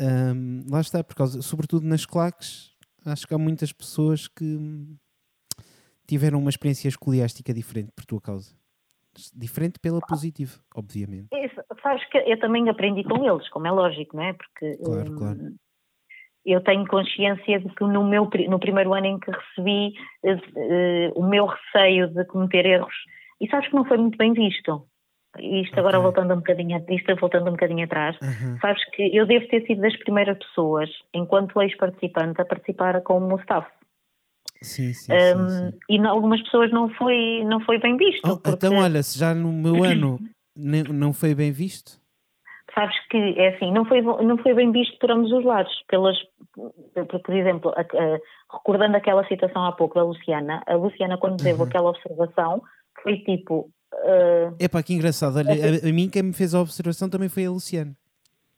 Um, 0.00 0.64
lá 0.70 0.80
está, 0.80 1.02
por 1.02 1.14
causa, 1.14 1.42
sobretudo 1.42 1.86
nas 1.86 2.06
claques, 2.06 2.70
acho 3.04 3.26
que 3.26 3.34
há 3.34 3.38
muitas 3.38 3.72
pessoas 3.72 4.28
que 4.28 4.58
tiveram 6.06 6.38
uma 6.38 6.50
experiência 6.50 6.88
escoliástica 6.88 7.52
diferente 7.52 7.90
por 7.94 8.04
tua 8.04 8.20
causa. 8.20 8.54
Diferente 9.34 9.78
pela 9.80 10.00
positiva, 10.00 10.52
obviamente. 10.74 11.28
Isso, 11.34 11.60
sabes 11.82 12.08
que 12.10 12.18
eu 12.18 12.38
também 12.38 12.68
aprendi 12.68 13.02
com 13.02 13.24
eles, 13.24 13.48
como 13.48 13.66
é 13.66 13.70
lógico, 13.72 14.16
não 14.16 14.22
é? 14.22 14.32
Porque 14.32 14.76
claro, 14.76 15.12
um, 15.12 15.16
claro. 15.16 15.54
Eu 16.44 16.60
tenho 16.62 16.86
consciência 16.86 17.60
de 17.60 17.68
que 17.74 17.84
no, 17.84 18.04
meu, 18.04 18.28
no 18.48 18.58
primeiro 18.58 18.94
ano 18.94 19.06
em 19.06 19.18
que 19.18 19.30
recebi 19.30 19.94
uh, 20.24 20.32
uh, 20.32 21.20
o 21.20 21.28
meu 21.28 21.46
receio 21.46 22.08
de 22.08 22.24
cometer 22.24 22.66
erros, 22.66 22.94
e 23.40 23.48
sabes 23.48 23.68
que 23.68 23.74
não 23.74 23.84
foi 23.84 23.98
muito 23.98 24.16
bem 24.16 24.32
visto 24.32 24.84
isto 25.38 25.78
agora 25.78 25.98
okay. 25.98 26.10
voltando 26.10 26.34
um 26.34 26.38
bocadinho, 26.38 26.84
isto 26.88 27.16
voltando 27.16 27.48
um 27.48 27.52
bocadinho 27.52 27.84
atrás, 27.84 28.16
uhum. 28.20 28.58
sabes 28.60 28.84
que 28.90 29.16
eu 29.16 29.26
devo 29.26 29.46
ter 29.48 29.64
sido 29.66 29.80
das 29.80 29.96
primeiras 29.98 30.36
pessoas, 30.38 30.90
enquanto 31.14 31.60
ex-participante, 31.62 32.40
a 32.40 32.44
participar 32.44 33.00
como 33.02 33.38
staff. 33.40 33.68
Sim, 34.62 34.92
sim, 34.92 35.12
um, 35.12 35.48
sim, 35.48 35.70
sim. 35.70 35.78
E 35.88 36.06
algumas 36.06 36.42
pessoas 36.42 36.70
não 36.72 36.88
foi, 36.90 37.44
não 37.44 37.60
foi 37.60 37.78
bem 37.78 37.96
visto. 37.96 38.20
Oh, 38.24 38.36
porque... 38.36 38.66
Então, 38.66 38.78
olha, 38.78 39.02
se 39.02 39.18
já 39.18 39.34
no 39.34 39.52
meu 39.52 39.82
ano 39.84 40.18
não 40.92 41.12
foi 41.12 41.34
bem 41.34 41.52
visto? 41.52 41.99
Sabes 42.74 42.96
que 43.08 43.16
é 43.16 43.54
assim, 43.54 43.72
não 43.72 43.84
foi, 43.84 44.00
não 44.00 44.38
foi 44.38 44.54
bem 44.54 44.70
visto 44.70 44.98
por 44.98 45.10
ambos 45.10 45.32
os 45.32 45.44
lados. 45.44 45.72
Pelas, 45.88 46.16
por, 46.54 47.20
por 47.20 47.34
exemplo, 47.34 47.72
a, 47.76 47.80
a, 47.80 48.18
recordando 48.52 48.96
aquela 48.96 49.26
citação 49.26 49.64
há 49.64 49.72
pouco 49.72 49.96
da 49.96 50.04
Luciana, 50.04 50.62
a 50.66 50.74
Luciana, 50.74 51.18
quando 51.18 51.42
teve 51.42 51.58
uhum. 51.60 51.66
aquela 51.66 51.90
observação, 51.90 52.62
foi 53.02 53.18
tipo, 53.18 53.70
Uh, 53.92 54.54
Epá, 54.58 54.82
que 54.82 54.94
engraçado. 54.94 55.36
Olha, 55.36 55.50
a, 55.50 55.88
a, 55.88 55.92
mim 55.92 56.08
quem 56.08 56.22
me 56.22 56.32
fez 56.32 56.54
a 56.54 56.60
observação 56.60 57.10
também 57.10 57.28
foi 57.28 57.44
a 57.46 57.50
Luciana. 57.50 57.92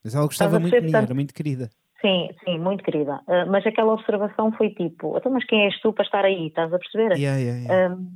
Mas 0.04 0.14
ela 0.14 0.26
gostava 0.26 0.58
muito 0.58 0.78
de 0.78 0.86
mim, 0.86 0.94
era 0.94 1.14
muito 1.14 1.32
querida. 1.32 1.70
Sim, 2.00 2.28
sim, 2.44 2.58
muito 2.58 2.82
querida. 2.82 3.20
Uh, 3.28 3.48
mas 3.48 3.64
aquela 3.66 3.92
observação 3.92 4.52
foi 4.52 4.70
tipo, 4.70 5.16
então, 5.16 5.32
mas 5.32 5.44
quem 5.44 5.64
és 5.64 5.80
tu 5.80 5.92
para 5.92 6.04
estar 6.04 6.24
aí? 6.24 6.48
Estás 6.48 6.72
a 6.72 6.78
perceber? 6.78 7.16
Yeah, 7.16 7.38
yeah, 7.38 7.60
yeah. 7.60 7.94
Uh, 7.94 8.06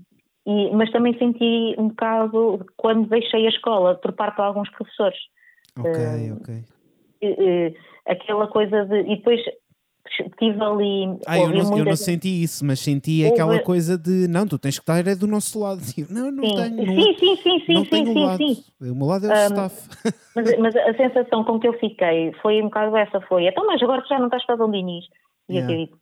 e, 0.46 0.74
mas 0.74 0.90
também 0.90 1.16
senti 1.18 1.74
um 1.78 1.88
bocado 1.88 2.66
quando 2.76 3.08
deixei 3.08 3.46
a 3.46 3.50
escola 3.50 3.94
por 3.94 4.12
parte 4.12 4.36
de 4.36 4.42
alguns 4.42 4.68
professores. 4.70 5.18
Ok, 5.78 6.32
ok. 6.32 6.64
aquela 8.06 8.48
coisa 8.48 8.84
de. 8.86 9.00
E 9.00 9.16
depois 9.16 9.40
tive 10.38 10.62
ali. 10.62 11.18
Ah, 11.26 11.38
eu 11.38 11.50
não, 11.50 11.78
eu 11.78 11.84
não 11.84 11.96
senti 11.96 12.42
isso, 12.42 12.64
mas 12.64 12.80
senti 12.80 13.22
Houve... 13.24 13.34
aquela 13.34 13.58
coisa 13.60 13.98
de 13.98 14.28
não, 14.28 14.46
tu 14.46 14.58
tens 14.58 14.78
que 14.78 14.82
estar 14.82 15.06
é 15.06 15.14
do 15.14 15.26
nosso 15.26 15.58
lado. 15.60 15.80
Não, 16.10 16.30
não 16.30 16.44
sim. 16.44 16.54
tenho. 16.54 16.76
Não, 16.76 16.94
sim, 16.94 17.16
sim, 17.18 17.36
sim, 17.36 17.60
sim, 17.66 17.74
não 17.74 17.84
sim, 17.84 17.90
tenho 17.90 18.12
sim, 18.12 18.24
lado. 18.24 18.38
sim. 18.38 18.64
O 18.80 18.94
meu 18.94 19.06
lado 19.06 19.26
é 19.26 19.28
o 19.28 19.32
um, 19.32 19.46
staff. 19.46 19.88
Mas, 20.36 20.58
mas, 20.58 20.76
a 20.76 20.94
sensação 20.94 21.44
com 21.44 21.58
que 21.58 21.66
eu 21.66 21.72
fiquei 21.78 22.30
foi 22.42 22.60
um 22.60 22.66
bocado 22.66 22.94
essa: 22.96 23.20
foi, 23.22 23.46
então, 23.46 23.66
mas 23.66 23.82
agora 23.82 24.02
tu 24.02 24.08
já 24.08 24.18
não 24.18 24.26
estás 24.26 24.44
para 24.44 24.56
Dom 24.56 24.70
Dinis. 24.70 25.06
E 25.48 25.54
yeah. 25.54 25.72
eu 25.72 25.78
digo, 25.78 25.98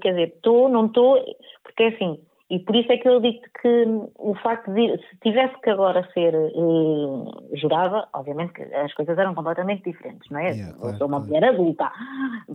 quer 0.00 0.10
dizer, 0.10 0.28
estou, 0.36 0.68
não 0.68 0.86
estou, 0.86 1.18
porque 1.64 1.82
é 1.82 1.88
assim, 1.88 2.20
e 2.50 2.58
por 2.60 2.74
isso 2.74 2.90
é 2.90 2.96
que 2.96 3.06
eu 3.06 3.20
digo 3.20 3.40
que 3.60 3.84
o 4.16 4.34
facto 4.36 4.72
de, 4.72 4.96
se 4.96 5.16
tivesse 5.22 5.54
que 5.60 5.68
agora 5.68 6.08
ser 6.14 6.34
uh, 6.34 7.48
jurada, 7.54 8.08
obviamente 8.14 8.54
que 8.54 8.62
as 8.74 8.92
coisas 8.94 9.18
eram 9.18 9.34
completamente 9.34 9.84
diferentes, 9.84 10.30
não 10.30 10.40
é? 10.40 10.52
Yeah, 10.52 10.74
claro, 10.74 10.94
eu 10.94 10.98
sou 10.98 11.06
uma 11.08 11.18
claro. 11.18 11.34
mulher 11.34 11.44
adulta, 11.52 11.92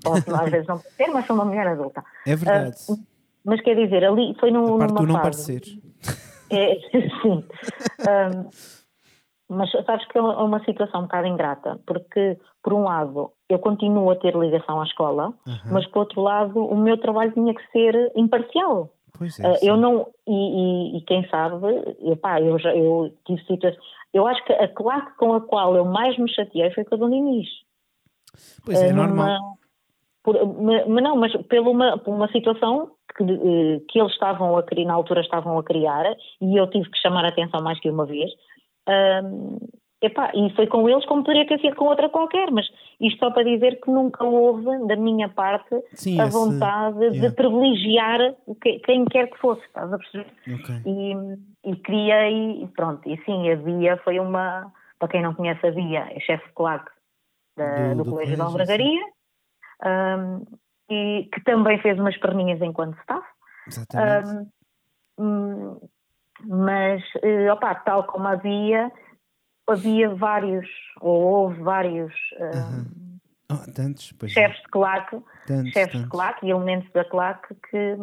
posso 0.03 0.35
às 0.35 0.49
vezes 0.49 0.67
não 0.67 0.77
ser, 0.77 1.07
mas 1.07 1.27
sou 1.27 1.35
uma 1.35 1.45
mulher 1.45 1.67
adulta. 1.67 2.03
É 2.25 2.35
verdade. 2.35 2.75
Uh, 2.89 2.97
mas 3.45 3.61
quer 3.61 3.75
dizer, 3.75 4.03
ali 4.03 4.35
foi 4.39 4.49
num, 4.49 4.79
parte 4.79 4.93
numa 4.93 5.05
não 5.05 5.21
fase. 5.21 5.21
parecer. 5.21 5.61
É, 6.49 6.75
sim. 7.21 7.43
um, 8.01 8.49
mas 9.49 9.71
sabes 9.85 10.07
que 10.07 10.17
é 10.17 10.21
uma, 10.21 10.33
é 10.33 10.37
uma, 10.37 10.63
situação 10.63 11.01
um 11.01 11.03
bocado 11.03 11.27
ingrata, 11.27 11.79
porque, 11.85 12.37
por 12.63 12.73
um 12.73 12.83
lado, 12.83 13.31
eu 13.47 13.59
continuo 13.59 14.09
a 14.09 14.15
ter 14.15 14.35
ligação 14.35 14.81
à 14.81 14.85
escola, 14.85 15.27
uhum. 15.45 15.71
mas, 15.71 15.85
por 15.87 15.99
outro 15.99 16.21
lado, 16.21 16.65
o 16.65 16.75
meu 16.75 16.97
trabalho 16.97 17.31
tinha 17.31 17.53
que 17.53 17.71
ser 17.71 18.11
imparcial. 18.15 18.89
Pois 19.17 19.39
é, 19.39 19.47
uh, 19.47 19.57
eu 19.61 19.77
não, 19.77 20.07
e, 20.27 20.31
e, 20.33 20.97
e, 20.97 21.01
quem 21.01 21.27
sabe, 21.29 21.55
epá, 22.11 22.41
eu, 22.41 22.57
já, 22.57 22.75
eu 22.75 23.13
tive 23.25 23.41
situações. 23.45 23.81
Eu 24.13 24.27
acho 24.27 24.43
que 24.45 24.53
a 24.53 24.67
claque 24.67 25.15
com 25.17 25.33
a 25.33 25.41
qual 25.41 25.75
eu 25.75 25.85
mais 25.85 26.17
me 26.17 26.31
chateei 26.33 26.71
foi 26.71 26.83
com 26.83 26.95
a 26.95 26.97
Dona 26.97 27.15
Inês. 27.15 27.47
Pois 28.65 28.81
é, 28.81 28.91
uh, 28.91 28.95
normal. 28.95 29.57
Por, 30.23 30.35
mas 30.87 31.03
não, 31.03 31.17
mas 31.17 31.35
pela 31.47 31.69
uma, 31.69 31.97
por 31.97 32.13
uma 32.13 32.31
situação 32.31 32.91
que, 33.15 33.23
eh, 33.23 33.81
que 33.89 33.99
eles 33.99 34.13
estavam 34.13 34.57
a 34.57 34.63
criar, 34.63 34.87
na 34.87 34.93
altura 34.93 35.19
estavam 35.19 35.57
a 35.59 35.63
criar, 35.63 36.15
e 36.41 36.55
eu 36.57 36.69
tive 36.69 36.89
que 36.89 36.97
chamar 36.97 37.25
a 37.25 37.27
atenção 37.27 37.61
mais 37.61 37.79
que 37.79 37.89
uma 37.89 38.05
vez. 38.05 38.31
Um, 38.87 39.57
Epá, 40.03 40.31
e 40.35 40.53
foi 40.53 40.67
com 40.67 40.89
eles 40.89 41.05
como 41.05 41.23
poderia 41.23 41.47
ter 41.47 41.61
sido 41.61 41.77
com 41.77 41.85
outra 41.85 42.09
qualquer, 42.09 42.51
mas 42.51 42.67
isto 42.99 43.19
só 43.19 43.31
para 43.31 43.45
dizer 43.45 43.79
que 43.79 43.89
nunca 43.89 44.25
houve, 44.25 44.85
da 44.85 44.97
minha 44.97 45.29
parte, 45.29 45.81
Sim, 45.93 46.19
a 46.19 46.25
esse, 46.25 46.33
vontade 46.33 46.99
yeah. 46.99 47.29
de 47.29 47.33
privilegiar 47.33 48.35
quem 48.83 49.05
quer 49.05 49.29
que 49.29 49.37
fosse, 49.37 49.61
estás 49.65 49.93
a 49.93 49.97
perceber? 49.97 50.27
Okay. 50.45 50.81
E, 50.85 51.71
e 51.71 51.75
criei, 51.77 52.67
pronto, 52.75 53.07
e 53.07 53.17
sim, 53.23 53.49
a 53.49 53.55
Bia 53.55 53.95
foi 54.03 54.19
uma, 54.19 54.69
para 54.99 55.07
quem 55.07 55.21
não 55.21 55.33
conhece 55.33 55.65
a 55.65 55.71
Bia, 55.71 56.05
é 56.11 56.19
chefe 56.19 56.45
de 56.47 56.53
claque 56.53 56.91
do, 57.55 57.95
do, 57.95 58.03
do, 58.03 58.11
Colégio 58.11 58.35
da 58.35 58.43
Albergaria, 58.43 59.05
um, 59.85 60.45
e 60.91 61.29
que 61.33 61.41
também 61.45 61.79
fez 61.79 61.97
umas 61.97 62.17
perninhas 62.17 62.61
enquanto 62.61 62.99
staff. 62.99 63.25
Exatamente. 63.65 64.49
Um, 65.17 65.79
mas, 66.45 67.01
eh, 67.21 67.49
opa, 67.49 67.73
tal 67.75 68.03
como 68.03 68.27
a 68.27 68.35
Bia 68.35 68.91
havia 69.67 70.13
vários, 70.13 70.67
ou 71.01 71.21
houve 71.21 71.61
vários 71.61 72.13
uhum. 72.39 73.19
oh, 73.51 73.71
tantos, 73.71 74.13
chefes 74.27 74.61
de 74.61 74.69
claque, 74.69 75.17
tantos, 75.47 75.71
chefes 75.71 75.93
tantos. 75.93 76.01
de 76.03 76.09
claque 76.09 76.45
e 76.45 76.49
elementos 76.49 76.91
da 76.91 77.05
claque 77.05 77.55
que, 77.69 77.95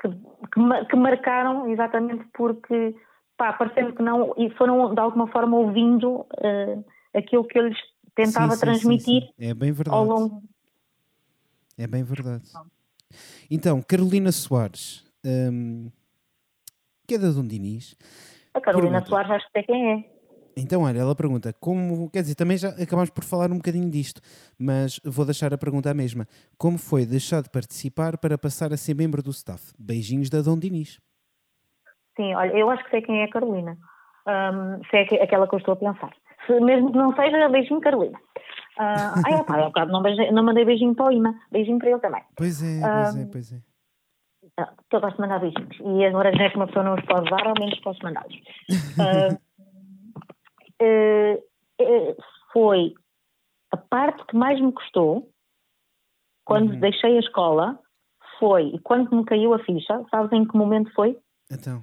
que, 0.00 0.08
que, 0.08 0.86
que 0.90 0.96
marcaram 0.96 1.68
exatamente 1.68 2.24
porque 2.34 2.94
pá, 3.36 3.52
parecendo 3.52 3.94
que 3.94 4.02
não, 4.02 4.34
e 4.36 4.50
foram 4.50 4.94
de 4.94 5.00
alguma 5.00 5.26
forma 5.28 5.56
ouvindo 5.56 6.20
uh, 6.20 6.84
aquilo 7.14 7.44
que 7.44 7.58
eu 7.58 7.68
lhes 7.68 7.78
tentava 8.14 8.52
sim, 8.52 8.58
sim, 8.58 8.60
transmitir 8.60 9.22
sim, 9.22 9.32
É 9.38 9.54
bem 9.54 9.72
verdade. 9.72 9.96
ao 9.96 10.04
longo. 10.04 10.42
É 11.76 11.86
bem 11.86 12.02
verdade. 12.02 12.44
Então, 13.50 13.82
Carolina 13.82 14.30
Soares, 14.30 15.04
um, 15.24 15.90
que 17.06 17.14
é 17.14 17.18
da 17.18 17.30
Dom 17.30 17.46
Dinis. 17.46 17.96
A 18.54 18.60
Carolina 18.60 19.02
pergunta, 19.02 19.08
Soares 19.08 19.30
acho 19.32 19.46
que 19.46 19.52
sei 19.52 19.62
quem 19.64 19.92
é. 19.92 20.11
Então, 20.56 20.82
olha, 20.82 20.98
ela 20.98 21.14
pergunta, 21.14 21.52
como, 21.60 22.10
quer 22.10 22.22
dizer, 22.22 22.34
também 22.34 22.56
já 22.56 22.68
acabámos 22.70 23.10
por 23.10 23.24
falar 23.24 23.50
um 23.50 23.56
bocadinho 23.56 23.90
disto, 23.90 24.20
mas 24.58 25.00
vou 25.04 25.24
deixar 25.24 25.52
a 25.52 25.58
pergunta 25.58 25.90
à 25.90 25.94
mesma. 25.94 26.26
Como 26.58 26.78
foi 26.78 27.06
deixar 27.06 27.42
de 27.42 27.50
participar 27.50 28.18
para 28.18 28.36
passar 28.36 28.72
a 28.72 28.76
ser 28.76 28.94
membro 28.94 29.22
do 29.22 29.30
staff? 29.30 29.72
Beijinhos 29.78 30.28
da 30.30 30.42
Dom 30.42 30.58
Dinis. 30.58 31.00
Sim, 32.16 32.34
olha, 32.34 32.52
eu 32.52 32.70
acho 32.70 32.84
que 32.84 32.90
sei 32.90 33.02
quem 33.02 33.20
é 33.20 33.24
a 33.24 33.30
Carolina. 33.30 33.76
Um, 34.26 34.84
se 34.84 34.96
é 34.96 35.22
aquela 35.22 35.48
que 35.48 35.54
eu 35.54 35.58
estou 35.58 35.74
a 35.74 35.76
pensar. 35.76 36.12
Se, 36.46 36.60
mesmo 36.60 36.92
que 36.92 36.98
não 36.98 37.14
seja, 37.14 37.48
beijinho 37.48 37.80
Carolina. 37.80 38.18
Uh, 38.78 39.22
ai, 39.26 39.34
opa, 39.34 39.56
há 39.56 39.66
bocado 39.66 39.92
não, 39.92 40.02
beijei, 40.02 40.30
não 40.30 40.42
mandei 40.42 40.64
beijinho 40.64 40.94
para 40.94 41.06
o 41.06 41.12
Ima, 41.12 41.34
beijinho 41.50 41.78
para 41.78 41.90
ele 41.90 42.00
também. 42.00 42.22
Pois 42.36 42.62
é, 42.62 42.80
pois 42.80 43.16
é, 43.16 43.26
pois 43.26 43.52
é. 43.52 43.60
Ah, 44.58 44.72
eu 44.92 45.00
gosto 45.00 45.16
de 45.16 45.22
mandar 45.22 45.40
beijinhos. 45.40 45.76
E 45.80 46.04
agora 46.04 46.34
já 46.36 46.44
é 46.44 46.50
que 46.50 46.56
uma 46.56 46.66
pessoa 46.66 46.84
não 46.84 46.94
os 46.94 47.04
pode 47.04 47.30
dar, 47.30 47.46
ao 47.46 47.54
menos 47.58 47.78
posso 47.80 47.98
mandá-los. 48.02 48.34
Uh, 48.34 49.38
foi 52.52 52.94
a 53.70 53.76
parte 53.76 54.24
que 54.26 54.36
mais 54.36 54.60
me 54.60 54.72
custou 54.72 55.28
quando 56.44 56.72
uhum. 56.72 56.80
deixei 56.80 57.16
a 57.16 57.20
escola 57.20 57.78
foi, 58.38 58.74
e 58.74 58.78
quando 58.80 59.14
me 59.14 59.24
caiu 59.24 59.54
a 59.54 59.58
ficha, 59.60 60.04
sabes 60.10 60.32
em 60.32 60.44
que 60.46 60.56
momento 60.56 60.92
foi? 60.94 61.16
Então. 61.50 61.82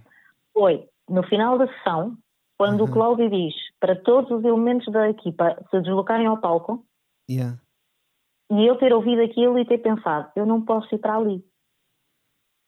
Foi 0.53 0.87
no 1.09 1.23
final 1.23 1.57
da 1.57 1.67
sessão, 1.67 2.17
quando 2.57 2.81
uhum. 2.81 2.89
o 2.89 2.91
Cláudio 2.91 3.29
diz 3.29 3.53
para 3.79 3.95
todos 3.95 4.29
os 4.29 4.43
elementos 4.43 4.91
da 4.91 5.09
equipa 5.09 5.55
se 5.71 5.81
deslocarem 5.81 6.27
ao 6.27 6.39
palco, 6.39 6.85
yeah. 7.29 7.57
e 8.51 8.65
eu 8.65 8.77
ter 8.77 8.93
ouvido 8.93 9.21
aquilo 9.21 9.57
e 9.57 9.65
ter 9.65 9.77
pensado, 9.77 10.29
eu 10.35 10.45
não 10.45 10.61
posso 10.61 10.93
ir 10.93 10.99
para 10.99 11.15
ali. 11.15 11.43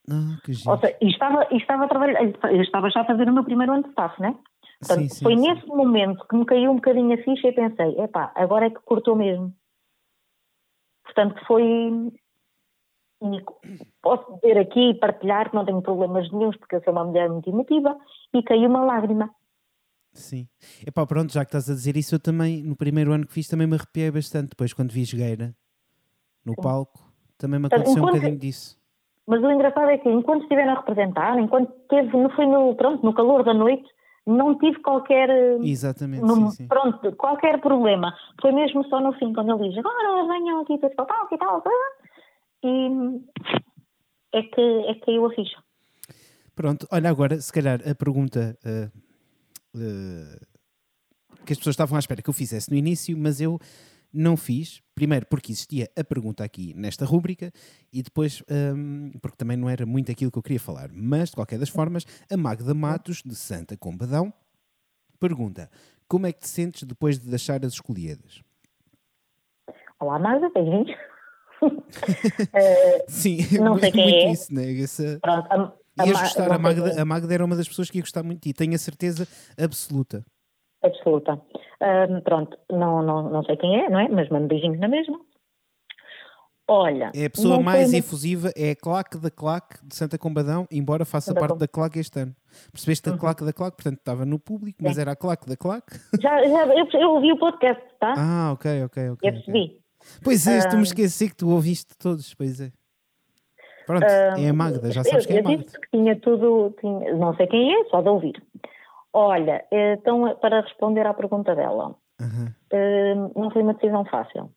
Ah, 0.10 0.38
que 0.44 0.52
Ou 0.68 0.80
seja, 0.80 0.98
e 1.02 1.10
estava, 1.10 1.48
e 1.52 1.58
estava 1.58 1.86
a 1.86 1.88
trabalhar, 1.88 2.24
eu 2.24 2.62
estava 2.62 2.90
já 2.90 3.02
a 3.02 3.06
fazer 3.06 3.30
o 3.30 3.34
meu 3.34 3.44
primeiro 3.44 3.74
ano 3.74 3.84
de 3.84 3.90
staff, 3.90 4.20
né? 4.22 4.36
Portanto, 4.82 5.02
sim, 5.02 5.10
sim, 5.10 5.24
foi 5.24 5.38
sim. 5.38 5.42
nesse 5.42 5.68
momento 5.68 6.28
que 6.28 6.36
me 6.36 6.46
caiu 6.46 6.72
um 6.72 6.76
bocadinho 6.76 7.14
a 7.14 7.18
ficha 7.18 7.48
e 7.48 7.54
pensei, 7.54 8.00
epá, 8.00 8.32
agora 8.34 8.66
é 8.66 8.70
que 8.72 8.82
cortou 8.82 9.16
mesmo. 9.16 9.54
Portanto, 11.04 11.40
foi. 11.46 12.12
Posso 14.02 14.34
dizer 14.36 14.58
aqui 14.58 14.90
e 14.90 14.94
partilhar 14.96 15.52
que 15.52 15.56
não 15.56 15.64
tenho 15.64 15.82
problemas 15.84 16.32
nenhums, 16.32 16.58
porque 16.58 16.76
eu 16.76 16.84
sou 16.84 16.92
uma 16.92 17.06
mulher 17.06 17.30
muito 17.30 17.48
emotiva, 17.48 17.96
e 18.34 18.42
caiu 18.42 18.68
uma 18.68 18.84
lágrima. 18.84 19.30
Sim. 20.12 20.48
Epá, 20.86 21.06
pronto, 21.06 21.32
já 21.32 21.46
que 21.46 21.50
estás 21.50 21.70
a 21.70 21.74
dizer 21.74 21.96
isso, 21.96 22.16
eu 22.16 22.20
também, 22.20 22.64
no 22.64 22.76
primeiro 22.76 23.14
ano 23.14 23.28
que 23.28 23.34
fiz, 23.34 23.48
também 23.48 23.68
me 23.68 23.76
arrepiei 23.76 24.10
bastante. 24.10 24.50
Depois, 24.50 24.74
quando 24.74 24.92
vi 24.92 25.06
Jogueira 25.06 25.56
no 26.44 26.54
Sim. 26.56 26.62
palco, 26.62 27.00
também 27.38 27.60
me 27.60 27.68
aconteceu 27.68 27.92
enquanto, 27.92 28.16
um 28.16 28.18
bocadinho 28.18 28.40
disso. 28.40 28.80
Mas 29.28 29.44
o 29.44 29.52
engraçado 29.52 29.90
é 29.90 30.00
que, 30.00 30.10
enquanto 30.10 30.42
estiveram 30.42 30.74
a 30.74 30.80
representar, 30.80 31.38
enquanto 31.38 31.72
teve, 31.88 32.18
não 32.18 32.30
foi 32.32 32.48
no, 32.48 32.76
pronto, 32.76 33.06
no 33.06 33.14
calor 33.14 33.44
da 33.44 33.54
noite, 33.54 33.88
não 34.26 34.58
tive 34.58 34.80
qualquer. 34.82 35.30
Exatamente. 35.62 36.24
No, 36.24 36.36
sim, 36.36 36.52
sim. 36.52 36.68
Pronto, 36.68 37.16
qualquer 37.16 37.60
problema. 37.62 38.14
Foi 38.42 38.52
mesmo 38.52 38.84
só 38.88 39.00
no 39.00 39.14
fim, 39.14 39.34
quando 39.34 39.52
ele 39.52 39.70
diz 39.70 39.78
agora 39.78 40.28
venham 40.28 40.62
aqui, 40.62 40.78
tal, 40.78 41.06
tal, 41.06 41.28
e 41.32 41.38
tal, 41.38 41.64
e 42.64 43.22
é 44.34 44.44
que, 44.44 44.62
é 44.62 44.94
que 44.94 45.02
caiu 45.02 45.26
a 45.26 45.34
ficha. 45.34 45.58
Pronto, 46.56 46.88
olha 46.92 47.10
agora, 47.10 47.40
se 47.40 47.52
calhar 47.52 47.80
a 47.88 47.96
pergunta. 47.96 48.58
Uh 48.66 49.12
uh, 49.76 50.40
que 51.46 51.54
as 51.54 51.58
pessoas 51.58 51.74
estavam 51.74 51.96
à 51.96 52.00
espera 52.00 52.22
que 52.22 52.30
eu 52.30 52.34
fizesse 52.34 52.70
no 52.70 52.78
início, 52.78 53.18
mas 53.18 53.42
eu 53.42 53.60
não 54.14 54.36
fiz. 54.36 54.82
Primeiro, 54.94 55.26
porque 55.28 55.52
existia 55.52 55.90
a 55.98 56.04
pergunta 56.04 56.44
aqui 56.44 56.74
nesta 56.76 57.06
rúbrica, 57.06 57.52
e 57.92 58.04
depois, 58.04 58.44
um, 58.76 59.12
porque 59.22 59.38
também 59.38 59.58
não 59.58 59.70
era 59.70 59.86
muito 59.86 60.12
aquilo 60.12 60.32
que 60.32 60.38
eu 60.38 60.44
queria 60.44 60.60
falar. 60.60 60.90
Mas, 60.94 61.30
de 61.30 61.36
qualquer 61.36 61.58
das 61.58 61.70
formas, 61.70 62.06
a 62.30 62.38
Magda 62.38 62.74
Matos, 62.74 63.22
de 63.26 63.36
Santa 63.36 63.76
Combadão, 63.78 64.34
pergunta: 65.20 65.70
Como 66.08 66.28
é 66.28 66.32
que 66.32 66.40
te 66.42 66.50
sentes 66.50 66.84
depois 66.84 67.20
de 67.20 67.30
deixar 67.30 67.64
as 67.66 67.74
escolhidas? 67.74 68.42
Olá, 70.00 70.20
Magda, 70.20 70.50
beijinhos. 70.50 70.92
Sim, 73.08 73.38
não 73.60 73.78
sei 73.80 73.92
quem 73.94 74.04
muito 74.04 74.16
é. 74.16 74.32
isso, 74.32 74.54
né? 74.54 74.82
Essa... 74.82 75.20
Pronto, 75.22 75.74
Ias 76.06 76.22
gostar, 76.22 76.52
a 76.52 76.58
Magda, 76.58 77.02
a 77.02 77.06
Magda 77.06 77.34
era 77.34 77.46
uma 77.46 77.56
das 77.56 77.68
pessoas 77.68 77.90
que 77.90 77.98
ia 77.98 78.02
gostar 78.02 78.24
muito 78.24 78.42
de 78.42 78.50
ti, 78.50 78.54
tenho 78.54 78.74
a 78.74 78.78
certeza 78.78 79.28
absoluta. 79.58 80.26
Absoluta. 80.84 81.40
Um, 81.82 82.22
pronto, 82.22 82.58
não, 82.72 83.02
não, 83.02 83.30
não 83.30 83.44
sei 83.44 83.58
quem 83.58 83.84
é, 83.84 83.90
não 83.90 84.00
é? 84.00 84.08
Mas 84.08 84.30
mando 84.30 84.48
beijinhos 84.48 84.80
na 84.80 84.88
mesma. 84.88 85.20
Olha. 86.68 87.12
É 87.14 87.26
a 87.26 87.30
pessoa 87.30 87.60
mais 87.60 87.94
efusiva, 87.94 88.50
é 88.56 88.72
a 88.72 88.76
claque 88.76 89.18
da 89.18 89.30
claque 89.30 89.76
de 89.86 89.94
Santa 89.94 90.18
Combadão, 90.18 90.66
embora 90.72 91.04
faça 91.04 91.28
Santa 91.28 91.40
parte 91.42 91.58
da 91.58 91.68
claque 91.68 92.00
este 92.00 92.18
ano. 92.20 92.34
Percebeste 92.72 93.10
a 93.10 93.12
uhum. 93.12 93.18
claque 93.18 93.44
da 93.44 93.52
claque, 93.52 93.76
portanto 93.76 94.00
estava 94.00 94.26
no 94.26 94.40
público, 94.40 94.80
mas 94.82 94.98
é. 94.98 95.02
era 95.02 95.12
a 95.12 95.16
claque 95.16 95.50
da 95.50 95.58
claque. 95.58 96.00
Já, 96.22 96.42
já 96.46 96.66
eu, 96.68 96.88
eu, 96.94 97.10
ouvi 97.12 97.32
o 97.34 97.38
podcast, 97.38 97.84
tá? 98.00 98.14
Ah, 98.18 98.52
ok, 98.54 98.84
ok, 98.86 99.10
ok. 99.10 99.30
Eu 99.30 99.34
percebi. 99.34 99.64
Okay. 99.64 99.82
Pois 100.24 100.48
é, 100.48 100.60
um... 100.60 100.70
tu 100.70 100.78
me 100.78 100.84
esqueci 100.84 101.30
que 101.30 101.36
tu 101.36 101.50
ouviste 101.50 101.98
todos, 101.98 102.34
pois 102.34 102.62
é. 102.62 102.72
Pronto, 103.86 104.06
é 104.06 104.48
a 104.48 104.54
Magda, 104.54 104.92
já 104.92 105.04
sabes 105.04 105.26
eu, 105.26 105.28
quem 105.28 105.38
é 105.38 105.40
a 105.42 105.44
Magda. 105.44 105.64
disse 105.64 105.80
que 105.80 105.90
tinha 105.90 106.16
tudo, 106.22 106.74
tinha, 106.80 107.16
não 107.16 107.36
sei 107.36 107.48
quem 107.48 107.74
é, 107.74 107.84
só 107.90 108.02
de 108.02 108.08
ouvir. 108.08 108.42
Olha, 109.14 109.66
então 109.72 110.36
para 110.38 110.62
responder 110.62 111.06
à 111.06 111.14
pergunta 111.14 111.56
dela, 111.56 111.96
uhum. 112.20 113.32
não 113.36 113.52
foi 113.52 113.62
uma 113.62 113.74
decisão 113.74 114.06
fácil. 114.06 114.52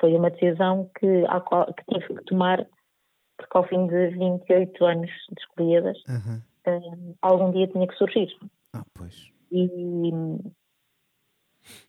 Foi 0.00 0.14
uma 0.14 0.30
decisão 0.30 0.90
que, 0.98 1.24
que 1.76 1.94
tive 1.94 2.14
que 2.14 2.24
tomar 2.26 2.66
porque 3.36 3.56
ao 3.56 3.68
fim 3.68 3.86
de 3.86 4.08
28 4.08 4.84
anos 4.84 5.10
de 5.10 5.40
escolhidas, 5.40 5.98
uhum. 6.08 7.14
algum 7.22 7.50
dia 7.50 7.68
tinha 7.68 7.86
que 7.86 7.96
surgir. 7.96 8.28
Ah, 8.72 8.84
pois. 8.94 9.30
E, 9.52 10.12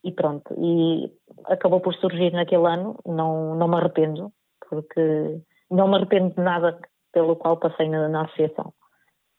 e 0.04 0.12
pronto, 0.12 0.54
e 0.58 1.12
acabou 1.46 1.80
por 1.80 1.94
surgir 1.96 2.32
naquele 2.32 2.68
ano, 2.68 3.00
não, 3.06 3.56
não 3.56 3.68
me 3.68 3.76
arrependo, 3.76 4.32
porque 4.70 5.42
não 5.72 5.88
me 5.88 5.96
arrependo 5.96 6.36
de 6.36 6.42
nada 6.42 6.80
pelo 7.12 7.36
qual 7.36 7.58
passei 7.58 7.90
na, 7.90 8.08
na 8.10 8.26
associação. 8.26 8.74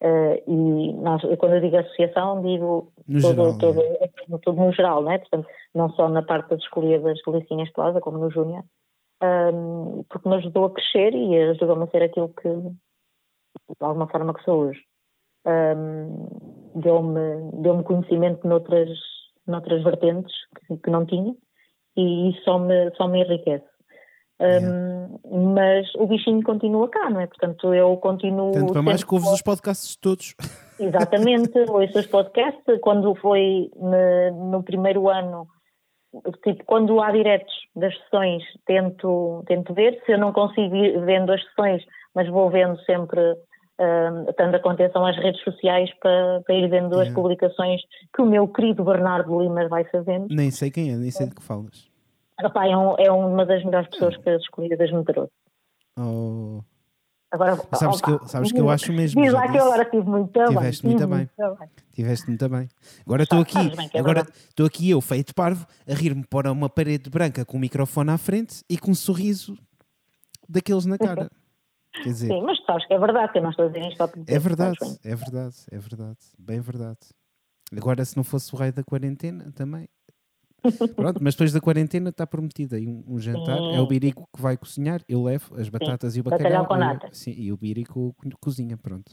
Uh, 0.01 0.39
e 0.47 0.93
nós, 0.93 1.23
quando 1.39 1.57
eu 1.57 1.61
digo 1.61 1.77
associação, 1.77 2.41
digo 2.43 2.93
no 3.07 3.21
todo, 3.21 3.35
geral, 3.35 3.59
todo, 3.59 3.81
é? 3.81 4.09
todo 4.43 4.57
no 4.57 4.73
geral, 4.73 5.03
não 5.03 5.11
é? 5.11 5.19
Portanto, 5.19 5.49
não 5.75 5.91
só 5.91 6.09
na 6.09 6.23
parte 6.23 6.51
das 6.51 6.61
escolhidas 6.61 7.19
de 7.19 7.33
Licinhas 7.33 7.71
Plaza, 7.73 8.01
como 8.01 8.19
no 8.19 8.31
Júnior, 8.31 8.63
um, 9.23 10.05
porque 10.09 10.29
me 10.29 10.37
ajudou 10.37 10.67
a 10.67 10.71
crescer 10.71 11.15
e 11.15 11.51
ajudou-me 11.51 11.85
a 11.85 11.89
ser 11.89 12.03
aquilo 12.05 12.29
que, 12.29 12.49
de 12.49 12.75
alguma 13.81 14.07
forma, 14.07 14.35
que 14.35 14.45
sou 14.45 14.69
hoje. 14.69 14.81
Um, 15.45 16.29
deu-me 16.77 17.51
deu 17.63 17.83
conhecimento 17.83 18.47
noutras, 18.47 18.91
noutras 19.47 19.83
vertentes 19.83 20.33
que, 20.67 20.77
que 20.77 20.91
não 20.91 21.07
tinha 21.07 21.35
e 21.97 22.31
isso 22.31 22.43
só 22.45 22.59
me, 22.59 22.95
só 22.97 23.09
me 23.09 23.23
enriquece. 23.23 23.67
Um, 24.41 25.19
mas 25.55 25.93
o 25.97 26.07
bichinho 26.07 26.43
continua 26.43 26.89
cá, 26.89 27.11
não 27.11 27.21
é? 27.21 27.27
Portanto, 27.27 27.75
eu 27.75 27.97
continuo. 27.97 28.53
Tanto 28.53 28.73
para 28.73 28.83
mais 28.83 29.03
que 29.03 29.13
ouves 29.13 29.31
os 29.31 29.43
podcasts 29.43 29.97
todos. 29.97 30.35
Exatamente, 30.79 31.59
ouço 31.69 31.99
os 31.99 32.07
podcasts. 32.07 32.81
Quando 32.81 33.15
foi 33.17 33.69
no, 33.75 34.51
no, 34.51 34.63
primeiro 34.63 35.09
ano, 35.09 35.49
tipo, 36.45 36.65
quando 36.65 37.01
há 37.01 37.11
diretos 37.11 37.53
das 37.75 37.93
sessões, 37.99 38.45
tento, 38.65 39.43
tento 39.47 39.75
ver. 39.75 40.01
Se 40.07 40.13
eu 40.13 40.19
não 40.19 40.33
consigo 40.33 40.77
ir 40.77 41.05
vendo 41.05 41.33
as 41.33 41.43
sessões, 41.47 41.83
mas 42.15 42.29
vou 42.29 42.49
vendo 42.49 42.79
sempre, 42.85 43.21
um, 43.21 44.33
tendo 44.37 44.55
a 44.55 44.61
contenção 44.61 45.05
às 45.05 45.17
redes 45.17 45.43
sociais 45.43 45.91
para, 46.01 46.43
para 46.47 46.55
ir 46.55 46.69
vendo 46.69 46.93
yeah. 46.93 47.09
as 47.09 47.13
publicações 47.13 47.81
que 48.15 48.23
o 48.23 48.27
meu 48.27 48.47
querido 48.47 48.85
Bernardo 48.85 49.41
Lima 49.41 49.67
vai 49.67 49.83
fazendo. 49.87 50.29
Nem 50.31 50.53
sei 50.53 50.71
quem 50.71 50.93
é, 50.93 50.97
nem 50.97 51.11
sei 51.11 51.27
de 51.27 51.35
que 51.35 51.43
falas. 51.43 51.89
Rapaz, 52.41 52.71
é, 52.71 52.77
um, 52.77 52.95
é 52.99 53.11
uma 53.11 53.45
das 53.45 53.65
melhores 53.65 53.89
pessoas 53.89 54.17
que 54.17 54.31
as 54.31 54.43
escolhidas 54.43 54.91
me 54.93 55.05
trouxe. 55.05 55.33
Oh. 55.99 56.63
Agora, 57.31 57.57
sabes, 57.75 58.01
que 58.01 58.11
eu, 58.11 58.27
sabes 58.27 58.53
que 58.53 58.61
eu 58.61 58.71
acho 58.71 58.91
mesmo. 58.91 59.21
Diz 59.21 59.33
lá 59.33 59.51
que 59.51 59.59
eu 59.59 59.65
agora 59.65 59.83
estive 59.83 60.09
muito 60.09 60.33
bem. 60.33 60.49
Tiveste 60.49 60.87
muito 60.87 61.07
bem. 61.07 61.31
Tiveste 61.93 62.27
muito 62.29 62.49
bem. 62.49 62.69
Agora 63.05 63.23
estou 63.25 63.41
aqui, 63.41 63.59
é 63.93 63.99
agora 63.99 64.27
estou 64.49 64.65
aqui 64.65 64.89
eu, 64.89 65.01
feito 65.03 65.35
parvo, 65.35 65.67
a 65.87 65.93
rir-me 65.93 66.25
para 66.25 66.51
uma 66.51 66.71
parede 66.71 67.11
branca 67.11 67.45
com 67.45 67.59
o 67.59 67.61
microfone 67.61 68.11
à 68.11 68.17
frente 68.17 68.63
e 68.69 68.79
com 68.79 68.93
um 68.93 68.95
sorriso 68.95 69.59
daqueles 70.49 70.87
na 70.87 70.97
cara. 70.97 71.31
Quer 72.03 72.11
dizer, 72.11 72.29
Sim, 72.29 72.43
mas 72.43 72.65
sabes 72.65 72.87
que 72.87 72.95
é 72.95 72.99
verdade, 72.99 73.33
que 73.33 73.39
eu 73.39 73.43
não 73.43 73.51
estou 73.51 73.67
a 73.67 73.69
dizer 73.69 73.89
isto 73.89 73.97
para 73.97 74.11
É 74.27 74.39
verdade, 74.39 74.79
é 75.05 75.15
verdade, 75.15 75.57
é 75.71 75.79
verdade, 75.79 76.19
bem 76.39 76.61
verdade. 76.61 76.99
Agora, 77.77 78.05
se 78.05 78.17
não 78.17 78.25
fosse 78.25 78.55
o 78.55 78.57
raio 78.57 78.73
da 78.73 78.85
quarentena, 78.85 79.51
também 79.53 79.89
Pronto, 80.97 81.23
mas 81.23 81.35
depois 81.35 81.53
da 81.53 81.61
quarentena 81.61 82.11
está 82.11 82.27
prometido 82.27 82.75
aí 82.75 82.87
um, 82.87 83.05
um 83.07 83.19
jantar. 83.19 83.59
Sim. 83.59 83.75
É 83.75 83.81
o 83.81 83.87
Birico 83.87 84.29
que 84.35 84.41
vai 84.43 84.57
cozinhar, 84.57 85.01
eu 85.09 85.23
levo 85.23 85.59
as 85.61 85.69
batatas 85.69 86.13
sim. 86.13 86.19
e 86.19 86.21
o 86.21 86.25
bacalhau. 86.25 86.63
bacalhau 86.63 86.67
com 86.67 86.77
nata. 86.77 87.09
Sim, 87.13 87.35
e 87.37 87.53
o 87.53 87.57
Birico 87.57 88.15
cozinha, 88.41 88.77
pronto. 88.77 89.13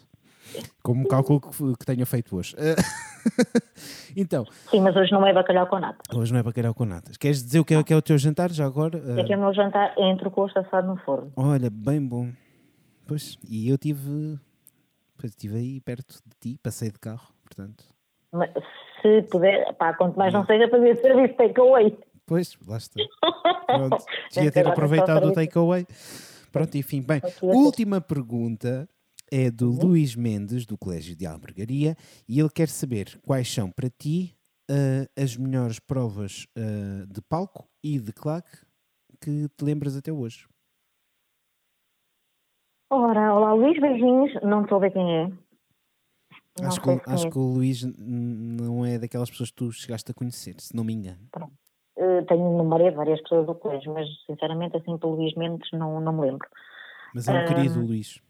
Como 0.83 1.07
cálculo 1.07 1.41
que, 1.41 1.77
que 1.79 1.85
tenha 1.85 2.05
feito 2.05 2.35
hoje. 2.35 2.55
então. 4.15 4.45
Sim, 4.69 4.81
mas 4.81 4.95
hoje 4.95 5.11
não 5.11 5.25
é 5.25 5.33
bacalhau 5.33 5.67
com 5.67 5.79
nata. 5.79 5.97
Hoje 6.13 6.31
não 6.31 6.39
é 6.39 6.43
bacalhau 6.43 6.73
com 6.73 6.85
natas. 6.85 7.17
Queres 7.17 7.43
dizer 7.43 7.59
o 7.59 7.65
que 7.65 7.73
é, 7.73 7.83
que 7.83 7.93
é 7.93 7.97
o 7.97 8.01
teu 8.01 8.17
jantar 8.17 8.51
já 8.51 8.65
agora? 8.65 9.01
É 9.19 9.23
que 9.23 9.33
é 9.33 9.37
o 9.37 9.39
meu 9.39 9.53
jantar 9.53 9.93
é 9.97 10.09
entre 10.09 10.27
o 10.27 10.31
coxo 10.31 10.57
assado 10.59 10.87
no 10.87 10.97
forno. 10.97 11.31
Olha, 11.35 11.69
bem 11.69 12.05
bom. 12.05 12.29
Pois, 13.07 13.37
e 13.47 13.69
eu 13.69 13.77
tive. 13.77 14.39
Pois 15.17 15.31
estive 15.31 15.57
aí 15.57 15.81
perto 15.81 16.15
de 16.25 16.35
ti, 16.39 16.59
passei 16.61 16.91
de 16.91 16.99
carro, 16.99 17.27
portanto. 17.43 17.85
Mas, 18.31 18.51
se 19.05 19.21
puder, 19.29 19.73
pá, 19.75 19.93
quanto 19.93 20.17
mais 20.17 20.33
não 20.33 20.45
seja 20.45 20.67
fazer 20.67 20.95
serviço 20.97 21.35
takeaway. 21.35 21.95
Pois, 22.25 22.57
lá 22.67 22.77
está. 22.77 22.99
Pronto, 23.67 24.03
devia 24.33 24.51
ter 24.51 24.67
aproveitado 24.67 25.27
o 25.27 25.33
takeaway. 25.33 25.85
Pronto, 26.51 26.75
enfim, 26.75 27.01
bem. 27.01 27.21
Última 27.41 28.01
pergunta 28.01 28.89
é 29.31 29.51
do 29.51 29.71
uhum. 29.71 29.89
Luís 29.89 30.15
Mendes, 30.15 30.65
do 30.65 30.77
Colégio 30.77 31.15
de 31.15 31.25
Albergaria, 31.25 31.95
e 32.27 32.39
ele 32.39 32.49
quer 32.49 32.69
saber 32.69 33.19
quais 33.23 33.51
são 33.53 33.69
para 33.69 33.89
ti 33.89 34.35
uh, 34.71 35.21
as 35.21 35.37
melhores 35.37 35.79
provas 35.79 36.47
uh, 36.57 37.05
de 37.07 37.21
palco 37.21 37.67
e 37.83 37.99
de 37.99 38.11
claque 38.11 38.57
que 39.21 39.47
te 39.55 39.63
lembras 39.63 39.95
até 39.95 40.11
hoje. 40.11 40.47
Ora, 42.89 43.33
olá 43.33 43.53
Luís, 43.53 43.79
beijinhos. 43.79 44.31
Não 44.43 44.63
estou 44.63 44.77
a 44.77 44.81
ver 44.81 44.91
quem 44.91 45.17
é. 45.17 45.31
Acho, 46.63 46.81
que, 46.81 47.09
acho 47.09 47.29
que 47.29 47.37
o 47.37 47.53
Luís 47.53 47.83
não 47.97 48.85
é 48.85 48.97
daquelas 48.97 49.29
pessoas 49.29 49.49
que 49.49 49.55
tu 49.55 49.71
chegaste 49.71 50.11
a 50.11 50.13
conhecer, 50.13 50.55
se 50.59 50.75
não 50.75 50.83
me 50.83 50.93
engano. 50.93 51.27
Pronto. 51.31 51.53
Uh, 51.97 52.25
tenho 52.25 52.57
memória 52.57 52.91
de 52.91 52.97
várias 52.97 53.21
pessoas 53.21 53.45
do 53.45 53.55
colégio, 53.55 53.93
mas 53.93 54.07
sinceramente 54.25 54.75
assim 54.75 54.97
pelo 54.97 55.15
Luís 55.15 55.33
Mendes 55.35 55.69
não, 55.71 56.01
não 56.01 56.13
me 56.13 56.21
lembro. 56.21 56.47
Mas 57.13 57.27
é 57.27 57.33
um 57.33 57.43
uh, 57.43 57.47
querido 57.47 57.79
Luís, 57.79 58.21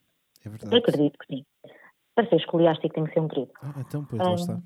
é 0.46 0.50
verdade. 0.50 0.76
Acredito 0.76 1.18
que 1.20 1.36
sim. 1.36 1.46
Para 2.14 2.30
ser 2.30 2.36
escoliástico 2.36 2.94
tem 2.94 3.04
que 3.06 3.14
ser 3.14 3.20
um 3.20 3.28
querido. 3.28 3.52
Ah, 3.62 3.74
então, 3.80 4.06
pois, 4.06 4.22
lá 4.22 4.34
está. 4.34 4.62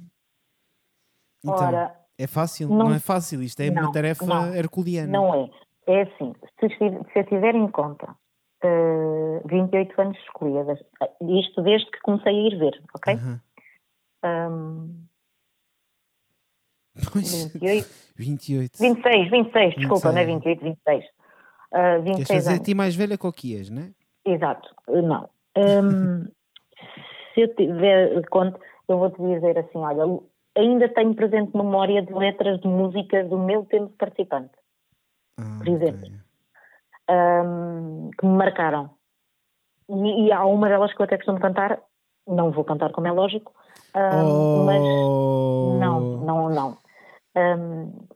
Então, 1.43 1.67
ora, 1.67 1.95
é 2.17 2.27
fácil? 2.27 2.67
Não, 2.67 2.77
não, 2.77 2.93
é 2.93 2.99
fácil, 2.99 3.41
isto 3.41 3.61
é 3.61 3.71
não, 3.71 3.83
uma 3.83 3.91
tarefa 3.91 4.25
não, 4.25 4.53
herculeana. 4.53 5.11
Não 5.11 5.33
é. 5.33 5.49
É 5.87 6.01
assim, 6.01 6.33
se, 6.59 6.67
se 6.77 7.19
eu 7.19 7.25
tiver 7.25 7.55
em 7.55 7.67
conta 7.69 8.15
uh, 8.63 9.47
28 9.47 10.01
anos 10.01 10.17
escolhidas, 10.19 10.79
isto 11.21 11.61
desde 11.61 11.89
que 11.89 11.99
comecei 12.01 12.31
a 12.31 12.47
ir 12.47 12.59
ver, 12.59 12.83
ok? 12.93 13.15
Uhum. 13.15 13.39
Um, 14.23 15.07
Pois, 17.11 17.45
28. 17.53 17.87
28. 18.17 18.79
26, 18.79 19.29
26, 19.29 19.75
desculpa, 19.75 20.11
26. 20.11 20.13
não 20.13 20.21
é 20.21 20.25
28, 20.25 20.63
26. 20.63 21.05
Uh, 21.71 22.03
26 22.03 22.27
Queres 22.27 22.45
fazer 22.45 22.55
a 22.59 22.63
ti 22.63 22.73
mais 22.73 22.95
velha 22.95 23.17
que 23.17 23.27
o 23.27 23.31
que 23.31 23.55
és, 23.55 23.69
não 23.69 23.83
é? 23.83 23.91
Exato, 24.25 24.69
não. 24.87 25.29
Um, 25.57 26.25
se 27.33 27.41
eu 27.41 27.55
tiver 27.55 28.27
conta, 28.29 28.59
eu 28.87 28.97
vou-te 28.97 29.21
dizer 29.21 29.57
assim, 29.57 29.77
olha, 29.77 30.19
ainda 30.57 30.89
tenho 30.89 31.13
presente 31.13 31.55
memória 31.55 32.01
de 32.01 32.13
letras 32.13 32.59
de 32.59 32.67
músicas 32.67 33.29
do 33.29 33.37
meu 33.37 33.63
tempo 33.65 33.87
de 33.87 33.97
participante, 33.97 34.51
ah, 35.37 35.57
por 35.57 35.67
exemplo, 35.67 36.07
okay. 36.07 36.19
um, 37.09 38.09
que 38.17 38.25
me 38.25 38.33
marcaram. 38.33 38.89
E, 39.89 40.27
e, 40.27 40.31
há 40.31 40.45
uma 40.45 40.67
delas 40.67 40.93
que 40.93 41.01
eu 41.01 41.05
até 41.05 41.17
costumo 41.17 41.39
cantar, 41.39 41.79
não 42.27 42.51
vou 42.51 42.63
cantar 42.63 42.91
como 42.91 43.07
é 43.07 43.11
lógico, 43.11 43.53
um, 43.95 44.61
oh. 44.61 44.63
mas 44.65 44.81
não, 45.79 45.99
não, 46.25 46.49
não. 46.49 46.77
Um, 47.35 48.07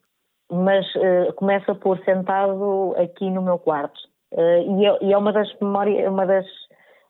mas 0.52 0.86
uh, 0.96 1.34
começa 1.36 1.74
por 1.76 1.98
sentado 2.04 2.96
aqui 2.98 3.30
no 3.30 3.42
meu 3.42 3.58
quarto. 3.58 4.00
Uh, 4.32 4.80
e, 4.80 4.86
é, 4.86 4.98
e, 5.02 5.14
é, 5.14 5.18
uma 5.18 5.32
das 5.32 5.52
memórias, 5.60 6.08
uma 6.12 6.26
das. 6.26 6.46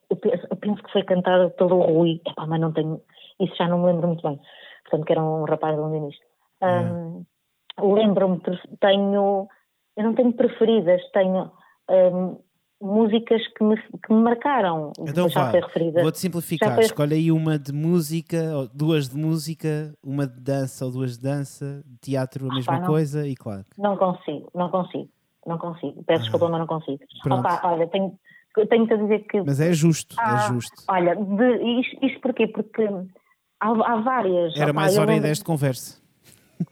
Eu 0.09 0.17
penso, 0.17 0.47
eu 0.49 0.55
penso 0.57 0.83
que 0.83 0.91
foi 0.91 1.03
cantada 1.03 1.49
pelo 1.51 1.79
Rui, 1.81 2.21
Epá, 2.27 2.45
mas 2.45 2.59
não 2.59 2.71
tenho. 2.71 3.01
Isso 3.39 3.55
já 3.55 3.67
não 3.67 3.79
me 3.79 3.87
lembro 3.87 4.07
muito 4.07 4.27
bem. 4.27 4.39
Portanto, 4.83 5.05
que 5.05 5.11
era 5.13 5.23
um 5.23 5.43
rapaz 5.43 5.75
de 5.75 5.81
Londres. 5.81 6.17
Um, 6.61 7.25
uhum. 7.81 7.95
Lembro-me, 7.95 8.41
tenho. 8.79 9.47
Eu 9.97 10.03
não 10.03 10.13
tenho 10.13 10.33
preferidas, 10.33 11.01
tenho. 11.11 11.51
Um, 11.89 12.37
músicas 12.83 13.41
que 13.57 13.63
me, 13.63 13.77
que 13.77 14.13
me 14.13 14.21
marcaram. 14.21 14.91
Então 14.99 15.29
já 15.29 15.51
vá, 15.51 15.59
vou-te 16.01 16.19
simplificar. 16.19 16.75
Foi... 16.75 16.83
Escolhe 16.83 17.15
aí 17.15 17.31
uma 17.31 17.57
de 17.57 17.71
música, 17.71 18.37
duas 18.73 19.07
de 19.07 19.17
música, 19.17 19.93
uma 20.03 20.27
de 20.27 20.39
dança 20.41 20.85
ou 20.85 20.91
duas 20.91 21.17
de 21.17 21.23
dança, 21.23 21.81
teatro 22.01 22.51
a 22.51 22.53
mesma 22.53 22.81
coisa 22.85 23.25
e 23.25 23.35
claro. 23.35 23.65
Não 23.77 23.95
consigo, 23.95 24.51
não 24.53 24.69
consigo, 24.69 25.09
não 25.47 25.57
consigo. 25.57 26.03
Peço 26.03 26.19
ah. 26.19 26.23
desculpa, 26.23 26.49
mas 26.49 26.59
não 26.59 26.67
consigo. 26.67 26.99
Opa, 27.25 27.61
olha, 27.63 27.87
tenho, 27.87 28.19
tenho 28.69 28.87
que 28.87 28.97
dizer 28.97 29.19
que... 29.27 29.41
Mas 29.41 29.61
é 29.61 29.71
justo, 29.71 30.19
é 30.19 30.23
ah, 30.23 30.35
é 30.35 30.53
justo. 30.53 30.83
Olha, 30.89 31.15
de, 31.15 31.79
isto, 31.79 32.05
isto 32.05 32.19
porquê? 32.19 32.47
Porque 32.47 32.83
há, 33.61 33.69
há 33.69 33.95
várias... 34.01 34.57
Era 34.57 34.73
mais 34.73 34.97
hora 34.97 35.15
e 35.15 35.21
dez 35.21 35.37
de 35.37 35.45
conversa. 35.45 36.01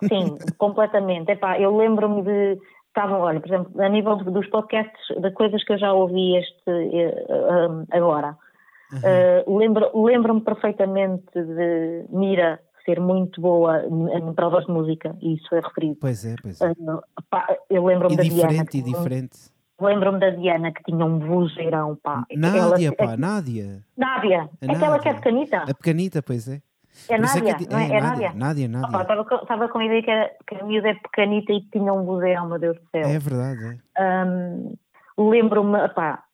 Sim, 0.03 0.37
completamente. 0.57 1.31
Epá, 1.31 1.57
eu 1.57 1.75
lembro-me 1.75 2.21
de 2.21 2.59
estavam, 2.91 3.21
olha, 3.21 3.39
por 3.39 3.47
exemplo, 3.47 3.81
a 3.81 3.89
nível 3.89 4.17
dos 4.17 4.47
podcasts, 4.47 5.07
de 5.19 5.31
coisas 5.31 5.63
que 5.63 5.73
eu 5.73 5.77
já 5.77 5.93
ouvi 5.93 6.37
este 6.37 6.69
uh, 6.69 7.85
agora. 7.91 8.37
Uhum. 8.91 8.99
Uh, 8.99 9.57
lembro, 9.57 10.03
lembro-me 10.03 10.41
perfeitamente 10.41 11.31
de 11.33 12.05
Mira 12.09 12.59
ser 12.85 12.99
muito 12.99 13.39
boa 13.39 13.85
em 13.85 14.33
provas 14.33 14.65
de 14.65 14.71
música, 14.71 15.15
e 15.21 15.35
isso 15.35 15.55
é 15.55 15.61
referido. 15.61 15.97
Pois 16.01 16.25
é, 16.25 16.35
pois 16.41 16.59
é. 16.59 16.71
Uh, 16.71 17.01
pá, 17.29 17.47
eu 17.69 17.85
lembro-me 17.85 18.17
da 18.17 18.23
diferente, 18.23 18.71
Diana. 18.71 18.89
E 18.89 18.93
diferente, 18.93 19.37
Lembro-me 19.79 20.19
da 20.19 20.29
Diana 20.29 20.71
que 20.71 20.83
tinha 20.83 21.03
um 21.03 21.17
vozeirão, 21.17 21.97
pá. 22.03 22.23
Nádia, 22.37 22.87
Ela, 22.87 22.95
pá, 22.95 23.17
Nádia. 23.17 23.83
Nádia, 23.97 24.49
aquela 24.61 24.99
que 24.99 25.09
é 25.09 25.13
pequenita. 25.15 25.57
A 25.63 25.73
pequenita, 25.73 26.21
pois 26.21 26.47
é. 26.47 26.61
É 27.09 27.17
Nádia, 27.17 27.51
é, 27.51 27.71
não 27.71 27.79
é? 27.79 27.83
É, 27.83 27.95
é 27.95 28.01
Nádia. 28.01 28.33
Nádia, 28.33 28.67
Nádia. 28.67 29.01
Estava 29.41 29.69
com 29.69 29.79
a 29.79 29.85
ideia 29.85 30.03
que, 30.03 30.11
era, 30.11 30.31
que 30.47 30.55
a 30.55 30.63
miúda 30.63 30.89
é 30.89 30.93
pequenita 30.95 31.51
e 31.51 31.61
tinha 31.71 31.91
um 31.93 32.05
buzeirão, 32.05 32.47
meu 32.47 32.59
Deus 32.59 32.77
do 32.77 32.89
céu. 32.91 33.09
É 33.09 33.19
verdade, 33.19 33.79
é. 33.97 34.25
Um, 34.25 34.75
Lembro-me, 35.17 35.77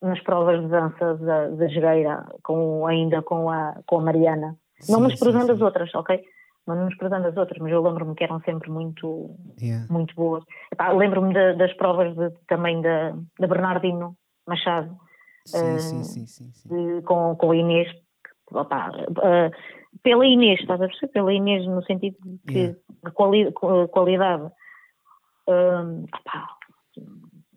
nas 0.01 0.19
provas 0.21 0.61
de 0.61 0.67
dança 0.67 1.15
da, 1.15 1.49
da 1.49 2.25
com, 2.43 2.85
ainda 2.85 3.21
com 3.21 3.49
a, 3.49 3.75
com 3.85 3.99
a 3.99 4.01
Mariana, 4.01 4.55
sim, 4.79 4.93
não 4.93 5.01
nos 5.01 5.19
prezando 5.19 5.51
as 5.51 5.61
outras, 5.61 5.93
ok? 5.95 6.23
Não 6.65 6.85
nos 6.85 6.95
prezando 6.95 7.27
as 7.27 7.35
outras, 7.35 7.59
mas 7.59 7.71
eu 7.71 7.81
lembro-me 7.81 8.13
que 8.15 8.23
eram 8.23 8.39
sempre 8.41 8.69
muito, 8.69 9.31
yeah. 9.59 9.85
muito 9.89 10.13
boas. 10.15 10.43
Lembro-me 10.95 11.33
das 11.55 11.73
provas 11.73 12.15
de, 12.15 12.29
também 12.47 12.81
da, 12.81 13.13
da 13.39 13.47
Bernardino 13.47 14.15
Machado, 14.47 14.95
sim, 15.45 15.75
uh, 15.75 15.79
sim, 15.79 16.03
sim, 16.03 16.27
sim, 16.27 16.69
de, 16.69 17.01
com, 17.01 17.35
com 17.35 17.51
a 17.51 17.55
Inês, 17.55 17.89
opa, 18.51 18.91
uh, 18.91 19.51
pela 20.03 20.25
Inês, 20.25 20.59
estás 20.59 20.81
a 20.81 20.87
perceber? 20.87 21.13
Pela 21.13 21.33
Inês, 21.33 21.65
no 21.67 21.83
sentido 21.83 22.17
de 22.23 22.37
que 22.39 22.59
yeah. 22.59 22.79
quali 23.13 23.51
qualidade. 23.91 24.51
Um, 25.47 26.05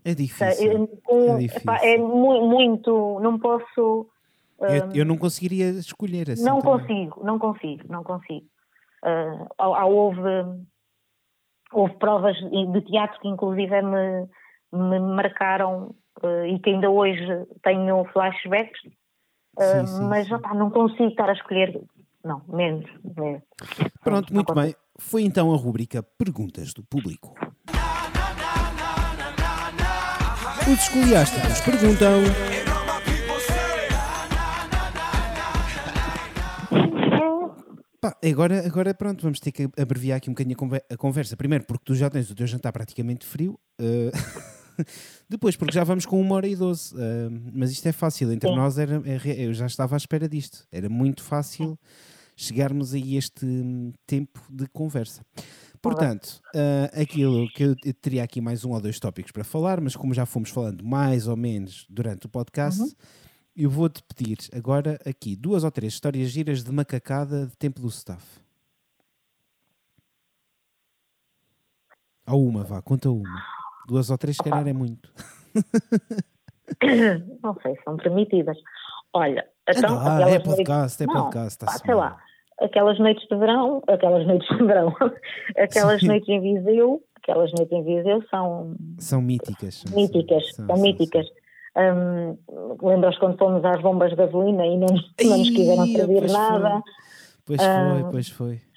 é 0.05 0.15
difícil. 0.15 0.47
É, 0.47 1.35
é, 1.35 1.39
difícil. 1.39 1.73
é 1.83 1.99
muito, 1.99 3.21
não 3.21 3.39
posso. 3.39 4.09
Um, 4.59 4.67
eu, 4.67 4.91
eu, 4.95 5.05
não 5.05 5.17
conseguiria 5.17 5.71
escolher 5.71 6.31
assim. 6.31 6.45
Não 6.45 6.61
também. 6.61 6.87
consigo, 6.87 7.25
não 7.25 7.39
consigo, 7.39 7.85
não 7.89 8.03
consigo. 8.03 8.47
Uh, 9.03 9.49
houve, 9.59 10.21
houve 11.73 11.95
provas 11.95 12.37
de 12.37 12.81
teatro 12.83 13.19
que 13.21 13.29
inclusive 13.29 13.83
me, 13.83 14.29
me 14.73 15.01
marcaram 15.01 15.95
uh, 16.23 16.45
e 16.47 16.59
que 16.59 16.71
ainda 16.71 16.91
hoje 16.91 17.27
tenho 17.63 18.05
flashbacks, 18.13 18.81
uh, 19.59 19.63
sim, 19.63 19.87
sim, 19.87 20.05
mas 20.05 20.29
sim. 20.29 20.35
Não 20.55 20.71
consigo 20.71 21.09
estar 21.09 21.31
a 21.31 21.35
escolher 21.35 21.81
não, 22.25 22.43
menos. 22.49 22.91
menos. 23.17 23.43
Pronto, 24.03 24.33
muito 24.33 24.55
bem. 24.55 24.75
Foi 24.99 25.23
então 25.23 25.53
a 25.53 25.57
rubrica 25.57 26.03
Perguntas 26.03 26.73
do 26.75 26.85
Público. 26.85 27.35
Os 30.63 30.83
escoliásticos 30.83 31.61
perguntam. 31.61 32.23
Pá, 38.01 38.17
agora, 38.25 38.67
agora 38.67 38.95
pronto, 38.95 39.23
vamos 39.23 39.41
ter 39.41 39.53
que 39.53 39.69
abreviar 39.79 40.17
aqui 40.19 40.31
um 40.31 40.33
bocadinho 40.33 40.57
a 40.91 40.97
conversa. 40.97 41.37
Primeiro, 41.37 41.65
porque 41.65 41.85
tu 41.85 41.95
já 41.95 42.09
tens 42.09 42.31
o 42.31 42.35
teu 42.35 42.47
jantar 42.47 42.73
praticamente 42.73 43.27
frio. 43.27 43.59
Uh... 43.81 44.11
Depois, 45.29 45.57
porque 45.57 45.75
já 45.75 45.85
vamos 45.85 46.07
com 46.07 46.21
uma 46.21 46.35
hora 46.35 46.49
e 46.49 46.57
doze. 46.57 46.95
Uh, 46.95 47.31
mas 47.53 47.71
isto 47.71 47.87
é 47.87 47.93
fácil. 47.93 48.33
Entre 48.33 48.49
Sim. 48.49 48.57
nós, 48.57 48.79
era, 48.79 49.03
é, 49.05 49.47
eu 49.47 49.55
já 49.55 49.67
estava 49.67 49.97
à 49.97 49.99
espera 49.99 50.29
disto. 50.29 50.67
Era 50.71 50.89
muito 50.89 51.23
fácil 51.23 51.79
chegarmos 52.37 52.95
a 52.95 52.99
este 52.99 53.45
hum, 53.45 53.93
tempo 54.07 54.41
de 54.49 54.67
conversa. 54.69 55.23
Portanto, 55.83 56.41
uh, 56.55 57.01
aquilo 57.01 57.49
que 57.53 57.63
eu, 57.63 57.77
eu, 57.85 57.95
teria 57.95 58.23
aqui 58.23 58.41
mais 58.41 58.65
um 58.65 58.73
ou 58.73 58.81
dois 58.81 58.99
tópicos 58.99 59.33
para 59.33 59.45
falar, 59.45 59.81
mas 59.81 59.97
como 59.97 60.13
já 60.13 60.27
fomos 60.27 60.51
falando 60.51 60.85
mais 60.85 61.27
ou 61.27 61.37
menos 61.37 61.87
durante 61.89 62.27
o 62.27 62.29
podcast, 62.29 62.83
uhum. 62.83 62.91
eu 63.57 63.71
vou-te 63.71 64.03
pedir 64.03 64.39
agora 64.53 64.99
aqui 65.07 65.35
duas 65.35 65.65
ou 65.65 65.71
três 65.71 65.95
histórias 65.95 66.31
giras 66.31 66.63
de 66.63 66.71
macacada 66.71 67.47
de 67.47 67.57
tempo 67.57 67.81
do 67.81 67.89
staff. 67.89 68.25
Ou 72.27 72.47
uma, 72.47 72.63
vá, 72.63 72.81
conta 72.83 73.11
uma. 73.11 73.60
Duas 73.87 74.11
ou 74.11 74.19
três, 74.19 74.37
se 74.37 74.43
calhar 74.43 74.67
é 74.67 74.73
muito. 74.73 75.09
Não 77.43 77.57
sei, 77.63 77.77
são 77.85 77.97
permitidas. 77.97 78.57
Olha, 79.13 79.45
então. 79.69 79.99
Ah, 79.99 80.31
é 80.31 80.39
podcast, 80.39 81.03
é 81.03 81.07
podcast. 81.07 81.65
Não, 81.65 81.73
pá, 81.73 81.79
sei 81.79 81.95
lá, 81.95 82.17
aquelas 82.61 82.99
noites 82.99 83.27
de 83.29 83.37
verão, 83.37 83.83
aquelas 83.89 84.27
noites 84.27 84.49
de 84.49 84.65
verão, 84.65 84.95
aquelas 85.59 86.01
Sim. 86.01 86.07
noites 86.07 86.29
em 86.29 86.41
Viseu, 86.41 87.03
aquelas 87.17 87.53
noites 87.53 87.73
em 87.73 87.83
Viseu 87.83 88.23
são. 88.31 88.77
São 88.99 89.21
míticas. 89.21 89.85
Míticas, 89.93 90.55
são, 90.55 90.67
são, 90.67 90.77
são 90.77 90.85
míticas. 90.85 91.27
Um, 91.77 92.37
Lembras 92.83 93.17
quando 93.19 93.39
fomos 93.39 93.65
às 93.65 93.81
bombas 93.81 94.11
de 94.11 94.17
gasolina 94.17 94.67
e 94.67 94.77
não, 94.77 94.89
não 94.89 95.39
nos 95.39 95.51
quiseram 95.51 95.87
servir 95.87 96.29
nada? 96.31 96.71
Foi. 96.71 97.57
Pois 97.57 97.61
foi, 97.61 98.11
pois 98.11 98.29
foi. 98.29 98.70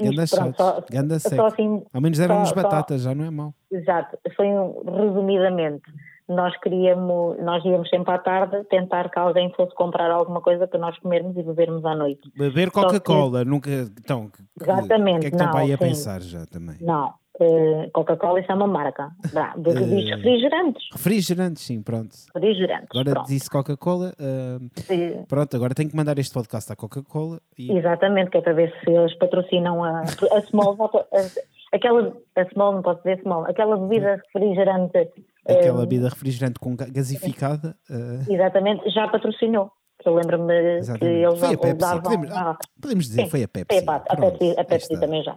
Ganda 0.00 0.26
chato, 0.26 0.84
ganda 0.90 1.18
seco. 1.18 1.42
Assim, 1.46 1.82
Ao 1.92 2.00
menos 2.00 2.18
deram-nos 2.18 2.52
batatas, 2.52 3.02
só, 3.02 3.08
já 3.08 3.14
não 3.14 3.24
é 3.24 3.30
mau. 3.30 3.54
Exato, 3.70 4.18
foi 4.36 4.46
um, 4.46 4.82
resumidamente. 4.84 5.82
nós 6.28 6.54
queríamos, 6.60 7.38
nós 7.42 7.64
íamos 7.64 7.88
sempre 7.88 8.12
à 8.12 8.18
tarde 8.18 8.62
tentar 8.70 9.10
que 9.10 9.18
alguém 9.18 9.50
fosse 9.54 9.74
comprar 9.74 10.10
alguma 10.10 10.40
coisa 10.40 10.66
para 10.66 10.78
nós 10.78 10.98
comermos 10.98 11.36
e 11.36 11.42
bebermos 11.42 11.84
à 11.84 11.94
noite. 11.94 12.30
Beber 12.36 12.70
Coca-Cola, 12.70 13.44
nunca. 13.44 13.70
Então, 13.70 14.30
Exatamente. 14.60 15.18
O 15.18 15.20
que 15.20 15.26
é 15.26 15.30
que 15.30 15.36
estão 15.36 15.50
para 15.50 15.60
aí 15.60 15.72
a 15.72 15.78
pensar 15.78 16.20
já 16.20 16.44
também? 16.46 16.76
Não, 16.80 17.12
uh, 17.40 17.90
Coca-Cola 17.92 18.40
isso 18.40 18.50
é 18.50 18.54
uma 18.54 18.66
marca. 18.66 19.10
De 19.56 19.70
uh, 19.70 19.72
refrigerantes. 19.72 20.88
Refrigerantes, 20.92 21.62
sim, 21.62 21.82
pronto. 21.82 22.14
Refrigerantes. 22.34 22.88
Agora 22.90 23.10
pronto. 23.10 23.28
disse 23.28 23.50
Coca-Cola. 23.50 24.14
Uh, 24.18 25.26
pronto, 25.26 25.56
agora 25.56 25.74
tenho 25.74 25.90
que 25.90 25.96
mandar 25.96 26.18
este 26.18 26.32
podcast 26.32 26.72
à 26.72 26.76
Coca-Cola. 26.76 27.40
E... 27.58 27.76
Exatamente, 27.76 28.30
que 28.30 28.38
é 28.38 28.40
para 28.40 28.52
ver 28.52 28.74
se 28.84 28.90
eles 28.90 29.14
patrocinam 29.18 29.82
a, 29.84 30.00
a 30.00 30.40
Small. 30.42 30.76
aquela. 31.72 32.16
A 32.36 32.44
Small, 32.50 32.72
não 32.74 32.82
posso 32.82 32.98
dizer 32.98 33.20
Small. 33.20 33.44
Aquela 33.44 33.76
bebida 33.76 34.22
refrigerante 34.32 35.10
aquela 35.48 35.80
bebida 35.80 36.08
refrigerante 36.08 36.58
com 36.58 36.76
gasificada. 36.76 37.74
Uh... 37.88 38.30
Exatamente, 38.30 38.88
já 38.90 39.08
patrocinou. 39.08 39.72
Eu 40.04 40.14
lembro-me 40.14 40.80
que 40.98 41.04
eles 41.04 41.40
foi 41.40 41.54
a 41.54 41.58
Pepsi. 41.58 41.76
davam... 41.76 42.02
Podemos, 42.02 42.30
ah, 42.30 42.56
podemos 42.80 43.04
dizer, 43.06 43.22
Sim, 43.24 43.30
foi 43.30 43.42
a 43.42 43.48
Pepsi. 43.48 43.84
Foi 43.84 43.94
a, 43.94 43.96
a 43.96 44.16
Pepsi, 44.16 44.54
a 44.58 44.64
Pepsi 44.64 45.00
também 45.00 45.22
já. 45.24 45.36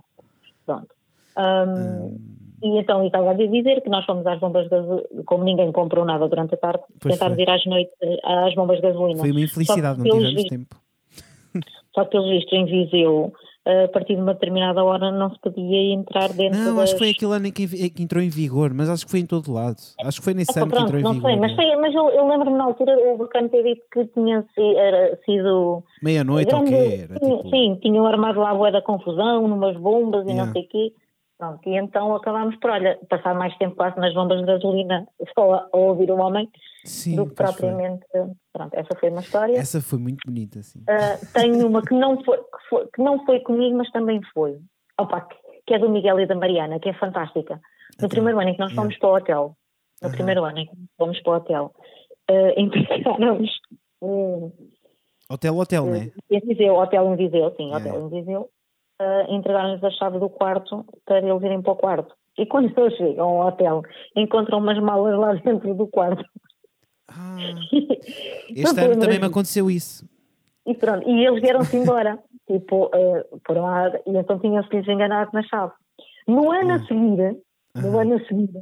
Pronto. 0.66 0.88
Um. 1.38 2.32
E 2.64 2.78
então, 2.78 3.04
estava 3.04 3.32
a 3.32 3.34
dizer 3.34 3.82
que 3.82 3.90
nós 3.90 4.06
fomos 4.06 4.26
às 4.28 4.40
bombas 4.40 4.66
de 4.66 4.70
gasolina, 4.70 5.08
como 5.26 5.44
ninguém 5.44 5.72
comprou 5.72 6.06
nada 6.06 6.28
durante 6.28 6.54
a 6.54 6.58
tarde, 6.58 6.84
tentámos 7.00 7.38
ir 7.40 7.50
às 7.50 7.66
noites 7.66 7.94
às 8.24 8.54
bombas 8.54 8.78
de 8.78 8.84
gasolina. 8.84 9.20
Foi 9.20 9.32
uma 9.32 9.42
infelicidade, 9.42 9.98
não 9.98 10.06
tivemos 10.06 10.44
tempo. 10.44 10.76
Só 11.96 12.06
que, 12.06 12.12
pelos 12.12 12.30
vistos, 12.30 12.54
em 12.54 12.66
Viseu, 12.66 13.34
a 13.66 13.88
partir 13.90 14.16
de 14.16 14.22
uma 14.22 14.34
determinada 14.34 14.84
hora 14.84 15.12
não 15.12 15.30
se 15.30 15.40
podia 15.40 15.94
entrar 15.94 16.30
dentro 16.34 16.60
Não, 16.60 16.76
das... 16.78 16.86
acho 16.86 16.94
que 16.94 17.00
foi 17.00 17.10
aquele 17.10 17.34
ano 17.34 17.48
em 17.48 17.52
que, 17.52 17.90
que, 17.92 18.04
entrou 18.04 18.24
em 18.24 18.30
vigor, 18.30 18.74
mas 18.74 18.90
acho 18.90 19.06
que 19.06 19.12
foi 19.12 19.20
em 19.20 19.26
todo 19.26 19.52
lado. 19.52 19.78
Acho 20.04 20.20
que 20.20 20.24
foi 20.24 20.34
nesse 20.34 20.58
ah, 20.58 20.64
ano 20.64 20.72
pronto, 20.72 20.92
que 20.92 20.98
entrou 20.98 21.12
em 21.12 21.14
vigor. 21.16 21.30
Sei, 21.30 21.40
mas, 21.40 21.56
foi, 21.56 21.76
mas 21.76 21.94
eu, 21.94 22.10
eu 22.10 22.28
lembro-me 22.28 22.58
na 22.58 22.64
altura 22.64 22.98
o 22.98 23.18
bacana 23.18 23.50
ter 23.50 23.64
dito 23.64 23.84
que 23.92 24.06
tinha 24.08 24.44
sido... 25.26 25.84
Meia-noite 26.02 26.56
ou 26.56 26.64
quê? 26.64 27.06
Era, 27.10 27.20
sim, 27.20 27.38
tipo... 27.38 27.50
sim, 27.50 27.80
tinham 27.82 28.06
armado 28.06 28.40
lá 28.40 28.50
a 28.52 28.56
boa 28.56 28.72
da 28.72 28.82
confusão, 28.82 29.48
numas 29.48 29.78
bombas 29.78 30.26
e 30.26 30.30
yeah. 30.30 30.46
não 30.46 30.54
sei 30.54 30.64
o 30.64 30.68
quê. 30.68 30.94
Pronto, 31.42 31.68
e 31.68 31.76
então 31.76 32.16
acabámos 32.16 32.56
por, 32.58 32.70
olha, 32.70 33.00
passar 33.10 33.34
mais 33.34 33.58
tempo 33.58 33.76
quase 33.76 33.98
nas 33.98 34.14
bombas 34.14 34.42
de 34.42 34.46
gasolina 34.46 35.08
só 35.34 35.56
a, 35.56 35.70
a 35.74 35.76
ouvir 35.76 36.12
o 36.12 36.20
homem 36.20 36.48
sim, 36.86 37.16
do 37.16 37.26
que 37.26 37.34
propriamente. 37.34 38.06
Foi. 38.12 38.28
Pronto, 38.54 38.74
essa 38.76 38.96
foi 39.00 39.10
uma 39.10 39.22
história. 39.22 39.58
Essa 39.58 39.82
foi 39.82 39.98
muito 39.98 40.20
bonita, 40.24 40.62
sim. 40.62 40.82
Uh, 40.82 41.34
tenho 41.34 41.66
uma 41.66 41.82
que 41.82 41.96
não 41.96 42.24
foi, 42.24 42.38
que 42.38 42.70
foi, 42.70 42.88
que 42.94 43.02
não 43.02 43.26
foi 43.26 43.40
comigo, 43.40 43.76
mas 43.76 43.90
também 43.90 44.22
foi. 44.36 44.60
Opa, 45.00 45.28
que 45.66 45.74
é 45.74 45.80
do 45.80 45.90
Miguel 45.90 46.20
e 46.20 46.28
da 46.28 46.36
Mariana, 46.36 46.80
que 46.80 46.90
é 46.90 46.94
fantástica. 46.94 47.56
No 47.56 47.62
então, 47.96 48.10
primeiro 48.10 48.40
ano 48.40 48.50
em 48.50 48.54
que 48.54 48.60
nós 48.60 48.74
fomos 48.74 48.94
yeah. 48.94 49.00
para 49.00 49.10
o 49.10 49.16
hotel, 49.16 49.58
no 50.00 50.08
uh 50.08 50.12
-huh. 50.12 50.16
primeiro 50.16 50.44
ano 50.46 50.60
em 50.60 50.68
que 50.68 50.76
fomos 50.96 51.20
para 51.24 51.32
o 51.32 51.36
hotel, 51.38 51.74
uh, 52.30 52.54
empregaram-nos. 52.56 53.50
Um, 54.00 54.52
hotel, 55.28 55.58
hotel, 55.58 55.86
não 55.88 55.96
é? 55.96 56.12
Em 56.30 56.40
Viseu, 56.42 56.76
hotel 56.76 57.12
em 57.12 57.16
Viseu, 57.16 57.52
sim, 57.58 57.70
yeah. 57.70 57.90
hotel 57.90 58.06
em 58.06 58.10
Viseu 58.10 58.50
uh, 59.02 59.34
entregaram-lhes 59.34 59.84
a 59.84 59.90
chave 59.92 60.20
do 60.20 60.30
quarto 60.30 60.86
para 61.06 61.20
eles 61.20 61.42
irem 61.42 61.62
para 61.62 61.74
o 61.74 61.76
quarto. 61.76 62.14
E 62.38 62.46
quando 62.46 62.72
eles 62.78 62.96
chegam 62.96 63.28
ao 63.28 63.48
hotel, 63.48 63.82
encontram 64.16 64.60
umas 64.60 64.80
malas 64.80 65.18
lá 65.18 65.34
dentro 65.44 65.74
do 65.74 65.88
quarto. 65.88 66.24
Ah, 67.08 67.36
este 68.50 68.80
ano 68.80 69.00
também 69.00 69.20
me 69.20 69.26
aconteceu 69.26 69.70
isso. 69.70 70.08
E 70.66 70.74
pronto, 70.74 71.08
e 71.10 71.26
eles 71.26 71.42
vieram-se 71.42 71.76
embora. 71.76 72.20
tipo, 72.48 72.86
uh, 72.86 73.40
por 73.46 73.58
um 73.58 73.62
lado, 73.62 73.98
e 74.06 74.18
então 74.18 74.40
tinham-se 74.40 74.92
enganado 74.92 75.32
na 75.34 75.44
chave. 75.44 75.74
No 76.28 76.52
ano 76.52 76.72
a 76.72 76.76
ah. 76.76 76.86
seguir, 76.86 77.38
no 77.76 78.00
ano 78.00 78.16
a 78.16 78.20
seguir, 78.26 78.62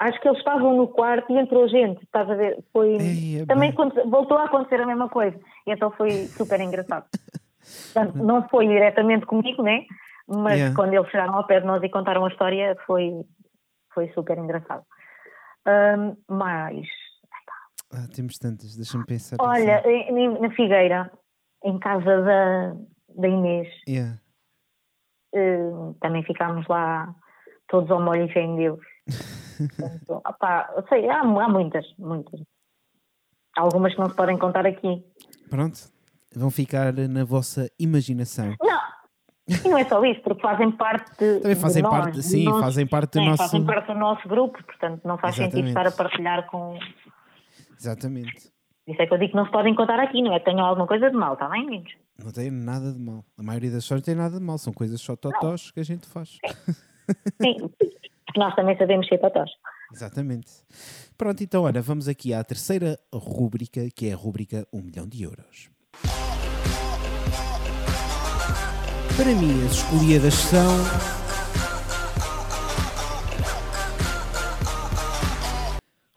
acho 0.00 0.20
que 0.20 0.28
eles 0.28 0.38
estavam 0.38 0.76
no 0.76 0.88
quarto 0.88 1.32
e 1.32 1.38
entrou 1.38 1.68
gente, 1.68 2.02
estás 2.02 2.30
a 2.30 2.34
ver? 2.34 2.58
Foi, 2.72 2.96
Ei, 2.96 3.40
é 3.42 3.46
também 3.46 3.72
voltou 4.06 4.36
a 4.38 4.44
acontecer 4.44 4.80
a 4.80 4.86
mesma 4.86 5.08
coisa. 5.08 5.38
E 5.66 5.72
então 5.72 5.90
foi 5.92 6.10
super 6.26 6.60
engraçado. 6.60 7.06
Portanto, 7.92 8.16
não 8.18 8.48
foi 8.48 8.66
diretamente 8.66 9.26
comigo, 9.26 9.62
né? 9.62 9.84
Mas 10.28 10.58
yeah. 10.58 10.74
quando 10.74 10.94
eles 10.94 11.08
chegaram 11.10 11.34
ao 11.34 11.46
pé 11.46 11.60
de 11.60 11.66
nós 11.66 11.82
e 11.82 11.88
contaram 11.88 12.24
a 12.24 12.28
história, 12.28 12.76
foi, 12.86 13.12
foi 13.94 14.08
super 14.12 14.38
engraçado. 14.38 14.84
Um, 15.66 16.16
mas. 16.28 16.86
Ah, 17.92 18.06
temos 18.14 18.38
tantas, 18.38 18.76
deixa-me 18.76 19.04
pensar. 19.04 19.36
Olha, 19.40 19.78
assim. 19.78 20.38
na 20.40 20.50
Figueira, 20.50 21.10
em 21.64 21.78
casa 21.78 22.22
da, 22.22 22.76
da 23.16 23.28
Inês, 23.28 23.68
yeah. 23.88 24.18
uh, 25.34 25.94
também 26.00 26.24
ficámos 26.24 26.66
lá 26.68 27.14
todos 27.68 27.90
ao 27.90 28.02
molho 28.02 28.24
e 28.24 28.32
fé 28.32 28.42
em 28.42 28.56
Deus. 28.56 28.80
Portanto, 29.76 30.22
opá, 30.26 30.84
sei, 30.88 31.08
há, 31.08 31.20
há 31.20 31.48
muitas, 31.48 31.86
muitas. 31.98 32.40
Algumas 33.56 33.94
que 33.94 34.00
não 34.00 34.10
se 34.10 34.16
podem 34.16 34.38
contar 34.38 34.66
aqui. 34.66 35.04
Pronto, 35.48 35.78
vão 36.36 36.50
ficar 36.50 36.92
na 36.92 37.24
vossa 37.24 37.70
imaginação. 37.78 38.54
Não, 38.60 38.80
e 39.48 39.68
não 39.68 39.78
é 39.78 39.84
só 39.84 40.04
isso, 40.04 40.20
porque 40.22 40.42
fazem 40.42 40.70
parte 40.72 41.16
Também 41.16 41.54
fazem 41.54 41.82
nós, 41.82 41.92
parte, 41.92 42.22
sim, 42.22 42.44
nosso, 42.44 42.60
fazem 42.60 42.86
parte 42.86 43.12
do 43.12 43.20
é, 43.20 43.24
nosso... 43.24 43.42
Fazem 43.42 43.64
parte 43.64 43.86
do 43.86 43.98
nosso 43.98 44.28
grupo, 44.28 44.62
portanto 44.62 45.02
não 45.04 45.16
faz 45.16 45.38
Exatamente. 45.38 45.54
sentido 45.54 45.68
estar 45.68 45.86
a 45.86 45.90
partilhar 45.90 46.46
com... 46.46 46.78
Exatamente. 47.78 48.50
Isso 48.86 49.02
é 49.02 49.06
que 49.06 49.14
eu 49.14 49.18
digo 49.18 49.30
que 49.30 49.36
não 49.36 49.46
se 49.46 49.50
podem 49.50 49.74
contar 49.74 49.98
aqui, 49.98 50.22
não 50.22 50.34
é 50.34 50.38
tenham 50.38 50.64
alguma 50.64 50.86
coisa 50.86 51.10
de 51.10 51.16
mal, 51.16 51.32
está 51.32 51.48
bem, 51.48 51.64
meninos? 51.64 51.92
Não 52.22 52.30
tem 52.30 52.50
nada 52.50 52.92
de 52.92 52.98
mal. 52.98 53.24
A 53.36 53.42
maioria 53.42 53.70
das 53.70 53.82
histórias 53.82 54.06
não 54.06 54.14
tem 54.14 54.22
nada 54.22 54.38
de 54.38 54.44
mal, 54.44 54.58
são 54.58 54.72
coisas 54.72 55.00
só 55.00 55.16
totós 55.16 55.70
que 55.70 55.80
a 55.80 55.84
gente 55.84 56.06
faz. 56.06 56.38
Sim, 57.42 57.56
porque 57.58 58.38
nós 58.38 58.54
também 58.54 58.76
sabemos 58.76 59.08
ser 59.08 59.18
totós. 59.18 59.50
Exatamente. 59.92 60.50
Pronto, 61.16 61.42
então, 61.42 61.64
olha, 61.64 61.80
vamos 61.80 62.08
aqui 62.08 62.34
à 62.34 62.42
terceira 62.44 62.98
rúbrica, 63.12 63.88
que 63.94 64.08
é 64.08 64.12
a 64.12 64.16
rúbrica 64.16 64.66
1 64.72 64.82
milhão 64.82 65.06
de 65.06 65.22
euros. 65.22 65.70
Para 69.16 69.34
mim, 69.34 69.64
as 69.64 69.72
escolhidas 69.72 70.34
são. 70.34 70.76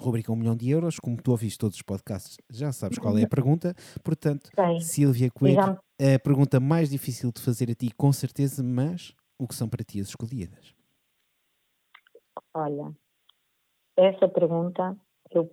Rubrica 0.01 0.33
1 0.33 0.35
milhão 0.35 0.55
de 0.55 0.69
euros, 0.69 0.99
como 0.99 1.15
tu 1.21 1.31
ouviste 1.31 1.57
todos 1.57 1.77
os 1.77 1.81
podcasts, 1.81 2.37
já 2.49 2.73
sabes 2.73 2.99
qual 2.99 3.17
é 3.17 3.23
a 3.23 3.27
pergunta. 3.27 3.73
Portanto. 4.03 4.49
Silvia 4.81 5.31
Coelho, 5.31 5.79
a 5.97 6.19
pergunta 6.21 6.59
mais 6.59 6.89
difícil 6.89 7.31
de 7.31 7.41
fazer 7.41 7.71
a 7.71 7.73
ti, 7.73 7.89
com 7.95 8.11
certeza, 8.11 8.61
mas 8.61 9.15
o 9.37 9.47
que 9.47 9.55
são 9.55 9.69
para 9.69 9.81
ti 9.81 10.01
as 10.01 10.09
escolhidas? 10.09 10.75
Olha, 12.53 12.91
essa 13.95 14.27
pergunta 14.27 14.97
eu, 15.31 15.49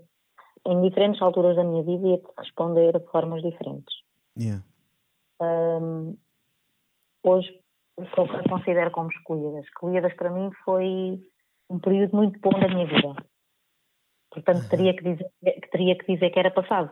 em 0.66 0.82
diferentes 0.82 1.22
alturas 1.22 1.54
da 1.54 1.62
minha 1.62 1.84
vida, 1.84 2.08
ia-te 2.08 2.26
responder 2.36 2.98
de 2.98 3.06
formas 3.06 3.40
diferentes. 3.40 3.94
Yeah. 4.36 4.64
Um, 5.40 6.16
hoje 7.28 7.60
considero 8.48 8.90
como 8.90 9.10
escolhidas. 9.10 9.64
Escolhidas 9.64 10.14
para 10.14 10.30
mim 10.30 10.50
foi 10.64 11.20
um 11.70 11.78
período 11.78 12.16
muito 12.16 12.38
bom 12.40 12.58
da 12.58 12.68
minha 12.68 12.86
vida. 12.86 13.16
Portanto, 14.30 14.62
uhum. 14.62 14.68
teria 14.68 14.94
que 14.94 15.02
dizer, 15.02 15.30
teria 15.70 15.96
que, 15.96 16.14
dizer 16.14 16.30
que 16.30 16.38
era 16.38 16.50
passado. 16.50 16.90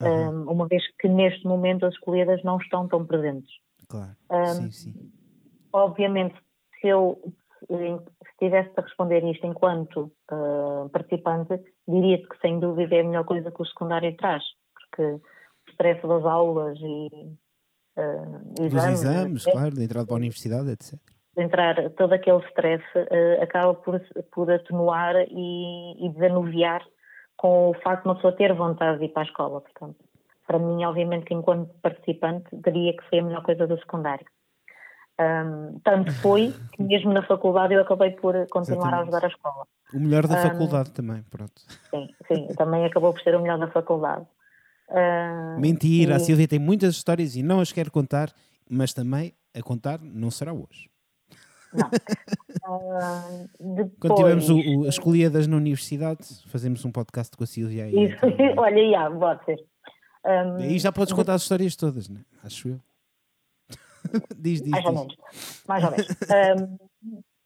Uhum. 0.00 0.08
Um, 0.08 0.50
uma 0.50 0.66
vez 0.66 0.82
que 0.98 1.08
neste 1.08 1.46
momento 1.46 1.86
as 1.86 1.94
escolhidas 1.94 2.42
não 2.42 2.58
estão 2.58 2.88
tão 2.88 3.06
presentes. 3.06 3.50
Claro, 3.88 4.16
um, 4.30 4.46
sim, 4.46 4.70
sim. 4.70 5.12
Obviamente, 5.72 6.34
se 6.80 6.88
eu 6.88 7.20
se 7.68 8.36
tivesse 8.38 8.72
a 8.76 8.82
responder 8.82 9.24
isto 9.24 9.46
enquanto 9.46 10.12
uh, 10.32 10.88
participante, 10.90 11.62
diria-te 11.86 12.28
que 12.28 12.38
sem 12.40 12.58
dúvida 12.58 12.96
é 12.96 13.00
a 13.00 13.04
melhor 13.04 13.24
coisa 13.24 13.52
que 13.52 13.62
o 13.62 13.66
secundário 13.66 14.16
traz, 14.16 14.42
porque 14.74 15.02
o 15.02 15.20
stress 15.70 16.02
das 16.02 16.24
aulas 16.24 16.76
e 16.80 17.36
uh, 17.96 18.62
exames. 18.62 18.72
Dos 18.72 18.84
exames, 18.84 19.46
é, 19.46 19.52
claro, 19.52 19.74
de 19.74 19.84
entrada 19.84 20.06
para 20.06 20.16
a 20.16 20.18
universidade, 20.18 20.70
etc. 20.70 20.98
Entrar, 21.36 21.90
todo 21.90 22.12
aquele 22.12 22.44
stress 22.48 22.84
uh, 22.96 23.42
acaba 23.42 23.74
por, 23.74 24.00
por 24.32 24.50
atenuar 24.50 25.16
e, 25.28 26.06
e 26.06 26.08
desanuviar 26.10 26.82
com 27.36 27.70
o 27.70 27.74
facto 27.82 28.02
de 28.02 28.08
uma 28.08 28.14
pessoa 28.16 28.36
ter 28.36 28.54
vontade 28.54 28.98
de 28.98 29.06
ir 29.06 29.08
para 29.08 29.22
a 29.22 29.26
escola. 29.26 29.60
Portanto, 29.60 29.96
para 30.46 30.58
mim, 30.58 30.84
obviamente, 30.84 31.26
que 31.26 31.34
enquanto 31.34 31.72
participante, 31.80 32.48
diria 32.52 32.96
que 32.96 33.08
foi 33.08 33.20
a 33.20 33.22
melhor 33.22 33.42
coisa 33.42 33.66
do 33.66 33.78
secundário. 33.78 34.26
Um, 35.20 35.78
tanto 35.84 36.12
foi 36.14 36.54
que 36.72 36.82
mesmo 36.82 37.12
na 37.12 37.22
faculdade 37.26 37.74
eu 37.74 37.82
acabei 37.82 38.10
por 38.12 38.34
continuar 38.48 38.88
Exatamente. 38.88 38.94
a 38.94 39.02
ajudar 39.02 39.24
a 39.24 39.28
escola. 39.28 39.66
O 39.94 40.00
melhor 40.00 40.26
da 40.26 40.38
um, 40.38 40.42
faculdade 40.42 40.90
também, 40.90 41.22
pronto. 41.30 41.60
Sim, 41.90 42.08
sim, 42.26 42.46
também 42.56 42.84
acabou 42.84 43.12
por 43.12 43.22
ser 43.22 43.34
o 43.34 43.40
melhor 43.40 43.58
da 43.58 43.68
faculdade. 43.68 44.26
Uh, 44.92 45.58
Mentira, 45.58 46.12
e... 46.12 46.16
a 46.16 46.18
Silvia 46.18 46.46
tem 46.46 46.58
muitas 46.58 46.94
histórias 46.94 47.34
e 47.34 47.42
não 47.42 47.60
as 47.60 47.72
quer 47.72 47.88
contar, 47.90 48.30
mas 48.68 48.92
também 48.92 49.32
a 49.54 49.62
contar 49.62 49.98
não 50.02 50.30
será 50.30 50.52
hoje. 50.52 50.90
Não. 51.72 51.88
Uh, 52.68 53.48
depois... 53.74 53.96
Quando 53.98 54.16
tivermos 54.16 54.50
o, 54.50 54.56
o, 54.56 54.82
as 54.82 54.94
escolhidas 54.94 55.46
na 55.46 55.56
universidade, 55.56 56.20
fazemos 56.48 56.84
um 56.84 56.92
podcast 56.92 57.34
com 57.34 57.44
a 57.44 57.46
Silvia. 57.46 57.88
E, 57.88 58.04
Isso, 58.04 58.26
então... 58.26 58.54
olha, 58.62 58.90
já, 58.90 59.08
ser. 59.44 59.64
Um, 60.24 60.60
e 60.60 60.64
aí 60.64 60.78
já 60.78 60.92
podes 60.92 61.14
contar 61.14 61.34
as 61.34 61.42
histórias 61.42 61.74
todas, 61.74 62.08
né? 62.08 62.20
acho 62.44 62.68
eu. 62.68 62.80
diz, 64.36 64.60
diz. 64.60 64.70
Mais 64.70 64.84
diz. 64.84 64.92
ou 64.92 64.92
menos. 64.92 65.16
Mais 65.66 65.84
ou 65.84 65.90
menos. 65.90 66.06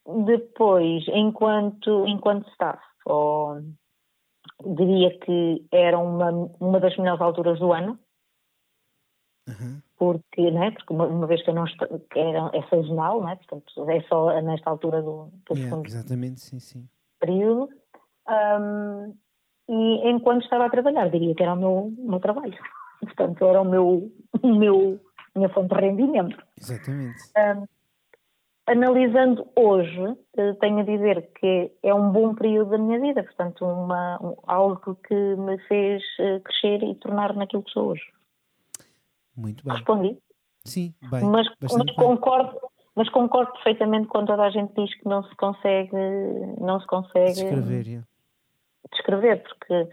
um, 0.09 0.27
depois, 0.27 1.05
enquanto, 1.09 2.07
enquanto 2.07 2.49
staff, 2.51 2.83
ou 3.05 3.61
diria 4.65 5.19
que 5.19 5.67
era 5.73 5.99
uma, 5.99 6.31
uma 6.61 6.81
das 6.81 6.97
melhores 6.97 7.21
alturas 7.21 7.59
do 7.59 7.73
ano. 7.73 7.99
Uhum. 9.49 9.81
Porque, 9.97 10.51
né, 10.51 10.73
porque 10.73 10.93
uma, 10.93 11.07
uma, 11.07 11.27
vez 11.27 11.43
que 11.43 11.51
eu 11.51 11.55
não 11.55 11.65
estou, 11.65 12.01
que 12.11 12.19
era, 12.19 12.51
é 12.53 12.63
sazonal, 12.69 13.23
né, 13.25 13.37
portanto 13.37 13.91
é 13.91 14.01
só 14.03 14.41
nesta 14.43 14.69
altura 14.69 15.01
do, 15.01 15.31
do 15.49 15.57
yeah, 15.57 15.83
exatamente, 15.87 16.41
sim, 16.41 16.59
sim. 16.59 16.89
período. 17.21 17.71
Um, 18.29 19.15
e 19.69 20.11
enquanto 20.11 20.43
estava 20.43 20.67
a 20.67 20.71
trabalhar, 20.71 21.11
diria 21.11 21.35
que 21.35 21.43
era 21.43 21.55
o 21.55 21.57
meu, 21.57 21.95
meu 21.99 22.21
trabalho. 22.21 22.57
Portanto, 23.01 23.45
era 23.45 23.61
o 23.61 23.65
meu, 23.65 24.13
o 24.43 24.55
meu, 24.55 25.01
minha 25.35 25.49
fonte 25.51 25.75
de 25.75 25.81
rendimento. 25.81 26.37
Exatamente. 26.61 27.19
Um, 27.37 27.67
analisando 28.67 29.47
hoje, 29.55 30.17
eh, 30.37 30.53
tenho 30.55 30.81
a 30.81 30.83
dizer 30.83 31.31
que 31.39 31.73
é 31.83 31.95
um 31.95 32.11
bom 32.11 32.35
período 32.35 32.71
da 32.71 32.79
minha 32.79 33.01
vida, 33.01 33.23
portanto, 33.23 33.65
uma, 33.65 34.19
um, 34.21 34.35
algo 34.47 34.97
que 35.07 35.15
me 35.15 35.57
fez 35.69 36.03
eh, 36.19 36.41
crescer 36.41 36.83
e 36.83 36.95
tornar 36.97 37.35
naquilo 37.35 37.63
que 37.63 37.71
sou 37.71 37.91
hoje. 37.91 38.05
Muito 39.37 39.65
bem. 39.65 39.75
Respondi? 39.75 40.19
Sim, 40.65 40.95
bem. 41.11 41.23
Mas, 41.25 41.47
mas 41.61 41.95
concordo, 41.95 42.59
mas 42.97 43.09
concordo 43.11 43.53
perfeitamente 43.53 44.09
quando 44.09 44.27
toda 44.27 44.43
a 44.43 44.51
gente 44.51 44.73
diz 44.75 44.93
que 44.99 45.09
não 45.09 45.23
se 45.23 45.35
consegue, 45.37 45.97
não 46.61 46.81
se 46.81 46.87
consegue 46.87 47.35
descrever, 47.35 47.87
yeah. 47.87 48.07
descrever 48.91 49.43
porque 49.45 49.89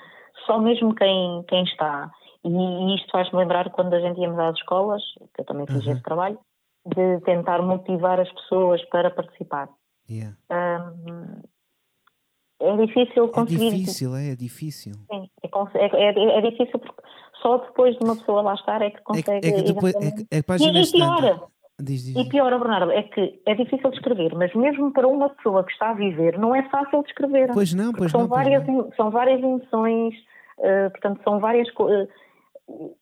só 0.47 0.57
mesmo 0.59 0.95
quem, 0.95 1.43
quem 1.43 1.63
está, 1.63 2.09
e 2.43 2.95
isto 2.95 3.11
faz-me 3.11 3.39
lembrar 3.39 3.69
quando 3.69 3.93
a 3.93 3.99
gente 3.99 4.19
íamos 4.19 4.39
às 4.39 4.55
escolas, 4.55 5.03
que 5.33 5.41
eu 5.41 5.45
também 5.45 5.67
fiz 5.67 5.85
uhum. 5.85 5.91
esse 5.91 6.01
trabalho, 6.01 6.39
de 6.85 7.21
tentar 7.21 7.61
motivar 7.61 8.19
as 8.19 8.31
pessoas 8.31 8.83
para 8.85 9.09
participar. 9.09 9.69
Yeah. 10.09 10.35
Um, 10.51 11.41
é 12.59 12.85
difícil 12.85 13.27
conseguir. 13.29 13.67
É 13.67 13.69
difícil, 13.71 14.15
é, 14.15 14.31
é 14.31 14.35
difícil. 14.35 14.93
Sim, 15.11 15.29
é, 15.43 15.85
é, 15.85 16.05
é, 16.05 16.37
é, 16.37 16.49
difícil 16.49 16.79
porque 16.79 17.01
só 17.41 17.57
depois 17.57 17.97
de 17.97 18.03
uma 18.03 18.15
pessoa 18.15 18.41
lá 18.41 18.53
estar 18.53 18.81
é 18.81 18.89
que 18.89 19.01
consegue. 19.01 19.47
É, 19.47 19.51
que 19.51 19.61
depois, 19.63 19.95
é, 19.95 20.11
que, 20.11 20.27
é 20.31 20.41
que 20.41 20.63
e, 20.63 20.81
e 20.81 20.91
piora. 20.91 21.41
Diz, 21.81 22.05
diz. 22.05 22.15
E 22.15 22.29
pior, 22.29 22.57
Bernardo, 22.57 22.91
é 22.91 23.03
que 23.03 23.41
é 23.45 23.55
difícil 23.55 23.89
de 23.89 23.97
escrever, 23.97 24.33
mas 24.35 24.53
mesmo 24.53 24.93
para 24.93 25.07
uma 25.07 25.29
pessoa 25.29 25.63
que 25.63 25.71
está 25.71 25.89
a 25.89 25.93
viver, 25.93 26.37
não 26.37 26.55
é 26.55 26.69
fácil 26.69 27.01
de 27.01 27.09
escrever. 27.09 27.51
Pois 27.51 27.73
não, 27.73 27.91
pois 27.91 28.11
são 28.11 28.21
não. 28.21 28.27
Várias, 28.27 28.65
não. 28.67 28.91
São 28.95 29.09
várias 29.09 29.41
emoções, 29.41 30.13
uh, 30.59 30.91
portanto, 30.91 31.21
são 31.23 31.39
várias 31.39 31.69
coisas. 31.71 32.07
Uh, 32.67 32.95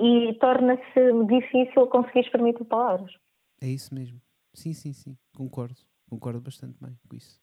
e 0.00 0.34
torna-se 0.34 1.26
difícil 1.26 1.86
conseguir 1.88 2.20
exprimir 2.20 2.54
por 2.54 2.66
palavras. 2.66 3.10
É 3.60 3.68
isso 3.68 3.94
mesmo. 3.94 4.20
Sim, 4.54 4.72
sim, 4.72 4.92
sim. 4.92 5.16
Concordo. 5.36 5.76
Concordo 6.08 6.40
bastante 6.40 6.76
bem 6.80 6.98
com 7.08 7.16
isso. 7.16 7.40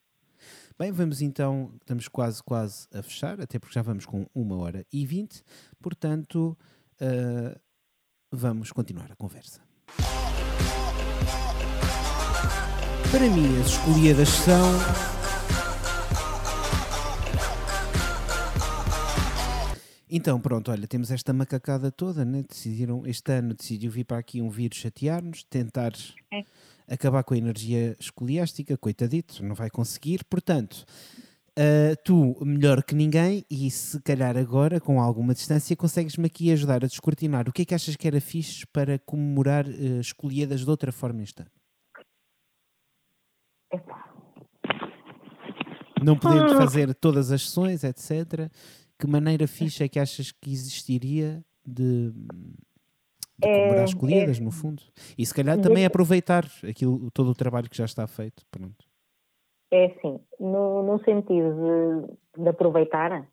Bem, 0.77 0.91
vamos 0.91 1.21
então, 1.21 1.71
estamos 1.79 2.07
quase, 2.07 2.43
quase 2.43 2.87
a 2.93 3.01
fechar, 3.01 3.39
até 3.39 3.57
porque 3.57 3.73
já 3.73 3.81
vamos 3.81 4.05
com 4.05 4.27
uma 4.33 4.57
hora 4.57 4.85
e 4.91 5.05
vinte, 5.05 5.41
portanto, 5.81 6.57
uh, 7.01 7.59
vamos 8.31 8.71
continuar 8.71 9.11
a 9.11 9.15
conversa. 9.15 9.61
Para 13.11 13.29
mim, 13.29 13.59
as 13.61 13.67
escolhidas 13.67 14.27
são 14.27 14.73
Então, 20.17 20.39
pronto, 20.39 20.71
olha, 20.71 20.87
temos 20.87 21.11
esta 21.11 21.33
macacada 21.33 21.91
toda, 21.91 22.23
né? 22.23 22.45
Decidiram, 22.47 23.05
este 23.05 23.33
ano 23.33 23.53
decidiu 23.53 23.91
vir 23.91 24.05
para 24.05 24.17
aqui 24.17 24.41
um 24.41 24.49
vírus 24.49 24.77
chatear-nos, 24.77 25.43
tentar 25.43 25.91
é. 26.31 26.45
acabar 26.87 27.21
com 27.21 27.33
a 27.33 27.37
energia 27.37 27.97
escoliástica, 27.99 28.77
coitadito, 28.77 29.43
não 29.43 29.53
vai 29.53 29.69
conseguir. 29.69 30.23
Portanto, 30.23 30.85
uh, 31.59 32.01
tu, 32.05 32.33
melhor 32.45 32.81
que 32.81 32.95
ninguém, 32.95 33.43
e 33.51 33.69
se 33.69 34.01
calhar 34.03 34.37
agora, 34.37 34.79
com 34.79 35.01
alguma 35.01 35.33
distância, 35.33 35.75
consegues-me 35.75 36.27
aqui 36.27 36.49
ajudar 36.49 36.85
a 36.85 36.87
descortinar. 36.87 37.49
O 37.49 37.51
que 37.51 37.63
é 37.63 37.65
que 37.65 37.75
achas 37.75 37.97
que 37.97 38.07
era 38.07 38.21
fixe 38.21 38.65
para 38.67 38.97
comemorar 38.97 39.67
uh, 39.67 39.99
escolhidas 39.99 40.61
de 40.61 40.69
outra 40.69 40.93
forma 40.93 41.23
este 41.23 41.41
ano? 41.41 41.51
Não 46.01 46.17
podemos 46.17 46.53
ah. 46.53 46.57
fazer 46.57 46.95
todas 46.95 47.33
as 47.33 47.41
sessões, 47.41 47.83
etc 47.83 48.49
que 49.05 49.11
maneira 49.11 49.47
fixe 49.47 49.83
é 49.83 49.87
que 49.87 49.99
achas 49.99 50.31
que 50.31 50.51
existiria 50.51 51.43
de, 51.65 52.11
de 52.11 53.41
comemorar 53.41 53.83
as 53.83 53.93
colhidas, 53.93 54.39
é, 54.39 54.43
no 54.43 54.51
fundo? 54.51 54.83
E 55.17 55.25
se 55.25 55.33
calhar 55.33 55.59
também 55.59 55.85
aproveitar 55.85 56.45
aquilo, 56.67 57.09
todo 57.11 57.29
o 57.29 57.35
trabalho 57.35 57.69
que 57.69 57.77
já 57.77 57.85
está 57.85 58.07
feito. 58.07 58.43
Pronto. 58.51 58.85
É 59.71 59.85
assim, 59.85 60.19
no, 60.39 60.83
no 60.83 61.03
sentido 61.03 62.07
de, 62.35 62.43
de 62.43 62.49
aproveitar 62.49 63.27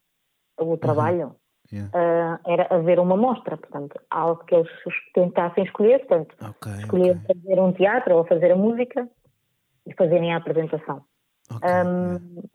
o 0.58 0.76
trabalho, 0.76 1.28
uhum. 1.28 1.42
Yeah. 1.72 1.88
Uh, 1.88 2.38
era 2.50 2.66
haver 2.74 2.98
uma 2.98 3.16
mostra, 3.16 3.56
portanto, 3.56 3.98
algo 4.10 4.44
que 4.44 4.54
eles 4.54 4.68
tentassem 5.14 5.64
escolher, 5.64 6.00
portanto, 6.00 6.36
okay, 6.50 6.82
escolher 6.82 7.16
okay. 7.16 7.34
fazer 7.34 7.60
um 7.60 7.72
teatro 7.72 8.16
ou 8.16 8.26
fazer 8.26 8.50
a 8.50 8.56
música 8.56 9.08
e 9.86 9.94
fazerem 9.94 10.34
a 10.34 10.36
apresentação. 10.36 11.02
Okay, 11.50 11.70
um, 11.70 12.08
yeah. 12.08 12.48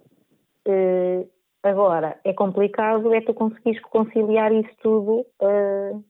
Agora, 1.68 2.18
é 2.24 2.34
complicado 2.34 3.14
é 3.14 3.20
tu 3.20 3.34
conseguires 3.34 3.82
conciliar 3.82 4.54
isso 4.54 4.70
tudo 4.82 5.26
uh, 5.42 6.04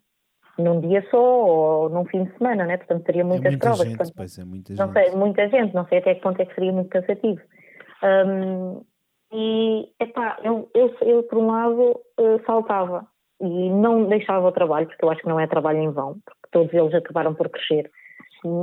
num 0.58 0.80
dia 0.82 1.04
só 1.10 1.18
ou 1.20 1.90
num 1.90 2.06
fim 2.06 2.26
de 2.26 2.38
semana, 2.38 2.66
né? 2.66 2.78
Portanto, 2.78 3.04
teria 3.04 3.26
muitas 3.26 3.46
é 3.46 3.50
muita 3.50 3.66
provas. 3.66 3.88
Gente, 3.88 3.98
portanto, 3.98 4.16
pois 4.16 4.38
é, 4.38 4.46
muita 4.46 4.74
não 4.76 4.94
gente. 4.94 4.94
sei, 4.94 5.16
muita 5.16 5.50
gente, 5.50 5.74
não 5.74 5.88
sei 5.88 5.98
até 5.98 6.16
que 6.16 6.22
ponto 6.22 6.40
é 6.40 6.46
que 6.46 6.54
seria 6.54 6.72
muito 6.72 6.90
cansativo. 6.90 7.42
Um, 8.04 8.84
e, 9.34 9.90
epá, 10.00 10.38
eu, 10.44 10.70
eu, 10.76 10.96
eu 11.02 11.24
por 11.24 11.40
um 11.40 11.48
lado 11.48 12.00
uh, 12.20 12.46
saltava 12.46 13.08
e 13.42 13.70
não 13.72 14.06
deixava 14.06 14.48
o 14.48 14.52
trabalho, 14.52 14.88
porque 14.88 15.04
eu 15.04 15.10
acho 15.10 15.22
que 15.22 15.28
não 15.28 15.40
é 15.40 15.48
trabalho 15.48 15.80
em 15.80 15.90
vão, 15.90 16.20
porque 16.24 16.48
todos 16.52 16.74
eles 16.74 16.94
acabaram 16.94 17.34
por 17.34 17.50
crescer. 17.50 17.90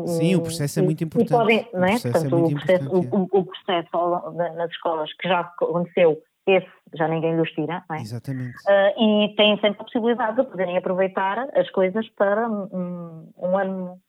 Sim, 0.06 0.36
o 0.36 0.42
processo 0.42 0.78
é 0.78 0.82
muito 0.82 1.02
importante. 1.02 1.32
Podem, 1.32 1.68
não 1.72 1.84
é? 1.84 1.98
Portanto, 1.98 2.36
é 2.36 2.38
o, 2.38 2.50
processo, 2.50 2.88
o, 2.90 3.40
o, 3.40 3.44
processo 3.44 4.32
nas 4.32 4.70
escolas 4.70 5.12
que 5.14 5.28
já 5.28 5.40
aconteceu 5.40 6.22
esse 6.46 6.70
já 6.94 7.08
ninguém 7.08 7.36
lhes 7.36 7.50
tira, 7.52 7.84
não 7.88 7.96
é? 7.96 8.00
Exatamente. 8.00 8.56
Uh, 8.68 9.02
e 9.02 9.34
têm 9.36 9.58
sempre 9.60 9.80
a 9.80 9.84
possibilidade 9.84 10.36
de 10.36 10.48
poderem 10.48 10.76
aproveitar 10.76 11.48
as 11.56 11.68
coisas 11.70 12.08
para 12.10 12.48
um, 12.48 13.30
um 13.36 13.58
ano 13.58 14.00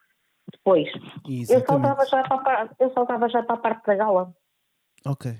depois. 0.51 0.87
Eu 1.49 1.65
saltava, 1.65 2.05
já 2.05 2.23
para 2.23 2.63
a, 2.63 2.69
eu 2.79 2.93
saltava 2.93 3.29
já 3.29 3.43
para 3.43 3.55
a 3.55 3.59
parte 3.59 3.85
da 3.85 3.95
gala. 3.95 4.33
Ok, 5.05 5.31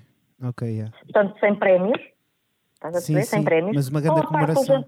ok, 0.42 0.68
yeah. 0.68 0.96
Portanto, 1.00 1.38
sem 1.38 1.54
prémios, 1.54 2.00
estás 2.74 2.96
a 2.96 3.00
sim, 3.00 3.14
sim, 3.14 3.22
sem 3.22 3.44
prémios. 3.44 3.76
Mas 3.76 3.88
uma 3.88 4.00
grande 4.00 4.26
comemoração. 4.26 4.84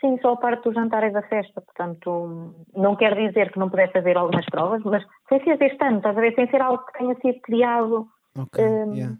Sim, 0.00 0.18
só 0.20 0.34
a 0.34 0.36
parte 0.36 0.62
do 0.64 0.74
jantar 0.74 1.04
e 1.04 1.10
da 1.10 1.22
festa, 1.22 1.58
portanto, 1.60 2.54
não 2.74 2.94
quer 2.96 3.14
dizer 3.14 3.50
que 3.50 3.58
não 3.58 3.70
pudesse 3.70 3.96
haver 3.96 4.16
algumas 4.16 4.44
provas, 4.46 4.82
mas 4.84 5.02
sem 5.26 5.42
ser 5.42 5.56
deste 5.56 5.82
ano, 5.82 5.98
estás 5.98 6.16
a 6.16 6.20
ver, 6.20 6.34
sem 6.34 6.46
ser 6.50 6.60
algo 6.60 6.84
que 6.84 6.98
tenha 6.98 7.14
sido 7.14 7.40
criado 7.40 8.06
okay, 8.36 8.62
um, 8.62 8.94
yeah 8.94 9.16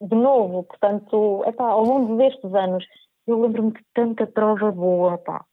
de 0.00 0.14
novo, 0.14 0.64
portanto, 0.64 1.42
epá, 1.46 1.68
ao 1.68 1.84
longo 1.84 2.16
destes 2.16 2.54
anos, 2.54 2.84
eu 3.26 3.40
lembro-me 3.40 3.72
de 3.72 3.80
tanta 3.94 4.26
prova 4.26 4.70
boa, 4.70 5.18
pá. 5.18 5.44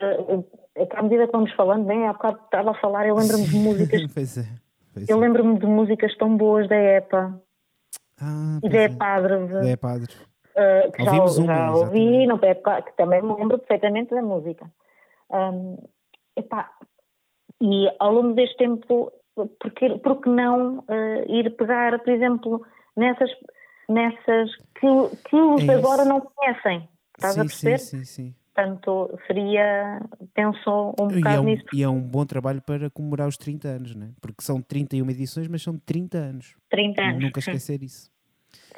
Eh, 0.00 0.42
eh, 0.76 0.88
à 0.94 1.02
medida 1.02 1.26
que 1.26 1.32
vamos 1.32 1.52
falando, 1.54 1.86
bem, 1.86 2.06
há 2.06 2.12
bocado 2.12 2.40
estava 2.44 2.72
a 2.72 2.80
falar, 2.80 3.06
eu 3.06 3.14
lembro-me 3.14 3.46
de 3.46 3.56
músicas. 3.56 4.02
pois 4.12 4.38
é, 4.38 4.44
pois 4.92 5.08
eu 5.08 5.18
lembro-me 5.18 5.58
de 5.58 5.66
músicas 5.66 6.16
tão 6.16 6.36
boas 6.36 6.68
da 6.68 6.76
EPA 6.76 7.40
ah, 8.20 8.58
e 8.62 8.68
da 8.68 8.78
é. 8.78 8.88
Padre. 8.88 9.46
Da 9.46 9.68
é 9.68 9.76
Padre. 9.76 10.12
Uh, 10.52 10.92
que 10.92 11.02
já, 11.02 11.12
uma, 11.12 11.28
já 11.28 11.74
ouvi, 11.74 12.26
não, 12.26 12.38
que 12.38 12.96
também 12.96 13.22
me 13.22 13.34
lembro 13.34 13.58
perfeitamente 13.58 14.14
da 14.14 14.20
música. 14.20 14.70
Um, 15.30 15.78
epá, 16.36 16.70
e 17.58 17.88
ao 17.98 18.12
longo 18.12 18.34
deste 18.34 18.56
tempo, 18.58 19.10
porque, 19.34 19.98
porque 20.00 20.28
não 20.28 20.80
uh, 20.80 21.24
ir 21.26 21.56
pegar, 21.56 21.98
por 22.00 22.12
exemplo, 22.12 22.62
nessas 22.94 23.30
nessas 23.88 24.54
que, 24.74 25.16
que 25.28 25.36
os 25.36 25.62
é 25.62 25.74
agora 25.74 26.04
não 26.04 26.20
conhecem. 26.20 26.88
Estás 27.16 27.34
sim, 27.34 27.40
a 27.40 27.44
perceber? 27.44 27.78
Sim, 27.78 27.98
sim, 27.98 28.04
sim. 28.04 28.34
Portanto, 28.54 29.18
seria, 29.26 30.02
penso 30.34 30.94
um 31.00 31.08
bocado 31.08 31.18
e 31.18 31.36
é 31.36 31.40
um, 31.40 31.44
nisso. 31.44 31.64
E 31.72 31.82
é 31.82 31.88
um 31.88 32.00
bom 32.00 32.26
trabalho 32.26 32.60
para 32.60 32.90
comemorar 32.90 33.26
os 33.26 33.38
30 33.38 33.68
anos, 33.68 33.94
não 33.94 34.06
é? 34.06 34.10
Porque 34.20 34.42
são 34.42 34.60
31 34.60 35.08
edições, 35.10 35.48
mas 35.48 35.62
são 35.62 35.78
30 35.78 36.18
anos. 36.18 36.54
30 36.70 37.02
anos. 37.02 37.22
Nunca 37.22 37.40
esquecer 37.40 37.78
sim. 37.78 37.86
isso. 37.86 38.10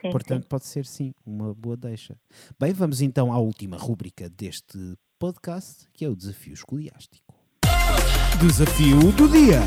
Sim, 0.00 0.10
Portanto, 0.10 0.42
sim. 0.42 0.48
pode 0.48 0.66
ser 0.66 0.86
sim 0.86 1.14
uma 1.26 1.52
boa 1.54 1.76
deixa. 1.76 2.16
Bem, 2.58 2.72
vamos 2.72 3.00
então 3.00 3.32
à 3.32 3.38
última 3.38 3.76
rúbrica 3.76 4.28
deste 4.28 4.78
podcast, 5.18 5.88
que 5.92 6.04
é 6.04 6.08
o 6.08 6.14
desafio 6.14 6.52
escoliástico. 6.52 7.34
Desafio 8.40 9.12
do 9.12 9.28
dia. 9.28 9.60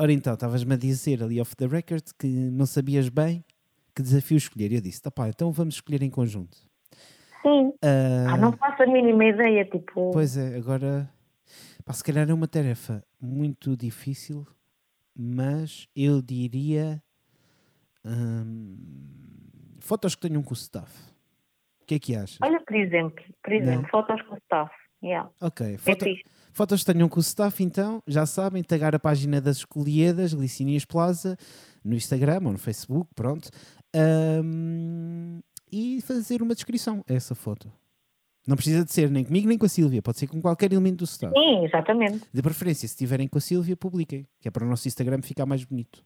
Ora 0.00 0.14
então, 0.14 0.32
estavas-me 0.32 0.72
a 0.72 0.76
dizer 0.78 1.22
ali 1.22 1.38
off 1.42 1.54
the 1.54 1.66
record 1.66 2.02
que 2.18 2.26
não 2.26 2.64
sabias 2.64 3.10
bem 3.10 3.44
que 3.94 4.00
desafio 4.00 4.38
escolher. 4.38 4.72
Eu 4.72 4.80
disse, 4.80 5.02
tá 5.02 5.10
pá, 5.10 5.28
então 5.28 5.52
vamos 5.52 5.74
escolher 5.74 6.02
em 6.02 6.08
conjunto. 6.08 6.56
Sim. 7.42 7.68
Uh... 7.68 8.30
Ah, 8.30 8.38
não 8.38 8.50
faço 8.52 8.82
a 8.82 8.86
mínima 8.86 9.26
ideia, 9.26 9.62
tipo... 9.66 10.10
Pois 10.10 10.38
é, 10.38 10.56
agora... 10.56 11.06
Pá, 11.84 11.92
se 11.92 12.02
calhar 12.02 12.30
é 12.30 12.32
uma 12.32 12.48
tarefa 12.48 13.04
muito 13.20 13.76
difícil, 13.76 14.46
mas 15.14 15.86
eu 15.94 16.22
diria... 16.22 17.02
Hum, 18.02 18.78
fotos 19.80 20.14
que 20.14 20.26
tenham 20.26 20.42
com 20.42 20.52
o 20.52 20.56
staff. 20.56 20.98
O 21.82 21.84
que 21.84 21.96
é 21.96 21.98
que 21.98 22.16
achas? 22.16 22.38
Olha, 22.42 22.58
por 22.66 22.74
exemplo, 22.74 23.22
por 23.42 23.52
exemplo, 23.52 23.86
fotos 23.90 24.22
com 24.22 24.34
o 24.34 24.38
staff. 24.38 24.74
Yeah. 25.02 25.28
Ok. 25.42 25.74
É 25.74 25.76
Foto, 25.76 26.06
é 26.06 26.14
fotos 26.52 26.84
tenham 26.84 27.08
com 27.08 27.18
o 27.18 27.22
staff, 27.22 27.62
então, 27.62 28.02
já 28.06 28.26
sabem, 28.26 28.62
tagar 28.62 28.94
a 28.94 28.98
página 28.98 29.40
das 29.40 29.58
Escoliedas, 29.58 30.34
Glicinias 30.34 30.84
Plaza, 30.84 31.36
no 31.84 31.94
Instagram 31.94 32.40
ou 32.44 32.52
no 32.52 32.58
Facebook, 32.58 33.10
pronto. 33.14 33.50
Um, 33.94 35.40
e 35.72 36.00
fazer 36.02 36.42
uma 36.42 36.54
descrição 36.54 37.04
a 37.08 37.12
essa 37.12 37.34
foto. 37.34 37.70
Não 38.46 38.56
precisa 38.56 38.84
de 38.84 38.92
ser 38.92 39.10
nem 39.10 39.24
comigo 39.24 39.46
nem 39.46 39.58
com 39.58 39.66
a 39.66 39.68
Sílvia, 39.68 40.02
pode 40.02 40.18
ser 40.18 40.26
com 40.26 40.40
qualquer 40.40 40.72
elemento 40.72 40.98
do 40.98 41.04
staff. 41.04 41.32
Sim, 41.34 41.64
exatamente. 41.64 42.22
De 42.32 42.42
preferência, 42.42 42.88
se 42.88 42.94
estiverem 42.94 43.28
com 43.28 43.38
a 43.38 43.40
Sílvia, 43.40 43.76
publiquem, 43.76 44.26
que 44.40 44.48
é 44.48 44.50
para 44.50 44.64
o 44.64 44.68
nosso 44.68 44.88
Instagram 44.88 45.20
ficar 45.22 45.46
mais 45.46 45.64
bonito. 45.64 46.04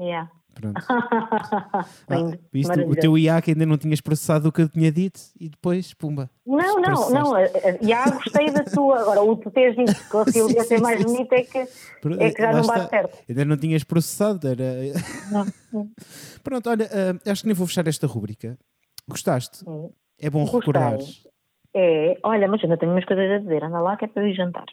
Yeah. 0.00 0.30
Pronto. 0.54 0.80
ah, 0.88 2.38
isto, 2.52 2.80
o 2.80 2.94
teu 2.96 3.16
IA 3.16 3.40
que 3.40 3.52
ainda 3.52 3.64
não 3.64 3.78
tinhas 3.78 4.00
processado 4.00 4.48
o 4.48 4.52
que 4.52 4.62
eu 4.62 4.68
tinha 4.68 4.90
dito 4.90 5.20
e 5.38 5.48
depois, 5.48 5.94
pumba. 5.94 6.28
Não, 6.44 6.80
não, 6.80 7.10
não. 7.10 7.32
Já 7.80 8.10
gostei 8.10 8.50
da 8.50 8.64
tua. 8.64 9.00
Agora, 9.00 9.22
o 9.22 9.36
tu 9.36 9.50
teres 9.50 9.76
dito 9.76 9.94
que 9.94 10.00
Sílvia 10.32 10.64
ser 10.64 10.80
mais 10.80 11.04
bonita 11.04 11.36
é 11.36 11.42
que, 11.42 11.58
é 11.58 12.30
que 12.30 12.42
já 12.42 12.52
não 12.52 12.66
bate 12.66 12.90
certo. 12.90 13.18
Ainda 13.28 13.44
não 13.44 13.56
tinhas 13.56 13.84
processado. 13.84 14.48
Era... 14.48 14.64
Não. 15.30 15.46
Pronto, 16.42 16.68
olha, 16.68 16.86
uh, 16.86 17.30
acho 17.30 17.42
que 17.42 17.48
nem 17.48 17.54
vou 17.54 17.66
fechar 17.66 17.86
esta 17.86 18.06
rúbrica. 18.06 18.58
Gostaste? 19.08 19.58
Sim. 19.58 19.90
É 20.20 20.28
bom 20.28 20.40
Gostei. 20.40 20.60
recordar. 20.60 20.98
É, 21.74 22.18
olha, 22.24 22.48
mas 22.48 22.62
ainda 22.62 22.76
tenho 22.76 22.92
umas 22.92 23.04
coisas 23.04 23.30
a 23.30 23.38
dizer, 23.38 23.62
anda 23.62 23.80
lá 23.80 23.96
que 23.96 24.04
é 24.04 24.08
para 24.08 24.22
eu 24.22 24.28
ir 24.28 24.34
jantar. 24.34 24.66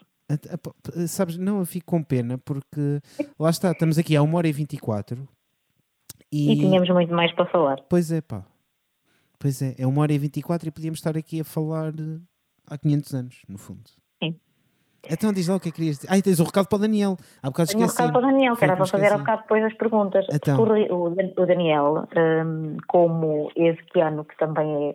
Sabes, 1.06 1.38
não, 1.38 1.60
eu 1.60 1.66
fico 1.66 1.86
com 1.86 2.02
pena 2.02 2.38
porque 2.38 3.00
lá 3.38 3.48
está, 3.48 3.72
estamos 3.72 3.98
aqui 3.98 4.14
há 4.14 4.22
1 4.22 4.34
hora 4.34 4.48
e 4.48 4.52
24 4.52 5.26
e... 6.30 6.52
e 6.52 6.56
tínhamos 6.56 6.88
muito 6.90 7.14
mais 7.14 7.32
para 7.34 7.46
falar. 7.46 7.80
Pois 7.88 8.12
é, 8.12 8.20
pá. 8.20 8.44
Pois 9.38 9.62
é, 9.62 9.74
é 9.78 9.86
1 9.86 9.98
hora 9.98 10.12
e 10.12 10.18
24 10.18 10.68
e 10.68 10.70
podíamos 10.70 10.98
estar 10.98 11.16
aqui 11.16 11.40
a 11.40 11.44
falar 11.44 11.92
há 12.66 12.76
500 12.76 13.14
anos, 13.14 13.42
no 13.48 13.56
fundo. 13.56 13.88
Sim. 14.22 14.38
Então 15.08 15.32
diz 15.32 15.48
lá 15.48 15.56
o 15.56 15.60
que 15.60 15.68
é 15.68 15.72
que 15.72 15.76
querias 15.76 15.96
dizer. 15.96 16.08
Ah, 16.12 16.20
tens 16.20 16.40
um 16.40 16.44
recado 16.44 16.68
para 16.68 16.76
o 16.76 16.80
Daniel. 16.80 17.16
Há 17.42 17.48
bocado 17.48 17.70
Tenho 17.70 17.84
um 17.84 17.86
recado 17.86 18.12
para 18.12 18.18
o 18.18 18.30
Daniel, 18.30 18.56
que 18.56 18.64
era 18.64 18.76
para 18.76 18.86
fazer 18.86 19.12
há 19.12 19.18
bocado 19.18 19.42
depois 19.42 19.64
as 19.64 19.74
perguntas. 19.74 20.26
Então. 20.30 20.60
O, 20.60 21.46
Daniel, 21.46 22.06
um, 22.16 22.76
como 22.86 23.50
esse 23.56 24.00
ano 24.00 24.24
que 24.24 24.36
também 24.36 24.90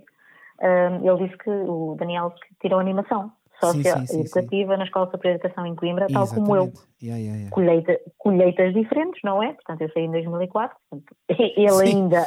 é 0.60 0.90
um, 0.92 1.10
ele 1.10 1.26
disse 1.26 1.38
que 1.40 1.50
o 1.50 1.96
Daniel 1.98 2.32
que 2.32 2.56
tirou 2.62 2.80
animação 2.80 3.32
socioeducativa 3.72 4.78
na 4.78 4.84
Escola 4.84 5.10
Superior 5.12 5.40
de 5.40 5.46
Educação 5.46 5.66
em 5.66 5.76
Coimbra, 5.76 6.08
tal 6.08 6.24
Exatamente. 6.24 6.50
como 6.50 6.56
eu. 6.56 6.74
Yeah, 7.02 7.20
yeah, 7.20 7.38
yeah. 7.38 7.50
Colheita, 7.50 8.00
colheitas 8.18 8.74
diferentes, 8.74 9.22
não 9.24 9.42
é? 9.42 9.54
Portanto, 9.54 9.82
eu 9.82 9.92
saí 9.92 10.04
em 10.04 10.12
2004, 10.12 10.78
portanto, 10.90 11.16
ele 11.58 11.90
ainda 11.90 12.26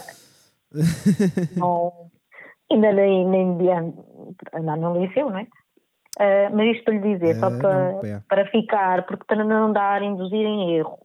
não, 1.56 2.10
ainda 2.70 2.92
nem, 2.92 3.26
nem 3.26 3.58
diante, 3.58 3.98
andar 4.54 4.76
no 4.76 5.00
liceu, 5.00 5.30
não 5.30 5.38
é? 5.38 5.46
Uh, 6.18 6.56
mas 6.56 6.76
isto 6.76 6.84
para 6.84 6.94
lhe 6.94 7.14
dizer, 7.14 7.36
uh, 7.36 7.40
só 7.40 7.50
para, 7.58 7.92
não, 7.92 8.00
é. 8.04 8.22
para 8.26 8.46
ficar, 8.46 9.04
porque 9.06 9.24
para 9.26 9.44
não 9.44 9.72
dar, 9.72 10.02
induzir 10.02 10.46
em 10.46 10.76
erro, 10.76 10.98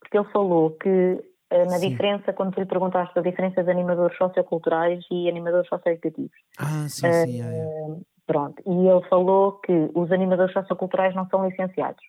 porque 0.00 0.18
ele 0.18 0.32
falou 0.32 0.72
que 0.72 1.22
eh, 1.52 1.66
na 1.66 1.78
Sim. 1.78 1.90
diferença, 1.90 2.32
quando 2.32 2.54
tu 2.54 2.60
lhe 2.60 2.66
perguntaste 2.66 3.18
a 3.18 3.22
diferença 3.22 3.62
de 3.62 3.70
animadores 3.70 4.16
socioculturais 4.16 5.04
e 5.10 5.28
animadores 5.28 5.68
socioeducativos. 5.68 6.32
Ah, 6.58 6.88
sim, 6.88 7.06
uh, 7.06 7.12
sim. 7.12 7.42
É, 7.42 7.44
é. 7.44 8.11
Pronto, 8.32 8.62
e 8.66 8.88
ele 8.88 9.08
falou 9.10 9.52
que 9.60 9.90
os 9.94 10.10
animadores 10.10 10.54
socioculturais 10.54 11.14
não 11.14 11.28
são 11.28 11.46
licenciados. 11.46 12.02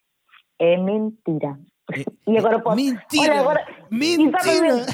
É 0.58 0.78
mentira. 0.78 1.60
E 2.26 2.38
agora 2.38 2.60
pode. 2.60 2.82
Mentira! 2.82 3.34
Olha, 3.34 3.42
agora, 3.42 3.68
mentira! 3.92 4.86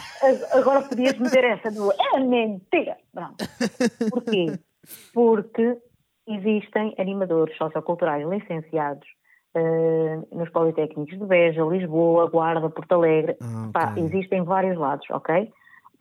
Agora 0.53 0.81
podias 0.81 1.19
meter 1.19 1.43
essa 1.43 1.69
do. 1.69 1.91
É 1.91 2.19
mentira! 2.19 2.97
Pronto. 3.13 3.45
Porquê? 4.09 4.59
Porque 5.13 5.77
existem 6.27 6.95
animadores 6.97 7.55
socioculturais 7.57 8.27
licenciados 8.27 9.07
uh, 9.55 10.35
nos 10.35 10.49
Politécnicos 10.49 11.17
de 11.17 11.23
Beja, 11.23 11.63
Lisboa, 11.63 12.27
Guarda, 12.27 12.67
Porto 12.71 12.93
Alegre. 12.93 13.37
Ah, 13.39 13.67
okay. 13.69 13.71
Pá, 13.71 13.93
existem 13.95 14.43
vários 14.43 14.75
lados, 14.75 15.05
ok? 15.11 15.43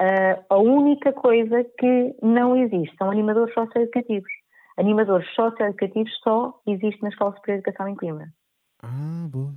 Uh, 0.01 0.45
a 0.49 0.57
única 0.57 1.13
coisa 1.13 1.65
que 1.79 2.15
não 2.23 2.57
existe 2.57 2.97
são 2.97 3.11
animadores 3.11 3.53
socioeducativos. 3.53 4.31
Animadores 4.79 5.29
socioeducativos 5.35 6.13
só 6.23 6.55
existe 6.67 7.03
na 7.03 7.09
Escola 7.09 7.35
Superior 7.35 7.61
de 7.61 7.69
Educação 7.69 7.89
em 7.89 7.97
Coimbra. 7.97 8.29
Ah, 8.83 9.27
boa. 9.29 9.53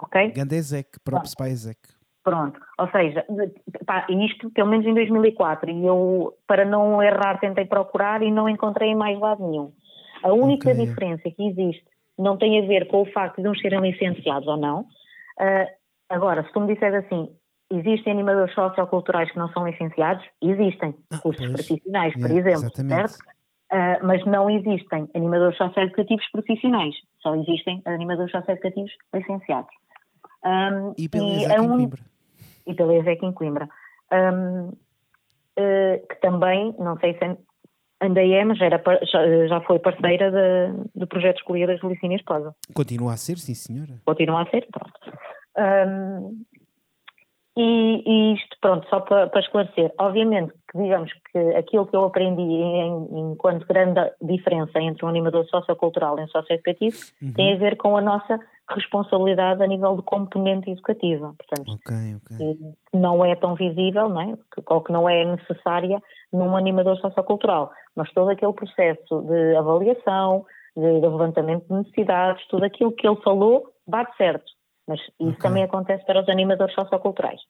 Ok? 0.00 0.32
Gandezek, 0.32 1.00
próprio 1.02 1.30
Spyzek. 1.30 1.80
Pronto, 2.22 2.58
ou 2.78 2.88
seja, 2.90 3.24
pá, 3.86 4.06
isto 4.08 4.50
pelo 4.50 4.68
menos 4.68 4.86
em 4.86 4.94
2004 4.94 5.70
e 5.70 5.86
eu, 5.86 6.34
para 6.46 6.64
não 6.64 7.02
errar, 7.02 7.38
tentei 7.38 7.66
procurar 7.66 8.22
e 8.22 8.30
não 8.30 8.48
encontrei 8.48 8.90
em 8.90 8.94
mais 8.94 9.18
lado 9.18 9.46
nenhum. 9.46 9.72
A 10.22 10.32
única 10.32 10.70
okay. 10.70 10.86
diferença 10.86 11.22
que 11.30 11.48
existe 11.48 11.84
não 12.18 12.36
tem 12.38 12.62
a 12.62 12.66
ver 12.66 12.86
com 12.88 13.02
o 13.02 13.12
facto 13.12 13.42
de 13.42 13.48
uns 13.48 13.60
serem 13.60 13.80
licenciados 13.80 14.48
ou 14.48 14.56
não. 14.56 14.80
Uh, 15.38 15.68
agora, 16.08 16.44
se 16.44 16.52
tu 16.52 16.60
me 16.60 16.72
disseres 16.72 17.04
assim, 17.04 17.30
existem 17.70 18.12
animadores 18.12 18.54
socioculturais 18.54 19.30
que 19.30 19.38
não 19.38 19.50
são 19.50 19.66
licenciados? 19.66 20.24
Existem, 20.40 20.94
ah, 21.10 21.18
cursos 21.18 21.46
profissionais, 21.46 22.14
por 22.14 22.30
exemplo, 22.30 22.50
exatamente. 22.50 23.10
certo? 23.10 23.33
Uh, 23.72 24.06
mas 24.06 24.24
não 24.26 24.48
existem 24.48 25.08
animadores 25.14 25.56
socioeducativos 25.56 26.30
profissionais, 26.30 26.94
só 27.20 27.34
existem 27.34 27.82
animadores 27.86 28.30
socioeducativos 28.30 28.92
licenciados. 29.12 29.74
Um, 30.44 30.94
e 30.98 31.08
pela 31.08 31.26
ESEC 31.26 31.52
é 31.52 31.60
um, 31.60 31.64
em 31.64 31.68
Coimbra. 31.68 32.02
E 32.66 32.74
pela 32.74 32.94
ESEC 32.94 33.24
em 33.24 33.32
Coimbra. 33.32 33.68
Um, 34.12 34.68
uh, 34.68 36.06
que 36.08 36.14
também, 36.20 36.74
não 36.78 36.98
sei 36.98 37.14
se 37.14 37.36
ainda 38.00 38.22
é, 38.22 38.44
mas 38.44 38.60
era, 38.60 38.82
já, 39.10 39.46
já 39.46 39.60
foi 39.62 39.78
parceira 39.78 40.30
de, 40.30 40.90
do 40.94 41.06
projeto 41.06 41.38
Escolher 41.38 41.66
das 41.66 41.82
Licínias 41.82 42.20
Esposa. 42.20 42.54
Continua 42.74 43.14
a 43.14 43.16
ser, 43.16 43.38
sim 43.38 43.54
senhora. 43.54 43.94
Continua 44.04 44.42
a 44.42 44.50
ser, 44.50 44.66
pronto. 44.70 44.92
Um, 45.56 46.44
e, 47.56 48.02
e, 48.04 48.34
isto, 48.34 48.56
pronto, 48.60 48.88
só 48.88 49.00
para, 49.00 49.28
para, 49.28 49.40
esclarecer, 49.40 49.92
obviamente 49.98 50.52
que 50.70 50.78
digamos 50.78 51.12
que 51.30 51.38
aquilo 51.56 51.86
que 51.86 51.94
eu 51.94 52.04
aprendi 52.04 52.42
em, 52.42 53.32
enquanto 53.32 53.66
grande 53.66 54.00
diferença 54.20 54.80
entre 54.80 55.06
um 55.06 55.08
animador 55.08 55.46
sociocultural 55.46 56.18
e 56.18 56.24
um 56.24 56.28
socioeducativo 56.28 56.96
uhum. 57.22 57.32
tem 57.32 57.54
a 57.54 57.56
ver 57.56 57.76
com 57.76 57.96
a 57.96 58.00
nossa 58.00 58.40
responsabilidade 58.68 59.62
a 59.62 59.66
nível 59.68 59.96
de 59.96 60.02
componente 60.02 60.70
educativa. 60.70 61.34
Portanto, 61.38 61.74
okay, 61.74 62.16
okay. 62.16 62.58
não 62.92 63.24
é 63.24 63.36
tão 63.36 63.54
visível, 63.54 64.08
não 64.08 64.20
é? 64.20 64.34
ou 64.66 64.80
que 64.80 64.92
não 64.92 65.08
é 65.08 65.24
necessária 65.24 66.02
num 66.32 66.56
animador 66.56 66.96
sociocultural, 66.98 67.70
mas 67.94 68.10
todo 68.12 68.30
aquele 68.30 68.52
processo 68.52 69.22
de 69.22 69.56
avaliação, 69.56 70.44
de, 70.76 71.00
de 71.00 71.06
levantamento 71.06 71.66
de 71.68 71.74
necessidades, 71.74 72.44
tudo 72.48 72.64
aquilo 72.64 72.90
que 72.92 73.06
ele 73.06 73.20
falou 73.22 73.68
bate 73.86 74.16
certo. 74.16 74.50
Mas 74.86 75.00
isso 75.00 75.12
okay. 75.18 75.36
também 75.40 75.62
acontece 75.62 76.04
para 76.04 76.20
os 76.20 76.28
animadores 76.28 76.74
socioculturais. 76.74 77.40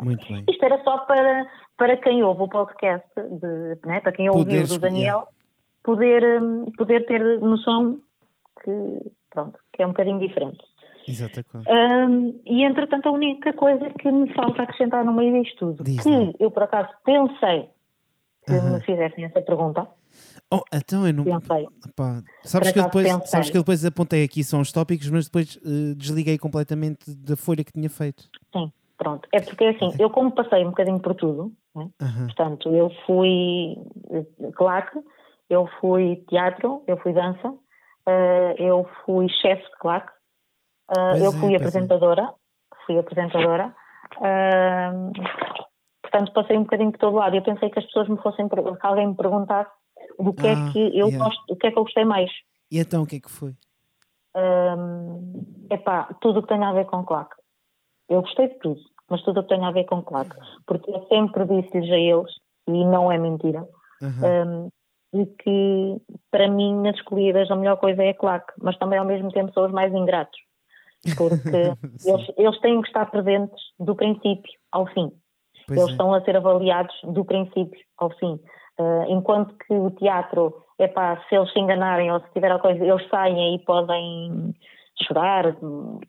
Muito 0.00 0.26
bem. 0.28 0.44
Isto 0.48 0.64
era 0.64 0.82
só 0.84 0.98
para, 0.98 1.46
para 1.76 1.96
quem 1.96 2.22
ouve 2.22 2.42
o 2.42 2.48
podcast, 2.48 3.08
de, 3.16 3.78
né, 3.86 4.00
para 4.00 4.12
quem 4.12 4.28
ouviu 4.30 4.66
do 4.66 4.78
Daniel, 4.78 5.26
poder, 5.82 6.42
hum, 6.42 6.66
poder 6.76 7.06
ter 7.06 7.20
noção 7.40 7.98
que, 8.62 9.12
pronto, 9.30 9.58
que 9.72 9.82
é 9.82 9.86
um 9.86 9.90
bocadinho 9.90 10.20
diferente. 10.20 10.60
Exatamente. 11.08 11.68
Um, 11.68 12.40
e 12.46 12.62
entretanto, 12.62 13.08
a 13.08 13.12
única 13.12 13.52
coisa 13.52 13.90
que 13.98 14.10
me 14.10 14.32
falta 14.32 14.62
acrescentar 14.62 15.04
no 15.04 15.12
meio 15.12 15.42
disto 15.42 15.58
tudo, 15.58 15.84
Diz 15.84 16.02
que 16.02 16.36
eu 16.38 16.50
por 16.50 16.62
acaso 16.62 16.90
pensei 17.04 17.68
que 18.46 18.52
uhum. 18.52 18.74
me 18.74 18.80
fizessem 18.82 19.24
essa 19.24 19.40
pergunta. 19.40 19.88
Oh, 20.52 20.62
então 20.72 21.06
eu 21.06 21.14
não. 21.14 21.24
Pensei. 21.24 21.68
Pá, 21.94 22.22
sabes, 22.42 22.72
que 22.72 22.78
eu 22.80 22.84
depois, 22.84 23.06
sabes 23.26 23.50
que 23.50 23.56
eu 23.56 23.62
depois 23.62 23.84
apontei 23.84 24.24
aqui 24.24 24.42
são 24.42 24.60
os 24.60 24.72
tópicos, 24.72 25.08
mas 25.08 25.26
depois 25.26 25.56
uh, 25.56 25.94
desliguei 25.94 26.38
completamente 26.38 27.08
da 27.14 27.36
folha 27.36 27.62
que 27.62 27.72
tinha 27.72 27.88
feito. 27.88 28.24
Sim, 28.52 28.72
pronto. 28.98 29.28
É 29.32 29.40
porque 29.40 29.64
assim, 29.64 29.90
eu 29.98 30.10
como 30.10 30.32
passei 30.32 30.64
um 30.64 30.70
bocadinho 30.70 30.98
por 30.98 31.14
tudo, 31.14 31.52
né? 31.74 31.88
uhum. 32.02 32.26
portanto, 32.26 32.74
eu 32.74 32.90
fui 33.06 33.76
eh, 34.10 34.50
claque, 34.54 34.98
eu 35.48 35.68
fui 35.80 36.16
teatro, 36.28 36.82
eu 36.88 36.96
fui 36.96 37.12
dança, 37.12 37.48
uh, 37.48 38.54
eu 38.58 38.88
fui 39.04 39.28
chefe 39.28 39.62
de 39.62 39.78
claque, 39.78 40.10
uh, 40.90 41.16
eu 41.16 41.30
fui 41.32 41.52
é, 41.54 41.56
apresentadora, 41.58 42.22
é. 42.22 42.76
fui 42.86 42.98
apresentadora. 42.98 43.72
Portanto, 46.02 46.32
passei 46.32 46.56
um 46.58 46.62
bocadinho 46.62 46.90
por 46.90 46.98
todo 46.98 47.16
lado. 47.16 47.36
Eu 47.36 47.42
pensei 47.42 47.70
que 47.70 47.78
as 47.78 47.84
pessoas 47.86 48.08
me 48.08 48.16
fossem, 48.16 48.48
que 48.48 48.56
alguém 48.82 49.06
me 49.06 49.14
perguntasse 49.14 49.70
do 50.22 50.32
que 50.32 50.46
é 50.46 50.54
ah, 50.54 50.68
é 50.68 50.72
que 50.72 50.78
eu 50.78 51.08
yeah. 51.08 51.18
gosto, 51.24 51.42
o 51.48 51.56
que 51.56 51.66
é 51.66 51.70
que 51.70 51.78
eu 51.78 51.84
gostei 51.84 52.04
mais. 52.04 52.30
E 52.70 52.78
então 52.78 53.02
o 53.02 53.06
que 53.06 53.16
é 53.16 53.20
que 53.20 53.30
foi? 53.30 53.54
Um, 54.36 55.66
epá, 55.70 56.14
tudo 56.20 56.38
o 56.38 56.42
que 56.42 56.48
tem 56.48 56.62
a 56.62 56.72
ver 56.72 56.86
com 56.86 57.04
claque. 57.04 57.34
Eu 58.08 58.22
gostei 58.22 58.48
de 58.48 58.58
tudo, 58.58 58.80
mas 59.08 59.22
tudo 59.22 59.40
o 59.40 59.42
que 59.42 59.48
tem 59.48 59.64
a 59.64 59.70
ver 59.70 59.84
com 59.84 60.02
claque. 60.02 60.36
Porque 60.66 60.90
eu 60.90 61.06
sempre 61.08 61.44
disse-lhes 61.46 61.90
a 61.90 61.98
eles, 61.98 62.32
e 62.68 62.84
não 62.84 63.10
é 63.10 63.18
mentira, 63.18 63.66
uhum. 64.00 64.68
um, 64.68 64.70
de 65.12 65.26
que 65.26 65.96
para 66.30 66.48
mim 66.48 66.80
nas 66.82 66.96
escolhidas 66.96 67.50
a 67.50 67.56
melhor 67.56 67.76
coisa 67.76 68.02
é 68.02 68.10
a 68.10 68.14
claque, 68.14 68.52
mas 68.60 68.76
também 68.78 68.98
ao 68.98 69.04
mesmo 69.04 69.30
tempo 69.30 69.52
são 69.52 69.66
os 69.66 69.72
mais 69.72 69.92
ingratos. 69.92 70.38
Porque 71.16 71.48
eles, 72.06 72.32
eles 72.36 72.60
têm 72.60 72.80
que 72.82 72.88
estar 72.88 73.10
presentes 73.10 73.60
do 73.78 73.94
princípio 73.96 74.52
ao 74.70 74.86
fim. 74.86 75.10
Pois 75.66 75.78
Eles 75.78 75.90
é. 75.90 75.92
estão 75.92 76.14
a 76.14 76.20
ser 76.22 76.36
avaliados 76.36 76.94
do 77.04 77.24
princípio 77.24 77.80
ao 77.96 78.10
fim. 78.16 78.40
Uh, 78.80 79.04
enquanto 79.08 79.54
que 79.66 79.74
o 79.74 79.90
teatro, 79.90 80.54
é 80.78 80.88
pá, 80.88 81.22
se 81.28 81.34
eles 81.34 81.52
se 81.52 81.60
enganarem 81.60 82.10
ou 82.10 82.20
se 82.20 82.32
tiver 82.32 82.50
alguma 82.50 82.72
coisa, 82.72 82.82
eles 82.82 83.08
saem 83.10 83.56
e 83.56 83.58
podem 83.58 84.54
chorar, 85.06 85.54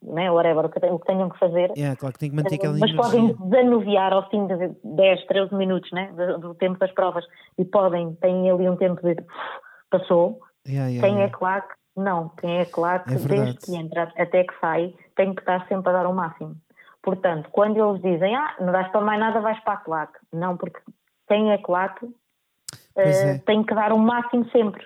né, 0.01 0.31
whatever, 0.31 0.65
o 0.65 0.99
que 0.99 1.05
tenham 1.05 1.29
que 1.29 1.37
fazer. 1.37 1.71
É, 1.77 1.95
claro 1.95 2.13
que 2.13 2.19
tem 2.19 2.29
que 2.29 2.35
manter 2.35 2.55
aquela 2.55 2.77
Mas 2.77 2.93
podem 2.93 3.33
desanuviar 3.33 4.13
ao 4.13 4.29
fim 4.29 4.47
de 4.47 4.69
10, 4.83 5.25
13 5.25 5.55
minutos 5.55 5.91
né, 5.91 6.13
do, 6.39 6.55
tempo 6.55 6.79
das 6.79 6.91
provas 6.93 7.25
e 7.57 7.65
podem, 7.65 8.13
têm 8.15 8.49
ali 8.49 8.69
um 8.69 8.77
tempo 8.77 9.01
de 9.01 9.15
passou. 9.89 10.39
Yeah, 10.65 10.89
yeah, 10.89 11.07
quem 11.07 11.17
yeah. 11.17 11.23
é 11.23 11.29
claro 11.29 11.63
que 11.63 12.01
não, 12.01 12.29
quem 12.39 12.59
é 12.59 12.65
claro 12.65 13.03
que 13.03 13.13
é 13.13 13.17
desde 13.17 13.57
que 13.65 13.75
entra 13.75 14.11
até 14.17 14.43
que 14.45 14.53
sai 14.61 14.93
tem 15.15 15.33
que 15.33 15.41
estar 15.41 15.67
sempre 15.67 15.89
a 15.89 15.93
dar 15.93 16.07
o 16.07 16.13
máximo. 16.13 16.55
Portanto, 17.03 17.49
quando 17.51 17.77
eles 17.77 18.01
dizem, 18.01 18.35
ah, 18.35 18.55
não 18.59 18.71
vais 18.71 18.87
para 18.89 19.01
mais 19.01 19.19
nada, 19.19 19.41
vais 19.41 19.59
para 19.61 19.73
a 19.73 19.77
claque. 19.77 20.19
Não, 20.31 20.55
porque 20.55 20.79
quem 21.27 21.51
é 21.51 21.57
claque 21.57 22.07
uh, 22.95 22.99
é. 22.99 23.37
tem 23.39 23.63
que 23.63 23.73
dar 23.73 23.93
o 23.93 23.99
máximo 23.99 24.49
sempre. 24.51 24.83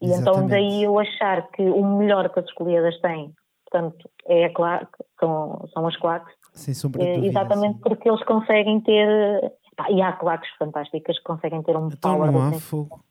E 0.00 0.06
então 0.06 0.18
Exatamente. 0.18 0.44
então 0.44 0.48
daí 0.48 0.82
eu 0.82 0.98
achar 0.98 1.48
que 1.50 1.62
o 1.62 1.98
melhor 1.98 2.28
que 2.30 2.40
as 2.40 2.46
escolhidas 2.46 3.00
têm, 3.00 3.32
portanto, 3.70 4.10
é 4.26 4.46
a 4.46 4.52
claque, 4.52 5.04
são, 5.18 5.68
são 5.72 5.86
as 5.86 5.96
claques. 5.96 6.34
Sem 6.52 6.74
sombra 6.74 7.02
de 7.02 7.14
dúvida, 7.14 7.26
Exatamente 7.28 7.74
sim. 7.74 7.80
porque 7.82 8.08
eles 8.08 8.22
conseguem 8.24 8.80
ter. 8.80 9.52
Pá, 9.76 9.90
e 9.90 10.02
há 10.02 10.12
claques 10.12 10.50
fantásticas 10.58 11.16
que 11.18 11.24
conseguem 11.24 11.62
ter 11.62 11.76
um 11.76 11.86
então, 11.86 12.18
power. 12.18 12.36
Há 12.36 12.52
fogo. 12.58 13.02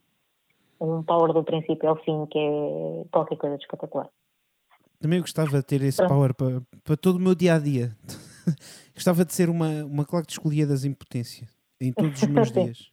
Um 0.80 1.02
power 1.04 1.34
do 1.34 1.44
princípio 1.44 1.90
ao 1.90 1.96
fim 1.98 2.26
que 2.26 2.38
é 2.38 3.06
qualquer 3.12 3.38
coisa 3.38 3.58
de 3.58 3.64
espetacular. 3.64 4.10
Também 5.00 5.20
gostava 5.20 5.58
de 5.58 5.64
ter 5.64 5.82
esse 5.82 5.98
Pronto. 5.98 6.10
power 6.10 6.36
para, 6.36 6.62
para 6.84 6.98
todo 6.98 7.16
o 7.16 7.20
meu 7.20 7.34
dia 7.34 7.56
a 7.56 7.60
dia. 7.60 7.96
gostava 8.94 9.26
de 9.26 9.34
ser 9.34 9.50
uma, 9.50 9.84
uma 9.86 10.06
claque 10.06 10.28
de 10.28 10.34
escolhidas 10.34 10.86
em 10.86 10.94
potência 10.94 11.48
em 11.80 11.92
todos 11.92 12.22
os 12.22 12.28
meus 12.28 12.52
dias. 12.54 12.91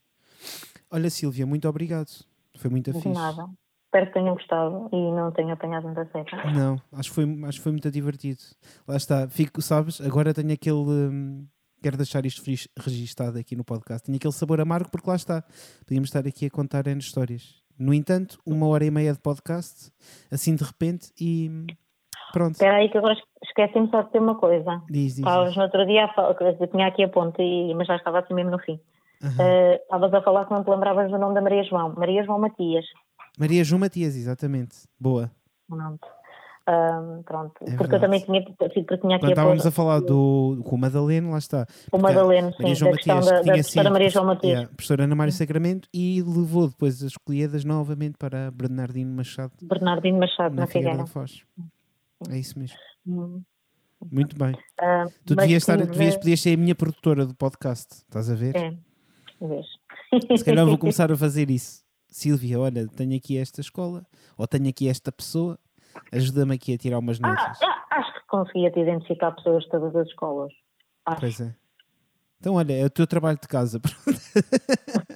Olha, 0.91 1.09
Silvia, 1.09 1.45
muito 1.45 1.67
obrigado. 1.67 2.09
Foi 2.57 2.69
muito 2.69 2.91
fixe. 2.93 3.09
nada. 3.09 3.47
Espero 3.85 4.05
que 4.07 4.13
tenham 4.13 4.35
gostado 4.35 4.89
e 4.91 5.11
não 5.11 5.31
tenham 5.31 5.51
apanhado 5.51 5.85
muita 5.85 6.05
seca. 6.11 6.51
Não, 6.51 6.79
acho 6.93 7.09
que, 7.09 7.15
foi, 7.15 7.23
acho 7.47 7.57
que 7.57 7.63
foi 7.63 7.71
muito 7.71 7.89
divertido. 7.89 8.39
Lá 8.87 8.95
está, 8.95 9.27
fico, 9.27 9.61
sabes, 9.61 9.99
agora 10.01 10.33
tenho 10.33 10.53
aquele. 10.53 10.75
Hum, 10.77 11.47
quero 11.81 11.97
deixar 11.97 12.23
isto 12.25 12.43
registado 12.77 13.39
aqui 13.39 13.55
no 13.55 13.63
podcast. 13.63 14.05
Tenho 14.05 14.17
aquele 14.17 14.33
sabor 14.33 14.61
amargo 14.61 14.91
porque 14.91 15.09
lá 15.09 15.15
está. 15.15 15.43
Podíamos 15.87 16.09
estar 16.09 16.27
aqui 16.27 16.45
a 16.45 16.51
contar 16.51 16.85
N 16.85 16.99
histórias. 16.99 17.63
No 17.79 17.93
entanto, 17.93 18.37
uma 18.45 18.67
hora 18.67 18.85
e 18.85 18.91
meia 18.91 19.13
de 19.13 19.19
podcast, 19.19 19.91
assim 20.29 20.53
de 20.53 20.63
repente, 20.63 21.11
e 21.19 21.65
pronto. 22.33 22.51
Espera 22.51 22.77
aí 22.77 22.89
que 22.89 22.97
agora 22.97 23.15
esqueci-me 23.41 23.89
só 23.89 24.01
de 24.01 24.11
ter 24.11 24.19
uma 24.19 24.35
coisa. 24.35 24.83
Diz, 24.89 25.15
diz. 25.15 25.19
Estavas 25.19 25.55
no 25.55 25.63
outro 25.63 25.85
dia, 25.87 26.09
eu 26.59 26.67
tinha 26.67 26.87
aqui 26.87 27.03
a 27.03 27.09
ponte, 27.09 27.41
mas 27.75 27.87
já 27.87 27.95
estava 27.95 28.19
assim 28.19 28.33
mesmo 28.33 28.51
no 28.51 28.59
fim. 28.59 28.79
Estavas 29.21 30.11
uhum. 30.11 30.15
uh, 30.15 30.17
a 30.17 30.21
falar 30.21 30.45
que 30.45 30.53
não 30.53 30.63
te 30.63 30.69
lembravas 30.69 31.11
do 31.11 31.17
nome 31.17 31.35
da 31.35 31.41
Maria 31.41 31.63
João. 31.63 31.93
Maria 31.97 32.23
João 32.23 32.39
Matias. 32.39 32.85
Maria 33.37 33.63
João 33.63 33.79
Matias, 33.79 34.15
exatamente. 34.15 34.77
Boa. 34.99 35.31
Pronto. 35.67 36.07
Um, 36.69 37.23
pronto. 37.23 37.53
É 37.61 37.75
porque 37.75 37.95
eu 37.95 37.99
também 37.99 38.19
tinha, 38.21 38.43
porque 38.43 38.97
tinha 38.97 39.15
aqui 39.15 39.25
Quando 39.25 39.29
estávamos 39.29 39.65
a 39.65 39.71
falar 39.71 40.01
do, 40.01 40.61
com 40.63 40.75
o 40.75 40.77
Madaleno, 40.77 41.31
lá 41.31 41.39
está. 41.39 41.65
O 41.91 41.97
Madaleno, 41.97 42.53
sim, 42.53 42.75
João 42.75 42.91
da 42.91 42.97
Matias, 42.97 43.25
da, 43.25 43.41
da 43.41 43.43
professora 43.43 43.89
Maria 43.89 44.09
João 44.09 44.25
Matias. 44.25 44.51
Yeah, 44.51 44.69
professora 44.75 45.03
Ana 45.03 45.15
Mário 45.15 45.33
Sacramento 45.33 45.89
e 45.91 46.21
levou 46.21 46.67
depois 46.67 47.01
as 47.01 47.11
escolhidas 47.11 47.65
novamente 47.65 48.17
para 48.19 48.51
Bernardino 48.51 49.11
Machado. 49.11 49.53
Bernardino 49.63 50.19
Machado, 50.19 50.55
na, 50.55 50.61
na 50.61 50.67
Figueira 50.67 50.97
da 50.97 51.07
Foz. 51.07 51.41
É 52.29 52.37
isso 52.37 52.59
mesmo. 52.59 52.77
Hum. 53.07 53.41
Muito 54.11 54.37
bem. 54.37 54.53
Uh, 54.53 55.11
tu 55.25 55.35
devias, 55.35 55.63
estar, 55.63 55.77
devias, 55.77 56.15
podias 56.15 56.39
ser 56.39 56.53
a 56.53 56.57
minha 56.57 56.75
produtora 56.75 57.25
do 57.25 57.35
podcast, 57.35 57.95
estás 57.95 58.29
a 58.29 58.35
ver? 58.35 58.55
É, 58.55 58.73
Se 60.37 60.45
calhar 60.45 60.65
vou 60.65 60.77
começar 60.79 61.11
a 61.11 61.17
fazer 61.17 61.49
isso. 61.49 61.83
Silvia, 62.07 62.59
olha, 62.59 62.87
tenho 62.87 63.15
aqui 63.15 63.37
esta 63.37 63.61
escola, 63.61 64.03
ou 64.37 64.47
tenho 64.47 64.67
aqui 64.67 64.89
esta 64.89 65.11
pessoa, 65.11 65.59
ajuda-me 66.11 66.55
aqui 66.55 66.73
a 66.73 66.77
tirar 66.77 66.97
umas 66.97 67.19
ah, 67.21 67.27
notas. 67.27 67.59
Ah, 67.61 67.85
acho 67.91 68.13
que 68.13 68.27
conseguia-te 68.27 68.79
identificar 68.79 69.31
pessoas 69.31 69.63
de 69.63 69.69
todas 69.69 69.95
as 69.95 70.07
escolas. 70.07 70.51
Acho. 71.05 71.19
Pois 71.19 71.39
é. 71.39 71.53
Então, 72.39 72.55
olha, 72.55 72.73
é 72.73 72.85
o 72.85 72.89
teu 72.89 73.05
trabalho 73.05 73.37
de 73.39 73.47
casa. 73.47 73.79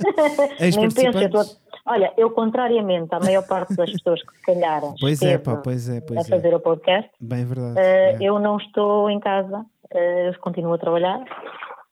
Nem 0.59 0.89
penso, 0.89 1.17
eu 1.17 1.29
tô... 1.31 1.43
Olha, 1.85 2.13
eu 2.15 2.31
contrariamente 2.31 3.13
à 3.13 3.19
maior 3.19 3.45
parte 3.45 3.75
das 3.75 3.91
pessoas 3.91 4.21
que 4.23 4.37
se 4.37 4.41
calhar 4.43 4.81
pois 4.99 5.21
é, 5.21 5.37
pá, 5.37 5.57
pois 5.57 5.89
é, 5.89 5.99
pois 5.99 6.19
a 6.19 6.23
fazer 6.23 6.53
é. 6.53 6.55
o 6.55 6.59
podcast, 6.59 7.11
bem 7.19 7.43
verdade, 7.43 7.75
uh, 7.75 7.79
é. 7.79 8.17
eu 8.21 8.39
não 8.39 8.55
estou 8.55 9.09
em 9.09 9.19
casa, 9.19 9.59
uh, 9.59 10.39
continuo 10.39 10.73
a 10.73 10.77
trabalhar 10.77 11.19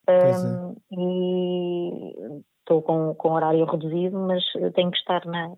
um, 0.08 0.70
é. 0.70 0.74
e 0.92 2.42
estou 2.60 2.82
com, 2.82 3.14
com 3.14 3.32
horário 3.32 3.64
reduzido, 3.64 4.18
mas 4.18 4.42
tenho 4.74 4.90
que 4.90 4.98
estar 4.98 5.24
na, 5.26 5.52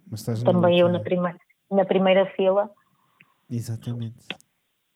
também 0.44 0.80
eu 0.80 0.88
na, 0.88 1.00
prima, 1.00 1.34
na 1.70 1.84
primeira 1.84 2.26
fila. 2.34 2.70
Exatamente. 3.50 4.26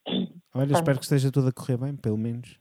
Olha, 0.54 0.72
espero 0.72 0.98
que 0.98 1.04
esteja 1.04 1.30
tudo 1.30 1.48
a 1.48 1.52
correr 1.52 1.76
bem, 1.76 1.96
pelo 1.96 2.18
menos. 2.18 2.58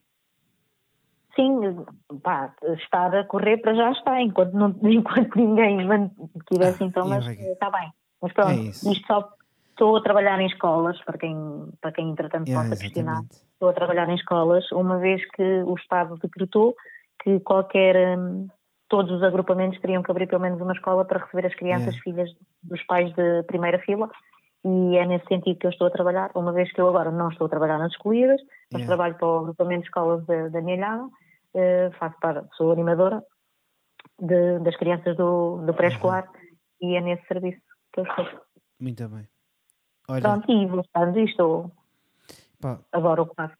Sim, 1.35 1.85
pá, 2.23 2.53
estar 2.81 3.15
a 3.15 3.23
correr 3.25 3.57
para 3.57 3.75
já 3.75 3.91
está, 3.91 4.21
enquanto, 4.21 4.53
não, 4.53 4.75
enquanto 4.83 5.35
ninguém 5.35 5.77
tiver 6.51 6.69
ah, 6.69 6.73
sintomas, 6.73 7.25
está 7.27 7.69
bem. 7.69 7.91
Mas 8.21 8.33
pronto, 8.33 8.49
é 8.49 8.55
isto 8.55 9.05
só 9.05 9.36
estou 9.77 9.95
a 9.95 10.01
trabalhar 10.01 10.39
em 10.41 10.47
escolas, 10.47 10.99
para 11.05 11.17
quem, 11.19 11.35
para 11.79 11.91
quem 11.91 12.09
entretanto 12.09 12.47
yeah, 12.47 12.67
possa 12.67 12.81
questionar, 12.81 13.21
estou 13.53 13.69
a 13.69 13.73
trabalhar 13.73 14.09
em 14.09 14.15
escolas, 14.15 14.69
uma 14.71 14.97
vez 14.97 15.21
que 15.31 15.63
o 15.65 15.75
Estado 15.75 16.17
decretou 16.17 16.75
que 17.21 17.39
qualquer 17.41 18.17
hum, 18.17 18.47
todos 18.89 19.11
os 19.11 19.21
agrupamentos 19.21 19.79
teriam 19.79 20.01
que 20.01 20.09
abrir 20.09 20.27
pelo 20.27 20.41
menos 20.41 20.59
uma 20.59 20.73
escola 20.73 21.05
para 21.05 21.23
receber 21.23 21.45
as 21.45 21.55
crianças 21.55 21.95
yeah. 21.95 22.01
filhas 22.03 22.29
dos 22.63 22.83
pais 22.83 23.13
de 23.13 23.43
primeira 23.43 23.77
fila 23.79 24.09
e 24.65 24.97
é 24.97 25.05
nesse 25.05 25.27
sentido 25.27 25.59
que 25.59 25.67
eu 25.67 25.71
estou 25.71 25.87
a 25.87 25.91
trabalhar, 25.91 26.31
uma 26.33 26.51
vez 26.51 26.71
que 26.73 26.81
eu 26.81 26.89
agora 26.89 27.11
não 27.11 27.29
estou 27.29 27.45
a 27.45 27.49
trabalhar 27.49 27.77
nas 27.77 27.91
escolhidas, 27.91 28.41
mas 28.71 28.81
yeah. 28.81 28.87
trabalho 28.87 29.15
para 29.15 29.27
o 29.27 29.39
agrupamento 29.39 29.81
de 29.81 29.87
escolas 29.87 30.25
da, 30.25 30.49
da 30.49 30.61
minha 30.61 31.07
eh, 31.53 31.91
faço 31.99 32.17
para, 32.19 32.47
sou 32.57 32.71
animadora 32.71 33.23
de, 34.19 34.59
das 34.59 34.75
crianças 34.75 35.15
do, 35.15 35.63
do 35.65 35.73
pré-escolar 35.73 36.27
uhum. 36.81 36.89
e 36.89 36.95
é 36.95 37.01
nesse 37.01 37.25
serviço 37.27 37.61
que 37.93 37.99
eu 37.99 38.03
estou. 38.05 38.25
Muito 38.79 39.07
bem. 39.07 39.27
Olha, 40.09 40.21
Pronto, 40.21 40.51
e 40.51 40.65
voltando, 40.65 41.19
estou 41.19 41.71
pá, 42.61 42.79
agora 42.91 43.21
ocupado. 43.21 43.53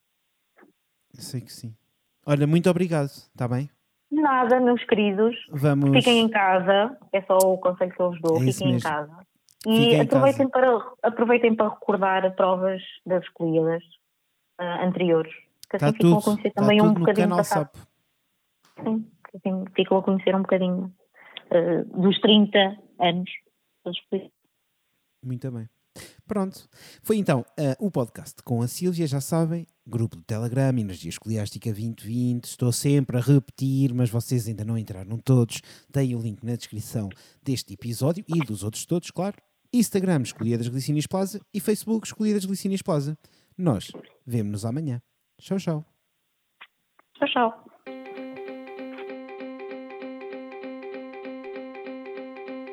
Sei 1.14 1.42
que 1.42 1.52
sim. 1.52 1.76
Olha, 2.26 2.48
muito 2.48 2.70
obrigado, 2.70 3.08
está 3.08 3.48
bem? 3.48 3.70
Nada, 4.10 4.60
meus 4.60 4.84
queridos. 4.86 5.36
Vamos... 5.50 5.92
Fiquem 5.92 6.22
em 6.22 6.30
casa, 6.30 6.98
é 7.12 7.22
só 7.24 7.38
o 7.38 7.58
conselho 7.58 7.92
que 7.94 8.02
eu 8.02 8.12
vos 8.12 8.22
dou. 8.22 8.38
É 8.38 8.52
Fiquem 8.52 8.76
em 8.76 8.80
casa. 8.80 9.28
E 9.66 9.78
Fiquem 9.78 10.02
aproveitem. 10.02 10.50
Para, 10.50 10.92
aproveitem 11.04 11.56
para 11.56 11.70
recordar 11.70 12.36
provas 12.36 12.82
das 13.06 13.24
escolhidas 13.24 13.84
uh, 14.62 14.86
anteriores. 14.86 15.34
Que 15.70 15.76
assim 15.76 15.86
tá 15.86 15.92
ficam 15.92 16.10
tudo, 16.12 16.20
a 16.20 16.24
conhecer 16.24 16.52
tá 16.52 16.62
também 16.62 16.82
um 16.82 16.94
bocadinho 16.94 17.28
do 17.28 17.36
passado. 17.36 17.70
Sim, 18.82 19.12
assim 19.36 19.66
ficam 19.76 19.98
a 19.98 20.04
conhecer 20.04 20.34
um 20.34 20.42
bocadinho 20.42 20.94
uh, 21.52 22.02
dos 22.02 22.18
30 22.22 22.78
anos. 23.00 23.30
Muito 25.24 25.52
bem. 25.52 25.70
Pronto. 26.28 26.68
Foi 27.02 27.18
então 27.18 27.42
uh, 27.42 27.86
o 27.86 27.92
podcast 27.92 28.42
com 28.44 28.62
a 28.62 28.68
Sílvia, 28.68 29.08
já 29.08 29.22
sabem, 29.22 29.66
grupo 29.86 30.16
do 30.16 30.24
Telegram, 30.24 30.78
Energia 30.78 31.10
Escoliástica 31.10 31.70
2020. 31.70 32.46
Estou 32.46 32.72
sempre 32.72 33.18
a 33.18 33.22
repetir, 33.22 33.94
mas 33.94 34.10
vocês 34.10 34.48
ainda 34.48 34.66
não 34.66 34.78
entraram 34.78 35.18
todos. 35.18 35.62
Tem 35.92 36.16
o 36.16 36.22
link 36.22 36.44
na 36.44 36.56
descrição 36.56 37.10
deste 37.42 37.74
episódio 37.74 38.24
e 38.28 38.40
dos 38.40 38.64
outros 38.64 38.86
todos, 38.86 39.12
claro. 39.12 39.38
Instagram, 39.74 40.22
Escolhia 40.22 40.58
das 40.58 40.68
Glicínias 40.68 41.08
Plaza 41.08 41.42
e 41.54 41.60
Facebook, 41.60 42.08
Escolhia 42.08 42.34
das 42.34 42.46
Glicínias 42.46 42.82
Plaza. 42.82 43.18
Nós 43.58 43.92
vemo-nos 44.26 44.66
amanhã. 44.66 45.02
Tchau, 45.40 45.58
tchau. 45.58 45.86
Tchau, 47.16 47.28
tchau. 47.28 47.77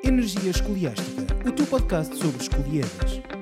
Energia 0.06 0.50
Escoliástica, 0.50 1.34
o 1.48 1.50
teu 1.50 1.66
podcast 1.66 2.14
sobre 2.14 2.42
escolhidas. 2.42 3.33